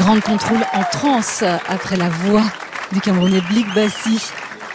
Un 0.09 0.17
grand 0.17 0.33
contrôle 0.33 0.65
en 0.73 0.85
transe 0.85 1.45
après 1.69 1.99
la 1.99 2.09
voix 2.09 2.45
du 2.93 3.01
Camerounais 3.03 3.43
Blik 3.43 3.67
Bassi, 3.75 4.19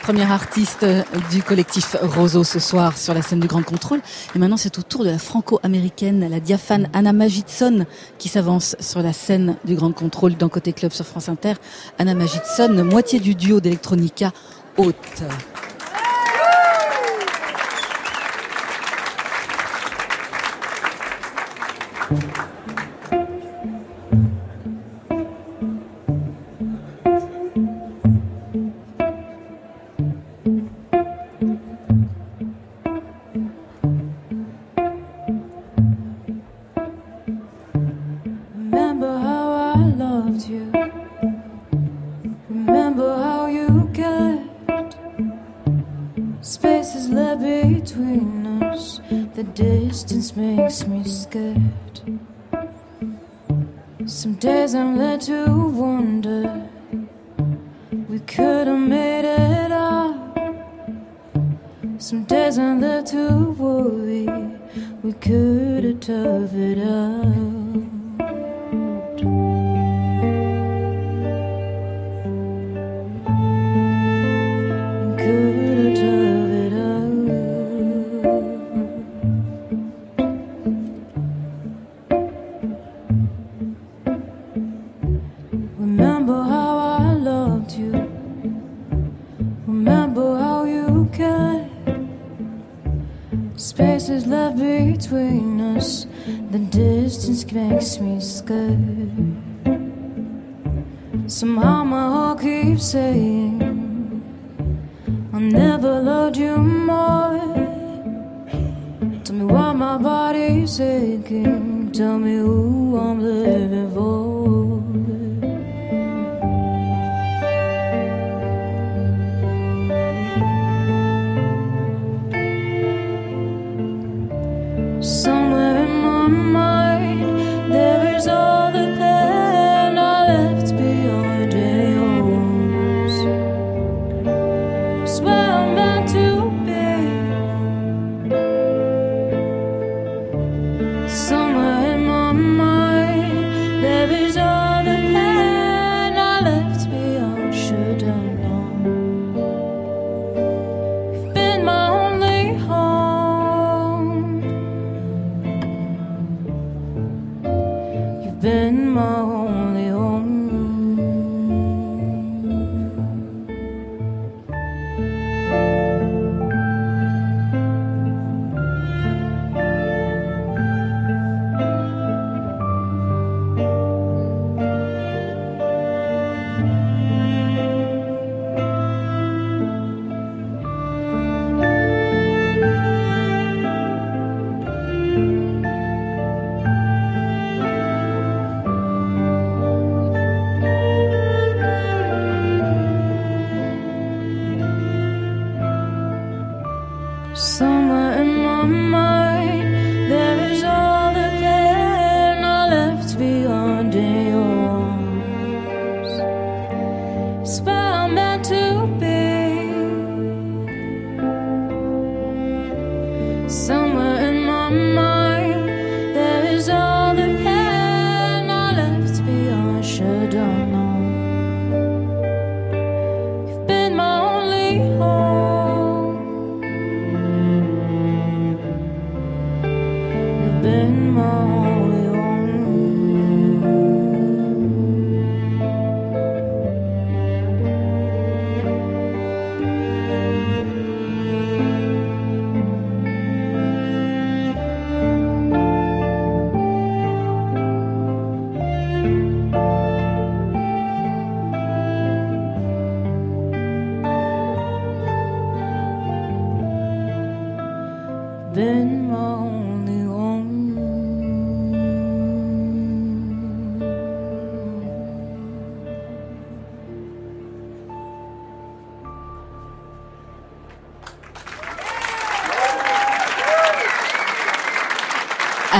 premier 0.03 0.31
artiste 0.31 0.85
du 1.31 1.41
collectif 1.41 1.95
Roseau 2.03 2.43
ce 2.43 2.59
soir 2.59 2.95
sur 2.95 3.15
la 3.15 3.23
scène 3.23 3.39
du 3.39 3.47
Grand 3.47 3.63
Contrôle. 3.63 3.99
Et 4.35 4.37
maintenant, 4.37 4.57
c'est 4.57 4.77
au 4.77 4.83
tour 4.83 5.03
de 5.03 5.09
la 5.09 5.17
franco-américaine, 5.17 6.29
la 6.29 6.39
diaphane 6.39 6.87
Anna 6.93 7.13
Magidson, 7.13 7.87
qui 8.19 8.29
s'avance 8.29 8.75
sur 8.79 9.01
la 9.01 9.11
scène 9.11 9.55
du 9.65 9.73
Grand 9.73 9.91
Contrôle 9.91 10.37
dans 10.37 10.49
Côté 10.49 10.71
Club 10.71 10.91
sur 10.91 11.07
France 11.07 11.29
Inter. 11.29 11.53
Anna 11.97 12.13
Magidson, 12.13 12.83
moitié 12.83 13.19
du 13.19 13.33
duo 13.33 13.59
d'Electronica 13.59 14.31
Haute. 14.77 15.23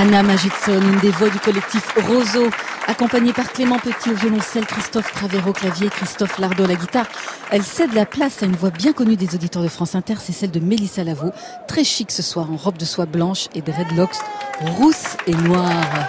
Anna 0.04 0.22
Magidson, 0.22 0.82
une 0.82 1.00
des 1.00 1.10
voix 1.12 1.30
du 1.30 1.38
collectif 1.38 1.94
Roseau, 2.06 2.50
accompagnée 2.86 3.32
par 3.32 3.50
Clément 3.50 3.78
Petit 3.78 4.10
au 4.10 4.14
violoncelle, 4.14 4.66
Christophe 4.66 5.10
Cravero 5.12 5.48
au 5.48 5.52
clavier, 5.54 5.88
Christophe 5.88 6.38
Lardot 6.38 6.64
à 6.64 6.66
la 6.66 6.74
guitare. 6.74 7.06
Elle 7.50 7.62
cède 7.62 7.94
la 7.94 8.04
place 8.04 8.42
à 8.42 8.46
une 8.46 8.54
voix 8.54 8.68
bien 8.68 8.92
connue 8.92 9.16
des 9.16 9.34
auditeurs 9.34 9.62
de 9.62 9.68
France 9.68 9.94
Inter, 9.94 10.16
c'est 10.20 10.32
celle 10.32 10.50
de 10.50 10.60
Mélissa 10.60 11.04
Lavaux, 11.04 11.32
très 11.66 11.84
chic 11.84 12.10
ce 12.10 12.20
soir, 12.20 12.52
en 12.52 12.56
robe 12.56 12.76
de 12.76 12.84
soie 12.84 13.06
blanche 13.06 13.48
et 13.54 13.62
de 13.62 13.72
dreadlocks 13.72 14.18
rousses 14.60 15.16
et 15.26 15.34
noires. 15.34 16.08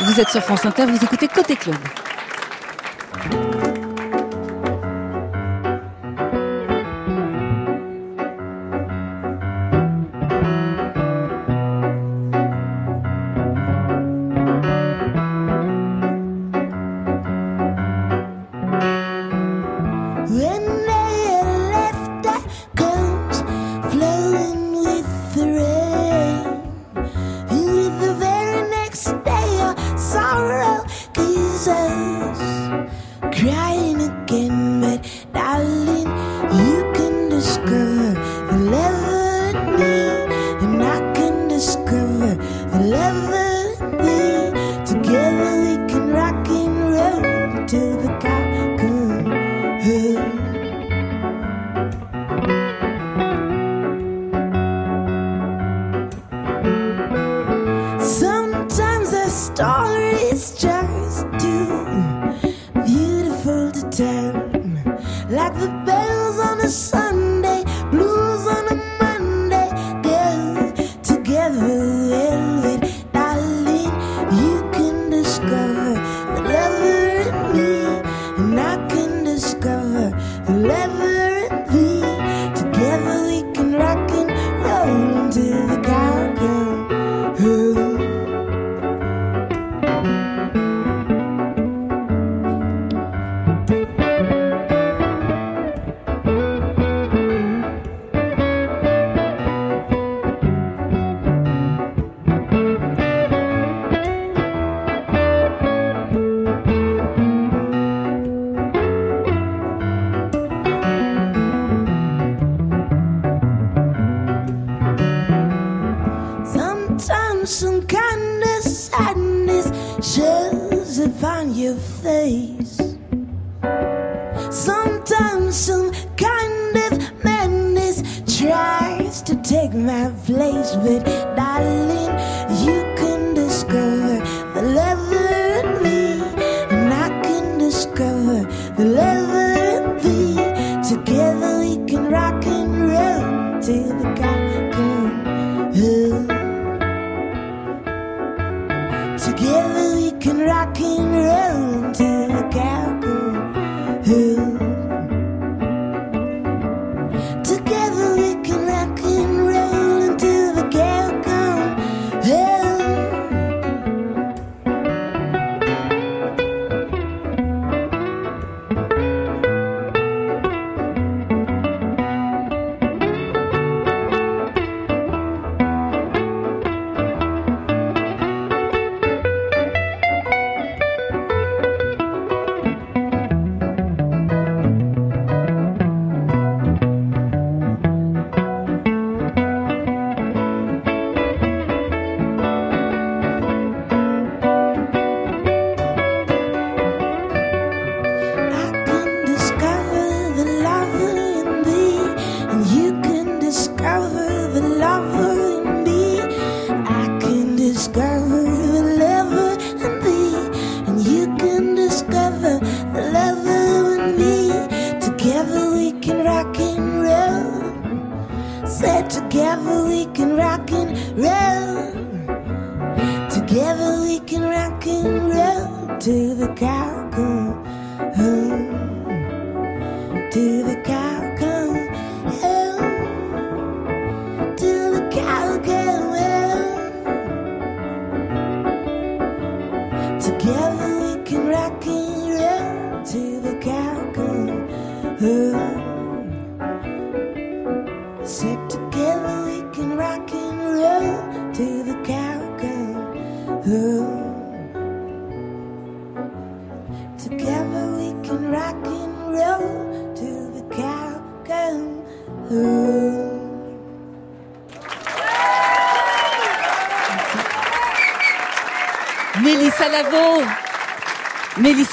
Vous 0.00 0.18
êtes 0.18 0.30
sur 0.30 0.42
France 0.42 0.66
Inter, 0.66 0.86
vous 0.86 1.04
écoutez 1.04 1.28
Côté 1.28 1.54
Club. 1.54 1.76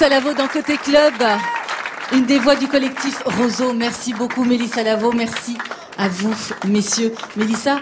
Mélissa 0.06 0.22
Lavo 0.22 0.38
dans 0.38 0.48
Côté 0.48 0.78
Club, 0.78 1.14
une 2.14 2.26
des 2.28 2.38
voix 2.38 2.56
du 2.56 2.68
collectif 2.68 3.24
Roseau. 3.26 3.74
Merci 3.74 4.14
beaucoup 4.14 4.44
Mélissa 4.44 4.84
Lavo, 4.84 5.12
merci 5.12 5.58
à 5.98 6.08
vous 6.08 6.32
messieurs. 6.68 7.12
Mélissa, 7.36 7.80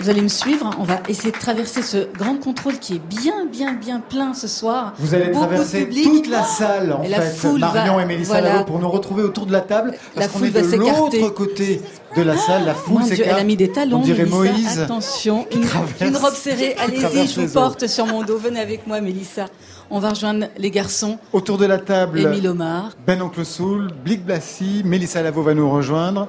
vous 0.00 0.08
allez 0.08 0.20
me 0.22 0.28
suivre, 0.28 0.68
on 0.80 0.82
va 0.82 0.98
essayer 1.08 1.30
de 1.30 1.38
traverser 1.38 1.82
ce 1.82 2.08
grand 2.18 2.34
contrôle 2.36 2.78
qui 2.80 2.94
est 2.96 2.98
bien 2.98 3.46
bien 3.46 3.74
bien 3.74 4.00
plein 4.00 4.34
ce 4.34 4.48
soir. 4.48 4.94
Vous 4.98 5.14
allez 5.14 5.26
Beaucoup 5.26 5.46
traverser 5.46 5.88
toute 5.88 6.26
la 6.26 6.42
salle, 6.42 6.92
en 6.92 7.04
Et 7.04 7.08
fait, 7.08 7.20
foule 7.36 7.60
Marion 7.60 7.96
va- 7.96 8.02
et 8.02 8.06
Mélissa 8.06 8.32
voilà. 8.32 8.52
Lavo, 8.54 8.64
pour 8.64 8.78
nous 8.80 8.90
retrouver 8.90 9.22
autour 9.22 9.46
de 9.46 9.52
la 9.52 9.60
table. 9.60 9.92
Parce 10.14 10.26
La 10.26 10.32
qu'on 10.32 10.38
foule 10.38 10.48
est 10.48 10.72
de 10.72 10.76
l'autre 10.76 11.28
côté 11.28 11.82
de 12.16 12.22
la 12.22 12.36
salle. 12.36 12.64
La 12.66 12.74
foule 12.74 12.98
Mon 13.00 13.06
Dieu, 13.06 13.16
s'écarte. 13.16 13.34
elle 13.36 13.40
a 13.40 13.44
mis 13.44 13.56
des 13.56 13.70
talons. 13.70 13.98
On 13.98 14.02
dirait 14.02 14.24
Mélissa. 14.24 14.36
Moïse. 14.52 14.80
Attention, 14.80 15.46
une, 15.52 15.60
traverse- 15.62 16.00
une 16.00 16.16
robe 16.16 16.34
serrée. 16.34 16.76
Allez-y, 16.84 17.28
je 17.28 17.40
vous 17.40 17.52
porte 17.52 17.86
sur 17.86 18.06
mon 18.06 18.22
dos. 18.22 18.38
Venez 18.38 18.60
avec 18.60 18.86
moi, 18.86 19.00
Mélissa. 19.00 19.46
On 19.90 19.98
va 19.98 20.10
rejoindre 20.10 20.46
les 20.56 20.70
garçons. 20.70 21.18
Autour 21.32 21.58
de 21.58 21.66
la 21.66 21.78
table, 21.78 22.20
Émile 22.20 22.48
Omar. 22.48 22.90
Ben 23.06 23.20
Oncle 23.22 23.44
Soul, 23.44 23.88
Blick 24.04 24.24
Blassi, 24.24 24.82
Mélissa 24.84 25.22
Lavo 25.22 25.42
va 25.42 25.54
nous 25.54 25.68
rejoindre. 25.70 26.26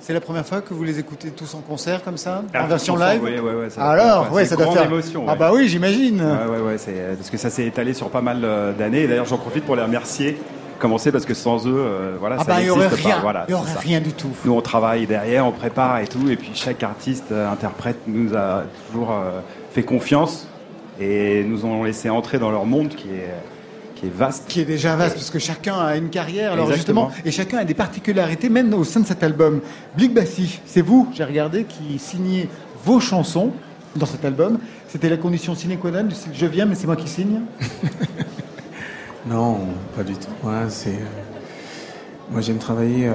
C'est 0.00 0.12
la 0.12 0.20
première 0.20 0.44
fois 0.44 0.60
que 0.60 0.74
vous 0.74 0.84
les 0.84 0.98
écoutez 0.98 1.30
tous 1.30 1.54
en 1.54 1.60
concert 1.60 2.04
comme 2.04 2.18
ça, 2.18 2.42
Ah, 2.52 2.64
en 2.64 2.66
version 2.66 2.92
ensemble, 2.94 3.10
live 3.10 3.20
oui, 3.24 3.38
ouais, 3.38 3.54
ouais, 3.54 3.70
ça 3.70 3.82
Alors, 3.90 4.30
ouais, 4.32 4.44
ça 4.44 4.54
doit 4.54 4.70
faire. 4.70 4.84
émotion, 4.84 5.24
Ah 5.26 5.34
bah 5.34 5.50
oui, 5.54 5.66
j'imagine. 5.66 6.20
Ouais, 6.20 6.56
ouais, 6.58 6.60
ouais, 6.62 6.76
c'est 6.76 6.92
parce 7.16 7.30
que 7.30 7.38
ça 7.38 7.48
s'est 7.48 7.64
étalé 7.64 7.94
sur 7.94 8.10
pas 8.10 8.20
mal 8.20 8.42
euh, 8.44 8.72
d'années. 8.74 9.04
Et 9.04 9.08
d'ailleurs, 9.08 9.24
j'en 9.24 9.38
profite 9.38 9.64
pour 9.64 9.76
les 9.76 9.82
remercier. 9.82 10.36
Commencer 10.78 11.12
parce 11.12 11.24
que 11.24 11.34
sans 11.34 11.66
eux, 11.66 11.72
euh, 11.76 12.16
voilà, 12.18 12.36
Ah 12.38 12.44
ça 12.44 12.52
bah, 12.54 12.60
il 12.60 12.66
y 12.66 12.70
aurait 12.70 12.84
n'existe 12.84 13.02
pas. 13.02 13.08
rien. 13.14 13.20
Voilà, 13.22 13.44
Il 13.48 13.52
y 13.52 13.54
aurait 13.54 13.72
rien 13.78 14.00
du 14.00 14.12
tout. 14.12 14.30
Nous, 14.44 14.52
on 14.52 14.60
travaille 14.60 15.06
derrière, 15.06 15.46
on 15.46 15.52
prépare 15.52 15.98
et 16.00 16.06
tout. 16.06 16.28
Et 16.28 16.36
puis 16.36 16.50
chaque 16.54 16.82
artiste, 16.82 17.32
euh, 17.32 17.50
interprète, 17.50 17.98
nous 18.06 18.34
a 18.36 18.64
toujours 18.90 19.12
euh, 19.12 19.40
fait 19.72 19.82
confiance 19.82 20.46
et 21.00 21.44
nous 21.44 21.64
ont 21.64 21.82
laissé 21.84 22.10
entrer 22.10 22.38
dans 22.38 22.50
leur 22.50 22.66
monde 22.66 22.88
qui 22.88 23.08
est 23.08 23.30
qui 23.94 24.06
est 24.06 24.12
vaste. 24.14 24.46
Qui 24.48 24.60
est 24.60 24.64
déjà 24.64 24.96
vaste, 24.96 25.14
parce 25.14 25.30
que 25.30 25.38
chacun 25.38 25.76
a 25.78 25.96
une 25.96 26.10
carrière, 26.10 26.52
alors 26.52 26.68
Exactement. 26.70 27.10
justement, 27.10 27.26
et 27.28 27.30
chacun 27.30 27.58
a 27.58 27.64
des 27.64 27.74
particularités, 27.74 28.48
même 28.48 28.74
au 28.74 28.82
sein 28.82 28.98
de 29.00 29.06
cet 29.06 29.22
album. 29.22 29.60
Blick 29.96 30.12
Bassi, 30.12 30.60
c'est 30.66 30.80
vous, 30.82 31.08
j'ai 31.14 31.22
regardé, 31.22 31.62
qui 31.64 31.98
signez 32.00 32.48
vos 32.84 32.98
chansons 32.98 33.52
dans 33.94 34.06
cet 34.06 34.24
album. 34.24 34.58
C'était 34.88 35.08
la 35.08 35.16
condition 35.16 35.54
sine 35.54 35.78
qua 35.78 35.92
non, 35.92 36.02
du 36.04 36.14
style, 36.16 36.32
je 36.34 36.46
viens, 36.46 36.66
mais 36.66 36.74
c'est 36.74 36.86
moi 36.86 36.96
qui 36.96 37.06
signe. 37.08 37.42
Non, 39.26 39.58
pas 39.96 40.02
du 40.02 40.14
tout. 40.14 40.28
Ouais, 40.46 40.52
c'est, 40.68 40.90
euh, 40.90 42.30
Moi, 42.30 42.40
j'aime 42.40 42.58
travailler 42.58 43.06
euh, 43.08 43.12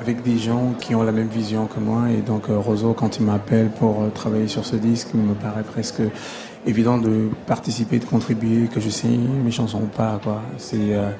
avec 0.00 0.22
des 0.22 0.38
gens 0.38 0.72
qui 0.80 0.94
ont 0.94 1.02
la 1.02 1.12
même 1.12 1.28
vision 1.28 1.66
que 1.66 1.80
moi. 1.80 2.10
Et 2.10 2.20
donc, 2.20 2.48
euh, 2.50 2.58
Roseau, 2.58 2.92
quand 2.92 3.18
il 3.18 3.24
m'appelle 3.26 3.68
pour 3.70 3.96
travailler 4.14 4.48
sur 4.48 4.64
ce 4.64 4.76
disque, 4.76 5.08
il 5.14 5.20
me 5.20 5.34
paraît 5.34 5.62
presque 5.62 6.02
évident 6.66 6.98
de 6.98 7.28
participer, 7.46 7.98
de 7.98 8.04
contribuer, 8.04 8.68
que 8.68 8.80
je 8.80 8.88
signe 8.90 9.26
mes 9.44 9.50
chansons 9.50 9.82
ou 9.82 9.86
pas. 9.96 10.18
Quoi. 10.22 10.40
C'est, 10.58 10.76
euh, 10.94 11.10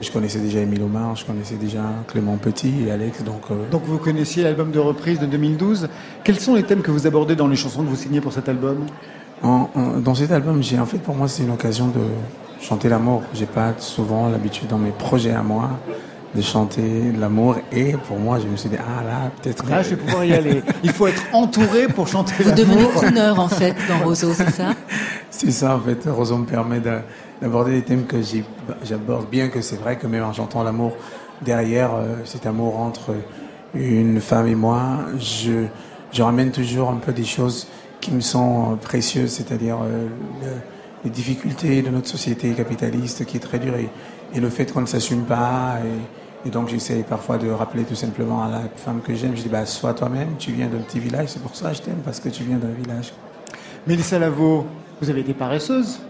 je 0.00 0.10
connaissais 0.10 0.38
déjà 0.40 0.60
Émile 0.60 0.82
Omar, 0.82 1.14
je 1.16 1.24
connaissais 1.24 1.54
déjà 1.56 1.82
Clément 2.08 2.36
Petit 2.36 2.72
et 2.86 2.90
Alex. 2.90 3.22
Donc, 3.22 3.42
euh, 3.50 3.54
Donc 3.70 3.82
vous 3.86 3.98
connaissiez 3.98 4.42
l'album 4.42 4.70
de 4.72 4.78
reprise 4.80 5.18
de 5.20 5.26
2012. 5.26 5.88
Quels 6.24 6.40
sont 6.40 6.54
les 6.54 6.64
thèmes 6.64 6.82
que 6.82 6.90
vous 6.90 7.06
abordez 7.06 7.36
dans 7.36 7.46
les 7.48 7.56
chansons 7.56 7.82
que 7.84 7.88
vous 7.88 7.96
signez 7.96 8.20
pour 8.20 8.32
cet 8.32 8.48
album? 8.48 8.86
En- 9.42 9.68
en- 9.74 9.98
dans 10.00 10.14
cet 10.14 10.30
album, 10.32 10.62
j'ai 10.62 10.78
en 10.80 10.86
fait 10.86 10.98
pour 10.98 11.14
moi 11.14 11.28
c'est 11.28 11.42
une 11.42 11.50
occasion 11.50 11.88
de 11.88 12.00
chanter 12.66 12.88
l'amour. 12.88 13.22
J'ai 13.34 13.46
pas 13.46 13.74
souvent 13.78 14.28
l'habitude 14.28 14.68
dans 14.68 14.78
mes 14.78 14.90
projets 14.90 15.32
à 15.32 15.42
moi 15.42 15.70
de 16.34 16.40
chanter 16.42 17.12
l'amour 17.16 17.56
et 17.70 17.92
pour 18.08 18.18
moi 18.18 18.38
je 18.40 18.48
me 18.48 18.56
suis 18.56 18.68
dit 18.68 18.76
ah 18.78 19.04
là 19.04 19.30
peut-être 19.40 19.68
Là, 19.70 19.82
je 19.82 19.90
vais 19.90 19.96
pouvoir 19.96 20.24
y 20.24 20.32
aller. 20.32 20.62
Il 20.82 20.90
faut 20.90 21.06
être 21.06 21.22
entouré 21.32 21.86
pour 21.86 22.08
chanter 22.08 22.32
Vous 22.40 22.50
l'amour. 22.50 22.56
devenez 22.66 22.88
crooner 22.88 23.28
en 23.38 23.48
fait 23.48 23.74
dans 23.88 24.04
Roseau, 24.04 24.32
c'est 24.34 24.50
ça? 24.50 24.70
C'est 25.30 25.50
ça 25.52 25.76
en 25.76 25.80
fait. 25.80 26.08
Roseau 26.10 26.38
me 26.38 26.46
permet 26.46 26.80
de- 26.80 26.98
d'aborder 27.42 27.72
des 27.72 27.82
thèmes 27.82 28.04
que 28.06 28.20
j'ai- 28.22 28.44
j'aborde 28.84 29.28
bien 29.30 29.48
que 29.48 29.60
c'est 29.60 29.76
vrai 29.76 29.96
que 29.96 30.06
même 30.06 30.22
en 30.24 30.32
chantant 30.32 30.62
l'amour 30.62 30.92
derrière 31.42 31.90
euh, 31.94 32.16
cet 32.24 32.46
amour 32.46 32.78
entre 32.80 33.14
une 33.74 34.20
femme 34.20 34.46
et 34.46 34.54
moi, 34.54 35.00
je, 35.18 35.66
je 36.12 36.22
ramène 36.22 36.50
toujours 36.52 36.90
un 36.90 36.96
peu 36.96 37.12
des 37.12 37.24
choses 37.24 37.66
qui 38.00 38.12
me 38.12 38.20
sont 38.20 38.72
euh, 38.72 38.76
précieuses, 38.76 39.32
c'est-à-dire 39.32 39.78
euh, 39.82 40.06
le- 40.42 40.60
les 41.04 41.10
difficultés 41.10 41.82
de 41.82 41.90
notre 41.90 42.08
société 42.08 42.50
capitaliste 42.52 43.24
qui 43.26 43.36
est 43.36 43.40
très 43.40 43.58
dure 43.58 43.76
et, 43.76 43.88
et 44.34 44.40
le 44.40 44.48
fait 44.48 44.72
qu'on 44.72 44.80
ne 44.80 44.86
s'assume 44.86 45.24
pas. 45.24 45.78
Et, 45.84 46.48
et 46.48 46.50
donc 46.50 46.68
j'essaie 46.68 47.04
parfois 47.08 47.38
de 47.38 47.48
rappeler 47.50 47.84
tout 47.84 47.94
simplement 47.94 48.42
à 48.42 48.50
la 48.50 48.62
femme 48.76 49.00
que 49.00 49.14
j'aime, 49.14 49.36
je 49.36 49.42
dis 49.42 49.48
bah, 49.48 49.64
sois 49.66 49.94
toi-même, 49.94 50.34
tu 50.38 50.52
viens 50.52 50.66
d'un 50.66 50.78
petit 50.78 50.98
village, 50.98 51.28
c'est 51.28 51.42
pour 51.42 51.56
ça 51.56 51.70
que 51.70 51.76
je 51.76 51.82
t'aime, 51.82 52.00
parce 52.04 52.20
que 52.20 52.28
tu 52.28 52.42
viens 52.42 52.58
d'un 52.58 52.72
village. 52.72 53.12
Mélissa 53.86 54.18
Lavo, 54.18 54.66
vous 55.00 55.10
avez 55.10 55.20
été 55.20 55.34
paresseuse 55.34 56.00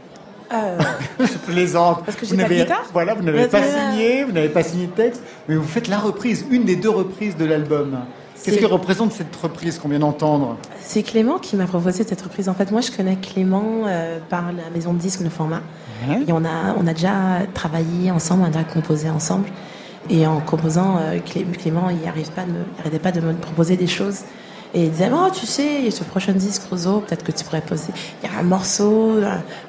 Euh, 0.52 0.78
Je 1.20 1.38
plaisante. 1.50 2.04
Parce 2.04 2.16
que 2.16 2.26
vous 2.26 2.36
n'avez, 2.36 2.66
voilà, 2.92 3.14
vous 3.14 3.22
n'avez 3.22 3.46
pas 3.48 3.62
signé, 3.62 4.24
vous 4.24 4.32
n'avez 4.32 4.48
pas 4.48 4.62
signé 4.62 4.86
de 4.86 4.92
texte, 4.92 5.22
mais 5.48 5.56
vous 5.56 5.66
faites 5.66 5.88
la 5.88 5.98
reprise, 5.98 6.44
une 6.50 6.64
des 6.64 6.76
deux 6.76 6.90
reprises 6.90 7.36
de 7.36 7.44
l'album. 7.44 7.98
Qu'est-ce 8.44 8.58
que 8.60 8.66
représente 8.66 9.12
cette 9.12 9.34
reprise 9.36 9.78
qu'on 9.78 9.88
vient 9.88 9.98
d'entendre 9.98 10.56
C'est 10.80 11.02
Clément 11.02 11.38
qui 11.38 11.56
m'a 11.56 11.66
proposé 11.66 12.04
cette 12.04 12.20
reprise. 12.22 12.48
En 12.48 12.54
fait, 12.54 12.70
moi, 12.70 12.80
je 12.80 12.90
connais 12.90 13.16
Clément 13.16 13.84
euh, 13.86 14.18
par 14.28 14.46
la 14.52 14.70
maison 14.74 14.92
de 14.92 14.98
disques, 14.98 15.20
le 15.20 15.30
format. 15.30 15.60
Et 16.26 16.32
on 16.32 16.44
a, 16.44 16.74
on 16.78 16.86
a 16.86 16.92
déjà 16.92 17.12
travaillé 17.54 18.10
ensemble, 18.10 18.42
on 18.42 18.46
a 18.46 18.50
déjà 18.50 18.64
composé 18.64 19.08
ensemble. 19.08 19.48
Et 20.10 20.26
en 20.26 20.40
composant, 20.40 20.96
euh, 20.98 21.18
Clé- 21.24 21.46
Clément, 21.58 21.88
il 21.88 21.98
n'arrivait 22.04 22.28
pas, 22.34 22.44
de 22.90 22.98
pas 22.98 23.12
de 23.12 23.20
me 23.20 23.32
proposer 23.32 23.76
des 23.76 23.86
choses. 23.86 24.20
Et 24.74 24.82
il 24.84 24.90
disait, 24.90 25.08
oh, 25.14 25.28
tu 25.32 25.46
sais, 25.46 25.76
il 25.78 25.84
y 25.84 25.88
a 25.88 25.90
ce 25.92 26.02
prochain 26.04 26.32
disque, 26.32 26.62
Roseau, 26.68 26.98
peut-être 27.00 27.22
que 27.24 27.32
tu 27.32 27.44
pourrais 27.44 27.60
poser. 27.62 27.92
Il 28.22 28.28
y 28.28 28.34
a 28.34 28.40
un 28.40 28.42
morceau 28.42 29.12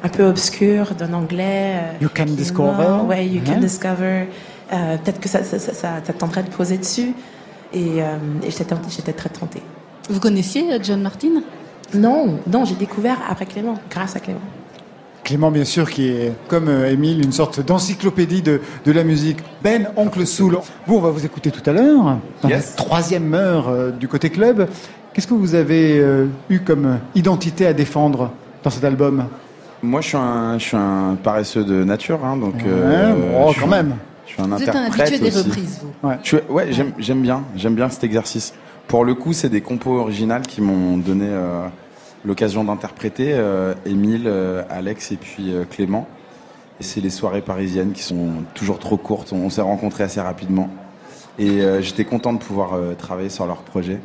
un, 0.04 0.10
peu 0.10 0.24
obscur 0.26 0.96
d'un 0.96 1.14
anglais. 1.14 1.76
euh, 1.76 1.92
You 2.02 2.10
can 2.14 2.26
discover. 2.26 3.06
Ouais, 3.08 3.26
You 3.28 3.42
can 3.46 3.60
discover. 3.60 4.28
Euh, 4.74 4.98
peut-être 4.98 5.20
que 5.20 5.30
ça, 5.30 5.44
ça, 5.44 5.60
ça, 5.60 5.74
ça, 5.74 6.02
tenterait 6.18 6.44
de 6.44 6.50
poser 6.50 6.78
dessus. 6.80 7.14
Et, 7.76 8.02
euh, 8.02 8.16
et 8.42 8.50
j'étais 8.50 8.64
tentée- 8.64 8.90
j'étais 8.90 9.14
très 9.14 9.30
tentée. 9.30 9.62
Vous 10.10 10.20
connaissiez 10.20 10.74
euh, 10.74 10.80
John 10.82 11.02
Martin? 11.02 11.42
Non, 11.94 12.40
non, 12.52 12.66
j'ai 12.66 12.76
découvert 12.76 13.18
après 13.30 13.46
Clément, 13.46 13.76
grâce 13.92 14.16
à 14.16 14.20
Clément. 14.20 14.40
Clément, 15.24 15.50
bien 15.52 15.66
sûr, 15.66 15.90
qui 15.90 16.08
est, 16.10 16.34
comme 16.48 16.68
euh, 16.70 16.90
Émile, 16.92 17.24
une 17.24 17.32
sorte 17.32 17.60
d'encyclopédie 17.66 18.42
de, 18.42 18.62
de 18.86 18.92
la 18.92 19.04
musique. 19.04 19.40
Ben, 19.64 19.90
Oncle 19.98 20.26
Soul, 20.26 20.58
vous, 20.88 20.96
on 20.96 21.02
va 21.02 21.10
vous 21.10 21.26
écouter 21.26 21.52
tout 21.52 21.68
à 21.70 21.74
l'heure, 21.74 22.18
dans 22.42 22.50
la 22.50 22.60
troisième 22.62 23.34
heure 23.34 23.68
euh, 23.70 23.92
du 23.92 24.08
côté 24.08 24.30
club. 24.30 24.68
Qu'est-ce 25.14 25.28
que 25.28 25.34
vous 25.34 25.56
avez 25.56 26.00
euh, 26.00 26.28
eu 26.50 26.60
comme 26.60 26.86
euh, 26.86 26.96
identité 27.16 27.66
à 27.66 27.74
défendre 27.74 28.32
dans 28.64 28.70
cet 28.70 28.84
album? 28.84 29.26
Moi, 29.84 30.02
je 30.02 30.08
suis 30.10 30.18
un, 30.18 30.58
je 30.60 30.64
suis 30.64 30.78
un 30.78 31.18
paresseux 31.22 31.64
de 31.64 31.84
nature, 31.84 32.24
hein, 32.24 32.38
donc. 32.38 32.56
Ouais, 32.56 33.14
bon, 33.14 33.52
je 33.52 33.60
quand 33.60 33.66
suis- 33.66 33.70
même. 33.70 33.96
Je 34.28 34.34
suis 34.34 34.42
un 34.42 34.48
Vous 34.48 34.62
êtes 34.64 34.70
un 34.70 34.86
interprète 34.86 35.22
des 35.22 35.30
reprises, 35.30 35.82
vous. 35.82 36.08
Ouais, 36.08 36.18
Je 36.24 36.28
suis- 36.28 36.38
ouais, 36.50 36.68
j'aime, 37.00 37.22
bien, 37.22 37.44
j'aime 37.56 37.76
bien 37.76 37.90
cet 37.90 38.04
exercice. 38.04 38.54
Pour 38.88 39.04
le 39.06 39.14
coup, 39.16 39.34
c'est 39.34 39.50
des 39.50 39.62
compos 39.62 39.98
originales 40.00 40.44
qui 40.44 40.62
m'ont 40.62 40.98
donné 40.98 41.28
euh, 41.30 41.68
l'occasion 42.26 42.64
d'interpréter 42.64 43.34
euh, 43.34 43.74
Émile, 43.86 44.24
euh, 44.28 44.64
Alex 44.70 45.12
et 45.12 45.18
puis 45.18 45.54
Clément. 45.70 46.08
Et 46.80 46.84
c'est 46.84 47.02
les 47.02 47.10
soirées 47.10 47.42
parisiennes 47.42 47.94
qui 47.94 48.04
sont 48.04 48.30
toujours 48.54 48.80
trop 48.80 48.98
courtes. 48.98 49.32
On 49.34 49.50
s'est 49.50 49.62
rencontrés 49.62 50.04
assez 50.04 50.20
rapidement. 50.22 50.70
Et 51.40 51.62
j'étais 51.82 52.04
content 52.06 52.34
de 52.34 52.38
pouvoir 52.38 52.72
travailler 52.98 53.30
sur 53.30 53.46
leur 53.46 53.58
projet. 53.58 54.00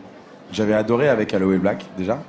J'avais 0.53 0.75
adoré 0.75 1.09
avec 1.09 1.35
Aloe 1.35 1.59
Black 1.59 1.87
déjà. 1.99 2.23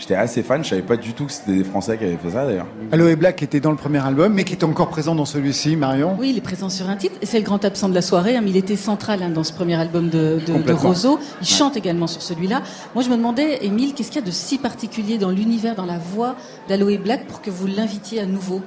J'étais 0.00 0.14
assez 0.14 0.42
fan, 0.42 0.64
je 0.64 0.70
savais 0.70 0.80
pas 0.80 0.96
du 0.96 1.12
tout 1.12 1.26
que 1.26 1.32
c'était 1.32 1.52
des 1.58 1.62
Français 1.64 1.98
qui 1.98 2.04
avaient 2.04 2.16
fait 2.16 2.30
ça 2.30 2.46
d'ailleurs. 2.46 2.66
Aloe 2.90 3.16
Black 3.16 3.42
était 3.42 3.60
dans 3.60 3.70
le 3.70 3.76
premier 3.76 3.98
album, 4.02 4.32
mais 4.32 4.44
qui 4.44 4.54
était 4.54 4.64
encore 4.64 4.88
présent 4.88 5.14
dans 5.14 5.26
celui-ci, 5.26 5.76
Marion. 5.76 6.16
Oui, 6.18 6.30
il 6.30 6.38
est 6.38 6.40
présent 6.40 6.70
sur 6.70 6.88
un 6.88 6.96
titre. 6.96 7.16
et 7.20 7.26
C'est 7.26 7.38
le 7.38 7.44
grand 7.44 7.62
absent 7.66 7.90
de 7.90 7.94
la 7.94 8.00
soirée, 8.00 8.34
hein, 8.34 8.40
mais 8.42 8.48
il 8.48 8.56
était 8.56 8.76
central 8.76 9.22
hein, 9.22 9.28
dans 9.28 9.44
ce 9.44 9.52
premier 9.52 9.74
album 9.74 10.08
de, 10.08 10.38
de, 10.40 10.46
de 10.46 10.52
Complètement. 10.54 10.88
Roseau. 10.88 11.18
Il 11.20 11.44
Ouais. 11.44 11.44
chante 11.58 11.76
également 11.76 12.06
sur 12.06 12.22
celui-là. 12.22 12.62
Moi, 12.94 13.04
je 13.04 13.10
me 13.10 13.16
demandais, 13.18 13.62
Émile, 13.66 13.92
qu'est-ce 13.92 14.10
qu'il 14.10 14.22
y 14.22 14.24
a 14.24 14.26
de 14.26 14.32
si 14.32 14.56
particulier 14.56 15.18
dans 15.18 15.30
l'univers, 15.30 15.74
dans 15.74 15.84
la 15.86 15.98
voix 15.98 16.34
d'Aloe 16.66 16.96
Black 16.96 17.26
pour 17.26 17.42
que 17.42 17.50
vous 17.50 17.66
l'invitiez 17.66 18.20
à 18.20 18.26
nouveau? 18.26 18.62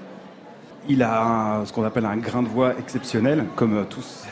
Il 0.88 1.02
a 1.02 1.24
un- 1.60 1.66
ce 1.66 1.74
qu'on 1.74 1.84
appelle 1.84 2.06
un 2.06 2.18
grain 2.18 2.44
de 2.44 2.48
voix 2.48 2.74
exceptionnel, 2.78 3.46
comme 3.56 3.76
euh, 3.76 3.84
tous, 3.90 4.24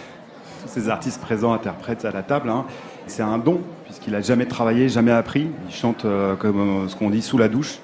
tous 0.61 0.69
ces 0.69 0.87
artistes 0.87 1.19
présents 1.19 1.53
interprètent 1.53 2.05
à 2.05 2.11
la 2.11 2.21
table. 2.21 2.47
hein. 2.51 2.65
C'est 3.07 3.23
un 3.23 3.39
don, 3.39 3.59
puisqu'il 3.91 4.15
a 4.15 4.22
jamais 4.22 4.45
travaillé, 4.45 4.88
jamais 4.88 5.11
appris. 5.11 5.47
Il 5.68 5.73
chante 5.76 6.05
euh, 6.05 6.35
comme 6.35 6.85
euh, 6.85 6.88
ce 6.88 6.95
qu'on 6.95 7.09
dit 7.09 7.22
sous 7.22 7.38
la 7.38 7.49
douche. 7.49 7.80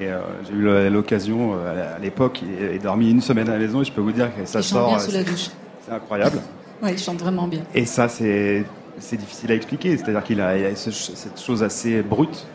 Et 0.00 0.08
euh, 0.08 0.18
j'ai 0.44 0.52
eu 0.54 0.90
l'occasion, 0.90 1.54
euh, 1.54 1.94
à 1.96 2.00
l'époque, 2.00 2.40
il 2.42 2.64
est 2.74 2.78
dormi 2.80 3.08
une 3.10 3.20
semaine 3.20 3.48
à 3.48 3.52
la 3.52 3.58
maison 3.60 3.80
et 3.80 3.84
je 3.84 3.92
peux 3.92 4.00
vous 4.00 4.10
dire 4.10 4.28
que 4.36 4.44
ça 4.44 4.58
Il 4.58 4.62
chante 4.64 4.72
sort. 4.80 4.88
bien 4.88 4.98
sous 4.98 5.12
la 5.12 5.18
c'est- 5.24 5.30
douche. 5.30 5.50
C'est 5.86 5.92
incroyable. 5.92 6.40
Oui, 6.82 6.90
il 6.92 6.98
chante 6.98 7.20
vraiment 7.20 7.46
bien. 7.46 7.60
Et 7.74 7.84
ça, 7.86 8.08
c'est 8.08 8.64
c'est 8.98 9.16
difficile 9.16 9.50
à 9.52 9.54
expliquer. 9.54 9.96
C'est-à-dire 9.96 10.22
qu'il 10.24 10.40
a, 10.40 10.48
a 10.48 10.74
ce- 10.74 10.90
cette 10.90 11.40
chose 11.40 11.62
assez 11.62 12.02
brute, 12.02 12.46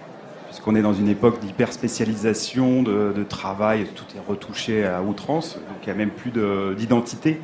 puisqu'on 0.48 0.76
est 0.76 0.82
dans 0.82 0.94
une 0.94 1.08
époque 1.10 1.40
d'hyper 1.40 1.72
spécialisation, 1.72 2.84
de, 2.84 3.14
de 3.16 3.24
travail, 3.24 3.86
tout 3.96 4.04
est 4.18 4.30
retouché 4.30 4.86
à 4.86 5.02
outrance, 5.02 5.56
donc 5.56 5.78
il 5.84 5.88
n'y 5.88 5.94
a 5.94 5.96
même 5.96 6.10
plus 6.12 6.32
de- 6.32 6.74
d'identité. 6.78 7.40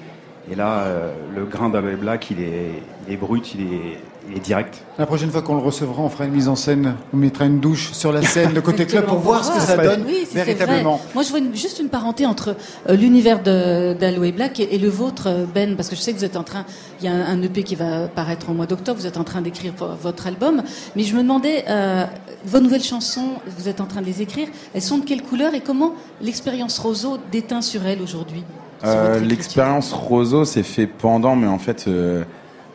Et 0.52 0.56
là, 0.56 0.80
euh, 0.84 1.14
le 1.36 1.46
grain 1.46 1.70
d'Aloe 1.70 1.96
Black, 1.98 2.30
il 2.32 2.42
est, 2.42 2.72
il 3.08 3.14
est 3.14 3.18
brut, 3.18 3.54
il 3.56 3.62
est, 3.62 3.98
il 4.30 4.38
est 4.38 4.40
direct. 4.40 4.82
La 4.98 5.06
prochaine 5.06 5.30
fois 5.30 5.42
qu'on 5.42 5.56
le 5.56 5.62
recevra, 5.62 6.02
on 6.02 6.10
fera 6.10 6.26
une 6.26 6.32
mise 6.32 6.48
en 6.48 6.56
scène. 6.56 6.96
On 7.14 7.18
mettra 7.18 7.46
une 7.46 7.60
douche 7.60 7.92
sur 7.94 8.12
la 8.12 8.22
scène 8.22 8.54
de 8.54 8.60
côté 8.60 8.86
club 8.88 9.06
pour 9.06 9.20
voir 9.20 9.44
ce 9.44 9.52
que 9.52 9.60
ça 9.60 9.78
donne 9.78 10.04
Oui, 10.08 10.26
si 10.28 10.36
véritablement. 10.36 10.96
vrai. 10.98 11.08
Moi, 11.14 11.24
je 11.24 11.30
vois 11.30 11.40
une- 11.40 11.56
juste 11.56 11.80
une 11.80 11.90
parenté 11.90 12.26
entre 12.26 12.56
euh, 12.90 12.96
l'univers 12.96 13.42
d'Aloe 13.44 14.32
Black 14.32 14.60
et, 14.60 14.76
et 14.76 14.78
le 14.78 14.90
vôtre, 14.90 15.28
euh, 15.28 15.46
Ben, 15.54 15.76
parce 15.76 15.90
que 15.90 15.96
je 15.96 16.02
sais 16.02 16.14
que 16.14 16.18
vous 16.18 16.26
êtes 16.26 16.38
en 16.38 16.44
train. 16.44 16.66
Il 17.02 17.06
y 17.06 17.08
a 17.08 17.12
un, 17.14 17.22
un 17.26 17.42
EP 17.42 17.64
qui 17.64 17.76
va 17.76 18.08
paraître 18.08 18.50
au 18.50 18.54
mois 18.54 18.66
d'octobre. 18.66 19.00
Vous 19.00 19.08
êtes 19.08 19.18
en 19.18 19.24
train 19.24 19.42
d'écrire 19.42 19.74
vo- 19.78 19.96
votre 20.02 20.28
album, 20.28 20.64
mais 20.96 21.04
je 21.04 21.16
me 21.16 21.22
demandais 21.22 21.66
euh, 21.70 22.06
vos 22.46 22.60
nouvelles 22.60 22.84
chansons. 22.84 23.30
Vous 23.58 23.68
êtes 23.68 23.82
en 23.82 23.86
train 23.86 24.02
de 24.02 24.06
les 24.08 24.22
écrire. 24.22 24.48
Elles 24.74 24.82
sont 24.82 24.98
de 25.00 25.06
quelle 25.06 25.22
couleur 25.24 25.54
et 25.54 25.62
comment 25.62 25.94
l'expérience 26.22 26.80
Roseau 26.80 27.18
déteint 27.32 27.62
sur 27.62 27.86
elles 27.86 28.02
aujourd'hui 28.02 28.44
Euh, 28.84 29.20
L'expérience 29.20 29.94
Roseau 29.94 30.46
s'est 30.46 30.64
fait 30.64 30.88
pendant, 30.88 31.36
mais 31.36 31.48
en 31.48 31.58
fait, 31.60 31.86
euh, 31.88 32.24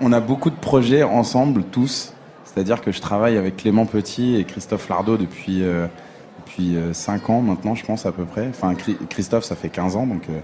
on 0.01 0.13
a 0.13 0.21
beaucoup 0.21 0.51
de 0.51 0.57
projets 0.57 1.03
ensemble, 1.03 1.65
tous. 1.65 2.13
C'est-à-dire 2.45 2.81
que 2.81 2.91
je 2.93 3.01
travaille 3.01 3.37
avec 3.37 3.59
Clément 3.59 3.87
Petit 3.87 4.37
et 4.37 4.45
Christophe 4.45 4.89
Lardot 4.89 5.17
depuis, 5.17 5.63
euh, 5.63 5.87
depuis 6.39 6.77
5 6.93 7.31
ans 7.31 7.41
maintenant, 7.41 7.75
je 7.75 7.85
pense, 7.85 8.07
à 8.07 8.13
peu 8.13 8.25
près. 8.25 8.49
Enfin, 8.49 8.75
Christophe, 9.09 9.45
ça 9.45 9.57
fait 9.57 9.69
15 9.69 9.97
ans, 9.97 10.07
donc... 10.07 10.23
euh, 10.29 10.39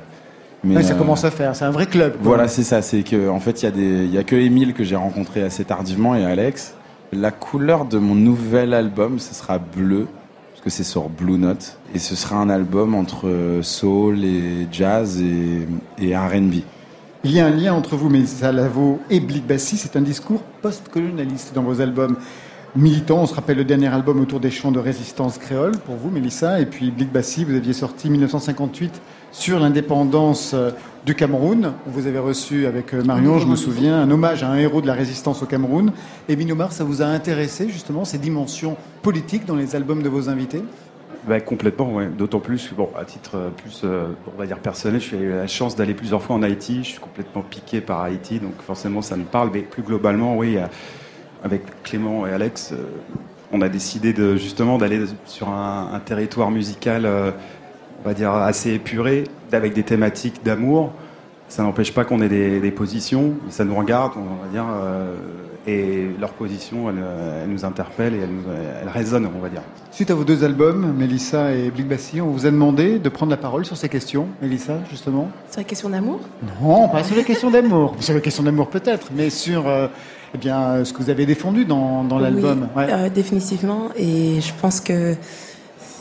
mais, 0.65 0.77
Ouais, 0.77 0.83
ça 0.83 0.95
euh, 0.95 0.99
commence 0.99 1.25
à 1.25 1.31
faire. 1.31 1.55
C'est 1.55 1.65
un 1.65 1.71
vrai 1.71 1.87
club. 1.87 2.13
quoi. 2.13 2.23
Voilà, 2.23 2.49
c'est 2.49 2.63
ça. 2.63 2.83
C'est 2.83 3.03
que 3.03 3.29
en 3.29 3.41
fait, 3.41 3.63
il 3.63 3.65
y 3.65 3.69
a 3.69 3.71
des, 3.71 4.07
y 4.07 4.19
a 4.19 4.25
que 4.25 4.37
Émile 4.37 4.75
que 4.75 4.85
j'ai 4.85 4.97
rencontré 4.97 5.43
assez 5.43 5.65
tardivement 5.65 6.15
et 6.15 6.25
Alex. 6.25 6.75
La 7.13 7.31
couleur 7.31 7.85
de 7.85 7.99
mon 7.99 8.15
nouvel 8.15 8.75
album, 8.75 9.19
ce 9.19 9.33
sera 9.35 9.59
bleu 9.59 10.09
parce 10.53 10.65
que 10.65 10.71
c'est 10.71 10.85
sur 10.85 11.09
Blue 11.09 11.39
Note 11.39 11.79
et 11.95 11.99
ce 11.99 12.17
sera 12.17 12.37
un 12.37 12.51
album 12.51 12.95
entre 12.95 13.29
euh, 13.29 13.63
soul 13.63 14.25
et 14.25 14.67
jazz 14.73 15.21
et, 15.23 15.69
et 16.05 16.17
R&B. 16.17 16.57
Il 17.29 17.33
y 17.33 17.41
a 17.41 17.47
un 17.47 17.51
lien 17.51 17.75
entre 17.75 17.97
vous, 17.97 18.09
Mélissa 18.09 18.53
Lavo 18.53 19.01
et 19.11 19.19
Blick 19.19 19.45
Bassi. 19.45 19.77
C'est 19.77 19.97
un 19.97 20.01
discours 20.01 20.43
post-colonialiste 20.63 21.53
dans 21.55 21.65
vos 21.65 21.81
albums 21.81 22.15
militants. 22.77 23.23
On 23.23 23.27
se 23.27 23.35
rappelle 23.35 23.57
le 23.57 23.65
dernier 23.65 23.89
album 23.89 24.21
autour 24.21 24.39
des 24.39 24.53
chants 24.53 24.71
de 24.71 24.79
résistance 24.79 25.37
créole 25.37 25.77
pour 25.77 25.97
vous, 25.97 26.09
Mélissa. 26.09 26.61
Et 26.61 26.67
puis 26.67 26.93
Blick 26.93 27.11
Bassi, 27.11 27.43
vous 27.43 27.57
aviez 27.57 27.73
sorti 27.73 28.11
1958 28.11 29.03
sur 29.33 29.59
l'indépendance 29.59 30.53
euh, 30.55 30.71
du 31.05 31.17
Cameroun. 31.17 31.73
Vous 31.87 32.07
avez 32.07 32.21
reçu 32.21 32.65
avec 32.67 32.95
euh, 32.95 33.03
Marion, 33.03 33.41
je 33.41 33.49
me 33.49 33.57
souviens, 33.57 34.01
un 34.01 34.11
hommage 34.13 34.45
à 34.45 34.49
un 34.49 34.57
héros 34.57 34.81
de 34.81 34.87
la 34.87 34.95
résistance 34.95 35.43
au 35.43 35.47
Cameroun. 35.47 35.91
Et 36.29 36.37
Minomar, 36.37 36.71
ça 36.71 36.85
vous 36.85 37.03
a 37.03 37.07
intéressé 37.07 37.69
justement 37.69 38.05
ces 38.05 38.19
dimensions 38.19 38.77
politiques 39.03 39.47
dans 39.47 39.57
les 39.57 39.75
albums 39.75 40.05
de 40.05 40.09
vos 40.09 40.29
invités? 40.29 40.63
Bah, 41.27 41.41
complètement. 41.41 42.01
D'autant 42.17 42.39
plus, 42.39 42.73
bon, 42.73 42.89
à 42.97 43.05
titre 43.05 43.33
euh, 43.35 43.51
plus, 43.51 43.83
euh, 43.83 44.07
on 44.33 44.39
va 44.39 44.47
dire 44.47 44.59
personnel, 44.61 45.01
j'ai 45.01 45.19
eu 45.19 45.31
la 45.31 45.49
chance 45.49 45.75
d'aller 45.75 45.95
plusieurs 45.95 46.23
fois 46.23 46.37
en 46.37 46.43
Haïti. 46.43 46.85
Je 46.85 46.91
suis 46.91 47.01
complètement 47.01 47.43
piqué 47.43 47.81
par 47.81 48.01
Haïti, 48.03 48.39
donc 48.39 48.55
forcément 48.63 49.03
ça 49.03 49.17
me 49.17 49.25
parle. 49.25 49.51
Mais 49.53 49.63
plus 49.63 49.83
globalement, 49.83 50.37
oui, 50.37 50.57
euh, 50.57 50.67
avec 51.43 51.83
Clément 51.83 52.29
et 52.29 52.33
Alex, 52.33 52.75
on 53.53 53.61
a 53.61 53.69
décidé 53.69 54.13
de 54.13 54.37
justement 54.37 54.79
d'aller 54.79 55.01
sur 55.25 55.49
un, 55.49 56.01
territoire 56.05 56.51
musical, 56.51 57.07
on 57.07 58.09
va 58.09 58.15
dire 58.15 58.33
assez 58.33 58.73
épuré, 58.73 59.25
avec 59.53 59.73
des 59.75 59.85
thématiques 59.85 60.43
d'amour. 60.45 60.93
Ça 61.49 61.63
n'empêche 61.63 61.93
pas 61.93 62.05
qu'on 62.05 62.21
ait 62.23 62.29
des, 62.29 62.59
des 62.59 62.71
positions, 62.73 63.35
ça 63.49 63.65
nous 63.65 63.77
regarde, 63.77 64.15
on 64.17 64.45
va 64.45 64.51
dire, 64.51 64.67
et 65.67 66.07
leur 66.21 66.31
position, 66.33 66.89
elle, 66.91 66.97
euh, 67.01 67.43
elle 67.45 67.51
nous 67.51 67.65
interpelle 67.65 68.15
et 68.15 68.19
elle, 68.19 68.31
nous, 68.31 68.43
elle 68.83 68.89
résonne, 68.89 69.29
on 69.35 69.41
va 69.41 69.49
dire. 69.49 69.63
Suite 69.91 70.11
à 70.11 70.15
vos 70.15 70.25
deux 70.25 70.45
albums, 70.45 70.93
Mélissa 70.97 71.53
et 71.53 71.71
Blick 71.71 71.89
Bassi, 71.89 72.21
on 72.21 72.29
vous 72.31 72.47
a 72.47 72.51
demandé 72.51 72.99
de 72.99 73.09
prendre 73.09 73.31
la 73.31 73.37
parole 73.37 73.65
sur 73.65 73.77
ces 73.77 73.89
questions. 73.89 74.27
Mélissa, 74.43 74.75
justement 74.91 75.29
Sur 75.51 75.61
la 75.61 75.65
question 75.65 75.89
d'amour? 75.89 76.21
Non, 76.63 76.89
pas 76.89 77.03
sur 77.03 77.17
les 77.17 77.25
questions 77.25 77.51
d'amour. 77.51 77.97
Sur 78.01 78.15
les 78.15 78.21
questions 78.21 78.43
d'amour 78.45 78.69
peut-être, 78.69 79.09
mais 79.15 79.31
sur 79.31 79.67
euh, 79.69 79.89
eh 80.35 80.39
bien, 80.39 80.85
ce 80.85 80.93
que 80.93 80.99
vous 81.03 81.11
avez 81.11 81.27
défendu 81.27 81.65
dans, 81.65 82.05
dans 82.05 82.19
l'album. 82.19 82.69
Oui, 82.77 82.83
Ouais. 82.85 82.93
euh, 82.93 83.09
définitivement. 83.09 83.89
Et 83.97 84.41
je 84.41 84.53
pense 84.61 84.81
que 84.81 85.15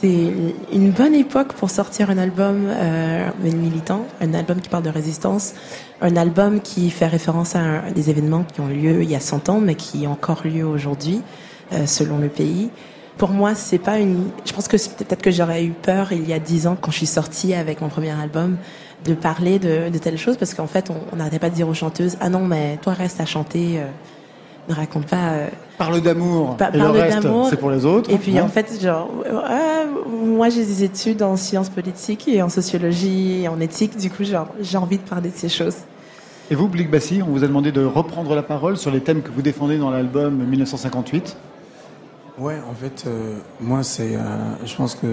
c'est 0.01 0.33
une 0.73 0.91
bonne 0.91 1.13
époque 1.13 1.53
pour 1.53 1.69
sortir 1.69 2.09
un 2.09 2.17
album 2.17 2.67
euh, 2.67 3.29
militant, 3.41 4.05
un 4.21 4.33
album 4.33 4.59
qui 4.59 4.69
parle 4.69 4.83
de 4.83 4.89
résistance, 4.89 5.53
un 6.01 6.15
album 6.15 6.61
qui 6.61 6.89
fait 6.89 7.07
référence 7.07 7.55
à 7.55 7.81
des 7.93 8.09
événements 8.09 8.43
qui 8.43 8.61
ont 8.61 8.69
eu 8.69 8.75
lieu 8.75 9.03
il 9.03 9.09
y 9.09 9.15
a 9.15 9.19
100 9.19 9.49
ans, 9.49 9.59
mais 9.59 9.75
qui 9.75 10.05
ont 10.07 10.11
encore 10.11 10.41
lieu 10.45 10.65
aujourd'hui, 10.65 11.21
euh, 11.73 11.85
selon 11.85 12.17
le 12.17 12.27
pays. 12.27 12.69
Pour 13.17 13.29
moi, 13.29 13.55
c'est 13.55 13.77
pas 13.79 13.99
une. 13.99 14.29
Je 14.45 14.51
pense 14.51 14.67
que 14.67 14.75
peut-être 14.75 15.21
que 15.21 15.31
j'aurais 15.31 15.63
eu 15.63 15.71
peur 15.71 16.11
il 16.11 16.27
y 16.27 16.33
a 16.33 16.39
10 16.39 16.67
ans 16.67 16.77
quand 16.79 16.91
je 16.91 16.97
suis 16.97 17.05
sortie 17.05 17.53
avec 17.53 17.79
mon 17.79 17.87
premier 17.87 18.11
album 18.11 18.57
de 19.05 19.13
parler 19.13 19.59
de, 19.59 19.89
de 19.89 19.97
telles 19.97 20.17
choses 20.17 20.35
parce 20.35 20.53
qu'en 20.53 20.67
fait, 20.67 20.89
on 20.89 20.95
on 21.13 21.15
n'arrêtait 21.15 21.39
pas 21.39 21.49
de 21.49 21.55
dire 21.55 21.69
aux 21.69 21.73
chanteuses 21.73 22.17
ah 22.19 22.29
non 22.29 22.45
mais 22.45 22.77
toi 22.81 22.93
reste 22.93 23.21
à 23.21 23.25
chanter, 23.25 23.79
euh, 23.79 23.85
ne 24.69 24.73
raconte 24.73 25.05
pas. 25.07 25.31
euh, 25.33 25.47
Parle 25.77 26.01
d'amour. 26.01 26.55
Pa- 26.57 26.69
et 26.73 26.77
le 26.77 26.83
parle 26.83 26.97
reste, 26.97 27.21
d'amour. 27.23 27.47
c'est 27.49 27.57
pour 27.57 27.69
les 27.71 27.85
autres. 27.85 28.09
Et 28.09 28.17
puis 28.17 28.33
Ouais. 28.33 28.41
en 28.41 28.47
fait, 28.47 28.79
genre, 28.81 29.09
euh, 29.25 29.85
moi 30.25 30.49
j'ai 30.49 30.63
des 30.65 30.83
études 30.83 31.21
en 31.21 31.35
sciences 31.35 31.69
politiques 31.69 32.27
et 32.27 32.41
en 32.41 32.49
sociologie 32.49 33.43
et 33.43 33.47
en 33.47 33.59
éthique. 33.59 33.97
Du 33.97 34.09
coup, 34.09 34.23
genre, 34.23 34.47
j'ai 34.61 34.77
envie 34.77 34.97
de 34.97 35.03
parler 35.03 35.29
de 35.29 35.35
ces 35.35 35.49
choses. 35.49 35.75
Et 36.51 36.55
vous, 36.55 36.67
Blick 36.67 36.89
Bassi, 36.91 37.21
on 37.21 37.31
vous 37.31 37.43
a 37.43 37.47
demandé 37.47 37.71
de 37.71 37.83
reprendre 37.83 38.35
la 38.35 38.43
parole 38.43 38.77
sur 38.77 38.91
les 38.91 39.01
thèmes 39.01 39.21
que 39.23 39.31
vous 39.31 39.41
défendez 39.41 39.77
dans 39.77 39.89
l'album 39.89 40.33
1958. 40.35 41.35
Ouais, 42.37 42.57
en 42.69 42.73
fait, 42.75 43.05
euh, 43.07 43.35
moi, 43.61 43.81
c'est, 43.83 44.15
euh, 44.15 44.19
je 44.65 44.75
pense 44.75 44.93
que 44.95 45.07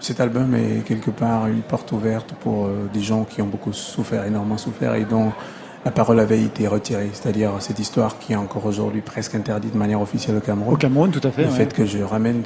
cet 0.00 0.20
album 0.20 0.54
est 0.54 0.84
quelque 0.84 1.10
part 1.10 1.46
une 1.46 1.60
porte 1.62 1.90
ouverte 1.92 2.34
pour 2.40 2.66
euh, 2.66 2.88
des 2.92 3.00
gens 3.00 3.24
qui 3.24 3.42
ont 3.42 3.46
beaucoup 3.46 3.72
souffert, 3.72 4.24
énormément 4.24 4.56
souffert, 4.58 4.94
et 4.94 5.04
dont 5.04 5.32
la 5.84 5.90
parole 5.90 6.18
avait 6.20 6.42
été 6.42 6.66
retirée. 6.66 7.10
C'est-à-dire 7.12 7.50
cette 7.60 7.78
histoire 7.78 8.18
qui 8.18 8.32
est 8.32 8.36
encore 8.36 8.66
aujourd'hui 8.66 9.00
presque 9.00 9.34
interdite 9.34 9.72
de 9.72 9.78
manière 9.78 10.00
officielle 10.00 10.36
au 10.36 10.40
Cameroun. 10.40 10.74
Au 10.74 10.76
Cameroun, 10.76 11.10
tout 11.10 11.26
à 11.26 11.30
fait. 11.30 11.42
Le 11.42 11.48
ouais. 11.48 11.54
fait 11.54 11.72
que 11.72 11.84
je 11.84 11.98
ramène, 11.98 12.42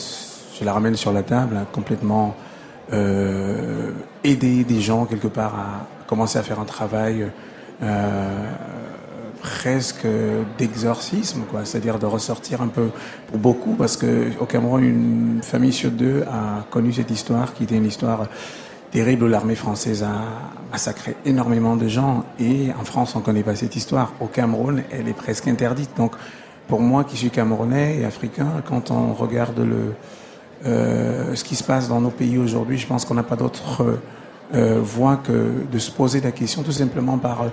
je 0.59 0.65
la 0.65 0.73
ramène 0.73 0.97
sur 0.97 1.13
la 1.13 1.23
table, 1.23 1.57
complètement 1.73 2.35
euh, 2.93 3.93
aider 4.25 4.65
des 4.65 4.81
gens 4.81 5.05
quelque 5.05 5.29
part 5.29 5.55
à 5.55 6.07
commencer 6.07 6.39
à 6.39 6.43
faire 6.43 6.59
un 6.59 6.65
travail 6.65 7.27
euh, 7.83 8.51
presque 9.41 10.07
d'exorcisme, 10.59 11.43
quoi. 11.51 11.65
C'est-à-dire 11.65 11.99
de 11.99 12.07
ressortir 12.07 12.61
un 12.61 12.69
peu 12.69 12.89
pour 13.29 13.39
beaucoup, 13.39 13.75
parce 13.75 13.97
que 13.97 14.31
au 14.41 14.47
Cameroun, 14.47 14.83
une 14.83 15.43
famille 15.43 15.73
sur 15.73 15.91
deux 15.91 16.23
a 16.23 16.65
connu 16.71 16.93
cette 16.93 17.11
histoire, 17.11 17.55
qui 17.55 17.65
était 17.65 17.77
une 17.77 17.87
histoire 17.87 18.27
terrible 18.91 19.25
où 19.25 19.29
l'armée 19.29 19.55
française 19.55 20.03
a 20.03 20.15
massacré 20.73 21.17
énormément 21.25 21.77
de 21.77 21.89
gens. 21.89 22.25
Et 22.41 22.69
en 22.79 22.85
France, 22.85 23.15
on 23.17 23.21
connaît 23.21 23.43
pas 23.43 23.55
cette 23.55 23.77
histoire. 23.77 24.13
Au 24.21 24.27
Cameroun, 24.27 24.83
elle 24.91 25.09
est 25.09 25.15
presque 25.15 25.49
interdite. 25.49 25.91
Donc, 25.97 26.13
pour 26.67 26.81
moi, 26.81 27.05
qui 27.05 27.17
suis 27.17 27.31
camerounais 27.31 27.99
et 28.01 28.05
africain, 28.05 28.63
quand 28.67 28.91
on 28.91 29.15
regarde 29.15 29.59
le 29.59 29.95
euh, 30.67 31.35
ce 31.35 31.45
qui 31.45 31.55
se 31.55 31.63
passe 31.63 31.89
dans 31.89 32.01
nos 32.01 32.11
pays 32.11 32.39
aujourd'hui, 32.39 32.79
je 32.79 32.87
pense 32.87 33.05
qu'on 33.05 33.15
n'a 33.15 33.23
pas 33.23 33.37
d'autre 33.37 34.01
euh, 34.55 34.81
voie 34.83 35.17
que 35.17 35.53
de 35.71 35.79
se 35.79 35.91
poser 35.91 36.21
la 36.21 36.33
question, 36.33 36.63
tout 36.63 36.73
simplement 36.73 37.19
par 37.19 37.43
euh, 37.43 37.49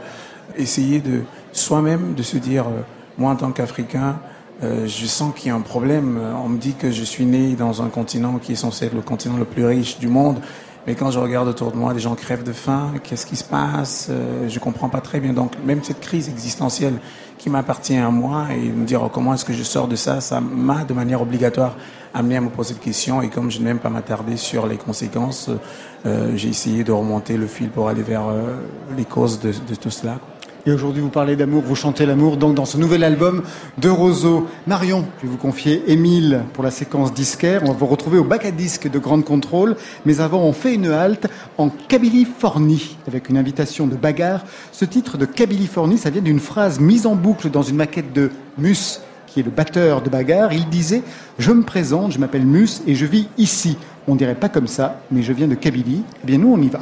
essayer 0.58 1.02
de 1.02 1.22
soi-même 1.52 2.16
de 2.16 2.24
se 2.24 2.38
dire, 2.38 2.66
euh, 2.66 2.82
moi 3.18 3.32
en 3.32 3.36
tant 3.36 3.52
qu'Africain, 3.52 4.18
euh, 4.64 4.88
je 4.88 5.06
sens 5.06 5.34
qu'il 5.36 5.50
y 5.50 5.52
a 5.52 5.56
un 5.56 5.62
problème. 5.62 6.20
On 6.44 6.50
me 6.50 6.58
dit 6.58 6.74
que 6.74 6.90
je 6.90 7.04
suis 7.04 7.26
né 7.26 7.56
dans 7.56 7.82
un 7.82 7.90
continent 7.90 8.40
qui 8.40 8.54
est 8.54 8.56
censé 8.56 8.86
être 8.86 8.96
le 8.96 9.02
continent 9.02 9.38
le 9.38 9.46
plus 9.46 9.66
riche 9.66 10.00
du 10.00 10.08
monde. 10.08 10.40
Mais 10.88 10.94
quand 10.94 11.10
je 11.10 11.20
regarde 11.20 11.48
autour 11.48 11.72
de 11.72 11.78
moi, 11.78 11.94
des 11.94 12.00
gens 12.00 12.14
crèvent 12.16 12.44
de 12.44 12.54
faim. 12.54 12.94
Qu'est-ce 13.04 13.26
qui 13.26 13.36
se 13.36 13.44
passe 13.44 14.08
euh, 14.12 14.48
Je 14.48 14.60
comprends 14.60 14.90
pas 14.90 15.02
très 15.02 15.20
bien. 15.20 15.34
Donc 15.34 15.54
même 15.66 15.84
cette 15.84 16.00
crise 16.00 16.30
existentielle 16.30 16.96
qui 17.38 17.50
m'appartient 17.50 17.98
à 17.98 18.12
moi 18.12 18.48
et 18.52 18.70
me 18.70 18.86
dire 18.86 19.02
oh, 19.04 19.10
comment 19.10 19.34
est-ce 19.34 19.46
que 19.46 19.54
je 19.54 19.64
sors 19.64 19.88
de 19.88 19.96
ça, 19.96 20.22
ça 20.22 20.40
m'a 20.42 20.84
de 20.84 20.94
manière 20.94 21.22
obligatoire 21.22 21.76
amené 22.14 22.38
à 22.38 22.42
me 22.42 22.50
poser 22.50 22.76
des 22.76 22.80
questions. 22.80 23.22
Et 23.22 23.30
comme 23.30 23.52
je 23.52 23.60
n'aime 23.60 23.80
pas 23.80 23.90
m'attarder 23.90 24.38
sur 24.38 24.68
les 24.68 24.78
conséquences, 24.78 25.50
euh, 26.06 26.32
j'ai 26.36 26.50
essayé 26.50 26.84
de 26.84 26.92
remonter 26.92 27.36
le 27.36 27.48
fil 27.48 27.70
pour 27.70 27.90
aller 27.90 28.04
vers 28.04 28.28
euh, 28.28 28.56
les 28.96 29.06
causes 29.06 29.40
de, 29.40 29.52
de 29.52 29.76
tout 29.76 29.90
cela. 29.90 30.20
Et 30.68 30.72
aujourd'hui, 30.72 31.00
vous 31.00 31.10
parlez 31.10 31.36
d'amour, 31.36 31.62
vous 31.62 31.76
chantez 31.76 32.08
l'amour, 32.08 32.38
donc 32.38 32.56
dans 32.56 32.66
ce 32.66 32.80
nouvel 32.80 33.04
album 33.04 33.44
de 33.78 33.88
Roseau. 33.88 34.48
Marion, 34.66 35.06
je 35.20 35.28
vais 35.28 35.32
vous 35.32 35.38
confier 35.38 35.84
Émile 35.92 36.42
pour 36.54 36.64
la 36.64 36.72
séquence 36.72 37.14
disquaire. 37.14 37.62
On 37.66 37.68
va 37.68 37.74
vous 37.74 37.86
retrouver 37.86 38.18
au 38.18 38.24
bac 38.24 38.46
à 38.46 38.52
disques 38.52 38.90
de 38.90 38.98
Grande 38.98 39.24
Contrôle. 39.24 39.76
Mais 40.06 40.22
avant, 40.22 40.42
on 40.42 40.54
fait 40.54 40.74
une 40.74 40.88
halte 40.88 41.28
en 41.60 41.70
Kabylie-Fornie 41.70 42.98
avec 43.08 43.30
une 43.30 43.38
invitation 43.38 43.86
de 43.86 43.96
bagarre. 43.96 44.44
Ce 44.72 44.86
titre 44.86 45.20
de 45.20 45.28
Kabylie-Fornie, 45.28 46.00
ça 46.00 46.10
vient 46.10 46.24
d'une 46.24 46.40
phrase 46.40 46.80
mise 46.80 47.06
en 47.06 47.14
boucle 47.14 47.52
dans 47.52 47.62
une 47.62 47.76
maquette 47.76 48.12
de 48.12 48.32
Mus, 48.58 49.02
qui 49.28 49.42
est 49.42 49.44
le 49.44 49.52
batteur 49.52 50.02
de 50.02 50.10
bagarre. 50.10 50.52
Il 50.52 50.68
disait 50.70 51.04
Je 51.38 51.52
me 51.52 51.62
présente, 51.62 52.12
je 52.12 52.18
m'appelle 52.18 52.46
Mus 52.48 52.82
et 52.88 52.96
je 52.96 53.06
vis 53.06 53.28
ici. 53.38 53.78
On 54.08 54.16
dirait 54.16 54.34
pas 54.34 54.50
comme 54.50 54.68
ça, 54.68 55.00
mais 55.12 55.22
je 55.22 55.32
viens 55.32 55.48
de 55.48 55.54
Kabylie. 55.54 56.02
Eh 56.24 56.26
bien, 56.26 56.40
nous, 56.40 56.52
on 56.52 56.60
y 56.60 56.70
va. 56.70 56.80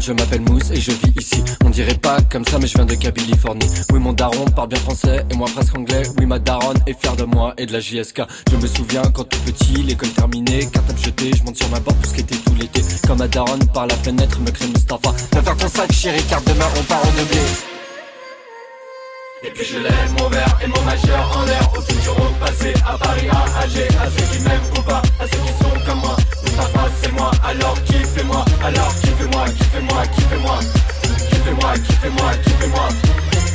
Je 0.00 0.12
m'appelle 0.12 0.40
Mousse 0.40 0.70
et 0.70 0.80
je 0.80 0.90
vis 0.90 1.12
ici. 1.18 1.44
On 1.64 1.70
dirait 1.70 1.94
pas 1.94 2.18
comme 2.30 2.44
ça, 2.44 2.58
mais 2.58 2.66
je 2.66 2.74
viens 2.74 2.86
de 2.86 2.94
Californie. 2.94 3.66
Oui, 3.92 4.00
mon 4.00 4.12
daron 4.12 4.44
parle 4.56 4.68
bien 4.68 4.78
français 4.78 5.24
et 5.30 5.34
moi 5.36 5.48
presque 5.54 5.76
anglais. 5.76 6.02
Oui, 6.18 6.26
ma 6.26 6.38
daronne 6.38 6.78
est 6.86 6.98
fière 6.98 7.16
de 7.16 7.24
moi 7.24 7.54
et 7.58 7.66
de 7.66 7.72
la 7.72 7.80
JSK. 7.80 8.22
Je 8.50 8.56
me 8.56 8.66
souviens 8.66 9.02
quand 9.14 9.24
tout 9.24 9.38
petit, 9.40 9.82
l'école 9.82 10.10
terminée, 10.10 10.66
carte 10.72 10.90
à 10.90 10.96
jeter, 10.96 11.30
je 11.36 11.42
monte 11.44 11.56
sur 11.56 11.68
ma 11.68 11.80
porte 11.80 11.96
pour 11.98 12.06
skater 12.06 12.36
tout 12.36 12.54
l'été. 12.58 12.82
Quand 13.06 13.16
ma 13.16 13.28
daronne 13.28 13.64
par 13.74 13.86
la 13.86 13.94
fenêtre 13.96 14.40
me 14.40 14.50
crée 14.50 14.66
Mustapha. 14.66 15.12
Viens 15.32 15.42
faire 15.42 15.56
ton 15.56 15.68
sac, 15.68 15.92
chérie, 15.92 16.24
car 16.28 16.40
demain 16.42 16.66
on 16.78 16.82
part 16.84 17.02
en. 17.02 17.10
Et 19.42 19.50
puis 19.50 19.64
je 19.64 19.78
lève 19.78 20.12
mon 20.18 20.28
verre 20.28 20.58
et 20.62 20.66
mon 20.66 20.82
majeur 20.82 21.38
en 21.38 21.44
l'air 21.46 21.72
Au 21.74 21.80
futur, 21.80 22.12
au 22.12 22.44
passé, 22.44 22.74
à 22.86 22.98
Paris, 22.98 23.26
à 23.30 23.62
Alger 23.62 23.88
À 23.98 24.10
ceux 24.10 24.36
qui 24.36 24.44
m'aiment 24.44 24.60
ou 24.76 24.82
pas, 24.82 25.00
à 25.18 25.24
ceux 25.24 25.38
qui 25.38 25.64
sont 25.64 25.86
comme 25.86 26.00
moi, 26.00 26.16
alors 27.50 27.82
kiffez-moi 27.82 28.44
Alors 28.64 28.94
kiffez-moi, 29.00 29.44
kiffez-moi, 29.58 30.06
kiffez-moi. 30.14 30.58
Kiffez-moi, 31.30 31.72
kiffez-moi, 31.74 32.30
kiffez-moi. 32.44 32.88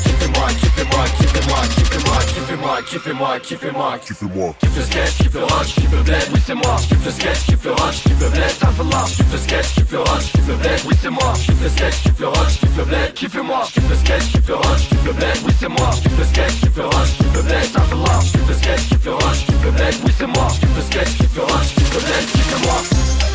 Kiffez-moi, 0.04 0.48
kiffez-moi, 0.60 1.06
kiffez-moi 1.16 1.62
Kiffez-moi, 1.76 2.20
kiffez-moi, 2.28 2.82
kiffez-moi, 2.90 3.40
kiffez-moi. 3.40 3.98
Kiffez-moi. 4.06 4.56
Kiffe 4.60 4.76
le 4.76 4.84
sketch, 4.84 5.18
kiffe 5.18 5.34
le 5.34 5.44
rush, 5.44 5.76
kiffe 5.76 5.92
le 5.92 6.04
bled, 6.04 6.28
oui 6.34 6.42
c'est 6.46 6.56
moi. 6.56 6.76
Kiffe 6.90 7.06
le 7.06 7.12
sketch, 7.12 7.46
kiffe 7.46 7.64
le 7.64 7.72
rush, 7.72 8.04
kiffe 8.04 8.20
le 8.20 8.30
bled, 8.30 8.44
Astaghfirullah 8.44 9.06
Kiffe 9.06 9.32
le 9.32 9.38
sketch, 9.38 9.74
kiffe 9.76 9.92
le 9.92 10.00
rush, 10.00 10.32
kiffe 10.32 10.48
le 10.48 10.56
bled, 10.56 10.82
oui 10.88 10.96
c'est 11.02 11.10
moi. 11.10 11.34
Kiffe 11.36 11.64
le 11.64 11.70
sketch, 11.70 12.04
kiffe 12.04 12.20
le 12.20 12.28
rush, 12.28 12.60
kiffe 12.60 12.78
le 12.78 12.84
bled, 12.84 13.14
kiffez-moi. 13.14 13.62
Kiffe 13.72 13.90
le 13.90 13.96
sketch, 13.96 14.32
kiffe 14.32 14.48
le 14.50 14.56
rush, 14.56 14.90
kiffe 14.90 15.06
le 15.06 15.14
bled, 15.14 15.38
oui 15.46 15.54
c'est 15.60 15.70
moi. 15.70 15.90
Kiffe 16.04 16.18
le 16.20 16.26
sketch, 16.26 16.54
kiffe 16.60 16.78
le 16.78 16.86
rush, 16.86 17.12
kiffe 17.18 17.34
le 17.36 17.42
bled, 17.44 17.64
Astaghfirullah 17.64 18.20
Kiffe 18.20 18.48
le 18.50 18.56
sketch, 18.56 18.90
kiffe 18.90 19.06
le 19.06 19.14
rush, 19.14 19.46
kiffe 19.46 19.64
le 19.64 19.72
bled, 19.72 19.96
oui 20.06 20.12
c'est 20.18 20.28
moi. 20.28 20.48
Kiffe 20.60 20.76
le 20.76 20.84
sketch, 20.84 21.12
kiffe 21.18 21.36
le 21.36 21.44
rush, 21.44 21.70
kiffe 21.76 21.94
le 21.94 22.00
bled, 22.02 22.26
kiffez-moi 22.34 23.35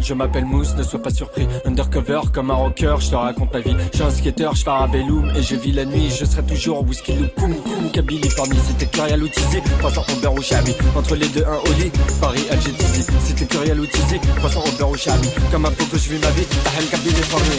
je 0.00 0.14
m'appelle 0.14 0.44
Mousse, 0.44 0.76
ne 0.76 0.82
sois 0.82 1.02
pas 1.02 1.10
surpris. 1.10 1.48
Undercover 1.64 2.20
comme 2.32 2.50
un 2.50 2.54
rocker, 2.54 2.96
je 3.00 3.10
te 3.10 3.14
raconte 3.16 3.52
ma 3.52 3.60
vie. 3.60 3.74
Je 3.92 3.96
suis 3.96 4.04
un 4.04 4.10
skater, 4.10 4.48
je 4.54 4.64
pars 4.64 4.82
à 4.82 4.86
Belloum 4.86 5.32
et 5.36 5.42
je 5.42 5.56
vis 5.56 5.72
la 5.72 5.84
nuit. 5.84 6.08
Je 6.10 6.24
serai 6.24 6.44
toujours 6.44 6.86
whisky 6.86 7.14
loop, 7.14 7.34
koum 7.34 7.54
koum, 7.54 7.90
Kabylie, 7.90 8.30
Forni. 8.30 8.56
C'était 8.68 8.86
Curial 8.86 9.22
Outisé, 9.22 9.62
croissant 9.78 10.04
au 10.12 10.20
beurre 10.20 10.34
au 10.34 10.42
chabi. 10.42 10.72
Entre 10.96 11.16
les 11.16 11.28
deux, 11.28 11.44
un 11.44 11.78
lit, 11.78 11.90
Paris, 12.20 12.44
Alger, 12.50 12.72
Tizi. 12.72 13.06
C'était 13.24 13.46
Curial 13.46 13.80
Outisé, 13.80 14.20
croissant 14.36 14.60
au 14.60 14.78
beurre 14.78 14.90
au 14.90 14.96
chabi. 14.96 15.28
Comme 15.50 15.64
un 15.64 15.72
peu 15.72 15.84
que 15.84 15.98
je 15.98 16.10
vis 16.10 16.20
ma 16.20 16.30
vie, 16.30 16.46
Tahem, 16.64 16.86
Kabylie, 16.90 17.22
Forni. 17.22 17.58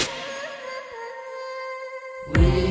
Oui, 2.36 2.67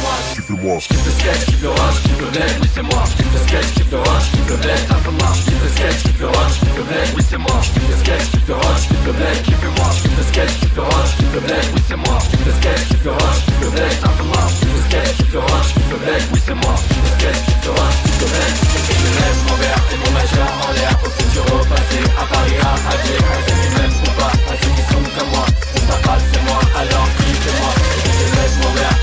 Kiffez-moi, 0.00 0.78
kiffe 0.78 1.04
le 1.04 1.12
sketch, 1.12 1.44
kiffe 1.46 1.62
le 1.62 1.68
rush, 1.68 2.02
kiffe 2.02 2.20
le 2.20 2.26
bled, 2.32 2.56
oui 2.62 2.68
c'est 2.74 2.82
moi. 2.82 3.04
Kiffe 3.16 3.32
le 3.32 3.40
sketch, 3.44 3.68
kiffe 3.74 3.90
le 3.92 3.98
rush, 3.98 4.30
kiffe 4.32 4.48
le 4.48 4.56
bled, 4.56 4.80
peu 5.04 5.10
moi. 5.10 5.30
Kiffe 5.44 5.62
le 5.62 5.68
sketch, 5.76 6.02
kiffe 6.02 6.20
le 6.20 6.26
rush, 6.26 6.56
kiffe 6.60 7.14
oui 7.16 7.22
c'est 7.28 7.38
moi. 7.38 7.60
Kiffe 7.60 7.88
le 7.90 7.96
sketch, 8.00 8.24
kiffe 8.32 8.48
le 8.48 8.54
rush, 8.54 8.82
kiffe 8.88 9.04
le 9.04 9.12
bled, 9.12 9.42
kiffez-moi. 9.44 9.88
Kiffe 10.00 10.16
le 10.16 10.24
sketch, 10.24 10.52
kiffe 10.60 10.76
le 10.76 10.82
rush, 10.82 11.10
kiffe 11.20 11.36
oui 11.74 11.82
c'est 11.88 12.00
moi. 12.00 12.18
Kiffe 12.30 12.46
le 12.46 12.52
sketch, 12.60 12.82
kiffe 12.88 13.04
le 13.04 13.12
rush, 13.12 13.40
kiffe 13.44 13.60
le 13.60 13.68
bled, 13.70 13.94
un 14.00 14.12
peu 14.16 14.24
moi. 14.24 14.44
Kiffe 14.56 14.72
le 14.72 14.80
sketch, 14.88 15.10
kiffe 15.20 15.32
le 15.34 15.40
rush, 15.40 15.68
kiffe 15.74 15.90
le 15.90 15.96
bled, 16.00 16.22
oui 16.32 16.40
c'est 16.46 16.58
moi. 16.64 16.74
Kiffe 16.80 17.04
le 17.04 17.10
sketch, 17.20 17.40
kiffe 17.44 17.64
le 17.66 17.72
rush, 17.76 17.96
kiffe 18.00 18.20
le 18.20 18.26
bled. 18.32 18.54
Je 19.00 19.08
lève 19.20 19.38
mon 19.44 19.56
verre 19.60 19.84
et 19.92 19.98
mon 20.00 20.10
majeur 20.16 20.48
en 20.64 20.72
l'air 20.72 20.96
au 21.04 21.10
futur 21.12 21.44
au 21.52 21.60
passé, 21.68 22.00
à 22.16 22.24
Paris, 22.24 22.56
à 22.64 22.72
Alger, 22.88 23.20
à 23.20 23.38
ceux 23.44 23.56
qui 23.60 23.68
m'aiment 23.76 24.00
ou 24.00 24.10
pas, 24.16 24.32
à 24.48 24.54
ceux 24.56 24.72
qui 24.72 24.84
sont 24.88 25.04
comme 25.12 25.30
moi. 25.36 25.44
Mustafa 25.76 26.14
c'est 26.32 26.42
moi, 26.48 26.60
alors. 26.80 27.08
Et 27.20 27.36
je 27.36 27.50
lève 27.52 27.89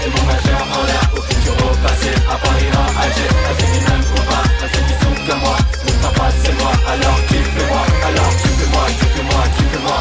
et 0.07 0.11
mon 0.15 0.23
majeur 0.23 0.61
en 0.71 0.83
l'air 0.87 1.07
au 1.17 1.21
futur 1.21 1.53
au 1.53 1.75
passé, 1.83 2.11
à 2.31 2.35
Paris, 2.39 2.69
à 2.71 3.01
Alger, 3.03 3.27
à 3.27 3.51
ceux 3.59 3.67
qui 3.71 3.79
m'aiment 3.85 4.09
ou 4.15 4.21
pas, 4.29 4.43
ceux 4.71 4.83
qui 4.87 4.95
sont 5.03 5.15
comme 5.27 5.41
moi. 5.41 5.57
Mustafa 5.83 6.27
c'est 6.43 6.55
moi, 6.61 6.71
alors 6.87 7.19
kiffez-moi, 7.27 7.83
alors 8.07 8.31
kiffez-moi, 8.41 8.83
kiffez-moi, 8.99 9.41
kiffez-moi. 9.57 9.99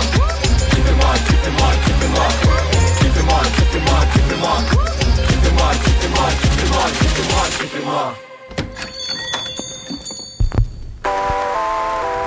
Kiffez-moi, 0.70 1.12
kiffez-moi, 1.27 1.70
kiffez-moi. 1.85 2.27
Kiffez-moi, 3.01 3.41
kiffez-moi, 3.57 3.99
kiffez-moi. 4.12 4.57
Kiffez-moi, 5.27 5.70
kiffez-moi, 5.85 6.27
kiffez-moi, 6.41 6.85
kiffez-moi, 6.99 7.43
kiffez-moi. 7.59 8.05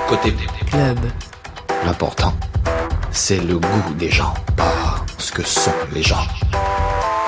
Côté 0.08 0.34
Club. 0.70 1.00
L'important, 1.84 2.34
c'est 3.10 3.40
le 3.40 3.58
goût 3.58 3.94
des 3.94 4.10
gens, 4.10 4.34
pas 4.56 5.04
ce 5.18 5.32
que 5.32 5.42
sont 5.42 5.74
les 5.92 6.02
gens. 6.02 6.26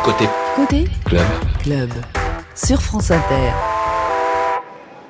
Côté 0.04 0.28
Côté 0.56 0.84
club. 1.06 1.22
Club. 1.62 1.90
Sur 2.54 2.82
France 2.82 3.10
Inter. 3.10 3.52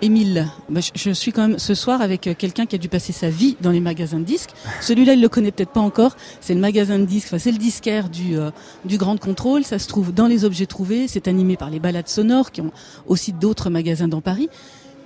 Émile, 0.00 0.46
bah, 0.68 0.80
je, 0.80 0.90
je 0.94 1.10
suis 1.10 1.32
quand 1.32 1.48
même 1.48 1.58
ce 1.58 1.74
soir 1.74 2.00
avec 2.00 2.28
euh, 2.28 2.34
quelqu'un 2.38 2.64
qui 2.64 2.76
a 2.76 2.78
dû 2.78 2.88
passer 2.88 3.12
sa 3.12 3.28
vie 3.28 3.56
dans 3.60 3.72
les 3.72 3.80
magasins 3.80 4.20
de 4.20 4.24
disques. 4.24 4.50
Celui-là, 4.80 5.14
il 5.14 5.20
le 5.20 5.28
connaît 5.28 5.50
peut-être 5.50 5.72
pas 5.72 5.80
encore. 5.80 6.16
C'est 6.40 6.54
le 6.54 6.60
magasin 6.60 7.00
de 7.00 7.06
disques, 7.06 7.26
enfin, 7.28 7.38
c'est 7.38 7.50
le 7.50 7.58
disquaire 7.58 8.08
du, 8.08 8.38
euh, 8.38 8.50
du 8.84 8.98
Grand 8.98 9.18
Contrôle. 9.18 9.64
Ça 9.64 9.80
se 9.80 9.88
trouve 9.88 10.12
dans 10.14 10.28
les 10.28 10.44
objets 10.44 10.66
trouvés. 10.66 11.08
C'est 11.08 11.26
animé 11.26 11.56
par 11.56 11.70
les 11.70 11.80
balades 11.80 12.08
sonores 12.08 12.52
qui 12.52 12.60
ont 12.60 12.70
aussi 13.08 13.32
d'autres 13.32 13.68
magasins 13.68 14.08
dans 14.08 14.20
Paris. 14.20 14.48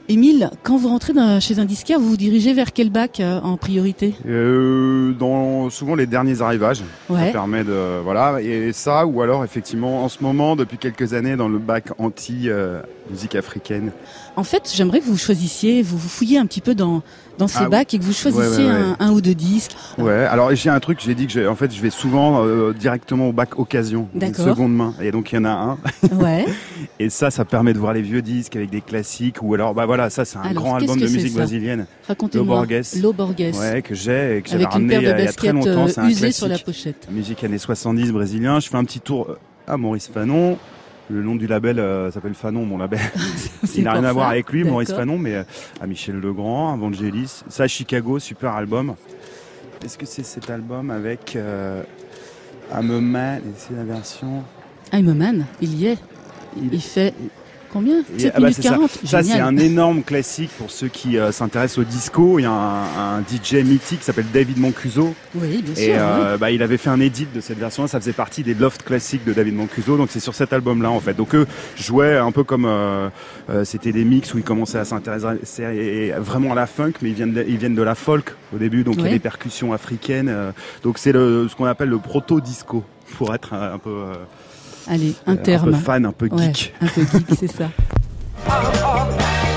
Émile, 0.09 0.51
quand 0.63 0.77
vous 0.77 0.89
rentrez 0.89 1.13
dans- 1.13 1.41
chez 1.41 1.59
un 1.59 1.65
disquaire, 1.65 1.99
vous 1.99 2.11
vous 2.11 2.17
dirigez 2.17 2.53
vers 2.53 2.73
quel 2.73 2.91
bac 2.91 3.19
euh, 3.19 3.41
en 3.41 3.57
priorité? 3.57 4.15
Euh, 4.27 5.13
dans 5.13 5.69
souvent 5.69 5.97
les 5.97 6.07
derniers 6.07 6.43
arrivages, 6.43 6.83
Ouais. 7.11 7.27
ça 7.27 7.33
permet 7.33 7.65
de 7.65 8.01
voilà 8.05 8.41
et 8.41 8.73
ça 8.73 9.05
ou 9.05 9.21
alors 9.21 9.43
effectivement 9.45 10.05
en 10.05 10.09
ce 10.09 10.23
moment 10.23 10.55
depuis 10.55 10.79
quelques 10.79 11.13
années 11.13 11.35
dans 11.35 11.49
le 11.49 11.59
bac 11.59 11.87
anti 11.99 12.49
euh, 12.49 12.81
musique 13.11 13.35
africaine. 13.35 13.91
En 14.37 14.45
fait, 14.45 14.71
j'aimerais 14.75 15.01
que 15.01 15.07
vous 15.07 15.17
choisissiez, 15.17 15.83
vous 15.83 15.99
vous 15.99 16.09
fouilliez 16.09 16.39
un 16.39 16.47
petit 16.47 16.61
peu 16.61 16.75
dans, 16.77 17.03
dans 17.39 17.49
ces 17.49 17.59
Ah 17.61 17.69
bacs 17.69 17.93
et 17.95 17.99
que 17.99 18.03
vous 18.05 18.13
choisissiez 18.13 18.65
Ouais, 18.67 18.73
ouais, 18.73 18.79
ouais. 18.81 18.95
Un, 18.99 19.07
un 19.09 19.11
ou 19.13 19.21
deux 19.21 19.35
disques. 19.35 19.73
Ouais, 19.99 20.25
alors 20.25 20.55
j'ai 20.55 20.71
un 20.71 20.81
truc, 20.81 21.01
j'ai 21.05 21.15
dit 21.15 21.27
que 21.27 21.47
en 21.49 21.55
fait 21.55 21.73
je 21.75 21.81
vais 21.83 21.91
souvent 21.91 22.45
euh, 22.45 22.73
directement 22.73 23.29
au 23.29 23.33
bac 23.33 23.59
occasion, 23.59 24.09
D'accord. 24.15 24.45
seconde 24.47 24.75
main 24.75 24.95
et 25.03 25.11
donc 25.11 25.33
il 25.33 25.37
y 25.37 25.39
en 25.39 25.45
a 25.45 25.51
un. 25.51 25.79
Ouais. 26.17 26.47
et 27.01 27.11
ça 27.11 27.31
ça 27.31 27.45
permet 27.45 27.73
de 27.73 27.79
voir 27.79 27.93
les 27.93 28.03
vieux 28.03 28.23
disques 28.23 28.57
avec 28.57 28.71
des 28.71 28.81
classiques 28.81 29.37
ou 29.43 29.53
alors 29.55 29.75
bah 29.75 29.87
voilà, 29.87 30.09
ça 30.11 30.25
c'est 30.25 30.39
un 30.39 30.43
Alors, 30.43 30.63
grand 30.63 30.75
album 30.77 30.99
de 30.99 31.07
musique 31.09 31.35
brésilienne. 31.35 31.87
Racontez-moi. 32.09 32.65
Lo 33.01 33.13
Borges. 33.13 33.57
Ouais, 33.59 33.83
que 33.83 33.95
j'ai 33.95 34.39
et 34.39 34.43
que 34.43 34.49
j'avais 34.51 34.65
une 34.65 34.69
ramené 34.71 34.97
de 34.97 35.01
il 35.03 35.05
y 35.05 35.11
a- 35.11 35.19
il 35.19 35.25
y 35.25 35.29
a 35.29 35.33
très 35.33 35.53
longtemps, 35.53 35.85
euh, 35.85 35.89
c'est 35.89 36.01
un 36.01 36.09
usées 36.09 36.33
sur 36.33 36.49
la 36.49 36.59
pochette. 36.59 37.09
Musique 37.11 37.43
années 37.45 37.59
70 37.59 38.13
brésilien. 38.13 38.61
Je 38.61 38.69
fais 38.69 38.77
un 38.77 38.85
petit 38.85 39.01
tour 39.01 39.27
euh, 39.31 39.39
à 39.67 39.77
Maurice 39.77 40.09
Fanon. 40.13 40.57
Le 41.09 41.23
nom 41.23 41.37
du 41.37 41.47
label 41.47 41.79
euh, 41.79 42.11
s'appelle 42.11 42.35
Fanon, 42.35 42.65
mon 42.65 42.79
label. 42.79 42.99
Il 43.77 43.85
n'a 43.85 43.93
rien 43.93 44.05
à 44.05 44.13
voir 44.13 44.29
avec 44.29 44.51
lui, 44.51 44.65
Maurice. 44.65 44.93
Fanon, 44.93 45.19
mais 45.19 45.37
euh, 45.37 45.45
à 45.81 45.87
Michel 45.87 46.17
Legrand, 46.17 46.73
à 46.73 46.77
Vangelis. 46.77 47.43
Ça, 47.49 47.69
Chicago, 47.69 48.19
super 48.19 48.55
album. 48.55 48.97
Est-ce 49.85 49.99
que 49.99 50.07
c'est 50.07 50.25
cet 50.25 50.51
album 50.51 50.91
avec 50.91 51.37
euh, 51.37 51.83
I'm 52.73 52.91
a 52.91 53.01
Man 53.01 53.43
C'est 53.57 53.75
la 53.75 53.85
version. 53.85 54.43
I'm 54.93 55.09
a 55.09 55.15
man, 55.15 55.47
il 55.61 55.75
y 55.75 55.87
est. 55.87 55.99
Il, 56.57 56.81
fait 56.81 57.13
combien 57.73 58.01
Et- 58.17 58.21
7 58.21 58.33
ah 58.35 58.41
bah, 58.41 58.47
minutes 58.49 58.63
ça. 58.63 58.69
40 58.71 58.91
Ça, 59.05 59.23
c'est 59.23 59.41
un 59.41 59.57
énorme 59.57 60.03
classique 60.03 60.51
pour 60.59 60.71
ceux 60.71 60.89
qui 60.89 61.19
euh, 61.19 61.33
s'intéressent 61.33 61.79
au 61.79 61.85
disco. 61.85 62.39
Il 62.39 62.43
y 62.43 62.47
a 62.47 62.51
un, 62.51 63.19
un 63.19 63.21
DJ 63.23 63.65
mythique 63.65 64.01
qui 64.01 64.05
s'appelle 64.05 64.27
David 64.33 64.59
Mancuso. 64.59 65.15
Oui, 65.35 65.63
bien 65.63 65.73
Et 65.75 65.87
sûr. 65.93 65.95
euh, 65.99 66.33
oui. 66.35 66.39
bah, 66.41 66.51
il 66.51 66.63
avait 66.63 66.77
fait 66.79 66.91
un 66.91 67.01
edit 67.01 67.27
de 67.35 67.41
cette 67.41 67.59
version. 67.59 67.87
Ça 67.87 68.01
faisait 68.01 68.13
partie 68.13 68.43
des 68.43 68.55
loft 68.55 68.83
classiques 68.83 69.25
de 69.25 69.33
David 69.33 69.55
Mancuso. 69.55 69.97
Donc 69.97 70.09
c'est 70.11 70.21
sur 70.21 70.35
cet 70.35 70.53
album-là 70.53 70.91
en 70.91 71.01
fait. 71.01 71.15
Donc 71.15 71.35
eux 71.35 71.47
jouaient 71.77 72.17
un 72.17 72.33
peu 72.33 72.45
comme 72.45 72.65
euh, 72.67 73.09
euh, 73.51 73.65
c'était 73.65 73.93
des 73.93 74.05
mix 74.05 74.33
où 74.35 74.39
ils 74.39 74.45
commençaient 74.45 74.79
à 74.79 74.85
s'intéresser 74.85 76.13
vraiment 76.19 76.53
à 76.53 76.55
la 76.55 76.67
funk, 76.67 76.93
mais 77.03 77.11
ils 77.11 77.15
viennent 77.15 77.33
de, 77.33 77.45
ils 77.47 77.57
viennent 77.59 77.75
de 77.75 77.83
la 77.83 77.95
folk 77.95 78.35
au 78.55 78.59
début. 78.59 78.85
Donc 78.85 78.97
il 78.99 79.05
y 79.05 79.09
a 79.09 79.11
des 79.11 79.19
percussions 79.19 79.73
africaines. 79.73 80.29
euh, 80.29 80.53
donc 80.83 80.99
c'est 80.99 81.13
ce 81.13 81.55
qu'on 81.57 81.65
appelle 81.65 81.89
le 81.89 81.99
proto 81.99 82.41
disco 82.41 82.85
pour 83.17 83.35
être 83.35 83.55
un, 83.55 83.75
un 83.75 83.79
peu 83.79 83.91
euh, 83.91 84.15
Allez, 84.89 85.15
un 85.27 85.33
un 85.33 85.37
terme. 85.37 85.71
peu 85.73 85.77
fan, 85.77 86.07
un 86.07 86.13
peu 86.13 86.29
Ouais, 86.31 86.53
geek. 86.53 86.75
un 86.81 86.87
peu 86.89 87.03
geek, 87.03 87.27
c'est 87.39 87.53
ça. 87.53 87.69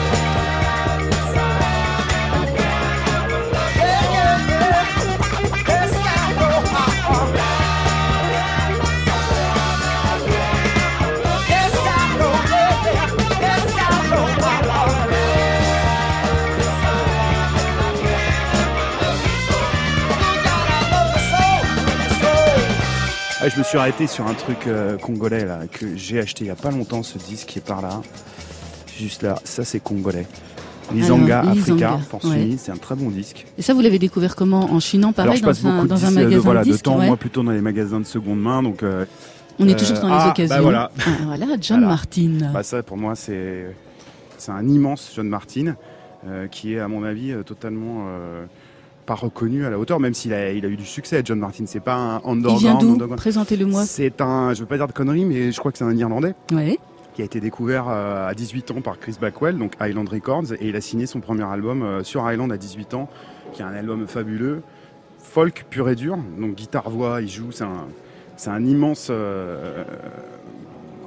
Ah, 23.41 23.47
je 23.47 23.57
me 23.57 23.63
suis 23.63 23.77
arrêté 23.77 24.05
sur 24.07 24.27
un 24.27 24.33
truc 24.33 24.67
euh, 24.67 24.97
congolais 24.97 25.45
là 25.45 25.59
que 25.71 25.95
j'ai 25.95 26.19
acheté 26.19 26.43
il 26.45 26.47
y 26.47 26.51
a 26.51 26.55
pas 26.55 26.71
longtemps. 26.71 27.03
Ce 27.03 27.17
disque 27.17 27.47
qui 27.47 27.59
est 27.59 27.65
par 27.65 27.81
là, 27.81 28.01
juste 28.97 29.23
là. 29.23 29.35
Ça 29.45 29.63
c'est 29.63 29.79
congolais. 29.79 30.25
Lisanga 30.93 31.41
Alors, 31.41 31.51
Africa, 31.51 31.99
Force 32.09 32.25
ouais. 32.25 32.55
C'est 32.57 32.71
un 32.71 32.77
très 32.77 32.95
bon 32.95 33.09
disque. 33.11 33.45
Et 33.59 33.61
ça, 33.61 33.75
vous 33.75 33.81
l'avez 33.81 33.99
découvert 33.99 34.35
comment? 34.35 34.71
En 34.73 34.79
chinant, 34.79 35.11
Alors 35.11 35.25
pareil, 35.27 35.39
je 35.39 35.45
passe 35.45 35.61
dans 35.61 35.69
un, 35.69 35.83
de, 35.83 35.87
dans 35.87 35.95
euh, 35.95 36.09
de- 36.09 36.15
magasin 36.15 36.39
voilà, 36.39 36.61
de 36.61 36.65
de 36.65 36.71
disques 36.71 36.83
temps, 36.85 36.97
ouais. 36.97 37.05
moi 37.05 37.15
plutôt 37.15 37.43
dans 37.43 37.51
les 37.51 37.61
magasins 37.61 37.99
de 37.99 38.05
seconde 38.05 38.41
main. 38.41 38.63
Donc 38.63 38.81
euh, 38.83 39.05
On 39.59 39.67
est 39.67 39.77
toujours 39.77 39.99
dans 39.99 40.07
les 40.07 40.13
ah, 40.17 40.29
occasions. 40.31 40.55
bah 40.55 40.61
voilà. 40.61 40.91
Ah, 40.99 41.09
voilà, 41.25 41.45
John 41.61 41.79
Voilà. 41.79 41.87
Martin. 41.87 42.37
Bah 42.53 42.63
ça 42.63 42.81
pour 42.83 42.97
moi 42.97 43.15
c'est 43.15 43.67
c'est 44.37 44.51
un 44.51 44.67
immense 44.67 45.11
John 45.15 45.27
Martin 45.29 45.75
euh, 46.27 46.47
qui 46.47 46.73
est 46.73 46.79
à 46.79 46.87
mon 46.87 47.03
avis 47.03 47.33
totalement 47.45 48.07
pas 49.09 49.15
reconnu 49.15 49.65
à 49.65 49.71
la 49.71 49.79
hauteur, 49.79 49.99
même 49.99 50.13
s'il 50.13 50.33
a, 50.33 50.51
il 50.51 50.63
a 50.63 50.69
eu 50.69 50.77
du 50.77 50.85
succès. 50.85 51.23
John 51.25 51.39
Martin, 51.39 51.63
c'est 51.65 51.79
pas 51.79 51.95
un 51.95 52.19
Il 52.25 52.29
underground. 52.29 52.59
vient 52.61 52.73
d'où 52.77 52.89
underground. 52.93 53.17
Présentez-le-moi. 53.17 53.83
C'est 53.85 54.21
un, 54.21 54.53
je 54.53 54.59
veux 54.59 54.67
pas 54.67 54.77
dire 54.77 54.85
de 54.85 54.91
conneries, 54.93 55.25
mais 55.25 55.51
je 55.51 55.57
crois 55.59 55.71
que 55.71 55.79
c'est 55.79 55.83
un 55.83 55.95
Irlandais. 55.97 56.35
Ouais. 56.51 56.77
Qui 57.15 57.23
a 57.23 57.25
été 57.25 57.39
découvert 57.39 57.85
euh, 57.89 58.27
à 58.29 58.35
18 58.35 58.69
ans 58.69 58.81
par 58.81 58.99
Chris 58.99 59.15
Blackwell, 59.19 59.57
donc 59.57 59.73
Island 59.81 60.07
Records, 60.07 60.53
et 60.59 60.69
il 60.69 60.75
a 60.75 60.81
signé 60.81 61.07
son 61.07 61.21
premier 61.21 61.43
album 61.43 61.81
euh, 61.81 62.03
sur 62.03 62.31
Island 62.31 62.51
à 62.51 62.57
18 62.57 62.93
ans, 62.93 63.09
qui 63.51 63.63
est 63.63 63.65
un 63.65 63.73
album 63.73 64.05
fabuleux, 64.07 64.61
folk 65.17 65.65
pur 65.71 65.89
et 65.89 65.95
dur, 65.95 66.17
donc 66.39 66.53
guitare-voix, 66.53 67.21
il 67.21 67.29
joue, 67.29 67.51
c'est 67.51 67.63
un, 67.63 67.87
c'est 68.37 68.51
un 68.51 68.63
immense. 68.63 69.07
euh, 69.09 69.83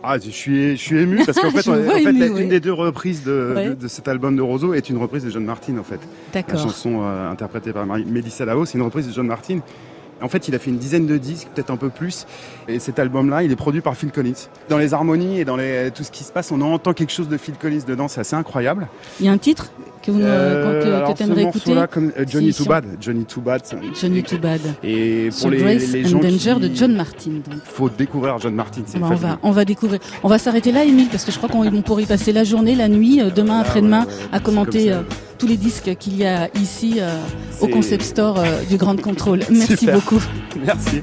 ah, 0.02 0.18
je 0.18 0.30
suis, 0.30 0.76
je 0.76 0.82
suis 0.82 0.98
ému 0.98 1.24
parce 1.24 1.38
qu'en 1.38 1.50
fait, 1.52 1.62
Je 1.62 1.70
en 1.70 1.76
vois 1.76 1.94
fait, 1.94 2.02
ému, 2.04 2.18
la- 2.18 2.26
oui. 2.32 2.42
une 2.42 2.48
des 2.48 2.60
deux 2.60 2.72
reprises 2.72 3.22
de, 3.24 3.52
Ouais. 3.56 3.68
de, 3.70 3.74
de 3.74 3.88
cet 3.88 4.08
album 4.08 4.36
de 4.36 4.42
Roseau 4.42 4.74
est 4.74 4.88
une 4.90 4.98
reprise 4.98 5.24
de 5.24 5.30
John 5.30 5.44
Martin 5.44 5.78
en 5.78 5.82
fait. 5.84 6.00
D'accord. 6.32 6.54
La 6.56 6.60
chanson 6.62 7.00
euh, 7.02 7.30
interprétée 7.30 7.72
par 7.72 7.86
Melissa 7.86 8.44
Lao, 8.44 8.64
c'est 8.64 8.78
une 8.78 8.84
reprise 8.84 9.06
de 9.08 9.12
John 9.12 9.26
Martin. 9.26 9.58
En 10.20 10.28
fait, 10.28 10.46
il 10.46 10.54
a 10.54 10.60
fait 10.60 10.70
une 10.70 10.78
dizaine 10.78 11.06
de 11.06 11.18
disques, 11.18 11.48
peut-être 11.52 11.70
un 11.72 11.76
peu 11.76 11.88
plus. 11.88 12.26
Et 12.68 12.78
cet 12.78 13.00
album-là, 13.00 13.42
il 13.42 13.50
est 13.50 13.56
produit 13.56 13.80
par 13.80 13.96
Phil 13.96 14.12
Collins. 14.12 14.46
Dans 14.68 14.78
les 14.78 14.94
harmonies 14.94 15.40
et 15.40 15.44
dans 15.44 15.56
les, 15.56 15.90
tout 15.92 16.04
ce 16.04 16.12
qui 16.12 16.22
se 16.22 16.30
passe, 16.30 16.52
on 16.52 16.60
entend 16.60 16.92
quelque 16.92 17.10
chose 17.12 17.28
de 17.28 17.36
Phil 17.36 17.54
Collins 17.60 17.80
dedans. 17.88 18.06
C'est 18.06 18.20
assez 18.20 18.36
incroyable. 18.36 18.86
Il 19.18 19.26
y 19.26 19.28
a 19.28 19.32
un 19.32 19.38
titre? 19.38 19.72
Que 20.02 20.10
vous 20.10 20.20
Euh, 20.20 20.82
que, 20.82 20.86
alors, 20.88 21.12
que 21.12 21.16
tu 21.16 21.22
aimerais 21.22 21.42
écouter 21.42 21.70
morceau-là, 21.70 21.86
comme, 21.86 22.12
euh, 22.18 22.24
Johnny 22.28 22.52
Si, 22.52 22.62
Too 22.62 22.68
Bad. 22.68 22.84
Johnny 23.00 23.24
Too 23.24 23.40
Bad. 23.40 23.62
Johnny 24.00 24.22
Too 24.22 24.38
Bad. 24.38 24.60
Et 24.82 25.28
pour 25.40 25.50
les, 25.50 25.58
Grace 25.58 25.92
les 25.92 26.04
and 26.04 26.08
gens 26.08 26.18
Danger 26.18 26.54
qui... 26.60 26.68
de 26.68 26.76
John 26.76 26.94
Martin. 26.94 27.30
donc. 27.30 27.60
faut 27.64 27.88
découvrir 27.88 28.38
John 28.38 28.54
Martin. 28.54 28.82
Bah, 28.98 29.08
on, 29.10 29.14
va, 29.14 29.38
on 29.42 29.50
va 29.52 29.64
découvrir. 29.64 30.00
On 30.22 30.28
va 30.28 30.38
s'arrêter 30.38 30.72
là, 30.72 30.84
Émile, 30.84 31.08
parce 31.08 31.24
que 31.24 31.32
je 31.32 31.38
crois 31.38 31.48
qu'on 31.48 31.66
on 31.66 31.82
pourrait 31.82 32.02
y 32.02 32.06
passer 32.06 32.32
la 32.32 32.44
journée, 32.44 32.74
la 32.74 32.88
nuit, 32.88 33.20
euh, 33.20 33.30
demain, 33.34 33.60
après-demain, 33.60 34.06
à 34.32 34.40
commenter 34.40 34.92
euh, 34.92 35.02
tous 35.38 35.46
les 35.46 35.56
disques 35.56 35.96
qu'il 35.98 36.16
y 36.16 36.24
a 36.24 36.48
ici 36.54 36.98
euh, 36.98 37.18
au 37.60 37.68
concept 37.68 38.02
store 38.04 38.38
euh, 38.38 38.62
du 38.68 38.76
Grand 38.76 39.00
Contrôle. 39.00 39.40
Merci 39.50 39.76
Super. 39.76 39.94
beaucoup. 39.96 40.20
Merci. 40.64 41.02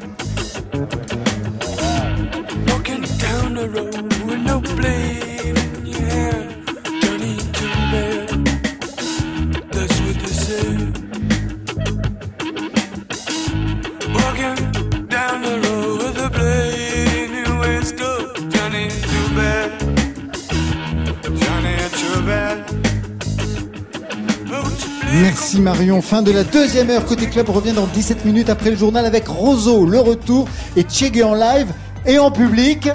Merci 25.11 25.59
Marion. 25.59 26.01
Fin 26.01 26.21
de 26.21 26.31
la 26.31 26.43
deuxième 26.43 26.89
heure. 26.89 27.05
Côté 27.05 27.27
club 27.27 27.49
revient 27.49 27.73
dans 27.73 27.87
17 27.87 28.25
minutes 28.25 28.49
après 28.49 28.69
le 28.69 28.75
journal 28.75 29.05
avec 29.05 29.27
Roseau, 29.27 29.85
le 29.85 29.99
retour 29.99 30.47
et 30.75 30.83
Tchégué 30.83 31.23
en 31.23 31.33
live 31.33 31.67
et 32.05 32.19
en 32.19 32.31
public. 32.31 32.89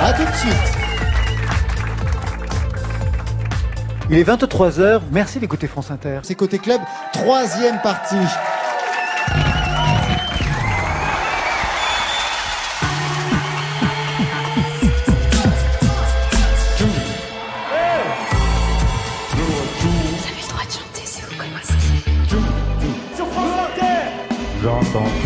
A 0.00 0.12
tout 0.12 0.24
de 0.24 0.36
suite. 0.36 0.54
Il 4.10 4.18
est 4.18 4.24
23h. 4.24 5.00
Merci 5.10 5.40
d'écouter 5.40 5.66
France 5.66 5.90
Inter. 5.90 6.20
C'est 6.22 6.34
Côté 6.34 6.58
Club, 6.58 6.80
troisième 7.12 7.80
partie. 7.80 8.16
J'entends 24.94 25.23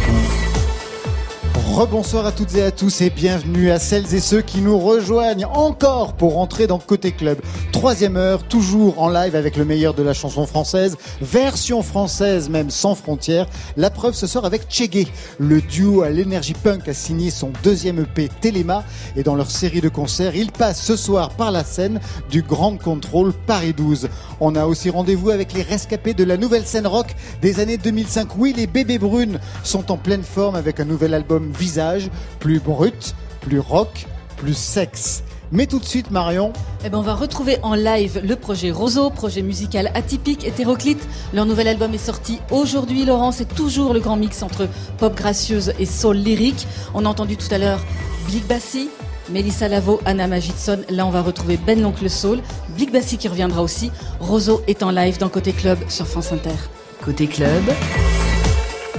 Rebonsoir 1.78 2.26
à 2.26 2.32
toutes 2.32 2.56
et 2.56 2.64
à 2.64 2.72
tous 2.72 3.02
et 3.02 3.09
bienvenue 3.09 3.70
à 3.70 3.78
celles 3.78 4.12
et 4.12 4.18
ceux 4.18 4.42
qui 4.42 4.62
nous 4.62 4.80
rejoignent 4.80 5.46
encore 5.46 6.14
pour 6.14 6.38
entrer 6.38 6.66
dans 6.66 6.80
Côté 6.80 7.12
Club. 7.12 7.38
Troisième 7.70 8.16
heure, 8.16 8.42
toujours 8.42 9.00
en 9.00 9.09
live 9.09 9.36
avec 9.36 9.56
le 9.56 9.64
meilleur 9.64 9.94
de 9.94 10.02
la 10.02 10.12
chanson 10.12 10.44
française, 10.44 10.96
version 11.20 11.84
française 11.84 12.48
même 12.48 12.70
sans 12.70 12.96
frontières. 12.96 13.46
La 13.76 13.90
preuve 13.90 14.14
ce 14.14 14.26
soir 14.26 14.44
avec 14.44 14.62
Tchégué. 14.68 15.06
Le 15.38 15.60
duo 15.60 16.02
à 16.02 16.10
l'énergie 16.10 16.55
punk 16.55 16.88
a 16.88 16.94
signé 16.94 17.30
son 17.30 17.52
deuxième 17.62 18.00
EP 18.00 18.28
Téléma 18.40 18.82
et 19.14 19.22
dans 19.22 19.36
leur 19.36 19.48
série 19.48 19.80
de 19.80 19.88
concerts, 19.88 20.34
ils 20.34 20.50
passent 20.50 20.82
ce 20.82 20.96
soir 20.96 21.30
par 21.30 21.52
la 21.52 21.62
scène 21.62 22.00
du 22.28 22.42
Grand 22.42 22.76
Contrôle 22.76 23.32
Paris 23.46 23.72
12. 23.72 24.09
On 24.40 24.56
a 24.56 24.66
aussi 24.66 24.90
rendez-vous 24.90 25.30
avec 25.30 25.52
les 25.52 25.62
rescapés 25.62 26.14
de 26.14 26.24
la 26.24 26.36
nouvelle 26.36 26.66
scène 26.66 26.88
rock 26.88 27.14
des 27.40 27.60
années 27.60 27.78
2005. 27.78 28.30
Oui, 28.36 28.52
les 28.56 28.66
bébés 28.66 28.98
brunes 28.98 29.38
sont 29.62 29.92
en 29.92 29.96
pleine 29.96 30.24
forme 30.24 30.56
avec 30.56 30.80
un 30.80 30.84
nouvel 30.84 31.14
album 31.14 31.52
Visage, 31.69 32.09
plus 32.39 32.61
brut, 32.61 33.15
plus 33.43 33.59
rock, 33.59 34.07
plus 34.39 34.57
sexe. 34.57 35.23
Mais 35.53 35.66
tout 35.66 35.78
de 35.78 35.85
suite, 35.85 36.11
Marion. 36.11 36.55
Eh 36.82 36.89
ben, 36.89 36.97
on 36.97 37.03
va 37.03 37.15
retrouver 37.15 37.59
en 37.62 37.74
live 37.74 38.23
le 38.24 38.36
projet 38.36 38.70
Roseau, 38.70 39.11
projet 39.11 39.43
musical 39.43 39.90
atypique, 39.95 40.47
hétéroclite. 40.47 41.07
Leur 41.35 41.45
nouvel 41.45 41.69
album 41.69 41.93
est 41.93 41.99
sorti 41.99 42.40
aujourd'hui, 42.51 43.05
Laurent. 43.05 43.32
C'est 43.32 43.55
toujours 43.55 43.93
le 43.93 44.01
grand 44.01 44.16
mix 44.16 44.43
entre 44.43 44.66
pop 44.97 45.15
gracieuse 45.15 45.74
et 45.78 45.85
soul 45.85 46.16
lyrique. 46.16 46.66
On 46.95 47.05
a 47.05 47.09
entendu 47.09 47.36
tout 47.36 47.53
à 47.53 47.59
l'heure 47.59 47.81
Blick 48.28 48.47
Bassi, 48.47 48.89
Mélissa 49.31 49.69
Lavo, 49.69 50.01
Anna 50.07 50.27
Magidson. 50.27 50.81
Là, 50.89 51.05
on 51.05 51.11
va 51.11 51.20
retrouver 51.20 51.59
Ben 51.59 51.82
l'Oncle 51.82 52.09
Soul, 52.09 52.40
Blick 52.77 52.93
Bassi 52.93 53.19
qui 53.19 53.28
reviendra 53.28 53.62
aussi. 53.62 53.90
Roseau 54.20 54.62
est 54.69 54.82
en 54.82 54.90
live 54.90 55.19
dans 55.19 55.28
Côté 55.28 55.53
Club 55.53 55.78
sur 55.90 56.07
France 56.07 56.32
Inter. 56.32 56.57
Côté 57.05 57.27
club, 57.27 57.62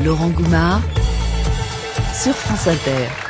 Laurent 0.04 0.30
Goumard 0.30 0.82
sur 2.20 2.36
France 2.36 2.68
Inter. 2.68 3.29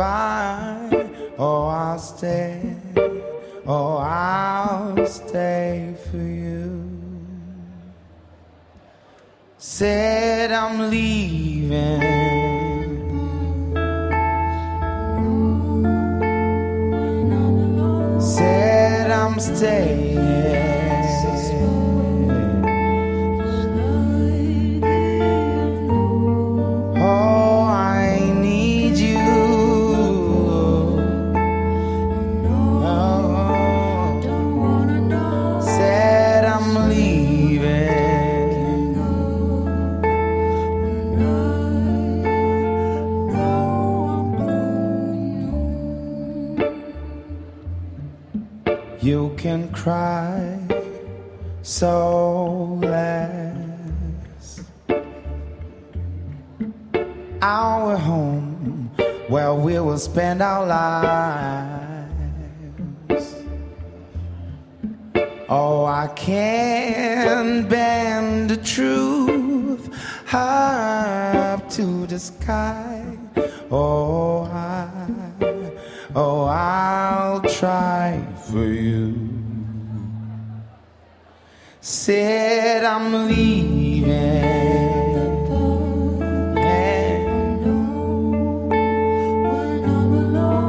By, 0.00 0.88
or 1.36 1.44
oh, 1.44 1.66
I'll 1.66 1.98
stay, 1.98 2.74
Oh, 3.66 3.98
I'll 3.98 5.06
stay 5.06 5.94
for 6.10 6.16
you. 6.16 6.70
Said 9.58 10.50
I'm 10.52 10.90
leaving. 10.90 12.00
Said 18.18 19.10
I'm 19.10 19.38
staying. 19.38 19.89
So 51.80 52.78
less. 52.82 54.60
Our 57.40 57.96
home 57.96 58.90
where 59.28 59.54
we 59.54 59.80
will 59.80 59.96
spend 59.96 60.42
our 60.42 60.66
lives. 60.66 62.04
Oh, 65.48 65.86
I 65.86 66.08
can't 66.08 67.66
bend 67.66 68.50
the 68.50 68.58
truth 68.58 69.88
up 70.34 71.70
to 71.70 72.06
the 72.06 72.18
sky. 72.18 73.16
Oh, 73.70 74.42
I, 74.52 74.86
oh, 76.14 76.44
I'll 76.44 77.40
try 77.40 78.22
for 78.50 78.66
you. 78.66 79.39
Said 81.82 82.84
I'm 82.84 83.26
leaving. 83.26 84.10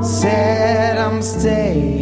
Said 0.01 0.97
I'm 0.97 1.21
staying. 1.21 2.00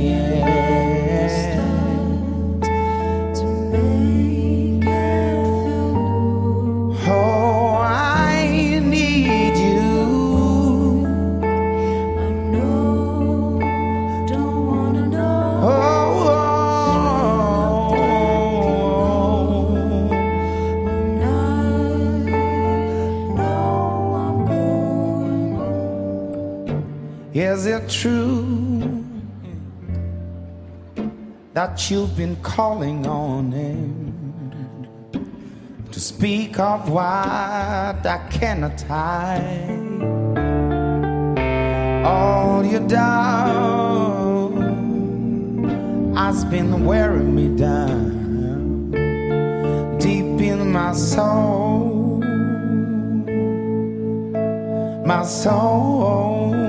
Is 27.60 27.66
it 27.66 27.90
true 27.90 29.04
that 31.54 31.92
you've 31.92 32.16
been 32.16 32.38
calling 32.38 33.06
on 33.06 33.52
him 33.52 34.88
to 35.92 36.00
speak 36.00 36.58
of 36.58 36.90
what 36.90 37.04
I 37.04 38.28
cannot 38.32 38.80
hide? 38.84 39.76
All 42.06 42.64
your 42.64 42.88
doubt 42.88 44.54
has 46.16 46.46
been 46.46 46.86
wearing 46.86 47.36
me 47.36 47.58
down. 47.58 48.92
Deep 50.00 50.40
in 50.50 50.72
my 50.72 50.94
soul, 50.94 52.22
my 55.06 55.24
soul. 55.26 56.69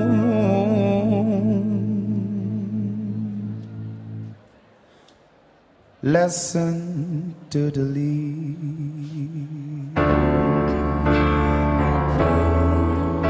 Lesson 6.03 7.35
to 7.51 7.69
the 7.69 7.81
lead. 7.81 8.57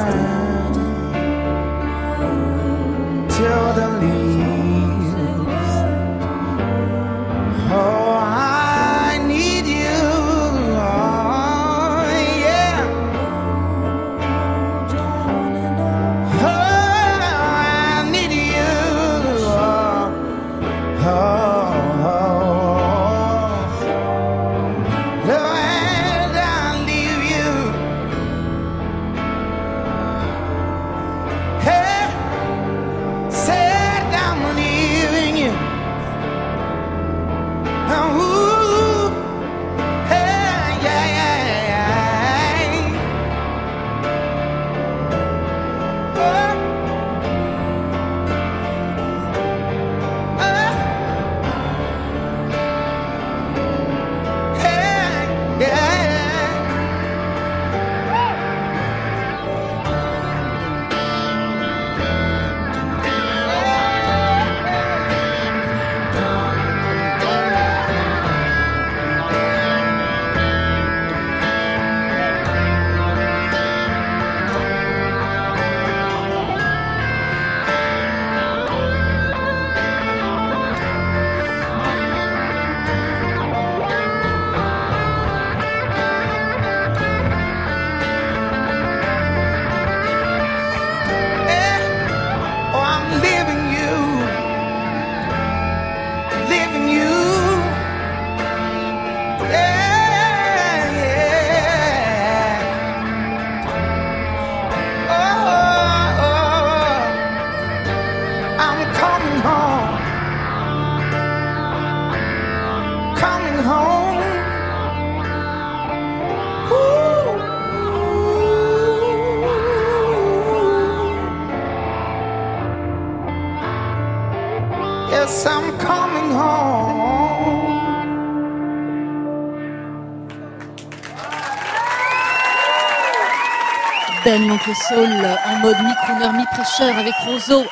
Monte 134.66 134.77
Soul 134.77 135.27
en 135.47 135.59
mode 135.59 135.77
mi-crooner, 135.78 136.39
mi-prêcheur 136.39 136.97
avec 136.97 137.15
Roseau. 137.27 137.65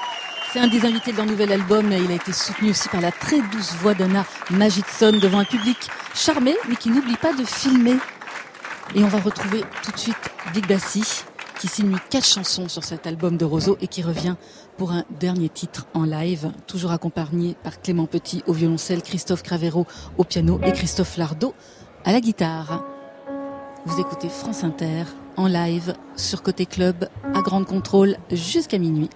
C'est 0.53 0.59
un 0.59 0.67
des 0.67 0.85
invités 0.85 1.13
de 1.13 1.17
leur 1.17 1.27
nouvel 1.27 1.53
album 1.53 1.91
il 1.91 2.11
a 2.11 2.15
été 2.15 2.33
soutenu 2.33 2.71
aussi 2.71 2.89
par 2.89 3.01
la 3.01 3.11
très 3.11 3.41
douce 3.41 3.73
voix 3.81 3.95
d'Anna 3.95 4.25
Magidson 4.51 5.13
devant 5.13 5.39
un 5.39 5.45
public 5.45 5.79
charmé 6.15 6.55
mais 6.69 6.77
qui 6.77 6.91
n'oublie 6.91 7.17
pas 7.17 7.33
de 7.33 7.45
filmer. 7.45 7.97
Et 8.95 9.03
on 9.03 9.09
va 9.09 9.21
retrouver 9.21 9.65
tout 9.83 9.93
de 9.93 9.99
suite 9.99 10.31
Big 10.53 10.67
Bassi 10.67 11.25
qui 11.59 11.69
signe 11.69 11.97
quatre 12.11 12.27
chansons 12.27 12.69
sur 12.69 12.85
cet 12.85 13.07
album 13.07 13.37
de 13.39 13.45
Roseau 13.45 13.79
et 13.81 13.87
qui 13.87 14.03
revient 14.03 14.35
pour 14.77 14.93
un 14.93 15.05
dernier 15.19 15.49
titre 15.49 15.87
en 15.95 16.05
live, 16.05 16.51
toujours 16.67 16.93
accompagné 16.93 17.57
par 17.63 17.81
Clément 17.81 18.07
Petit 18.07 18.43
au 18.47 18.53
violoncelle, 18.53 19.03
Christophe 19.03 19.43
Cravero 19.43 19.87
au 20.19 20.25
piano 20.25 20.61
et 20.65 20.73
Christophe 20.73 21.17
Lardot 21.17 21.55
à 22.05 22.13
la 22.13 22.21
guitare. 22.21 22.85
Vous 23.87 23.99
écoutez 23.99 24.29
France 24.29 24.63
Inter 24.65 25.05
en 25.37 25.47
live 25.47 25.95
sur 26.17 26.43
Côté 26.43 26.67
Club 26.67 27.09
à 27.35 27.41
Grande 27.41 27.67
Contrôle 27.67 28.17
jusqu'à 28.31 28.79
minuit. 28.79 29.11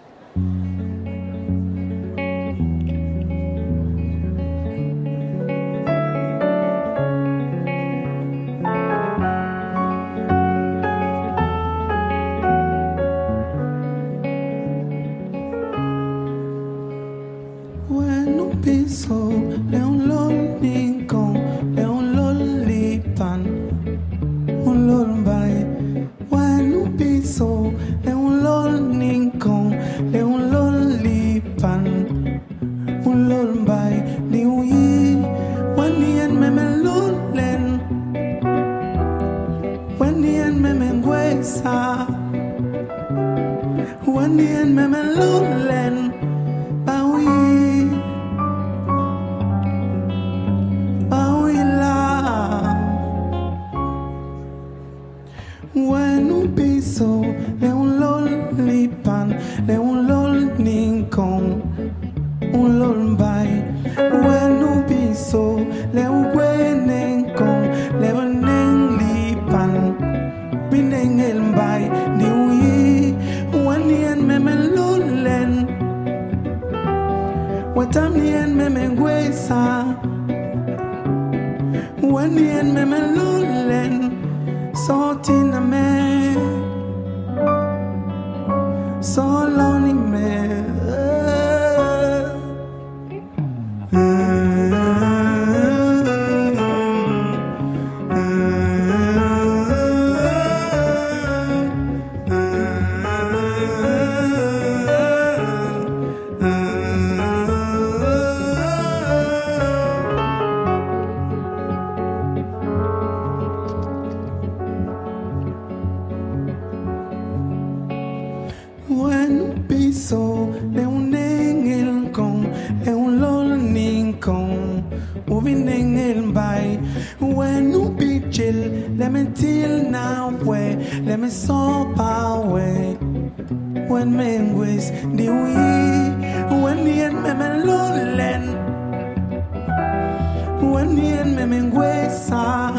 Me 141.34 141.46
me 141.46 141.70
gwesa. 141.70 142.70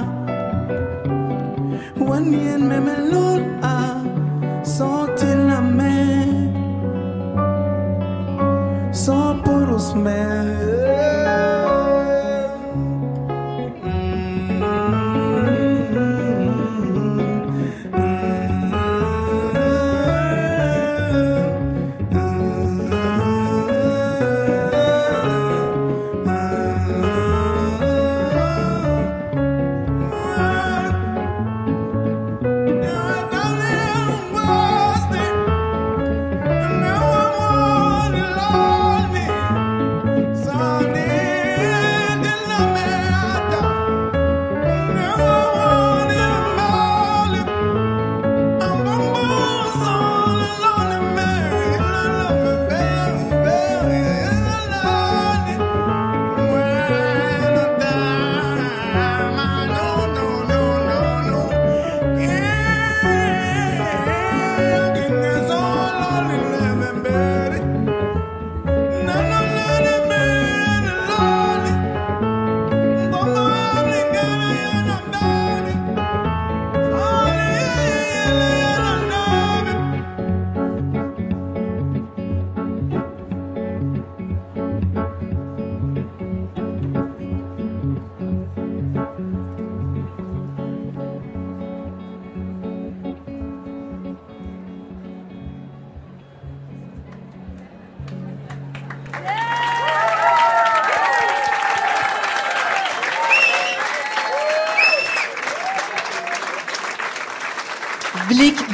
When 1.98 2.32
the 2.32 2.38
end 2.38 2.70
me 2.70 2.80
me 2.80 2.96
lonely. 3.12 4.64
So 4.64 5.08
till 5.18 5.50
I 5.50 5.62
me. 5.62 5.88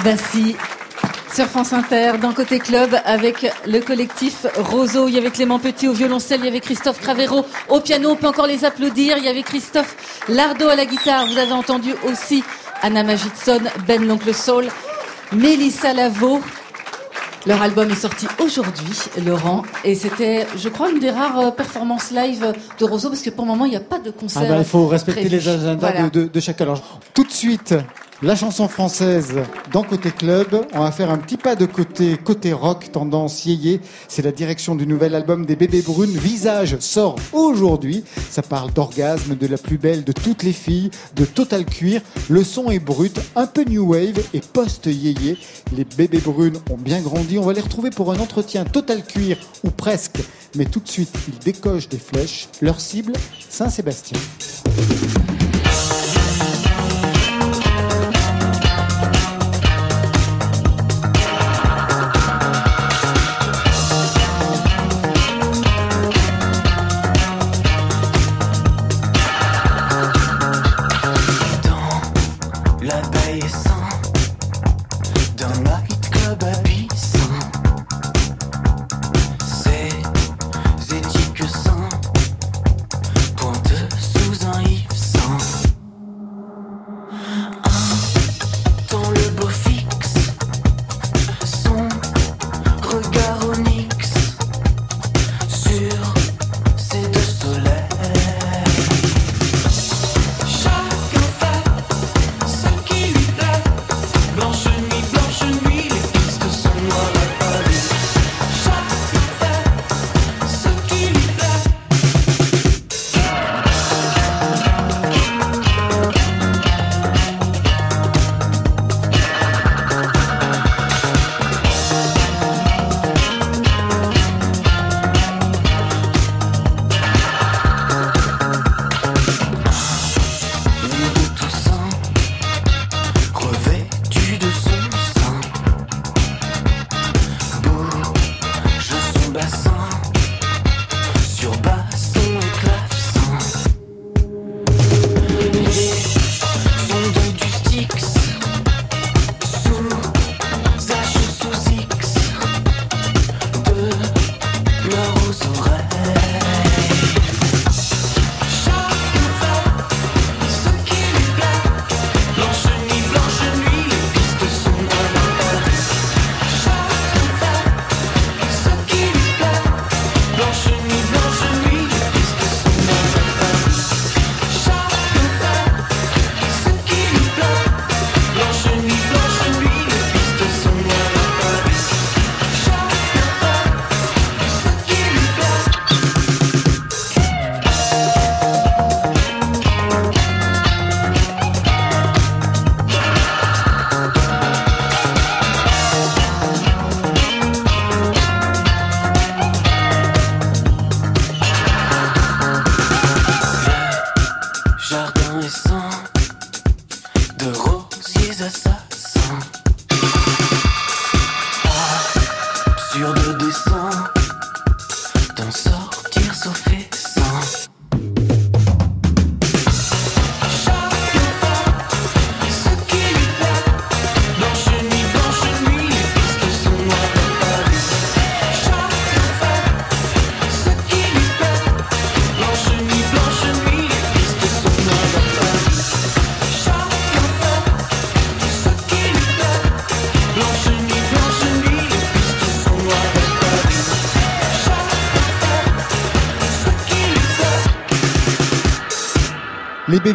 Bassi 0.04 0.56
sur 1.34 1.46
France 1.48 1.74
Inter, 1.74 2.14
dans 2.22 2.32
Côté 2.34 2.60
Club, 2.60 2.96
avec 3.06 3.52
le 3.66 3.80
collectif 3.80 4.46
Roseau. 4.56 5.08
Il 5.08 5.16
y 5.16 5.18
avait 5.18 5.32
Clément 5.32 5.58
Petit 5.60 5.88
au 5.88 5.94
violoncelle, 5.94 6.40
il 6.42 6.46
y 6.46 6.50
avait 6.50 6.60
Christophe 6.60 7.00
Cravero 7.00 7.46
au 7.70 7.80
piano. 7.80 8.12
On 8.12 8.16
peut 8.16 8.28
encore 8.28 8.46
les 8.48 8.66
applaudir. 8.66 9.18
Il 9.18 9.24
y 9.24 9.28
avait 9.30 9.42
Christophe 9.42 9.96
Lardo 10.30 10.68
à 10.68 10.76
la 10.76 10.86
guitare. 10.86 11.26
Vous 11.26 11.38
avez 11.38 11.52
entendu 11.54 11.94
aussi 12.08 12.44
Anna 12.84 13.04
Magidson, 13.04 13.62
Ben 13.88 14.06
l'Oncle 14.06 14.34
Soul, 14.34 14.68
Mélissa 15.32 15.94
Lavo. 15.94 16.40
Leur 17.46 17.62
album 17.62 17.90
est 17.92 17.96
sorti 17.96 18.26
aujourd'hui, 18.40 18.98
Laurent, 19.26 19.64
et 19.84 19.96
c'était, 19.96 20.48
je 20.56 20.70
crois, 20.70 20.90
une 20.92 21.00
des 21.00 21.12
rares 21.12 21.40
euh, 21.42 21.52
performances 21.52 22.10
live 22.12 22.54
de 22.80 22.86
Roseau, 22.86 23.10
parce 23.10 23.22
que 23.22 23.32
pour 23.32 23.44
le 23.44 23.52
moment, 23.52 23.66
il 23.66 23.72
n'y 23.72 23.76
a 23.76 23.82
pas 23.82 24.00
de 24.00 24.12
concert. 24.12 24.44
Ah 24.46 24.50
bah, 24.50 24.56
il 24.60 24.64
faut 24.64 24.88
respecter 24.88 25.20
prévu. 25.26 25.36
les 25.36 25.50
agendas 25.50 25.76
Voilà. 25.76 26.08
de, 26.08 26.22
de, 26.22 26.28
de 26.30 26.40
chacun. 26.40 26.64
Alors, 26.64 27.02
tout 27.14 27.26
de 27.26 27.32
suite, 27.34 27.76
la 28.24 28.36
chanson 28.38 28.70
française 28.70 29.34
dans 29.74 29.84
Côté 29.84 30.10
Club. 30.10 30.66
On 30.74 30.80
va 30.80 30.92
faire 30.92 31.12
un 31.12 31.18
petit 31.18 31.36
pas 31.36 31.56
de 31.56 31.66
côté, 31.66 32.18
côté 32.18 32.54
rock, 32.54 32.90
tendance 32.92 33.46
yéyé. 33.46 33.82
C'est 34.08 34.22
la 34.22 34.32
direction 34.32 34.76
du 34.76 34.88
nouvel 34.88 35.14
album 35.14 35.46
des 35.46 35.58
Bébés 35.58 35.82
Brunes. 35.82 36.16
Visage 36.16 36.78
sort 36.80 37.18
aujourd'hui. 37.34 38.04
Ça 38.30 38.42
parle 38.42 38.72
d'orgasme, 38.72 39.36
de 39.36 39.48
la 39.48 39.58
plus 39.58 39.78
belle 39.78 40.06
de 40.06 40.14
toutes 40.14 40.44
les 40.44 40.54
filles, 40.54 40.90
de 41.16 41.26
Total 41.26 41.66
Cuir. 41.66 42.02
Le 42.30 42.44
son 42.46 42.72
est 42.72 42.80
brut, 42.80 43.20
un 43.36 43.46
peu 43.46 43.66
new 43.66 43.92
wave 43.92 44.24
et 44.34 44.40
post-yéyé. 44.40 45.38
Les 45.76 45.84
Bébés 45.84 46.20
Brunes 46.20 46.60
ont 46.72 46.78
bien 46.78 47.02
grandi. 47.02 47.38
On 47.38 47.44
va 47.44 47.54
les 47.54 47.62
retrouver 47.62 47.90
pour 47.90 48.12
un 48.14 48.20
entretien 48.20 48.64
Total 48.64 49.04
Cuir 49.04 49.38
ou 49.66 49.70
presque. 49.70 50.20
Mais 50.56 50.66
tout 50.66 50.80
de 50.80 50.88
suite, 50.88 51.14
ils 51.28 51.40
décochent 51.40 51.90
des 51.90 52.00
flèches. 52.00 52.48
Leur 52.62 52.80
cible, 52.80 53.14
Saint-Sébastien. 53.50 54.18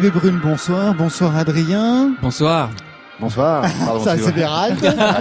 Brunes, 0.07 0.39
bonsoir. 0.41 0.95
Bonsoir 0.95 1.35
Adrien. 1.35 2.13
Bonsoir. 2.21 2.69
Bonsoir. 3.19 3.65
Pardon, 3.85 4.03
Ça, 4.03 4.17
c'est. 4.17 4.31
Bérald. 4.31 4.77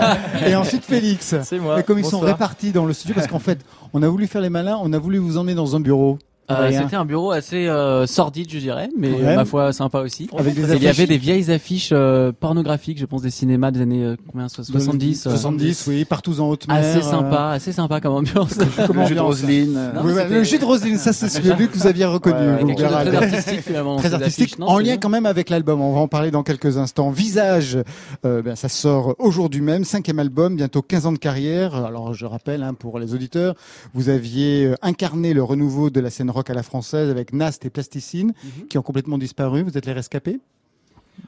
Et 0.46 0.55
ensuite 0.55 0.84
Félix. 0.84 1.34
C'est 1.42 1.59
moi. 1.59 1.80
Et 1.80 1.82
comme 1.82 1.98
ils 1.98 2.05
sont 2.05 2.20
répartis 2.20 2.70
dans 2.70 2.86
le 2.86 2.92
studio, 2.92 3.14
parce 3.16 3.26
qu'en 3.26 3.40
fait, 3.40 3.59
on 3.92 4.02
a 4.05 4.09
voulu 4.09 4.28
faire 4.28 4.40
les 4.40 4.50
malins, 4.50 4.78
on 4.80 4.92
a 4.92 4.98
voulu 4.98 5.18
vous 5.18 5.36
emmener 5.36 5.55
dans 5.55 5.74
un 5.74 5.80
bureau. 5.80 6.18
Euh. 6.51 6.70
C'était 6.73 6.97
un 6.97 7.05
bureau 7.05 7.31
assez 7.31 7.66
euh, 7.69 8.07
sordide, 8.07 8.51
je 8.51 8.59
dirais, 8.59 8.89
mais 8.97 9.11
Ouais. 9.11 9.37
ma 9.37 9.45
foi 9.45 9.73
sympa 9.73 10.01
aussi. 10.01 10.29
Avec 10.37 10.55
des 10.55 10.62
il 10.77 10.83
y 10.83 10.89
avait 10.89 11.07
des 11.07 11.19
vieilles 11.19 11.51
affiches 11.51 11.91
euh, 11.93 12.33
pornographiques, 12.39 12.99
je 12.99 13.05
pense 13.07 13.23
des 13.23 13.31
cinémas 13.31 13.70
des 13.70 13.81
années 13.83 14.05
euh, 14.05 14.16
combien 14.31 14.49
so- 14.49 14.62
70 14.62 15.27
euh, 15.27 15.31
70, 15.31 15.87
oui, 15.89 16.05
partout 16.05 16.41
en 16.41 16.49
haute 16.49 16.66
mer. 16.69 16.77
Assez 16.79 16.99
euh, 16.99 17.03
sympa, 17.03 17.49
assez 17.51 17.73
sympa 17.73 18.01
comme 18.01 18.15
ambiance. 18.15 18.55
Comment 18.87 19.05
ambiance 19.05 19.27
Roselyne. 19.27 19.75
Non, 19.95 20.01
Oui, 20.05 20.12
le 20.31 20.43
jus 20.45 20.59
de 20.59 20.65
Roselyne, 20.65 20.97
ça 20.99 21.12
c'est 21.12 21.29
celui 21.29 21.69
que 21.69 21.77
vous 21.77 21.87
aviez 21.87 22.05
reconnu. 22.07 22.37
Ouais, 22.39 22.62
vous, 22.62 22.69
chose 22.69 22.79
de 22.79 22.85
très 22.85 23.16
artistique, 23.16 23.61
finalement, 23.61 23.97
Très 23.97 24.15
artistique, 24.15 24.45
affiches. 24.45 24.59
Non, 24.59 24.66
en 24.69 24.79
lien 24.79 24.97
quand 24.97 25.09
même 25.11 25.27
avec 25.27 25.51
l'album. 25.51 25.81
On 25.81 25.93
va 25.95 26.01
en 26.01 26.09
parler 26.09 26.31
dans 26.31 26.43
quelques 26.43 26.79
instants. 26.79 27.11
Visage, 27.11 27.79
euh, 28.25 28.43
ben, 28.43 28.57
ça 28.57 28.69
sort 28.69 29.15
aujourd'hui 29.19 29.61
même, 29.61 29.85
cinquième 29.85 30.19
album, 30.19 30.57
bientôt 30.57 30.83
15 30.83 31.07
ans 31.07 31.12
de 31.12 31.19
carrière. 31.19 31.75
Alors 31.85 32.15
je 32.15 32.25
rappelle 32.27 32.62
hein, 32.62 32.75
pour 32.75 32.99
les 32.99 33.15
auditeurs, 33.15 33.55
vous 33.95 34.09
aviez 34.09 34.73
incarné 34.83 35.35
le 35.35 35.43
renouveau 35.43 35.91
de 35.91 36.01
la 36.01 36.11
scène 36.11 36.31
rock 36.39 36.51
à 36.51 36.55
la 36.55 36.62
française 36.62 37.10
avec 37.10 37.32
Nast 37.32 37.65
et 37.66 37.70
Plasticine, 37.70 38.32
Mhm. 38.43 38.66
qui 38.69 38.78
ont 38.78 38.82
complètement 38.82 39.19
disparu. 39.19 39.62
Vous 39.62 39.77
êtes 39.78 39.86
les 39.86 39.93
rescapés? 39.93 40.40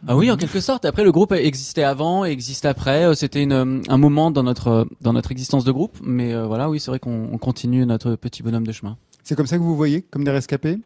Ah 0.07 0.17
oui, 0.17 0.31
en 0.31 0.37
quelque 0.37 0.61
sorte. 0.61 0.85
Après, 0.85 1.03
le 1.03 1.11
groupe 1.11 1.33
existait 1.33 1.83
avant, 1.83 2.25
existe 2.25 2.65
après. 2.65 3.05
Euh, 3.07 3.15
C'était 3.15 3.45
euh, 3.51 3.81
un 3.89 3.99
moment 3.99 4.31
dans 4.31 4.45
notre 4.45 4.87
dans 5.01 5.13
notre 5.13 5.33
existence 5.33 5.65
de 5.65 5.73
groupe, 5.73 5.97
mais 6.03 6.33
euh, 6.33 6.47
voilà, 6.47 6.71
oui, 6.71 6.79
c'est 6.79 6.91
vrai 6.93 7.01
qu'on 7.01 7.29
on 7.33 7.39
continue 7.39 7.85
notre 7.87 8.15
petit 8.15 8.43
bonhomme 8.45 8.67
de 8.67 8.73
chemin. 8.73 8.97
C'est 9.25 9.35
comme 9.35 9.47
ça 9.49 9.57
que 9.57 9.63
vous 9.63 9.69
vous 9.71 9.77
voyez, 9.77 10.03
comme 10.03 10.23
des 10.25 10.31
rescapés? 10.31 10.79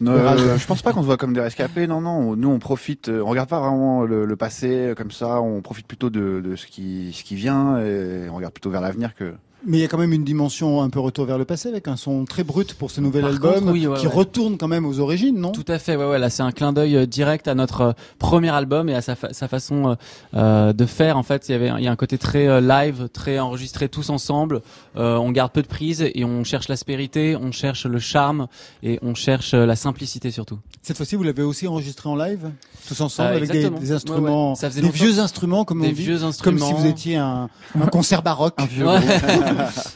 Non, 0.00 0.10
euh, 0.12 0.58
je 0.58 0.66
pense 0.66 0.82
pas 0.82 0.92
qu'on 0.92 1.02
se 1.02 1.06
voit 1.06 1.16
comme 1.16 1.32
des 1.32 1.40
rescapés. 1.40 1.86
Non, 1.86 2.00
non. 2.00 2.34
Nous, 2.34 2.48
on 2.48 2.58
profite. 2.58 3.08
euh, 3.08 3.22
On 3.24 3.28
regarde 3.28 3.48
pas 3.48 3.60
vraiment 3.60 4.02
le, 4.02 4.24
le 4.24 4.36
passé 4.36 4.68
euh, 4.88 4.94
comme 4.96 5.12
ça. 5.12 5.40
On 5.40 5.62
profite 5.62 5.86
plutôt 5.86 6.10
de, 6.10 6.42
de 6.44 6.56
ce 6.56 6.66
qui 6.66 7.12
ce 7.14 7.22
qui 7.22 7.36
vient 7.36 7.78
et 7.78 8.28
on 8.28 8.34
regarde 8.34 8.52
plutôt 8.52 8.70
vers 8.70 8.80
l'avenir 8.80 9.14
que. 9.14 9.34
Mais 9.66 9.78
il 9.78 9.80
y 9.80 9.84
a 9.84 9.88
quand 9.88 9.98
même 9.98 10.12
une 10.12 10.24
dimension 10.24 10.82
un 10.82 10.90
peu 10.90 11.00
retour 11.00 11.24
vers 11.24 11.38
le 11.38 11.44
passé 11.44 11.68
avec 11.70 11.88
un 11.88 11.96
son 11.96 12.24
très 12.26 12.44
brut 12.44 12.74
pour 12.74 12.90
ce 12.90 13.00
nouvel 13.00 13.22
Par 13.22 13.30
album 13.30 13.54
contre, 13.60 13.72
oui, 13.72 13.86
ouais, 13.86 13.98
qui 13.98 14.06
ouais. 14.06 14.12
retourne 14.12 14.58
quand 14.58 14.68
même 14.68 14.84
aux 14.84 14.98
origines, 15.00 15.38
non? 15.38 15.52
Tout 15.52 15.64
à 15.68 15.78
fait, 15.78 15.96
ouais, 15.96 16.04
ouais. 16.04 16.18
Là, 16.18 16.28
c'est 16.28 16.42
un 16.42 16.52
clin 16.52 16.72
d'œil 16.72 16.96
euh, 16.96 17.06
direct 17.06 17.48
à 17.48 17.54
notre 17.54 17.80
euh, 17.80 17.92
premier 18.18 18.50
album 18.50 18.88
et 18.90 18.94
à 18.94 19.00
sa, 19.00 19.14
fa- 19.16 19.32
sa 19.32 19.48
façon 19.48 19.96
euh, 20.34 20.72
de 20.74 20.84
faire. 20.86 21.16
En 21.16 21.22
fait, 21.22 21.48
il 21.48 21.52
y 21.52 21.54
avait, 21.54 21.70
il 21.78 21.84
y 21.84 21.88
a 21.88 21.90
un 21.90 21.96
côté 21.96 22.18
très 22.18 22.60
live, 22.60 23.08
très 23.12 23.38
enregistré 23.38 23.88
tous 23.88 24.10
ensemble. 24.10 24.60
Euh, 24.96 25.16
on 25.16 25.30
garde 25.32 25.52
peu 25.52 25.62
de 25.62 25.66
prises 25.66 26.02
et 26.14 26.24
on 26.24 26.44
cherche 26.44 26.68
l'aspérité, 26.68 27.34
on 27.36 27.50
cherche 27.50 27.86
le 27.86 27.98
charme 27.98 28.48
et 28.82 28.98
on 29.02 29.14
cherche 29.14 29.54
la 29.54 29.76
simplicité 29.76 30.30
surtout. 30.30 30.58
Cette 30.82 30.96
fois-ci, 30.98 31.16
vous 31.16 31.22
l'avez 31.22 31.42
aussi 31.42 31.66
enregistré 31.66 32.08
en 32.10 32.16
live, 32.16 32.50
tous 32.86 33.00
ensemble, 33.00 33.30
Euh, 33.30 33.36
avec 33.36 33.50
des, 33.50 33.92
instruments, 33.92 34.50
ouais. 34.50 34.56
Ça 34.56 34.68
faisait 34.68 34.82
des 34.82 34.88
longtemps- 34.88 35.04
vieux 35.04 35.18
instruments, 35.20 35.64
comme 35.64 35.80
Des 35.80 35.88
on 35.88 35.92
dit, 35.92 36.02
vieux 36.02 36.18
comme 36.18 36.28
instruments. 36.28 36.66
si 36.66 36.72
vous 36.74 36.86
étiez 36.86 37.16
un, 37.16 37.48
un 37.80 37.86
concert 37.86 38.20
baroque. 38.22 38.54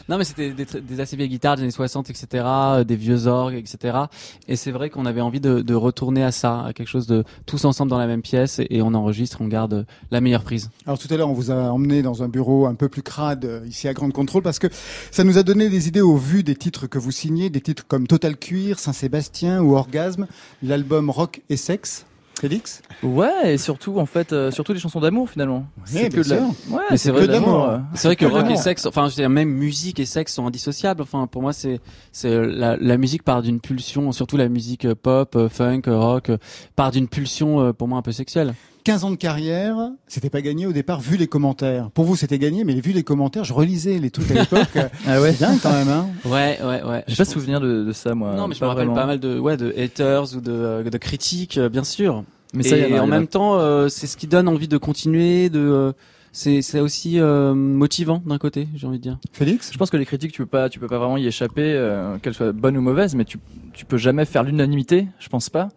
non, 0.08 0.18
mais 0.18 0.24
c'était 0.24 0.50
des, 0.50 0.64
des 0.64 1.00
assez 1.00 1.16
vieilles 1.16 1.28
guitares 1.28 1.56
des 1.56 1.62
années 1.62 1.70
60, 1.70 2.10
etc., 2.10 2.26
euh, 2.34 2.84
des 2.84 2.96
vieux 2.96 3.26
orgues, 3.26 3.54
etc. 3.54 3.98
Et 4.46 4.56
c'est 4.56 4.70
vrai 4.70 4.90
qu'on 4.90 5.06
avait 5.06 5.20
envie 5.20 5.40
de, 5.40 5.60
de 5.60 5.74
retourner 5.74 6.24
à 6.24 6.32
ça, 6.32 6.64
à 6.64 6.72
quelque 6.72 6.88
chose 6.88 7.06
de 7.06 7.24
tous 7.46 7.64
ensemble 7.64 7.90
dans 7.90 7.98
la 7.98 8.06
même 8.06 8.22
pièce 8.22 8.60
et, 8.60 8.82
on 8.82 8.94
enregistre, 8.94 9.38
on 9.40 9.48
garde 9.48 9.86
la 10.10 10.20
meilleure 10.20 10.44
prise. 10.44 10.70
Alors 10.86 10.98
tout 10.98 11.08
à 11.12 11.16
l'heure, 11.16 11.28
on 11.28 11.34
vous 11.34 11.50
a 11.50 11.54
emmené 11.54 12.02
dans 12.02 12.22
un 12.22 12.28
bureau 12.28 12.66
un 12.66 12.74
peu 12.74 12.88
plus 12.88 13.02
crade 13.02 13.44
euh, 13.44 13.66
ici 13.66 13.88
à 13.88 13.94
Grande 13.94 14.12
Contrôle 14.12 14.42
parce 14.42 14.58
que 14.58 14.68
ça 15.10 15.24
nous 15.24 15.38
a 15.38 15.42
donné 15.42 15.68
des 15.68 15.88
idées 15.88 16.00
au 16.00 16.16
vu 16.16 16.42
des 16.42 16.56
titres 16.56 16.86
que 16.86 16.98
vous 16.98 17.10
signez, 17.10 17.50
des 17.50 17.60
titres 17.60 17.84
comme 17.86 18.06
Total 18.06 18.36
Cuir, 18.36 18.78
Saint-Sébastien 18.78 19.60
ou 19.60 19.74
Orgasme, 19.74 20.26
l'album 20.62 21.10
Rock 21.10 21.42
et 21.48 21.56
Sexe. 21.56 22.06
Félix 22.40 22.82
Ouais, 23.02 23.54
et 23.54 23.58
surtout 23.58 23.98
en 23.98 24.06
fait, 24.06 24.32
euh, 24.32 24.50
surtout 24.50 24.72
des 24.72 24.78
chansons 24.80 25.00
d'amour 25.00 25.28
finalement. 25.28 25.66
bien 25.92 26.08
que 26.08 26.22
de 26.22 26.30
la-. 26.30 26.40
Ouais, 26.70 26.96
c'est 26.96 27.10
vrai, 27.10 27.28
euh. 27.28 27.78
c'est 27.94 28.08
vrai 28.08 28.16
que 28.16 28.24
Que 28.24 28.30
rock 28.30 28.50
et 28.50 28.56
sexe, 28.56 28.86
enfin, 28.86 29.04
je 29.08 29.10
veux 29.16 29.22
dire, 29.22 29.30
même 29.30 29.48
musique 29.48 30.00
et 30.00 30.06
sexe 30.06 30.34
sont 30.34 30.46
indissociables. 30.46 31.02
Enfin, 31.02 31.26
pour 31.26 31.42
moi, 31.42 31.52
c'est, 31.52 31.80
c'est 32.12 32.46
la, 32.46 32.76
la 32.76 32.96
musique 32.96 33.22
part 33.22 33.42
d'une 33.42 33.60
pulsion, 33.60 34.12
surtout 34.12 34.36
la 34.36 34.48
musique 34.48 34.84
euh, 34.84 34.94
pop, 34.94 35.36
euh, 35.36 35.48
funk, 35.48 35.82
euh, 35.88 35.98
rock, 35.98 36.30
part 36.76 36.90
d'une 36.90 37.08
pulsion 37.08 37.72
pour 37.72 37.88
moi 37.88 37.98
un 37.98 38.02
peu 38.02 38.12
sexuelle. 38.12 38.54
15 38.84 39.04
ans 39.04 39.10
de 39.10 39.16
carrière, 39.16 39.90
c'était 40.06 40.30
pas 40.30 40.40
gagné 40.40 40.66
au 40.66 40.72
départ 40.72 41.00
vu 41.00 41.16
les 41.16 41.26
commentaires. 41.26 41.90
Pour 41.90 42.04
vous, 42.04 42.16
c'était 42.16 42.38
gagné, 42.38 42.64
mais 42.64 42.74
vu 42.80 42.92
les 42.92 43.02
commentaires, 43.02 43.44
je 43.44 43.52
relisais 43.52 43.98
les 43.98 44.10
trucs 44.10 44.30
à 44.30 44.34
l'époque. 44.40 44.78
Ah 45.06 45.20
ouais. 45.20 45.32
Dingue 45.32 45.58
quand 45.62 45.72
même, 45.72 45.88
hein. 45.88 46.08
Ouais, 46.24 46.58
ouais, 46.62 46.82
ouais. 46.82 47.04
J'ai 47.06 47.16
pas 47.16 47.24
souvenir 47.24 47.60
de, 47.60 47.84
de 47.84 47.92
ça 47.92 48.14
moi. 48.14 48.34
Non, 48.34 48.48
mais 48.48 48.54
je 48.54 48.62
me 48.62 48.68
rappelle 48.68 48.86
vraiment. 48.86 49.00
pas 49.00 49.06
mal 49.06 49.20
de, 49.20 49.38
ouais, 49.38 49.56
de 49.56 49.74
haters 49.76 50.34
ou 50.36 50.40
de, 50.40 50.52
euh, 50.52 50.82
de 50.84 50.98
critiques, 50.98 51.58
euh, 51.58 51.68
bien 51.68 51.84
sûr. 51.84 52.24
Mais 52.54 52.62
ça, 52.62 52.76
et 52.78 52.98
en 52.98 53.06
même 53.06 53.26
temps, 53.26 53.58
euh, 53.58 53.88
c'est 53.88 54.06
ce 54.06 54.16
qui 54.16 54.26
donne 54.26 54.48
envie 54.48 54.68
de 54.68 54.78
continuer, 54.78 55.50
de, 55.50 55.58
euh, 55.58 55.92
c'est, 56.32 56.62
c'est 56.62 56.80
aussi 56.80 57.20
euh, 57.20 57.52
motivant 57.54 58.22
d'un 58.24 58.38
côté, 58.38 58.68
j'ai 58.74 58.86
envie 58.86 58.98
de 58.98 59.02
dire. 59.02 59.18
Félix? 59.32 59.70
Je 59.72 59.76
pense 59.76 59.90
que 59.90 59.96
les 59.98 60.06
critiques, 60.06 60.32
tu 60.32 60.42
peux 60.42 60.46
pas, 60.46 60.68
tu 60.70 60.78
peux 60.78 60.86
pas 60.86 60.98
vraiment 60.98 61.18
y 61.18 61.26
échapper, 61.26 61.74
euh, 61.74 62.16
qu'elles 62.18 62.34
soient 62.34 62.52
bonnes 62.52 62.76
ou 62.76 62.80
mauvaises, 62.80 63.14
mais 63.14 63.24
tu, 63.24 63.38
tu 63.74 63.84
peux 63.84 63.98
jamais 63.98 64.24
faire 64.24 64.44
l'unanimité, 64.44 65.08
je 65.18 65.28
pense 65.28 65.50
pas. 65.50 65.68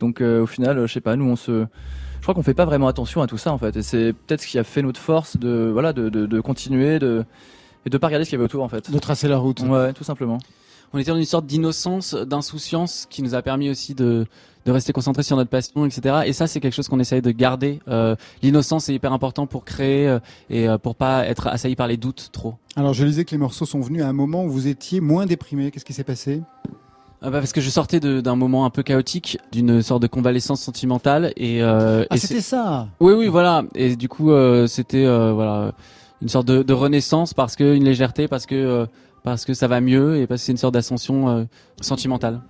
Donc 0.00 0.20
euh, 0.20 0.42
au 0.42 0.46
final, 0.46 0.78
euh, 0.78 0.86
je 0.86 0.92
sais 0.92 1.00
pas, 1.00 1.16
nous 1.16 1.24
on 1.24 1.36
se, 1.36 1.66
je 2.22 2.24
crois 2.24 2.34
qu'on 2.36 2.44
fait 2.44 2.54
pas 2.54 2.64
vraiment 2.64 2.86
attention 2.86 3.20
à 3.20 3.26
tout 3.26 3.36
ça 3.36 3.52
en 3.52 3.58
fait, 3.58 3.76
et 3.76 3.82
c'est 3.82 4.12
peut-être 4.12 4.42
ce 4.42 4.46
qui 4.46 4.56
a 4.56 4.62
fait 4.62 4.80
notre 4.80 5.00
force 5.00 5.36
de, 5.36 5.68
voilà, 5.72 5.92
de, 5.92 6.08
de, 6.08 6.24
de 6.24 6.40
continuer, 6.40 7.00
de 7.00 7.24
et 7.84 7.90
de 7.90 7.98
pas 7.98 8.06
regarder 8.06 8.24
ce 8.24 8.30
qu'il 8.30 8.36
y 8.36 8.40
avait 8.40 8.44
autour 8.44 8.62
en 8.62 8.68
fait. 8.68 8.92
De 8.92 8.98
tracer 9.00 9.26
la 9.26 9.38
route. 9.38 9.60
Ouais, 9.62 9.92
tout 9.92 10.04
simplement. 10.04 10.38
On 10.92 10.98
était 10.98 11.10
dans 11.10 11.16
une 11.16 11.24
sorte 11.24 11.46
d'innocence, 11.46 12.14
d'insouciance 12.14 13.08
qui 13.10 13.24
nous 13.24 13.34
a 13.34 13.42
permis 13.42 13.68
aussi 13.70 13.94
de, 13.94 14.24
de 14.66 14.70
rester 14.70 14.92
concentrés 14.92 15.24
sur 15.24 15.36
notre 15.36 15.50
passion, 15.50 15.84
etc. 15.84 16.20
Et 16.26 16.32
ça, 16.32 16.46
c'est 16.46 16.60
quelque 16.60 16.74
chose 16.74 16.86
qu'on 16.86 17.00
essaye 17.00 17.22
de 17.22 17.32
garder. 17.32 17.80
Euh, 17.88 18.14
L'innocence 18.40 18.88
est 18.88 18.94
hyper 18.94 19.12
important 19.12 19.48
pour 19.48 19.64
créer 19.64 20.06
euh, 20.06 20.20
et 20.48 20.68
euh, 20.68 20.78
pour 20.78 20.94
pas 20.94 21.26
être 21.26 21.48
assailli 21.48 21.74
par 21.74 21.88
les 21.88 21.96
doutes 21.96 22.28
trop. 22.30 22.54
Alors 22.76 22.94
je 22.94 23.04
lisais 23.04 23.24
que 23.24 23.32
les 23.32 23.38
morceaux 23.38 23.66
sont 23.66 23.80
venus 23.80 24.04
à 24.04 24.08
un 24.08 24.12
moment 24.12 24.44
où 24.44 24.50
vous 24.50 24.68
étiez 24.68 25.00
moins 25.00 25.26
déprimé. 25.26 25.72
Qu'est-ce 25.72 25.84
qui 25.84 25.92
s'est 25.92 26.04
passé? 26.04 26.42
Ah 27.24 27.30
bah 27.30 27.38
parce 27.38 27.52
que 27.52 27.60
je 27.60 27.70
sortais 27.70 28.00
d'un 28.00 28.34
moment 28.34 28.64
un 28.64 28.70
peu 28.70 28.82
chaotique, 28.82 29.38
d'une 29.52 29.80
sorte 29.80 30.02
de 30.02 30.08
convalescence 30.08 30.60
sentimentale 30.60 31.32
et, 31.36 31.62
euh, 31.62 32.04
Ah, 32.10 32.16
c'était 32.16 32.40
ça 32.40 32.88
Oui, 32.98 33.12
oui, 33.12 33.28
voilà. 33.28 33.62
Et 33.76 33.94
du 33.94 34.08
coup, 34.08 34.32
euh, 34.32 34.66
c'était 34.66 35.04
euh, 35.04 35.32
voilà 35.32 35.72
une 36.20 36.28
sorte 36.28 36.48
de, 36.48 36.64
de 36.64 36.72
renaissance 36.72 37.32
parce 37.32 37.54
que 37.54 37.76
une 37.76 37.84
légèreté, 37.84 38.26
parce 38.26 38.44
que 38.44 38.88
parce 39.22 39.44
que 39.44 39.54
ça 39.54 39.68
va 39.68 39.80
mieux 39.80 40.16
et 40.16 40.26
parce 40.26 40.40
que 40.40 40.46
c'est 40.46 40.52
une 40.52 40.58
sorte 40.58 40.74
d'ascension 40.74 41.46
sentimentale. 41.80 42.40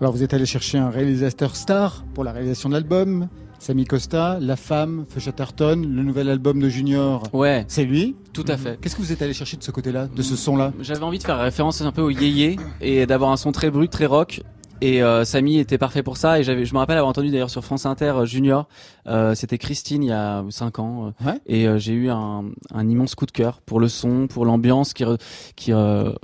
Alors 0.00 0.14
vous 0.14 0.22
êtes 0.22 0.32
allé 0.32 0.46
chercher 0.46 0.78
un 0.78 0.88
réalisateur 0.88 1.54
star 1.54 2.02
pour 2.14 2.24
la 2.24 2.32
réalisation 2.32 2.70
de 2.70 2.74
l'album, 2.74 3.28
Samy 3.62 3.84
Costa, 3.84 4.38
La 4.40 4.56
Femme, 4.56 5.04
Feu 5.08 5.20
Chatterton, 5.20 5.76
le 5.88 6.02
nouvel 6.02 6.28
album 6.28 6.58
de 6.58 6.68
Junior. 6.68 7.22
Ouais. 7.32 7.64
C'est 7.68 7.84
lui 7.84 8.16
Tout 8.32 8.44
à 8.48 8.56
fait. 8.56 8.76
Qu'est-ce 8.80 8.96
que 8.96 9.02
vous 9.02 9.12
êtes 9.12 9.22
allé 9.22 9.32
chercher 9.34 9.56
de 9.56 9.62
ce 9.62 9.70
côté-là, 9.70 10.08
de 10.08 10.20
ce 10.22 10.34
son-là? 10.34 10.72
J'avais 10.80 11.04
envie 11.04 11.18
de 11.18 11.22
faire 11.22 11.38
référence 11.38 11.80
un 11.80 11.92
peu 11.92 12.02
au 12.02 12.10
yéyé 12.10 12.56
et 12.80 13.06
d'avoir 13.06 13.30
un 13.30 13.36
son 13.36 13.52
très 13.52 13.70
brut, 13.70 13.88
très 13.88 14.06
rock. 14.06 14.42
Et 14.80 15.00
euh, 15.00 15.24
Samy 15.24 15.60
était 15.60 15.78
parfait 15.78 16.02
pour 16.02 16.16
ça. 16.16 16.40
Et 16.40 16.42
j'avais, 16.42 16.64
je 16.64 16.74
me 16.74 16.80
rappelle 16.80 16.96
avoir 16.96 17.08
entendu 17.10 17.30
d'ailleurs 17.30 17.50
sur 17.50 17.62
France 17.64 17.86
Inter 17.86 18.14
euh, 18.16 18.24
Junior. 18.26 18.66
euh, 19.06 19.36
C'était 19.36 19.58
Christine 19.58 20.02
il 20.02 20.08
y 20.08 20.12
a 20.12 20.42
5 20.50 20.80
ans. 20.80 21.12
Ouais. 21.24 21.38
Et 21.46 21.68
j'ai 21.78 21.92
eu 21.92 22.10
un, 22.10 22.46
un 22.74 22.88
immense 22.88 23.14
coup 23.14 23.26
de 23.26 23.30
cœur 23.30 23.60
pour 23.60 23.78
le 23.78 23.86
son, 23.86 24.26
pour 24.26 24.44
l'ambiance 24.44 24.92
qui, 24.92 25.04
re- 25.04 25.20
qui 25.54 25.72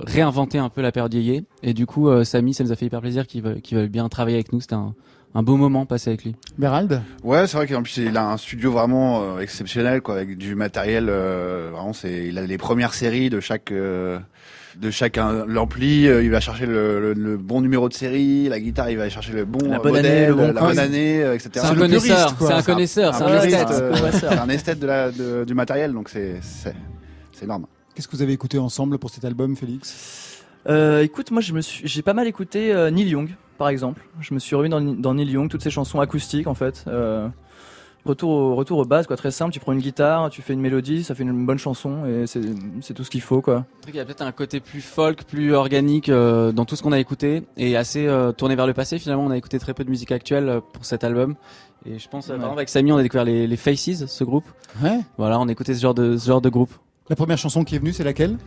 réinventait 0.01 0.57
un 0.57 0.67
peu 0.67 0.81
la 0.81 0.91
période 0.91 1.13
yéyé. 1.13 1.45
Et 1.63 1.73
du 1.73 1.85
coup, 1.85 2.09
Samy, 2.25 2.53
ça 2.53 2.65
nous 2.65 2.73
a 2.73 2.75
fait 2.75 2.87
hyper 2.87 2.99
plaisir 2.99 3.27
qu'il 3.27 3.43
veuille, 3.43 3.61
qu'il 3.61 3.77
veuille 3.77 3.87
bien 3.87 4.09
travailler 4.09 4.35
avec 4.35 4.51
nous. 4.51 4.59
C'était 4.59 4.75
un, 4.75 4.93
un 5.35 5.43
beau 5.43 5.57
moment 5.57 5.85
passé 5.85 6.09
avec 6.09 6.23
lui. 6.23 6.35
Bérald 6.57 7.01
Ouais, 7.23 7.45
c'est 7.47 7.57
vrai 7.57 7.67
qu'en 7.67 7.83
plus 7.83 7.97
il 7.97 8.17
a 8.17 8.25
un 8.29 8.37
studio 8.37 8.71
vraiment 8.71 9.21
euh, 9.21 9.39
exceptionnel, 9.39 10.01
quoi, 10.01 10.15
avec 10.15 10.37
du 10.37 10.55
matériel. 10.55 11.07
euh, 11.09 11.69
vraiment, 11.71 11.93
c'est 11.93 12.27
il 12.27 12.37
a 12.37 12.41
les 12.45 12.57
premières 12.57 12.93
séries 12.93 13.29
de 13.29 13.39
chaque 13.39 13.71
euh, 13.71 14.17
de 14.77 14.89
chacun 14.91 15.45
l'ampli. 15.45 16.07
euh, 16.07 16.23
il 16.23 16.31
va 16.31 16.39
chercher 16.39 16.65
le, 16.65 16.99
le- 16.99 17.13
le 17.13 17.37
bon 17.37 17.61
numéro 17.61 17.89
de 17.89 17.93
série, 17.93 18.49
la 18.49 18.59
guitare, 18.59 18.89
il 18.89 18.97
va 18.97 19.07
chercher 19.09 19.33
le 19.33 19.45
bon 19.45 19.69
La 19.69 19.77
bonne 19.79 19.91
modèle, 19.93 20.05
année, 20.17 20.27
le 20.27 20.35
bon 20.35 20.51
la 20.53 20.61
bonne 20.61 20.79
année, 20.79 21.19
etc. 21.33 21.49
C'est 21.53 21.59
un 21.65 21.75
connaisseur, 21.75 22.35
c'est 22.39 22.53
un 22.53 22.61
connaisseur, 22.63 23.13
c'est 23.15 23.23
un 23.23 23.27
puriste, 23.39 23.45
esthète. 23.59 23.71
euh. 23.71 24.11
C'est 24.13 24.27
un 24.27 24.49
esthète 24.49 24.79
de 24.79 24.87
la, 24.87 25.11
de- 25.11 25.43
du 25.45 25.53
matériel, 25.53 25.93
donc 25.93 26.09
c'est 26.09 26.37
c'est 26.41 26.75
c'est 27.33 27.45
énorme. 27.45 27.65
Qu'est-ce 27.93 28.07
que 28.07 28.15
vous 28.15 28.21
avez 28.21 28.33
écouté 28.33 28.57
ensemble 28.57 28.97
pour 28.97 29.09
cet 29.09 29.25
album, 29.25 29.55
Félix? 29.55 30.43
Euh, 30.67 31.01
écoute, 31.03 31.31
moi 31.31 31.41
je 31.41 31.53
me 31.53 31.61
suis, 31.61 31.87
j'ai 31.87 32.01
pas 32.01 32.13
mal 32.13 32.27
écouté 32.27 32.73
euh, 32.73 32.89
Neil 32.91 33.09
Young, 33.09 33.29
par 33.59 33.69
exemple. 33.69 34.01
Je 34.19 34.33
me 34.33 34.39
suis 34.39 34.55
remis 34.55 34.69
dans, 34.69 34.81
dans 34.81 35.13
Neil 35.13 35.29
Young, 35.29 35.47
toutes 35.49 35.61
ces 35.61 35.69
chansons 35.69 35.99
acoustiques 35.99 36.47
en 36.47 36.55
fait. 36.55 36.83
Euh, 36.87 37.27
retour, 38.05 38.29
au, 38.31 38.55
retour 38.55 38.79
aux 38.79 38.85
bases, 38.85 39.05
quoi, 39.05 39.15
très 39.17 39.29
simple. 39.29 39.53
Tu 39.53 39.59
prends 39.59 39.73
une 39.73 39.79
guitare, 39.81 40.29
tu 40.31 40.41
fais 40.41 40.53
une 40.53 40.61
mélodie, 40.61 41.03
ça 41.03 41.13
fait 41.13 41.21
une 41.23 41.45
bonne 41.45 41.59
chanson 41.59 42.05
et 42.05 42.25
c'est, 42.25 42.93
tout 42.95 43.03
ce 43.03 43.09
qu'il 43.11 43.21
faut, 43.21 43.41
quoi. 43.41 43.65
Il 43.87 43.95
y 43.95 43.99
a 43.99 44.05
peut-être 44.05 44.21
un 44.23 44.31
côté 44.31 44.59
plus 44.59 44.81
folk, 44.81 45.25
plus 45.25 45.53
organique 45.53 46.09
euh, 46.09 46.51
dans 46.51 46.65
tout 46.65 46.75
ce 46.75 46.81
qu'on 46.81 46.91
a 46.93 46.99
écouté 46.99 47.43
et 47.57 47.77
assez 47.77 48.07
euh, 48.07 48.31
tourné 48.31 48.55
vers 48.55 48.65
le 48.65 48.73
passé. 48.73 48.97
Finalement, 48.97 49.25
on 49.25 49.31
a 49.31 49.37
écouté 49.37 49.59
très 49.59 49.73
peu 49.75 49.83
de 49.83 49.89
musique 49.91 50.11
actuelle 50.11 50.61
pour 50.73 50.85
cet 50.85 51.03
album. 51.03 51.35
Et 51.85 51.99
je 51.99 52.09
pense, 52.09 52.27
par 52.27 52.35
Ouais. 52.35 52.41
exemple, 52.41 52.57
avec 52.59 52.69
Samy, 52.69 52.91
on 52.91 52.97
a 52.97 53.03
découvert 53.03 53.25
les, 53.25 53.45
les 53.47 53.57
Faces, 53.57 54.05
ce 54.05 54.23
groupe. 54.23 54.45
Ouais. 54.81 54.99
Voilà, 55.17 55.39
on 55.39 55.47
a 55.47 55.51
écouté 55.51 55.73
ce 55.75 55.81
genre 55.81 55.93
de, 55.93 56.17
ce 56.17 56.27
genre 56.27 56.41
de 56.41 56.49
groupe. 56.49 56.71
La 57.09 57.15
première 57.15 57.37
chanson 57.37 57.63
qui 57.63 57.75
est 57.75 57.79
venue, 57.79 57.93
c'est 57.93 58.03
laquelle? 58.03 58.37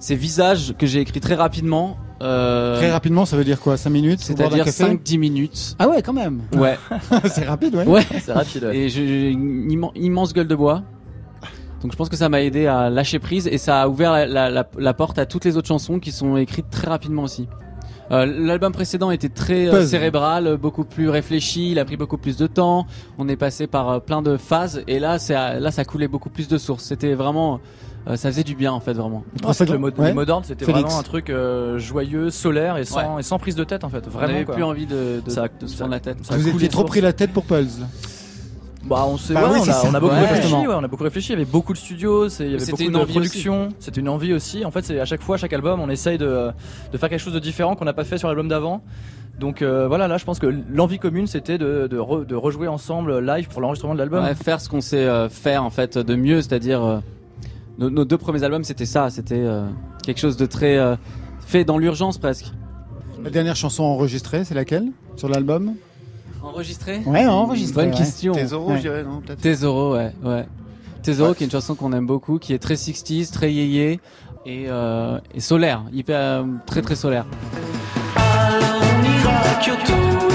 C'est 0.00 0.16
visage 0.16 0.74
que 0.76 0.86
j'ai 0.86 1.00
écrit 1.00 1.20
très 1.20 1.36
rapidement. 1.36 1.96
euh, 2.22 2.76
Très 2.78 2.90
rapidement, 2.90 3.24
ça 3.26 3.36
veut 3.36 3.44
dire 3.44 3.60
quoi 3.60 3.76
5 3.76 3.90
minutes 3.90 4.18
C'est-à-dire 4.20 4.64
café 4.64 4.84
5-10 4.84 5.18
minutes. 5.18 5.76
Ah 5.78 5.88
ouais, 5.88 6.02
quand 6.02 6.12
même. 6.12 6.40
Ouais. 6.56 6.76
c'est 7.26 7.44
rapide, 7.44 7.76
ouais. 7.76 7.86
Ouais. 7.86 8.02
C'est 8.20 8.32
rapide, 8.32 8.64
ouais. 8.64 8.76
Et 8.76 8.88
j'ai 8.88 9.30
une 9.30 9.70
immen- 9.70 9.92
immense 9.94 10.32
gueule 10.32 10.48
de 10.48 10.54
bois. 10.56 10.82
Donc 11.82 11.92
je 11.92 11.96
pense 11.96 12.08
que 12.10 12.16
ça 12.16 12.28
m'a 12.28 12.42
aidé 12.42 12.66
à 12.66 12.90
lâcher 12.90 13.18
prise 13.18 13.46
et 13.46 13.56
ça 13.56 13.82
a 13.82 13.88
ouvert 13.88 14.12
la, 14.12 14.26
la- 14.26 14.50
la- 14.50 14.68
la 14.76 14.94
porte 14.94 15.18
à 15.18 15.24
toutes 15.24 15.44
les 15.46 15.56
autres 15.56 15.68
chansons 15.68 15.98
qui 15.98 16.12
sont 16.12 16.36
écrites 16.36 16.68
très 16.70 16.88
rapidement 16.88 17.22
aussi. 17.22 17.48
Euh, 18.10 18.26
L'album 18.26 18.72
précédent 18.72 19.10
était 19.12 19.28
très 19.28 19.68
euh, 19.68 19.86
cérébral, 19.86 20.56
beaucoup 20.56 20.84
plus 20.84 21.08
réfléchi, 21.08 21.70
il 21.70 21.78
a 21.78 21.84
pris 21.84 21.96
beaucoup 21.96 22.18
plus 22.18 22.36
de 22.36 22.46
temps. 22.48 22.86
On 23.18 23.28
est 23.28 23.36
passé 23.36 23.66
par 23.68 23.88
euh, 23.88 23.98
plein 24.00 24.20
de 24.20 24.36
phases 24.36 24.82
et 24.88 24.98
là, 24.98 25.16
là, 25.60 25.70
ça 25.70 25.84
coulait 25.84 26.08
beaucoup 26.08 26.28
plus 26.28 26.48
de 26.48 26.58
sources. 26.58 26.84
C'était 26.84 27.14
vraiment, 27.14 27.60
euh, 28.08 28.16
ça 28.16 28.30
faisait 28.30 28.44
du 28.44 28.54
bien 28.54 28.72
en 28.72 28.80
fait, 28.80 28.92
vraiment. 28.94 29.24
Non, 29.42 29.52
c'est 29.52 29.66
que 29.66 29.72
le, 29.72 29.78
mode 29.78 29.98
Ouais. 29.98 30.14
c'était 30.44 30.64
Félix. 30.64 30.82
vraiment 30.82 30.98
un 30.98 31.02
truc 31.02 31.28
euh, 31.30 31.78
joyeux, 31.78 32.30
solaire 32.30 32.76
et 32.78 32.84
sans, 32.84 33.14
Ouais. 33.14 33.20
et 33.20 33.22
sans 33.22 33.38
prise 33.38 33.54
de 33.56 33.64
tête 33.64 33.84
en 33.84 33.90
fait. 33.90 34.04
On 34.06 34.10
Vraiment. 34.10 34.32
n'avait 34.32 34.44
quoi. 34.44 34.54
plus 34.54 34.64
envie 34.64 34.86
de, 34.86 35.20
de, 35.24 35.30
Ça- 35.30 35.46
de 35.60 35.66
se 35.66 35.76
prendre 35.76 35.90
la 35.92 36.00
tête. 36.00 36.16
ça 36.22 36.34
a 36.34 36.38
Vous 36.38 36.48
étiez 36.48 36.68
trop 36.68 36.84
pris 36.84 37.00
la 37.00 37.12
tête 37.12 37.32
pour 37.32 37.44
Pulse. 37.44 37.78
Bah 38.82 39.04
on 39.06 39.18
sait, 39.18 39.34
Bah 39.34 39.42
ouais, 39.50 39.58
oui, 39.60 39.68
on, 39.68 39.70
a, 39.70 39.88
on 39.98 40.00
beaucoup 40.00 40.14
Ouais. 40.14 40.20
réfléchi, 40.26 40.54
ouais, 40.54 40.66
on 40.74 40.82
a 40.82 40.88
beaucoup 40.88 41.04
réfléchi. 41.04 41.28
Il 41.28 41.32
y 41.32 41.36
avait 41.42 41.44
beaucoup 41.50 41.74
de 41.74 41.78
studios, 41.78 42.28
il 42.28 42.46
y 42.46 42.48
avait 42.48 42.58
C'était 42.60 42.70
beaucoup 42.72 42.82
une 42.84 42.92
de 42.92 42.96
envie 42.98 43.12
production. 43.12 43.68
C'était 43.78 44.00
une 44.00 44.08
envie 44.08 44.32
aussi. 44.32 44.64
En 44.64 44.70
fait, 44.70 44.82
c'est 44.82 44.98
à 44.98 45.04
chaque 45.04 45.20
fois, 45.22 45.36
chaque 45.36 45.52
album, 45.52 45.80
on 45.80 45.90
essaye 45.90 46.16
de, 46.16 46.48
de 46.90 46.96
faire 46.98 47.10
quelque 47.10 47.20
chose 47.20 47.34
de 47.34 47.38
différent 47.38 47.76
qu'on 47.76 47.84
n'a 47.84 47.92
pas 47.92 48.04
fait 48.04 48.16
sur 48.16 48.28
l'album 48.28 48.48
d'avant. 48.48 48.82
Donc 49.38 49.60
euh, 49.60 49.86
voilà, 49.86 50.08
là, 50.08 50.16
je 50.16 50.24
pense 50.24 50.38
que 50.38 50.46
l'envie 50.72 50.98
commune, 50.98 51.26
c'était 51.26 51.58
de, 51.58 51.88
de, 51.88 51.98
re- 51.98 52.24
de 52.24 52.34
rejouer 52.34 52.68
ensemble 52.68 53.20
live 53.20 53.48
pour 53.48 53.60
l'enregistrement 53.60 53.92
de 53.94 53.98
l'album. 53.98 54.24
Ouais, 54.24 54.34
faire 54.34 54.62
ce 54.62 54.70
qu'on 54.70 54.80
sait 54.80 55.04
euh, 55.06 55.28
faire 55.28 55.62
en 55.62 55.70
fait 55.70 55.98
de 55.98 56.14
mieux, 56.14 56.40
c'est-à-dire 56.40 56.82
euh, 56.82 56.98
nos, 57.80 57.90
nos 57.90 58.04
deux 58.04 58.18
premiers 58.18 58.42
albums, 58.44 58.62
c'était 58.62 58.86
ça, 58.86 59.10
c'était 59.10 59.34
euh, 59.36 59.66
quelque 60.04 60.18
chose 60.20 60.36
de 60.36 60.46
très 60.46 60.76
euh, 60.76 60.94
fait 61.46 61.64
dans 61.64 61.78
l'urgence 61.78 62.18
presque. 62.18 62.52
La 63.24 63.30
dernière 63.30 63.56
chanson 63.56 63.82
enregistrée, 63.84 64.44
c'est 64.44 64.54
laquelle? 64.54 64.92
Sur 65.16 65.28
l'album? 65.28 65.74
Enregistré 66.42 67.00
Ouais, 67.06 67.26
enregistré. 67.26 67.82
Bonne 67.82 67.90
ouais. 67.92 67.98
question. 67.98 68.32
Tesoro, 68.32 68.74
je 68.76 68.80
dirais, 68.80 69.02
non, 69.02 69.20
peut-être 69.20 69.40
Tesoro, 69.40 69.94
ouais, 69.94 70.12
ouais. 70.22 70.46
Tesoro, 71.02 71.30
Ouais. 71.30 71.34
qui 71.36 71.42
est 71.44 71.46
une 71.46 71.50
chanson 71.50 71.74
qu'on 71.74 71.92
aime 71.92 72.06
beaucoup, 72.06 72.38
qui 72.38 72.52
est 72.54 72.58
très 72.58 72.74
60s, 72.76 73.30
très 73.32 73.52
yéyé 73.52 74.00
et, 74.46 74.64
euh, 74.68 75.18
et 75.34 75.40
solaire, 75.40 75.82
hyper 75.92 76.18
euh, 76.18 76.44
très 76.66 76.80
très 76.82 76.96
solaire. 76.96 77.26
On 78.16 80.29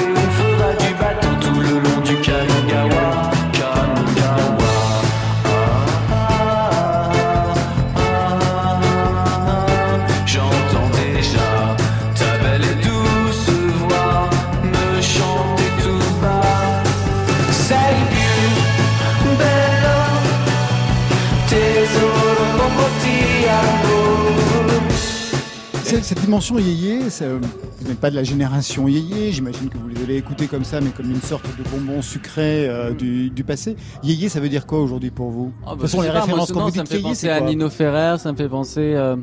Cette 26.06 26.22
dimension 26.22 26.60
yéyé, 26.60 27.10
ça, 27.10 27.26
euh, 27.26 27.40
vous 27.80 27.88
n'êtes 27.88 28.00
pas 28.00 28.12
de 28.12 28.16
la 28.16 28.24
génération 28.24 28.88
yéyé, 28.88 29.32
j'imagine 29.32 29.70
que 29.70 29.78
vous 29.80 29.88
les 29.88 30.04
allez 30.04 30.18
écouter 30.18 30.46
comme 30.46 30.64
ça, 30.64 30.80
mais 30.80 30.92
comme 30.92 31.10
une 31.10 31.20
sorte 31.20 31.48
de 31.58 31.64
bonbon 31.68 32.04
sucré 32.04 32.70
euh, 32.70 32.94
du, 32.94 33.32
du 33.32 33.44
passé. 33.44 33.76
Yéyé, 34.04 34.30
ça 34.30 34.40
veut 34.40 34.48
dire 34.48 34.68
quoi 34.68 34.80
aujourd'hui 34.82 35.10
pour 35.10 35.32
vous? 35.32 35.52
Ah, 35.64 35.70
bah, 35.70 35.72
De 35.78 35.82
toute 35.82 35.90
façon, 35.90 36.02
les 36.04 36.10
pas, 36.10 36.20
références, 36.22 36.54
non, 36.54 36.66
vous 36.66 36.70
ça 36.70 36.82
me 36.82 36.84
dites 36.84 36.90
fait 36.90 36.98
yéyé, 37.00 37.10
penser 37.10 37.30
à 37.30 37.42
Nino 37.42 37.72
Ferrer, 37.72 38.20
ça 38.20 38.32
me 38.32 38.38
fait 38.38 38.48
penser 38.48 38.94
euh, 38.94 39.16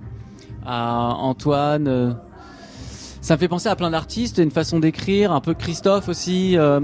à 0.67 1.15
Antoine. 1.21 1.87
euh, 1.87 2.13
ça 3.21 3.37
me 3.37 3.39
fait 3.39 3.47
penser 3.47 3.69
à 3.69 3.77
plein 3.77 3.91
d'artistes, 3.91 4.39
une 4.39 4.51
façon 4.51 4.81
d'écrire, 4.81 5.31
un 5.31 5.41
peu 5.41 5.55
Christophe 5.55 6.09
aussi. 6.09 6.59
euh, 6.59 6.81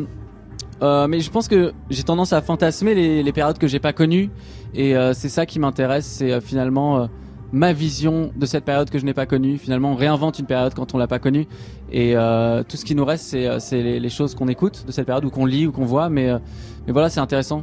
euh, 0.81 1.09
mais 1.09 1.19
je 1.19 1.29
pense 1.29 1.49
que 1.49 1.73
j'ai 1.91 2.05
tendance 2.05 2.33
à 2.33 2.41
fantasmer 2.41 2.95
les, 2.95 3.25
les 3.25 3.33
périodes 3.33 3.59
que 3.59 3.67
j'ai 3.67 3.81
pas 3.81 3.93
connues, 3.93 4.31
et 4.75 4.97
euh, 4.97 5.13
c'est 5.13 5.29
ça 5.29 5.45
qui 5.45 5.59
m'intéresse, 5.59 6.07
c'est 6.07 6.31
euh, 6.31 6.41
finalement 6.41 7.01
euh, 7.01 7.07
ma 7.53 7.73
vision 7.73 8.31
de 8.37 8.47
cette 8.47 8.65
période 8.65 8.91
que 8.91 8.99
je 8.99 9.05
n'ai 9.05 9.15
pas 9.15 9.27
connue. 9.27 9.59
Finalement, 9.59 9.93
on 9.93 9.97
réinvente 9.97 10.39
une 10.39 10.47
période 10.47 10.75
quand 10.75 10.95
on 10.95 10.99
l'a 10.99 11.07
pas 11.07 11.19
connue, 11.19 11.47
et 11.91 12.15
euh, 12.17 12.63
tout 12.63 12.77
ce 12.77 12.85
qui 12.85 12.95
nous 12.95 13.05
reste, 13.05 13.25
c'est 13.25 13.47
euh, 13.47 13.59
c'est 13.59 13.83
les, 13.83 14.01
les 14.01 14.09
choses 14.11 14.35
qu'on 14.35 14.49
écoute 14.49 14.85
de 14.87 14.93
cette 14.93 15.07
période 15.07 15.25
ou 15.25 15.31
qu'on 15.31 15.47
lit 15.47 15.67
ou 15.67 15.73
qu'on 15.73 15.85
voit. 15.87 16.09
Mais, 16.09 16.29
euh, 16.29 16.39
mais 16.87 16.93
voilà, 16.93 17.09
c'est 17.11 17.21
intéressant. 17.21 17.63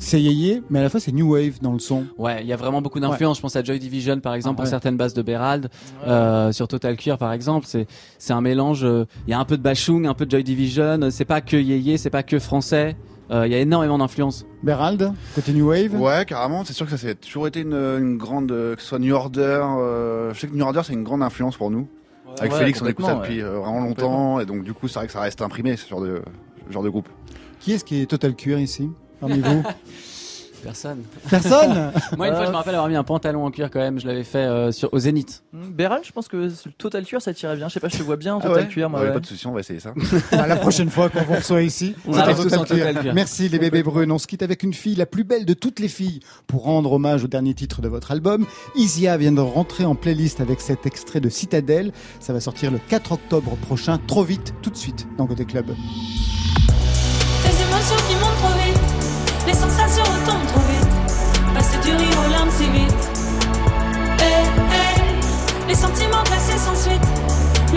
C'est 0.00 0.22
yéyé, 0.22 0.62
mais 0.70 0.78
à 0.78 0.82
la 0.82 0.90
fois 0.90 1.00
c'est 1.00 1.10
new 1.10 1.32
wave 1.34 1.58
dans 1.60 1.72
le 1.72 1.80
son. 1.80 2.04
Ouais, 2.18 2.36
il 2.42 2.46
y 2.46 2.52
a 2.52 2.56
vraiment 2.56 2.80
beaucoup 2.80 3.00
d'influence. 3.00 3.38
Je 3.38 3.42
pense 3.42 3.56
à 3.56 3.64
Joy 3.64 3.80
Division 3.80 4.20
par 4.20 4.34
exemple 4.34 4.54
Ah, 4.54 4.58
pour 4.58 4.64
ouais. 4.66 4.70
certaines 4.70 4.96
bases 4.96 5.12
de 5.12 5.22
Berald, 5.22 5.68
euh, 6.06 6.52
sur 6.52 6.68
Total 6.68 6.96
Queer 6.96 7.18
par 7.18 7.32
exemple. 7.32 7.66
C'est 7.68 7.88
c'est 8.16 8.32
un 8.32 8.40
mélange. 8.40 8.84
euh, 8.84 9.06
Il 9.26 9.30
y 9.32 9.34
a 9.34 9.40
un 9.40 9.44
peu 9.44 9.56
de 9.56 9.62
Bashung, 9.62 10.06
un 10.06 10.14
peu 10.14 10.24
de 10.24 10.30
Joy 10.30 10.44
Division. 10.44 11.00
C'est 11.10 11.24
pas 11.24 11.40
que 11.40 11.56
yéyé, 11.56 11.96
c'est 11.96 12.10
pas 12.10 12.22
que 12.22 12.38
français. 12.38 12.94
Euh, 13.30 13.46
Il 13.46 13.52
y 13.52 13.54
a 13.54 13.58
énormément 13.58 13.98
d'influence. 13.98 14.46
Berald, 14.62 15.12
côté 15.34 15.52
new 15.52 15.68
wave 15.68 15.94
Ouais, 15.94 16.24
carrément. 16.24 16.64
C'est 16.64 16.72
sûr 16.72 16.86
que 16.88 16.96
ça, 16.96 17.08
a 17.08 17.14
toujours 17.14 17.46
été 17.46 17.60
une, 17.60 17.74
une 17.74 18.16
grande, 18.16 18.50
euh, 18.50 18.74
que 18.74 18.82
ce 18.82 18.88
soit 18.88 18.98
New 18.98 19.14
Order. 19.14 19.60
euh, 19.62 20.32
je 20.34 20.40
sais 20.40 20.46
que 20.48 20.54
New 20.54 20.64
Order, 20.64 20.80
c'est 20.84 20.94
une 20.94 21.04
grande 21.04 21.22
influence 21.22 21.56
pour 21.56 21.70
nous. 21.70 21.86
Avec 22.40 22.52
ouais, 22.52 22.58
Félix, 22.58 22.80
on 22.82 22.86
écoute 22.86 23.04
ça 23.04 23.14
depuis 23.16 23.42
ouais. 23.42 23.48
vraiment 23.48 23.80
longtemps, 23.80 24.38
et 24.40 24.46
donc 24.46 24.62
du 24.62 24.72
coup, 24.72 24.86
c'est 24.86 24.98
vrai 24.98 25.06
que 25.06 25.12
ça 25.12 25.20
reste 25.20 25.42
imprimé 25.42 25.76
ce 25.76 25.88
genre 25.88 26.00
de, 26.00 26.22
genre 26.70 26.82
de 26.82 26.88
groupe. 26.88 27.08
Qui 27.60 27.72
est-ce 27.72 27.84
qui 27.84 28.00
est 28.00 28.06
total 28.06 28.34
cuir 28.36 28.58
ici 28.58 28.90
Parmi 29.20 29.40
vous? 29.40 29.62
Personne. 30.62 31.02
Personne 31.30 31.92
Moi 32.16 32.28
une 32.28 32.34
fois 32.34 32.44
je 32.46 32.50
me 32.50 32.56
rappelle 32.56 32.74
avoir 32.74 32.88
mis 32.88 32.96
un 32.96 33.04
pantalon 33.04 33.44
en 33.46 33.50
cuir 33.50 33.70
quand 33.70 33.78
même. 33.78 33.98
Je 34.00 34.06
l'avais 34.06 34.24
fait 34.24 34.38
euh, 34.38 34.72
sur 34.72 34.92
au 34.92 34.98
Zénith. 34.98 35.42
Hmm, 35.52 35.70
Béral, 35.70 36.00
je 36.04 36.12
pense 36.12 36.28
que 36.28 36.36
le 36.36 36.50
Total 36.76 37.04
Cuir 37.04 37.22
ça 37.22 37.32
tirait 37.32 37.56
bien. 37.56 37.68
Je 37.68 37.74
sais 37.74 37.80
pas, 37.80 37.88
je 37.88 37.96
te 37.98 38.02
vois 38.02 38.16
bien 38.16 38.34
en 38.34 38.38
Ah 38.38 38.48
Total 38.48 38.62
ouais 38.64 38.68
Cuir. 38.68 38.90
moi, 38.90 39.00
Ouais, 39.00 39.06
ouais. 39.06 39.12
Pas 39.12 39.20
de 39.20 39.26
souci, 39.26 39.46
on 39.46 39.52
va 39.52 39.60
essayer 39.60 39.80
ça. 39.80 39.94
Ah, 40.32 40.46
la 40.46 40.56
prochaine 40.56 40.90
fois 40.90 41.08
qu'on 41.08 41.22
vous 41.22 41.34
reçoit 41.34 41.62
ici, 41.62 41.94
On 42.06 42.12
total 42.12 42.34
total 42.36 42.66
cuir. 42.66 43.00
cuir. 43.00 43.14
Merci 43.14 43.48
les 43.48 43.58
bébés 43.58 43.82
brunes. 43.82 44.10
On 44.12 44.18
se 44.18 44.26
quitte 44.26 44.42
avec 44.42 44.62
une 44.62 44.74
fille, 44.74 44.94
la 44.94 45.06
plus 45.06 45.24
belle 45.24 45.44
de 45.44 45.54
toutes 45.54 45.80
les 45.80 45.88
filles, 45.88 46.20
pour 46.46 46.62
rendre 46.64 46.92
hommage 46.92 47.24
au 47.24 47.28
dernier 47.28 47.54
titre 47.54 47.80
de 47.82 47.88
votre 47.88 48.10
album. 48.10 48.46
Isia 48.74 49.16
vient 49.16 49.32
de 49.32 49.40
rentrer 49.40 49.84
en 49.84 49.94
playlist 49.94 50.40
avec 50.40 50.60
cet 50.60 50.86
extrait 50.86 51.20
de 51.20 51.28
Citadelle. 51.28 51.92
Ça 52.20 52.32
va 52.32 52.40
sortir 52.40 52.70
le 52.70 52.78
4 52.88 53.12
octobre 53.12 53.56
prochain, 53.56 53.98
trop 54.06 54.22
vite, 54.24 54.54
tout 54.62 54.70
de 54.70 54.76
suite, 54.76 55.06
dans 55.16 55.26
Côté 55.26 55.44
Club. 55.44 55.66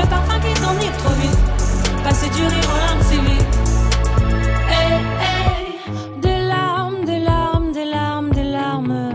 Le 0.02 0.08
parfum 0.08 0.40
qui 0.40 0.54
t'enivre 0.60 0.98
trop 0.98 1.14
vite. 1.14 1.38
Passer 2.04 2.30
du 2.30 2.42
rire 2.42 2.70
aux 2.74 2.78
larmes 2.78 3.04
si 3.04 3.18
vite. 3.20 3.60
Eh, 4.70 4.98
eh, 5.28 6.22
des 6.22 6.42
larmes, 6.48 7.06
des 7.06 7.20
larmes, 7.20 7.72
des 7.72 7.86
larmes, 7.86 8.32
des 8.32 8.44
larmes. 8.44 9.12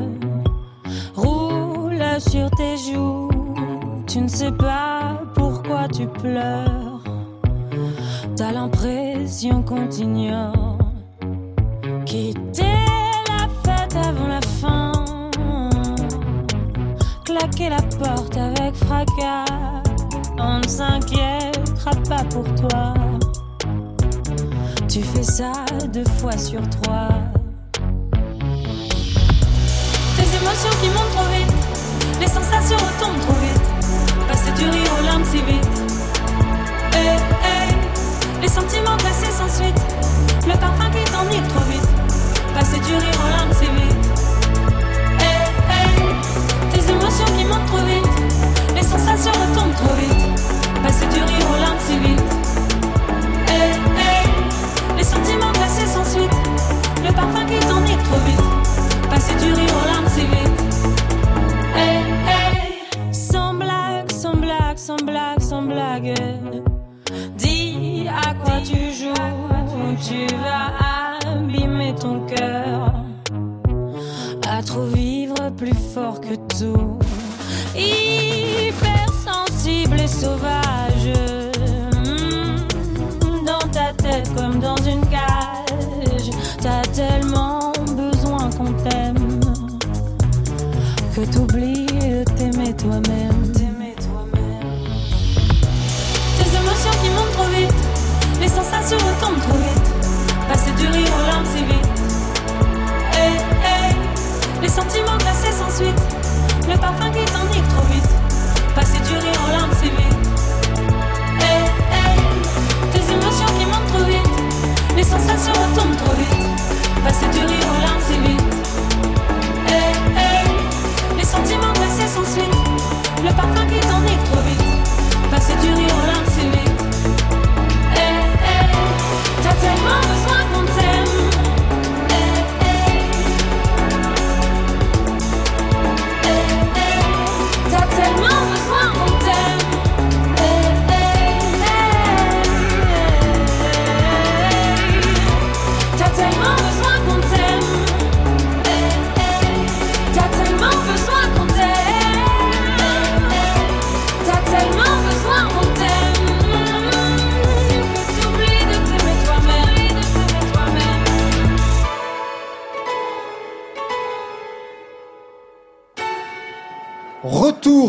Roulent 1.17 2.21
sur 2.21 2.49
tes 2.53 2.77
joues. 2.77 3.31
Tu 4.07 4.21
ne 4.21 4.29
sais 4.29 4.53
pas 4.53 5.23
pourquoi 5.35 5.89
tu 5.89 6.07
pleures. 6.07 7.03
T'as 8.37 8.53
l'impression 8.53 9.63
qu'on 9.63 9.89
t'ignore. 9.89 10.79
Quitter 12.05 12.63
la 13.29 13.49
fête 13.65 13.97
avant 13.97 14.29
la 14.29 14.41
fin. 14.41 14.93
Claquer 17.25 17.71
la 17.71 17.83
porte 17.99 18.37
avec 18.37 18.77
fracas. 18.77 19.86
On 20.39 20.59
ne 20.59 20.69
s'inquiétera 20.69 21.93
pas 22.09 22.25
pour 22.25 22.45
toi. 22.55 22.95
Tu 24.89 25.03
fais 25.03 25.23
ça 25.23 25.53
deux 25.93 26.05
fois 26.19 26.37
sur 26.37 26.61
trois. 26.69 27.09
Tes 30.17 30.29
émotions 30.37 30.75
qui 30.83 30.89
montent 30.89 31.13
trop 31.15 31.29
vite. 31.33 31.53
Les 32.21 32.29
sensations 32.29 32.77
retombent 32.77 33.21
trop 33.21 33.39
vite. 33.41 33.67
Passer 34.29 34.53
du 34.53 34.69
rire 34.69 34.91
aux 34.99 35.05
larmes 35.05 35.25
si 35.25 35.39
vite. 35.39 35.69
Eh, 36.93 37.17
eh, 37.45 38.41
les 38.43 38.49
sentiments 38.49 38.97
glacés 38.99 39.33
sans 39.33 39.49
suite. 39.49 39.81
Le 40.47 40.59
parfum 40.59 40.91
qui 40.91 41.11
t'enivre 41.11 41.49
trop 41.49 41.65
vite. 41.71 41.89
Passer 42.55 42.79
du 42.81 42.95
rire 42.95 43.21
aux 43.25 43.31
larmes 43.31 43.53
si 43.53 43.65
vite. 43.65 43.96
Qui 47.25 47.45
montent 47.45 47.67
trop 47.67 47.85
vite. 47.85 48.07
Les 48.75 48.83
sensations 48.83 49.33
retombent 49.33 49.75
trop 49.75 49.95
vite. 49.95 50.43
Passer 50.83 51.07
du 51.07 51.23
rire 51.23 51.47
aux 51.51 51.61
larmes 51.61 51.79
si 51.81 51.99
vite. 51.99 52.23
Eh, 53.49 53.73
eh, 53.99 54.97
les 54.97 55.05
sentiments 55.05 55.53
glacés 55.53 55.87
sans 55.87 56.05
suite. 56.05 56.37
Le 57.05 57.13
parfum 57.13 57.45
qui 57.47 57.59
t'enivre 57.67 58.03
trop 58.05 58.21
vite. 58.27 59.09
Passer 59.11 59.35
du 59.35 59.53
rire 59.53 59.75
aux 59.83 59.87
larmes 59.87 60.09
si 60.09 60.21
vite. 60.21 60.61
Eh, 61.77 63.13
sans 63.13 63.55
blague, 63.55 64.13
sans 64.13 64.37
blague, 64.37 64.77
sans 64.77 64.97
blague, 64.97 65.41
sans 65.41 65.63
blague. 65.63 66.15
Dis 67.37 68.07
à 68.09 68.35
quoi 68.35 68.61
tu 68.65 68.93
joues, 68.93 69.15
tu 70.07 70.27
vas 70.37 71.31
abîmer 71.33 71.95
ton 71.95 72.21
cœur. 72.27 72.93
À 74.49 74.63
trop 74.63 74.85
vivre 74.85 75.51
plus 75.57 75.75
fort 75.95 76.21
que 76.21 76.35
tout. 76.59 76.99
Hypersensible 77.77 80.01
et 80.01 80.09
sauvage. 80.09 81.11
Hmm, 81.95 82.67
Dans 83.45 83.69
ta 83.71 83.93
tête 83.95 84.29
comme 84.37 84.59
dans 84.61 84.77
une 84.77 85.05
cage, 85.07 86.31
t'as 86.61 86.83
tellement 86.93 87.73
besoin 87.97 88.51
qu'on 88.57 88.73
t'aime 88.73 89.41
que 91.15 91.21
t'oublies 91.33 91.87
de 91.87 92.25
t'aimer 92.37 92.73
toi-même. 92.75 93.53
T'aimer 93.55 93.95
toi-même. 93.99 94.85
Tes 96.39 96.49
émotions 96.57 96.95
qui 97.03 97.09
montent 97.11 97.33
trop 97.33 97.49
vite, 97.57 97.75
les 98.41 98.49
sensations 98.49 98.99
retombent 98.99 99.41
trop 99.41 99.59
vite. 99.59 99.66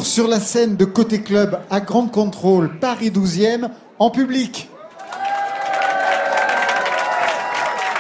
Sur 0.04 0.28
la 0.28 0.40
scène 0.40 0.76
de 0.76 0.86
Côté 0.86 1.22
Club 1.22 1.60
à 1.70 1.80
Grande 1.80 2.12
Contrôle, 2.12 2.80
Paris 2.80 3.10
12e, 3.10 3.70
en 4.00 4.10
public. 4.10 4.70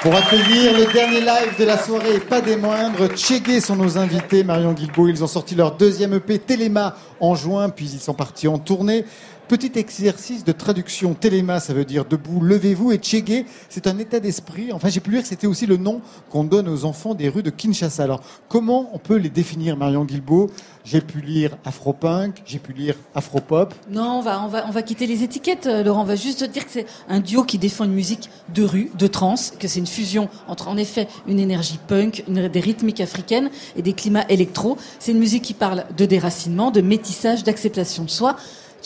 Pour 0.01 0.16
accueillir 0.16 0.77
le 0.77 0.92
dernier 0.93 1.22
live 1.22 1.59
de 1.59 1.66
la 1.66 1.77
soirée, 1.77 2.19
pas 2.19 2.40
des 2.40 2.56
moindres, 2.56 3.08
Tchégué 3.08 3.59
sont 3.59 3.76
nos 3.76 3.98
invités, 3.98 4.43
Marion 4.43 4.74
Guilbault. 4.74 5.08
Ils 5.08 5.24
ont 5.24 5.27
sorti 5.27 5.56
leur 5.56 5.76
deuxième 5.76 6.14
EP 6.14 6.40
Téléma 6.40 6.95
en 7.19 7.35
juin, 7.35 7.69
puis 7.69 7.90
ils 7.92 8.00
sont 8.00 8.14
partis 8.14 8.48
en 8.48 8.58
tournée. 8.58 9.03
Petit 9.48 9.72
exercice 9.76 10.43
de 10.43 10.51
traduction. 10.51 11.14
Téléma, 11.14 11.61
ça 11.61 11.74
veut 11.74 11.85
dire 11.85 12.03
debout, 12.03 12.42
levez-vous. 12.42 12.92
Et 12.92 12.98
Tchégué, 12.98 13.45
c'est 13.69 13.88
un 13.88 13.98
état 13.98 14.19
d'esprit. 14.19 14.74
Enfin, 14.74 14.90
j'ai 14.90 15.00
pu 15.00 15.11
lire 15.11 15.22
que 15.22 15.27
c'était 15.30 15.48
aussi 15.48 15.66
le 15.66 15.77
nom 15.77 16.01
qu'on 16.30 16.43
donne 16.43 16.67
aux 16.67 16.84
enfants 16.84 17.16
des 17.16 17.30
rues 17.30 17.43
de 17.43 17.50
Kinshasa. 17.50 18.03
Alors, 18.03 18.22
comment 18.50 18.90
on 18.93 19.00
peut 19.00 19.16
les 19.16 19.30
définir, 19.30 19.77
Marion 19.77 20.03
Guilbault? 20.03 20.50
J'ai 20.84 21.00
pu 21.00 21.22
lire 21.22 21.58
afropunk, 21.64 22.42
j'ai 22.45 22.59
pu 22.59 22.74
lire 22.74 22.95
afropop. 23.16 23.74
Non, 23.90 24.19
on 24.19 24.22
va, 24.22 24.43
on 24.43 24.48
va, 24.48 24.66
on 24.67 24.72
va 24.72 24.82
quitter 24.82 25.08
les 25.08 25.24
étiquettes, 25.24 25.67
euh, 25.67 25.82
Laurent. 25.82 26.01
On 26.01 26.06
va 26.06 26.16
juste 26.17 26.43
dire 26.43 26.66
que 26.66 26.72
c'est 26.72 26.85
un 27.08 27.22
duo 27.22 27.43
qui 27.43 27.58
défend 27.58 27.85
une 27.85 27.93
musique 27.93 28.30
de 28.53 28.64
rue, 28.64 28.92
de 28.98 29.08
trance, 29.08 29.53
que 29.58 29.69
c'est 29.69 29.80
une 29.80 29.88
fusion 29.88 30.27
entre, 30.50 30.67
en 30.67 30.76
effet, 30.76 31.08
une 31.26 31.40
énergie 31.40 31.80
punk, 31.88 32.26
des 32.27 32.59
rythmiques 32.59 33.00
africaines 33.00 33.50
et 33.77 33.82
des 33.82 33.93
climats 33.93 34.26
électro. 34.27 34.77
C'est 35.00 35.14
une 35.14 35.19
musique 35.19 35.43
qui 35.43 35.53
parle 35.53 35.85
de 35.95 36.06
déracinement, 36.06 36.69
de 36.69 36.82
métissage, 36.82 37.45
d'acceptation 37.45 38.03
de 38.03 38.09
soi. 38.09 38.35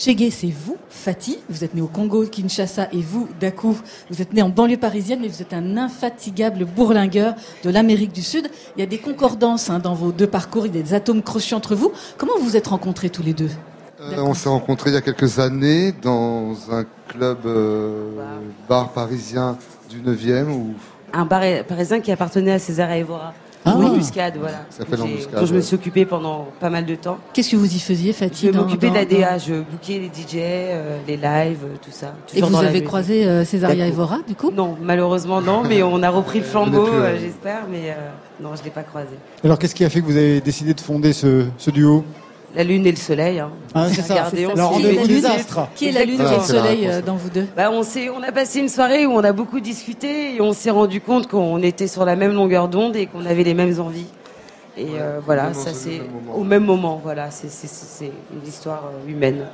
Chegué, 0.04 0.32
c'est 0.32 0.48
vous, 0.48 0.76
Fatih. 0.90 1.38
Vous 1.48 1.62
êtes 1.62 1.74
né 1.74 1.80
au 1.80 1.86
Congo, 1.86 2.24
Kinshasa, 2.24 2.88
et 2.90 3.00
vous, 3.00 3.28
Dakou, 3.38 3.76
vous 4.10 4.20
êtes 4.20 4.32
né 4.32 4.42
en 4.42 4.48
banlieue 4.48 4.76
parisienne, 4.76 5.20
mais 5.22 5.28
vous 5.28 5.42
êtes 5.42 5.52
un 5.52 5.76
infatigable 5.76 6.64
bourlingueur 6.64 7.36
de 7.62 7.70
l'Amérique 7.70 8.12
du 8.12 8.22
Sud. 8.22 8.50
Il 8.76 8.80
y 8.80 8.82
a 8.82 8.86
des 8.86 8.98
concordances 8.98 9.70
hein, 9.70 9.78
dans 9.78 9.94
vos 9.94 10.10
deux 10.10 10.26
parcours, 10.26 10.66
il 10.66 10.74
y 10.74 10.80
a 10.80 10.82
des 10.82 10.94
atomes 10.94 11.22
crochus 11.22 11.54
entre 11.54 11.76
vous. 11.76 11.92
Comment 12.18 12.32
vous 12.36 12.46
vous 12.46 12.56
êtes 12.56 12.66
rencontrés 12.66 13.10
tous 13.10 13.22
les 13.22 13.32
deux 13.32 13.50
Euh, 14.00 14.16
on 14.18 14.34
s'est 14.34 14.48
rencontrés 14.48 14.90
il 14.90 14.94
y 14.94 14.96
a 14.96 15.02
quelques 15.02 15.38
années 15.38 15.92
dans 15.92 16.56
un 16.72 16.84
club 17.06 17.38
euh, 17.46 18.10
bar 18.68 18.90
parisien 18.90 19.56
du 19.88 20.00
9e 20.00 20.48
où 20.48 20.74
Un 21.12 21.26
bar 21.26 21.42
parisien 21.68 22.00
qui 22.00 22.10
appartenait 22.10 22.50
à 22.50 22.58
César 22.58 22.90
Evora. 22.90 23.32
Ah. 23.64 23.76
L'embuscade, 23.78 24.34
voilà. 24.40 24.58
Ça 24.70 24.78
s'appelle 24.78 24.98
J'ai- 24.98 25.08
l'embuscade, 25.08 25.40
Dont 25.40 25.46
je 25.46 25.54
me 25.54 25.60
suis 25.60 25.74
occupée 25.76 26.04
pendant 26.04 26.48
pas 26.58 26.68
mal 26.70 26.84
de 26.84 26.94
temps. 26.96 27.18
Qu'est-ce 27.32 27.50
que 27.52 27.56
vous 27.56 27.72
y 27.72 27.78
faisiez, 27.78 28.12
Fatih 28.12 28.48
Je 28.52 28.58
m'occupais 28.58 28.90
de 28.90 28.94
la 28.94 29.04
dans- 29.04 29.18
DA, 29.18 29.38
je 29.38 29.54
bookais 29.54 29.98
les 30.00 30.08
DJ, 30.08 30.36
euh, 30.40 30.98
les 31.06 31.16
lives, 31.16 31.58
euh, 31.64 31.76
tout 31.80 31.90
ça. 31.92 32.14
Et 32.34 32.40
vous 32.40 32.56
avez 32.56 32.68
musique. 32.70 32.84
croisé 32.86 33.24
euh, 33.26 33.44
Césaria. 33.44 33.86
Evora, 33.86 34.18
du 34.26 34.34
coup? 34.34 34.50
Non, 34.50 34.76
malheureusement 34.82 35.40
non, 35.40 35.62
mais 35.62 35.82
on 35.82 36.02
a 36.02 36.10
repris 36.10 36.40
le 36.40 36.44
flambeau, 36.44 36.86
euh, 36.88 37.16
j'espère, 37.20 37.66
mais 37.70 37.90
euh, 37.90 38.10
non, 38.42 38.50
je 38.56 38.64
l'ai 38.64 38.70
pas 38.70 38.82
croisé. 38.82 39.14
Alors, 39.44 39.58
qu'est-ce 39.58 39.74
qui 39.76 39.84
a 39.84 39.90
fait 39.90 40.00
que 40.00 40.06
vous 40.06 40.16
avez 40.16 40.40
décidé 40.40 40.74
de 40.74 40.80
fonder 40.80 41.12
ce, 41.12 41.44
ce 41.58 41.70
duo? 41.70 42.04
La 42.54 42.64
lune 42.64 42.86
et 42.86 42.90
le 42.90 42.98
soleil. 42.98 43.40
Hein. 43.40 43.50
Ah, 43.74 43.86
c'est 43.88 44.02
ça, 44.02 44.30
on. 44.30 44.78
Le 44.78 45.06
des 45.06 45.24
astres. 45.24 45.68
Qui 45.74 45.88
est 45.88 45.92
la 45.92 46.04
lune 46.04 46.20
et 46.20 46.36
le 46.36 46.42
soleil 46.42 46.86
euh, 46.86 47.00
dans 47.00 47.16
vous 47.16 47.30
deux? 47.30 47.46
Bah, 47.56 47.70
on, 47.72 47.82
s'est, 47.82 48.10
on 48.10 48.22
a 48.22 48.30
passé 48.30 48.60
une 48.60 48.68
soirée 48.68 49.06
où 49.06 49.12
on 49.12 49.24
a 49.24 49.32
beaucoup 49.32 49.58
discuté 49.58 50.34
et 50.34 50.40
on 50.42 50.52
s'est 50.52 50.70
rendu 50.70 51.00
compte 51.00 51.28
qu'on 51.28 51.62
était 51.62 51.86
sur 51.86 52.04
la 52.04 52.14
même 52.14 52.34
longueur 52.34 52.68
d'onde 52.68 52.94
et 52.94 53.06
qu'on 53.06 53.24
avait 53.24 53.44
les 53.44 53.54
mêmes 53.54 53.80
envies. 53.80 54.06
Et 54.76 54.86
euh, 55.00 55.18
voilà, 55.24 55.54
ça 55.54 55.72
c'est 55.72 56.02
au 56.34 56.44
même 56.44 56.64
moment. 56.64 57.00
Voilà, 57.02 57.30
c'est, 57.30 57.50
c'est, 57.50 57.68
c'est, 57.68 58.04
c'est 58.04 58.12
une 58.34 58.46
histoire 58.46 58.84
euh, 58.86 59.10
humaine. 59.10 59.46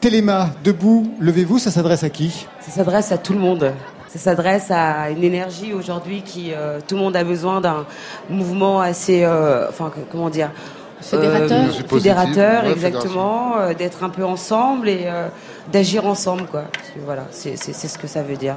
Téléma, 0.00 0.50
debout, 0.62 1.10
levez-vous, 1.18 1.58
ça 1.58 1.70
s'adresse 1.70 2.04
à 2.04 2.10
qui? 2.10 2.46
Ça 2.60 2.70
s'adresse 2.70 3.12
à 3.12 3.18
tout 3.18 3.32
le 3.32 3.38
monde. 3.38 3.72
Ça 4.08 4.18
s'adresse 4.18 4.70
à 4.70 5.10
une 5.10 5.24
énergie 5.24 5.72
aujourd'hui 5.72 6.22
qui 6.22 6.52
euh, 6.52 6.80
tout 6.86 6.96
le 6.96 7.00
monde 7.00 7.16
a 7.16 7.24
besoin 7.24 7.62
d'un 7.62 7.86
mouvement 8.28 8.80
assez, 8.80 9.26
enfin 9.26 9.90
comment 10.10 10.28
dire, 10.28 10.50
Fédérateur. 11.10 11.64
Euh, 11.68 11.88
fédérateur, 11.88 12.64
ouais, 12.64 12.72
exactement, 12.72 13.56
euh, 13.58 13.74
d'être 13.74 14.02
un 14.04 14.08
peu 14.10 14.24
ensemble 14.24 14.88
et 14.88 15.02
euh, 15.06 15.28
d'agir 15.72 16.06
ensemble, 16.06 16.46
quoi. 16.46 16.64
Voilà, 17.04 17.26
c'est, 17.30 17.56
ce 17.56 17.98
que 17.98 18.06
ça 18.06 18.22
veut 18.22 18.36
dire. 18.36 18.56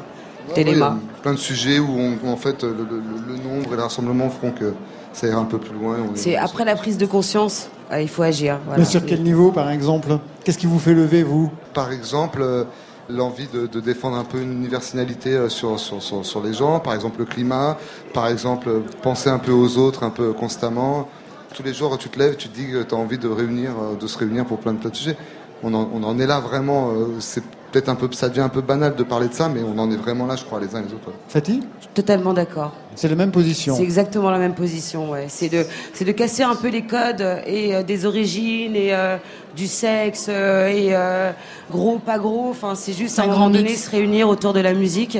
Ouais, 0.49 0.55
Téléma. 0.55 0.89
ouais, 0.89 0.95
il 1.01 1.15
y 1.15 1.19
a 1.19 1.21
plein 1.21 1.33
de 1.33 1.37
sujets 1.39 1.79
où, 1.79 1.89
on- 1.91 2.17
où, 2.27 2.29
en 2.31 2.37
fait 2.37 2.63
le, 2.63 2.69
le- 2.69 3.33
le 3.35 3.35
nombre 3.43 3.73
et 3.73 3.75
le 3.75 3.83
rassemblement 3.83 4.29
feront 4.29 4.51
que 4.51 4.73
ça 5.13 5.27
ira 5.27 5.39
un 5.39 5.45
peu 5.45 5.59
plus 5.59 5.73
loin. 5.77 5.97
C'est 6.15 6.35
après 6.37 6.65
la 6.65 6.75
prise 6.75 6.97
de 6.97 7.05
conscience, 7.05 7.69
euh, 7.91 8.01
il 8.01 8.09
faut 8.09 8.23
agir. 8.23 8.57
Voilà. 8.65 8.79
Mais 8.79 8.85
sur 8.85 9.05
quel 9.05 9.21
niveau, 9.21 9.51
par 9.51 9.69
exemple? 9.69 10.17
Qu'est-ce 10.43 10.57
qui 10.57 10.65
vous 10.65 10.79
fait 10.79 10.93
lever, 10.95 11.21
vous? 11.21 11.51
Par 11.75 11.91
exemple, 11.91 12.39
euh, 12.41 12.63
l'envie 13.09 13.47
de, 13.53 13.67
de 13.67 13.79
défendre 13.79 14.17
un 14.17 14.23
peu 14.23 14.39
une 14.41 14.53
universalité 14.53 15.33
euh, 15.33 15.49
sur, 15.49 15.79
sur, 15.79 16.01
sur, 16.01 16.25
sur 16.25 16.41
les 16.41 16.53
gens, 16.53 16.79
par 16.79 16.93
exemple 16.95 17.19
le 17.19 17.25
climat, 17.25 17.77
par 18.13 18.27
exemple 18.27 18.69
penser 19.03 19.29
un 19.29 19.39
peu 19.39 19.51
aux 19.51 19.77
autres 19.77 20.03
un 20.03 20.09
peu 20.09 20.31
constamment. 20.33 21.07
Tous 21.55 21.63
les 21.63 21.73
jours, 21.73 21.97
tu 21.97 22.09
te 22.09 22.19
lèves, 22.19 22.35
tu 22.35 22.47
te 22.49 22.55
dis 22.55 22.67
que 22.71 22.83
tu 22.83 22.93
as 22.93 22.97
envie 22.97 23.17
de, 23.17 23.27
réunir, 23.27 23.71
euh, 23.71 23.95
de 23.95 24.07
se 24.07 24.17
réunir 24.17 24.45
pour 24.45 24.59
plein 24.59 24.73
de, 24.73 24.79
plein 24.79 24.89
de 24.89 24.95
sujets. 24.95 25.17
On 25.63 25.73
en, 25.73 25.89
on 25.93 26.03
en 26.03 26.19
est 26.19 26.27
là 26.27 26.39
vraiment, 26.39 26.91
euh, 26.91 27.19
c'est 27.19 27.43
peut-être 27.71 27.89
un 27.89 27.95
peu, 27.95 28.07
ça 28.11 28.29
devient 28.29 28.41
un 28.41 28.49
peu 28.49 28.61
banal 28.61 28.95
de 28.95 29.03
parler 29.03 29.27
de 29.27 29.33
ça, 29.33 29.49
mais 29.49 29.61
on 29.61 29.77
en 29.77 29.91
est 29.91 29.95
vraiment 29.97 30.25
là, 30.25 30.35
je 30.35 30.43
crois, 30.45 30.59
les 30.59 30.73
uns 30.75 30.79
et 30.79 30.87
les 30.87 30.93
autres. 30.93 31.11
Fatih 31.27 31.61
Totalement 31.93 32.33
d'accord. 32.33 32.73
C'est 32.95 33.09
la 33.09 33.15
même 33.15 33.31
position. 33.31 33.75
C'est 33.75 33.83
exactement 33.83 34.29
la 34.29 34.37
même 34.37 34.53
position, 34.53 35.09
ouais. 35.11 35.25
C'est 35.27 35.49
de, 35.49 35.65
c'est 35.93 36.05
de 36.05 36.11
casser 36.11 36.43
un 36.43 36.55
peu 36.55 36.69
les 36.69 36.83
codes 36.83 37.25
et 37.45 37.75
euh, 37.75 37.83
des 37.83 38.05
origines 38.05 38.75
et 38.75 38.93
euh, 38.93 39.17
du 39.55 39.67
sexe 39.67 40.27
euh, 40.29 40.67
et 40.67 40.89
euh, 40.91 41.31
gros, 41.71 41.97
pas 41.97 42.19
gros. 42.19 42.49
Enfin, 42.51 42.75
c'est 42.75 42.93
juste 42.93 43.19
à 43.19 43.23
un 43.23 43.25
un 43.25 43.31
moment 43.31 43.49
donné 43.49 43.75
se 43.75 43.89
réunir 43.89 44.29
autour 44.29 44.53
de 44.53 44.59
la 44.59 44.73
musique 44.73 45.17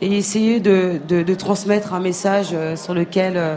et 0.00 0.16
essayer 0.16 0.60
de, 0.60 1.00
de, 1.08 1.22
de 1.22 1.34
transmettre 1.34 1.92
un 1.92 2.00
message 2.00 2.54
sur 2.76 2.94
lequel 2.94 3.34
euh, 3.36 3.56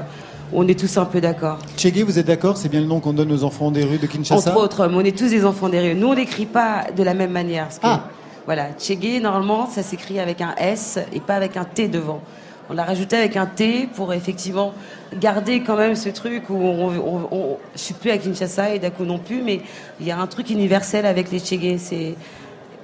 on 0.53 0.67
est 0.67 0.79
tous 0.79 0.97
un 0.97 1.05
peu 1.05 1.21
d'accord. 1.21 1.57
Tchégué, 1.77 2.03
vous 2.03 2.19
êtes 2.19 2.27
d'accord? 2.27 2.57
C'est 2.57 2.69
bien 2.69 2.81
le 2.81 2.85
nom 2.87 2.99
qu'on 2.99 3.13
donne 3.13 3.31
aux 3.31 3.43
enfants 3.43 3.71
des 3.71 3.83
rues 3.83 3.97
de 3.97 4.07
Kinshasa? 4.07 4.51
Entre 4.51 4.59
autres, 4.61 4.87
mais 4.87 4.95
on 4.95 5.01
est 5.01 5.17
tous 5.17 5.29
des 5.29 5.45
enfants 5.45 5.69
des 5.69 5.79
rues. 5.79 5.95
Nous, 5.95 6.07
on 6.07 6.15
n'écrit 6.15 6.45
pas 6.45 6.85
de 6.95 7.03
la 7.03 7.13
même 7.13 7.31
manière. 7.31 7.65
Parce 7.65 7.79
que, 7.79 7.87
Ah. 7.87 8.03
Voilà, 8.45 8.67
Tchégué, 8.77 9.19
normalement, 9.19 9.67
ça 9.67 9.81
s'écrit 9.81 10.19
avec 10.19 10.39
un 10.39 10.53
S 10.59 10.99
et 11.13 11.19
pas 11.19 11.33
avec 11.33 11.57
un 11.57 11.63
T 11.65 11.87
devant. 11.87 12.21
On 12.69 12.73
l'a 12.73 12.83
rajouté 12.83 13.15
avec 13.15 13.37
un 13.37 13.47
T 13.47 13.87
pour 13.95 14.13
effectivement 14.13 14.71
garder 15.19 15.61
quand 15.63 15.75
même 15.75 15.95
ce 15.95 16.09
truc 16.09 16.43
où 16.51 16.53
on, 16.55 16.89
on, 16.89 17.27
on- 17.31 17.57
je 17.75 17.79
suis 17.81 17.93
plus 17.95 18.11
à 18.11 18.17
Kinshasa 18.19 18.75
et 18.75 18.79
Dakou 18.79 19.03
non 19.03 19.17
plus, 19.17 19.41
mais 19.41 19.61
il 19.99 20.05
y 20.05 20.11
a 20.11 20.19
un 20.19 20.27
truc 20.27 20.51
universel 20.51 21.07
avec 21.07 21.31
les 21.31 21.39
Tchégués. 21.39 21.79
C'est 21.79 22.13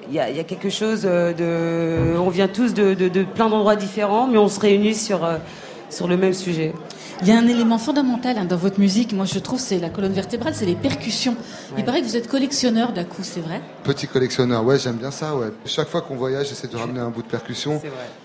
il 0.10 0.16
y, 0.16 0.20
a, 0.20 0.30
il 0.32 0.36
y 0.36 0.40
a 0.40 0.44
quelque 0.44 0.70
chose 0.72 1.04
euh, 1.06 1.32
de, 1.32 2.18
on 2.20 2.30
vient 2.30 2.48
tous 2.48 2.74
de, 2.74 2.96
de, 2.96 3.08
de 3.08 3.24
plein 3.24 3.48
d'endroits 3.48 3.76
différents, 3.76 4.26
mais 4.28 4.40
on 4.40 4.50
se 4.50 4.60
réunit 4.60 4.96
sur 4.96 5.24
euh, 5.24 5.38
sur 5.92 6.08
le 6.08 6.18
même 6.18 6.34
sujet. 6.34 6.74
Il 7.24 7.28
y 7.28 7.32
a 7.32 7.38
un 7.38 7.48
élément 7.48 7.78
fondamental 7.78 8.38
hein, 8.40 8.46
dans 8.46 8.58
votre 8.58 8.80
musique, 8.80 9.14
moi 9.14 9.26
je 9.26 9.38
trouve, 9.38 9.60
c'est 9.60 9.78
la 9.78 9.90
colonne 9.90 10.12
vertébrale, 10.12 10.56
c'est 10.56 10.66
les 10.66 10.74
percussions. 10.76 11.36
Il 11.78 11.86
paraît 11.86 12.02
que 12.02 12.08
vous 12.08 12.18
êtes 12.18 12.28
collectionneur 12.28 12.94
d'à 12.94 13.04
coup, 13.04 13.22
c'est 13.22 13.42
vrai? 13.42 13.62
Petit 13.84 14.08
collectionneur, 14.08 14.66
ouais, 14.66 14.80
j'aime 14.80 14.96
bien 14.96 15.12
ça, 15.12 15.36
ouais. 15.36 15.52
Chaque 15.66 15.88
fois 15.88 16.02
qu'on 16.02 16.16
voyage, 16.16 16.50
j'essaie 16.50 16.68
de 16.68 16.76
ramener 16.76 17.00
un 17.00 17.10
bout 17.10 17.22
de 17.22 17.28
percussion. 17.28 17.80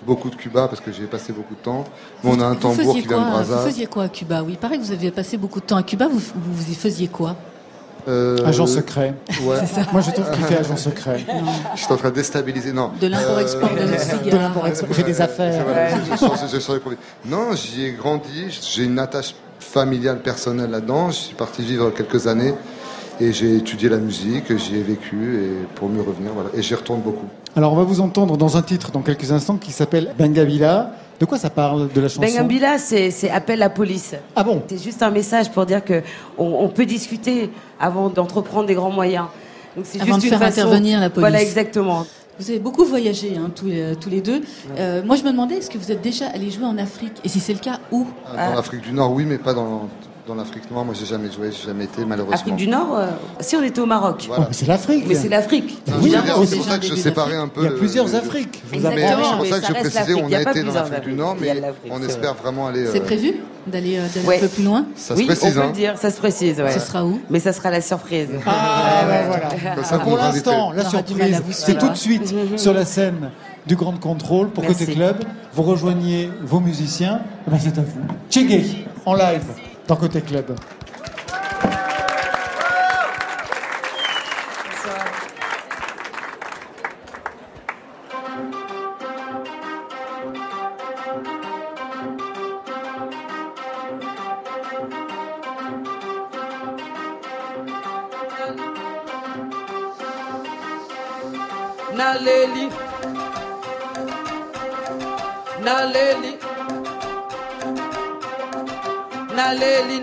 Beaucoup 0.07 0.31
de 0.31 0.37
Cuba, 0.37 0.67
parce 0.69 0.81
que 0.81 0.91
j'y 0.93 1.03
ai 1.03 1.07
passé 1.07 1.35
beaucoup 1.35 1.55
de 1.55 1.61
temps. 1.61 1.85
Nous, 2.25 2.31
on 2.31 2.41
a 2.41 2.47
un 2.47 2.55
Vous 2.55 2.61
tambour 2.61 2.95
qui 2.95 3.03
vient 3.03 3.19
de 3.19 3.31
Brazza. 3.31 3.57
Vous 3.57 3.67
faisiez 3.67 3.87
quoi 3.87 4.05
à 4.05 4.09
Cuba? 4.09 4.43
Oui, 4.43 4.53
il 4.53 4.59
paraît 4.59 4.79
que 4.79 4.83
vous 4.83 4.93
aviez 4.93 5.11
passé 5.11 5.37
beaucoup 5.37 5.61
de 5.61 5.67
temps 5.67 5.77
à 5.77 5.83
Cuba, 5.83 6.09
vous, 6.09 6.21
vous 6.35 6.71
y 6.71 6.75
faisiez 6.75 7.09
quoi? 7.09 7.37
Euh, 8.09 8.37
Agent 8.47 8.67
secret. 8.67 9.15
Ouais. 9.43 9.57
C'est 9.61 9.67
ça. 9.67 9.87
Moi, 9.93 10.01
je 10.01 10.11
trouve 10.13 10.31
qu'il 10.31 10.45
fait 10.45 10.59
agent 10.59 10.77
secret. 10.77 11.19
Je 11.75 11.81
suis 11.83 11.93
en 11.93 11.97
train 11.97 12.11
de 12.11 12.15
déstabiliser. 12.15 12.73
Non. 12.73 12.93
De 13.01 13.07
l'import-export 13.09 13.71
de 13.75 13.81
Euh, 13.81 13.99
cigares. 13.99 14.23
De 14.33 14.37
l'import-export. 14.39 14.89
Il 14.91 14.95
fait 14.95 15.03
des 15.03 15.21
affaires. 15.21 15.65
Je- 16.13 16.57
je 16.57 16.61
je. 16.61 17.29
Non, 17.29 17.53
j'y 17.55 17.85
ai 17.87 17.93
grandi. 17.93 18.61
J'ai 18.75 18.85
une 18.85 18.99
attache 18.99 19.35
familiale, 19.59 20.21
personnelle 20.21 20.71
là-dedans. 20.71 21.11
Je 21.11 21.17
suis 21.17 21.35
parti 21.35 21.63
vivre 21.63 21.91
quelques 21.91 22.27
années 22.29 22.55
et 23.21 23.33
j'ai 23.33 23.57
étudié 23.57 23.89
la 23.89 23.97
musique. 23.99 24.57
J'y 24.57 24.77
ai 24.77 24.83
vécu 24.83 25.37
et 25.43 25.67
pour 25.75 25.89
mieux 25.89 26.03
revenir. 26.03 26.31
Voilà. 26.35 26.51
Et 26.55 26.63
j'y 26.63 26.75
retourne 26.75 27.01
beaucoup. 27.01 27.27
Alors, 27.57 27.73
on 27.73 27.77
va 27.77 27.85
vous 27.85 28.01
entendre 28.01 28.37
dans 28.37 28.57
un 28.57 28.63
titre 28.63 28.91
dans 28.93 29.01
quelques 29.03 29.33
instants 29.33 29.57
qui 29.57 29.73
s'appelle 29.73 30.13
Bengabila. 30.19 30.91
De 31.19 31.25
quoi 31.25 31.39
ça 31.39 31.51
parle 31.51 31.89
de 31.93 32.01
la 32.01 32.09
chanson 32.09 32.21
Bengambila, 32.21 32.79
c'est 32.79 33.11
c'est 33.11 33.31
appel 33.31 33.59
la 33.59 33.71
police. 33.71 34.15
Ah 34.35 34.45
bon 34.45 34.63
C'est 34.69 34.83
juste 34.83 35.03
un 35.03 35.11
message 35.11 35.51
pour 35.51 35.65
dire 35.67 35.85
que 35.85 36.03
on, 36.37 36.45
on 36.65 36.69
peut 36.69 36.85
discuter 36.87 37.51
avant 37.81 38.09
d'entreprendre 38.09 38.67
des 38.67 38.75
grands 38.75 38.91
moyens. 38.91 39.27
Donc 39.77 39.87
c'est 39.87 39.99
juste 39.99 40.09
de 40.21 40.25
une 40.25 40.31
faire 40.31 40.39
façon- 40.39 40.61
intervenir 40.61 41.01
la 41.01 41.09
police. 41.11 41.21
Voilà, 41.21 41.43
exactement. 41.43 42.07
Vous 42.39 42.51
avez 42.51 42.59
beaucoup 42.59 42.85
voyagé, 42.85 43.35
hein, 43.39 43.51
tous, 43.55 43.65
les, 43.65 43.97
tous 43.97 44.11
les 44.11 44.21
deux. 44.21 44.43
Euh, 44.79 45.03
moi, 45.03 45.17
je 45.17 45.23
me 45.23 45.31
demandais, 45.31 45.55
est-ce 45.55 45.71
que 45.71 45.79
vous 45.79 45.91
êtes 45.91 46.03
déjà 46.03 46.27
allé 46.29 46.51
jouer 46.51 46.67
en 46.67 46.77
Afrique? 46.77 47.15
Et 47.25 47.31
si 47.31 47.41
c'est 47.41 47.55
le 47.55 47.61
cas, 47.61 47.79
où? 47.91 48.07
Dans 48.31 48.55
l'Afrique 48.55 48.83
du 48.83 48.93
Nord, 48.93 49.13
oui, 49.13 49.25
mais 49.25 49.39
pas 49.39 49.55
dans, 49.55 49.89
dans 50.27 50.35
l'Afrique 50.35 50.71
noire. 50.71 50.85
Moi, 50.85 50.95
j'ai 50.99 51.07
jamais 51.07 51.31
joué, 51.31 51.51
j'ai 51.53 51.67
jamais 51.69 51.85
été, 51.85 52.05
malheureusement. 52.05 52.35
Afrique 52.37 52.57
du 52.57 52.67
Nord, 52.69 52.97
euh, 52.97 53.07
si 53.41 53.57
on 53.57 53.63
était 53.63 53.81
au 53.81 53.87
Maroc. 53.87 54.25
Voilà. 54.27 54.45
Oh, 54.45 54.47
mais 54.49 54.55
c'est 54.55 54.67
l'Afrique. 54.67 55.05
Mais 55.07 55.15
c'est 55.15 55.29
l'Afrique. 55.29 55.79
Oui, 56.03 56.11
dire, 56.11 56.23
c'est 56.47 56.57
pour 56.57 56.65
ça 56.67 56.79
que 56.79 56.87
je 56.87 56.95
séparais 56.95 57.37
un 57.37 57.49
peu. 57.49 57.61
Il 57.63 57.65
y 57.65 57.69
a 57.69 57.71
plusieurs 57.73 58.07
le- 58.07 58.15
Afriques. 58.17 58.63
Vous 58.73 58.81
Mais 58.81 58.87
avez- 58.87 59.03
c'est 59.07 59.37
pour 59.37 59.47
ça 59.47 59.61
que 59.61 59.67
je 59.67 59.73
précisais, 59.73 60.15
on 60.15 60.27
Il 60.27 60.31
y 60.31 60.35
a 60.35 60.39
a 60.41 60.45
pas 60.45 60.51
été 60.51 60.63
dans 60.63 60.75
l'Afrique 60.75 61.01
du. 61.05 61.13
Nord, 61.13 61.37
mais 61.41 61.63
on 61.91 62.03
espère 62.03 62.35
vraiment 62.35 62.67
aller. 62.67 62.87
C'est 62.87 63.01
euh, 63.01 63.05
prévu 63.05 63.35
d'aller 63.67 63.99
euh, 63.99 64.05
un 64.05 64.39
peu 64.41 64.49
plus 64.49 64.63
loin 64.65 64.87
Ça 64.95 65.15
se 65.15 65.21
oui, 65.21 65.27
précise, 65.27 65.51
on 65.51 65.61
peut 65.61 65.61
hein. 65.61 65.67
le 65.69 65.73
dire, 65.73 65.99
ça 65.99 66.11
se 66.11 66.19
précise. 66.19 66.61
Ouais. 66.61 66.73
Ce 66.73 66.81
sera 66.81 67.05
où 67.05 67.21
Mais 67.31 67.41
ça 67.41 67.53
sera 67.53 67.71
la 67.71 67.81
surprise. 67.81 68.29
Ah, 68.47 69.03
voilà. 69.27 69.75
Vous 69.77 69.99
Pour 70.01 70.17
l'instant, 70.17 70.73
la 70.73 70.85
surprise, 70.85 71.43
c'est 71.51 71.79
tout 71.79 71.89
de 71.89 71.97
suite 71.97 72.35
sur 72.57 72.73
la 72.73 72.85
scène 72.85 73.31
du 73.67 73.77
Grand 73.77 73.99
Contrôle 73.99 74.49
pour 74.51 74.63
Merci. 74.65 74.81
Côté 74.87 74.95
Club. 74.95 75.17
Vous 75.53 75.63
rejoignez 75.63 76.31
vos 76.43 76.61
musiciens. 76.61 77.21
Eh 77.47 77.51
ben, 77.51 77.59
c'est 77.61 77.79
à 77.79 77.83
vous. 77.83 78.01
Tchégué, 78.31 78.87
en 79.05 79.15
live, 79.15 79.43
dans 79.87 79.97
Côté 79.97 80.21
Club. 80.21 80.47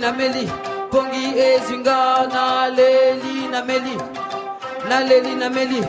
Nameli 0.03 0.45
Pongi 0.91 1.25
Ezinga 1.47 2.27
Naleli 2.33 3.47
Nameli 3.53 3.95
Naleli 4.89 5.33
Nameli 5.41 5.79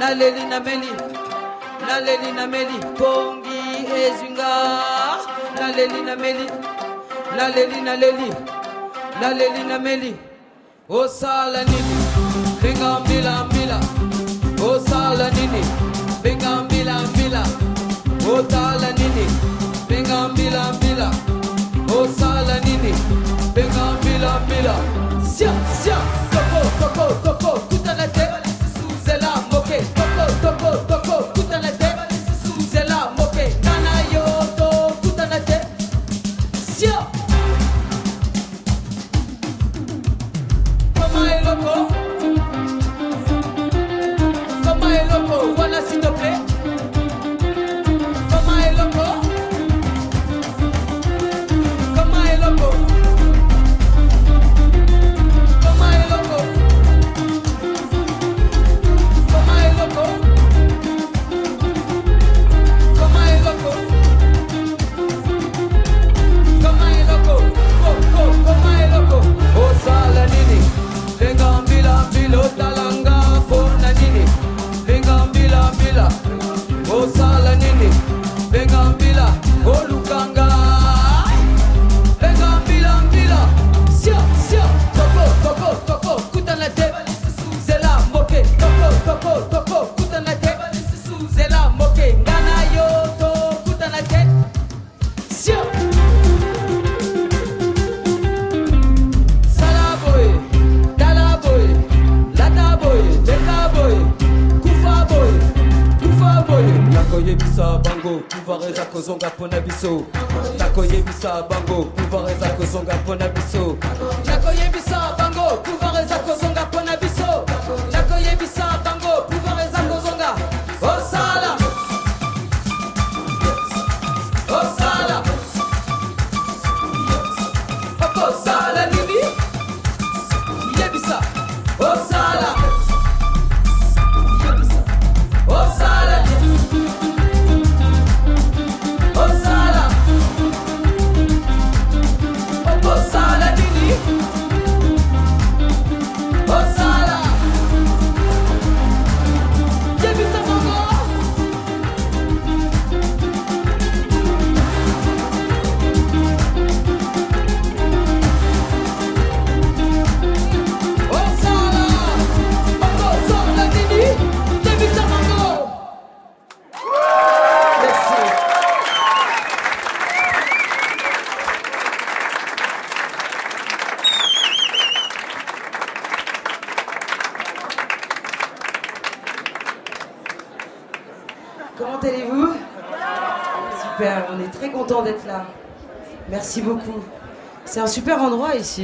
Naleli 0.00 0.44
Nameli 0.52 0.92
Naleli 1.86 2.30
Nameli 2.38 2.76
Pongi 2.98 3.60
Ezinga 4.04 4.52
Naleli 5.60 6.00
Nameli 6.08 6.46
Naleli 7.36 7.78
Naleli 7.88 8.28
Naleli 9.20 9.62
Nameli. 9.64 10.12
Osala 10.88 11.62
nini? 11.64 11.96
Binga 12.62 13.00
mbila 13.00 13.44
mbila. 13.44 13.80
Osala 14.70 15.30
nini? 15.30 15.62
Binga 16.22 16.56
mbila 16.62 16.94
mbila. 17.02 17.42
Osala 18.32 18.92
nini? 18.98 19.26
Binga 19.88 20.28
mbila 20.28 20.72
mbila 20.72 21.10
Osala 22.00 22.60
nini? 22.60 22.94
Binga 23.54 23.92
mbila 24.00 24.40
mbila 24.40 24.74
Sia 25.24 25.52
sia. 25.82 25.96
Toko 26.30 26.60
toko 26.80 27.14
toko 27.24 27.60
Kutanete 27.68 28.20
C'est 28.20 28.45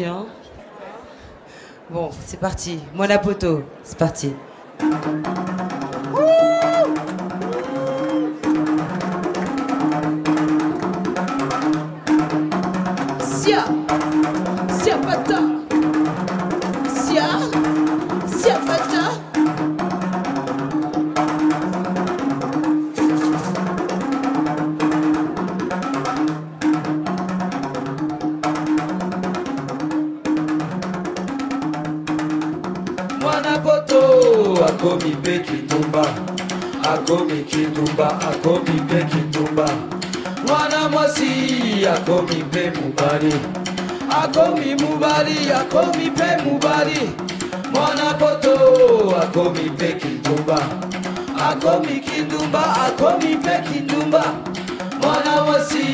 Hein. 0.01 0.27
Bon, 1.91 2.11
c'est 2.25 2.41
parti. 2.41 2.81
Monapoto, 2.95 3.65
c'est 3.85 3.99
parti. 3.99 4.33
akomi 44.63 44.75
mubali 44.75 45.51
akomi 45.53 46.11
pe 46.11 46.45
mubali. 46.45 47.11
Mwana 47.73 48.15
poto 48.15 49.17
akomi 49.23 49.71
pe 49.79 49.93
kindumba. 49.95 50.59
Akomi 51.51 52.01
kindumba 52.01 52.63
akomi 52.87 53.37
pe 53.37 53.63
kindumba. 53.67 54.25
Mwana 55.01 55.43
wasi 55.43 55.85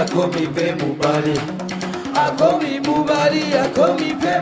akomi 0.00 0.46
pe 0.46 0.74
mubali. 0.74 1.40
Akomi 2.14 2.80
mubali 2.80 3.42
akomi 3.64 4.14
pe 4.20 4.41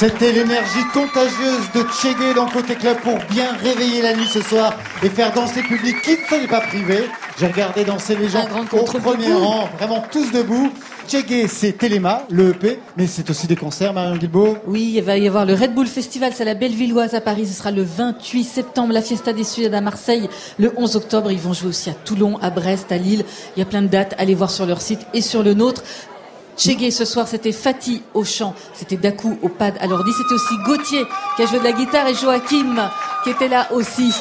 C'était 0.00 0.32
l'énergie 0.32 0.82
contagieuse 0.94 1.70
de 1.74 1.82
Tchégué 1.82 2.32
dans 2.34 2.48
Côté 2.48 2.74
Club 2.74 2.96
pour 3.00 3.18
bien 3.30 3.52
réveiller 3.62 4.00
la 4.00 4.16
nuit 4.16 4.26
ce 4.26 4.40
soir 4.40 4.72
et 5.02 5.10
faire 5.10 5.30
danser 5.34 5.60
public 5.60 6.00
qui 6.00 6.12
ne 6.12 6.16
s'en 6.26 6.42
est 6.42 6.48
pas 6.48 6.62
privé. 6.62 7.00
J'ai 7.38 7.46
regardé 7.46 7.84
danser 7.84 8.16
les 8.16 8.30
gens 8.30 8.46
au 8.72 8.84
premier 8.84 9.34
rang, 9.34 9.68
vraiment 9.76 10.02
tous 10.10 10.32
debout. 10.32 10.72
Tchégué, 11.06 11.48
c'est 11.48 11.72
Téléma, 11.72 12.22
le 12.30 12.50
EP, 12.50 12.78
mais 12.96 13.06
c'est 13.06 13.28
aussi 13.28 13.46
des 13.46 13.56
concerts, 13.56 13.92
Marion 13.92 14.16
Guilbault. 14.16 14.56
Oui, 14.66 14.94
il 14.96 15.02
va 15.02 15.18
y 15.18 15.28
avoir 15.28 15.44
le 15.44 15.52
Red 15.52 15.74
Bull 15.74 15.86
Festival, 15.86 16.32
c'est 16.34 16.44
à 16.44 16.46
la 16.46 16.54
Bellevilloise 16.54 17.12
à 17.12 17.20
Paris, 17.20 17.46
ce 17.46 17.52
sera 17.52 17.70
le 17.70 17.82
28 17.82 18.44
septembre, 18.44 18.94
la 18.94 19.02
Fiesta 19.02 19.34
des 19.34 19.44
Suèdes 19.44 19.74
à 19.74 19.82
Marseille, 19.82 20.30
le 20.58 20.72
11 20.78 20.96
octobre, 20.96 21.30
ils 21.30 21.38
vont 21.38 21.52
jouer 21.52 21.68
aussi 21.68 21.90
à 21.90 21.94
Toulon, 21.94 22.38
à 22.40 22.48
Brest, 22.48 22.90
à 22.90 22.96
Lille, 22.96 23.24
il 23.54 23.58
y 23.58 23.62
a 23.62 23.66
plein 23.66 23.82
de 23.82 23.88
dates, 23.88 24.14
allez 24.16 24.34
voir 24.34 24.50
sur 24.50 24.64
leur 24.64 24.80
site 24.80 25.00
et 25.12 25.20
sur 25.20 25.42
le 25.42 25.52
nôtre. 25.52 25.82
Tchégué 26.60 26.90
ce 26.90 27.06
soir, 27.06 27.26
c'était 27.26 27.52
Fatih 27.52 28.02
au 28.12 28.22
chant, 28.22 28.54
c'était 28.74 28.98
Dakou 28.98 29.38
au 29.40 29.48
pad 29.48 29.72
à 29.80 29.86
l'ordi, 29.86 30.10
c'était 30.12 30.34
aussi 30.34 30.58
Gauthier 30.66 31.04
qui 31.34 31.42
a 31.42 31.46
joué 31.46 31.58
de 31.58 31.64
la 31.64 31.72
guitare 31.72 32.06
et 32.06 32.14
Joachim 32.14 32.90
qui 33.24 33.30
était 33.30 33.48
là 33.48 33.66
aussi 33.72 34.12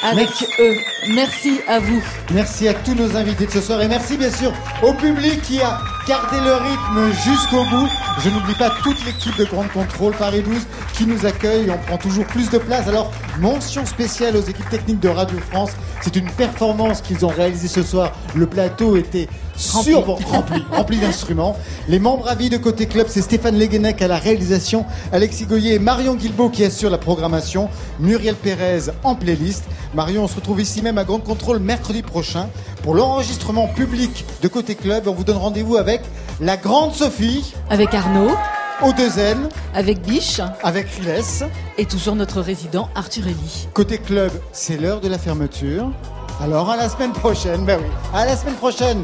avec 0.00 0.28
eux. 0.60 0.76
Merci 1.16 1.60
à 1.66 1.80
vous. 1.80 2.00
Merci 2.32 2.68
à 2.68 2.74
tous 2.74 2.94
nos 2.94 3.16
invités 3.16 3.46
de 3.46 3.50
ce 3.50 3.60
soir 3.60 3.82
et 3.82 3.88
merci 3.88 4.16
bien 4.16 4.30
sûr 4.30 4.52
au 4.84 4.92
public 4.94 5.42
qui 5.42 5.60
a 5.60 5.80
gardé 6.06 6.36
le 6.38 6.54
rythme 6.54 7.12
jusqu'au 7.24 7.64
bout. 7.64 7.88
Je 8.20 8.30
n'oublie 8.30 8.54
pas 8.54 8.70
toute 8.84 9.04
l'équipe 9.04 9.36
de 9.36 9.44
Grande 9.44 9.72
Contrôle 9.72 10.14
Paris 10.14 10.42
12 10.42 10.54
qui 10.94 11.06
nous 11.06 11.26
accueille. 11.26 11.70
On 11.70 11.78
prend 11.78 11.98
toujours 11.98 12.26
plus 12.26 12.50
de 12.50 12.58
place. 12.58 12.86
Alors, 12.86 13.10
mention 13.40 13.84
spéciale 13.84 14.36
aux 14.36 14.42
équipes 14.42 14.68
techniques 14.70 15.00
de 15.00 15.08
Radio 15.08 15.38
France. 15.50 15.72
C'est 16.02 16.16
une 16.16 16.30
performance 16.30 17.00
qu'ils 17.00 17.24
ont 17.26 17.28
réalisée 17.28 17.68
ce 17.68 17.82
soir. 17.82 18.12
Le 18.34 18.46
plateau 18.46 18.96
était 18.96 19.28
Rempli. 19.68 19.92
sur 19.92 20.06
rempli, 20.06 20.64
rempli 20.72 20.98
d'instruments. 20.98 21.56
Les 21.88 21.98
membres 21.98 22.28
à 22.28 22.34
vie 22.34 22.48
de 22.48 22.56
Côté 22.56 22.86
Club, 22.86 23.06
c'est 23.08 23.20
Stéphane 23.20 23.58
Leguenec 23.58 24.00
à 24.00 24.08
la 24.08 24.16
réalisation, 24.16 24.86
Alexis 25.12 25.44
Goyer 25.44 25.74
et 25.74 25.78
Marion 25.78 26.14
Guilbault 26.14 26.48
qui 26.48 26.64
assurent 26.64 26.90
la 26.90 26.98
programmation, 26.98 27.68
Muriel 27.98 28.34
Pérez 28.34 28.90
en 29.04 29.14
playlist. 29.14 29.64
Marion, 29.94 30.24
on 30.24 30.28
se 30.28 30.36
retrouve 30.36 30.60
ici 30.60 30.82
même 30.82 30.98
à 30.98 31.04
Grande 31.04 31.24
Contrôle 31.24 31.58
mercredi 31.58 32.02
prochain 32.02 32.48
pour 32.82 32.94
l'enregistrement 32.94 33.68
public 33.68 34.24
de 34.42 34.48
Côté 34.48 34.74
Club. 34.74 35.06
On 35.06 35.12
vous 35.12 35.24
donne 35.24 35.36
rendez-vous 35.36 35.76
avec 35.76 36.02
la 36.40 36.56
grande 36.56 36.94
Sophie. 36.94 37.54
Avec 37.68 37.92
Arnaud. 37.92 38.30
Au 38.82 38.92
2N. 38.92 39.36
Avec 39.74 40.00
Biche. 40.00 40.40
Avec 40.62 40.88
Riles. 40.88 41.22
Et 41.76 41.84
toujours 41.84 42.14
notre 42.14 42.40
résident 42.40 42.88
Arthur 42.94 43.26
Elie. 43.26 43.68
Côté 43.74 43.98
Club, 43.98 44.32
c'est 44.52 44.78
l'heure 44.78 45.02
de 45.02 45.08
la 45.08 45.18
fermeture. 45.18 45.90
Alors 46.42 46.70
à 46.70 46.76
la 46.76 46.88
semaine 46.88 47.12
prochaine. 47.12 47.66
Ben 47.66 47.78
oui, 47.78 47.90
à 48.14 48.24
la 48.24 48.36
semaine 48.36 48.54
prochaine. 48.54 49.02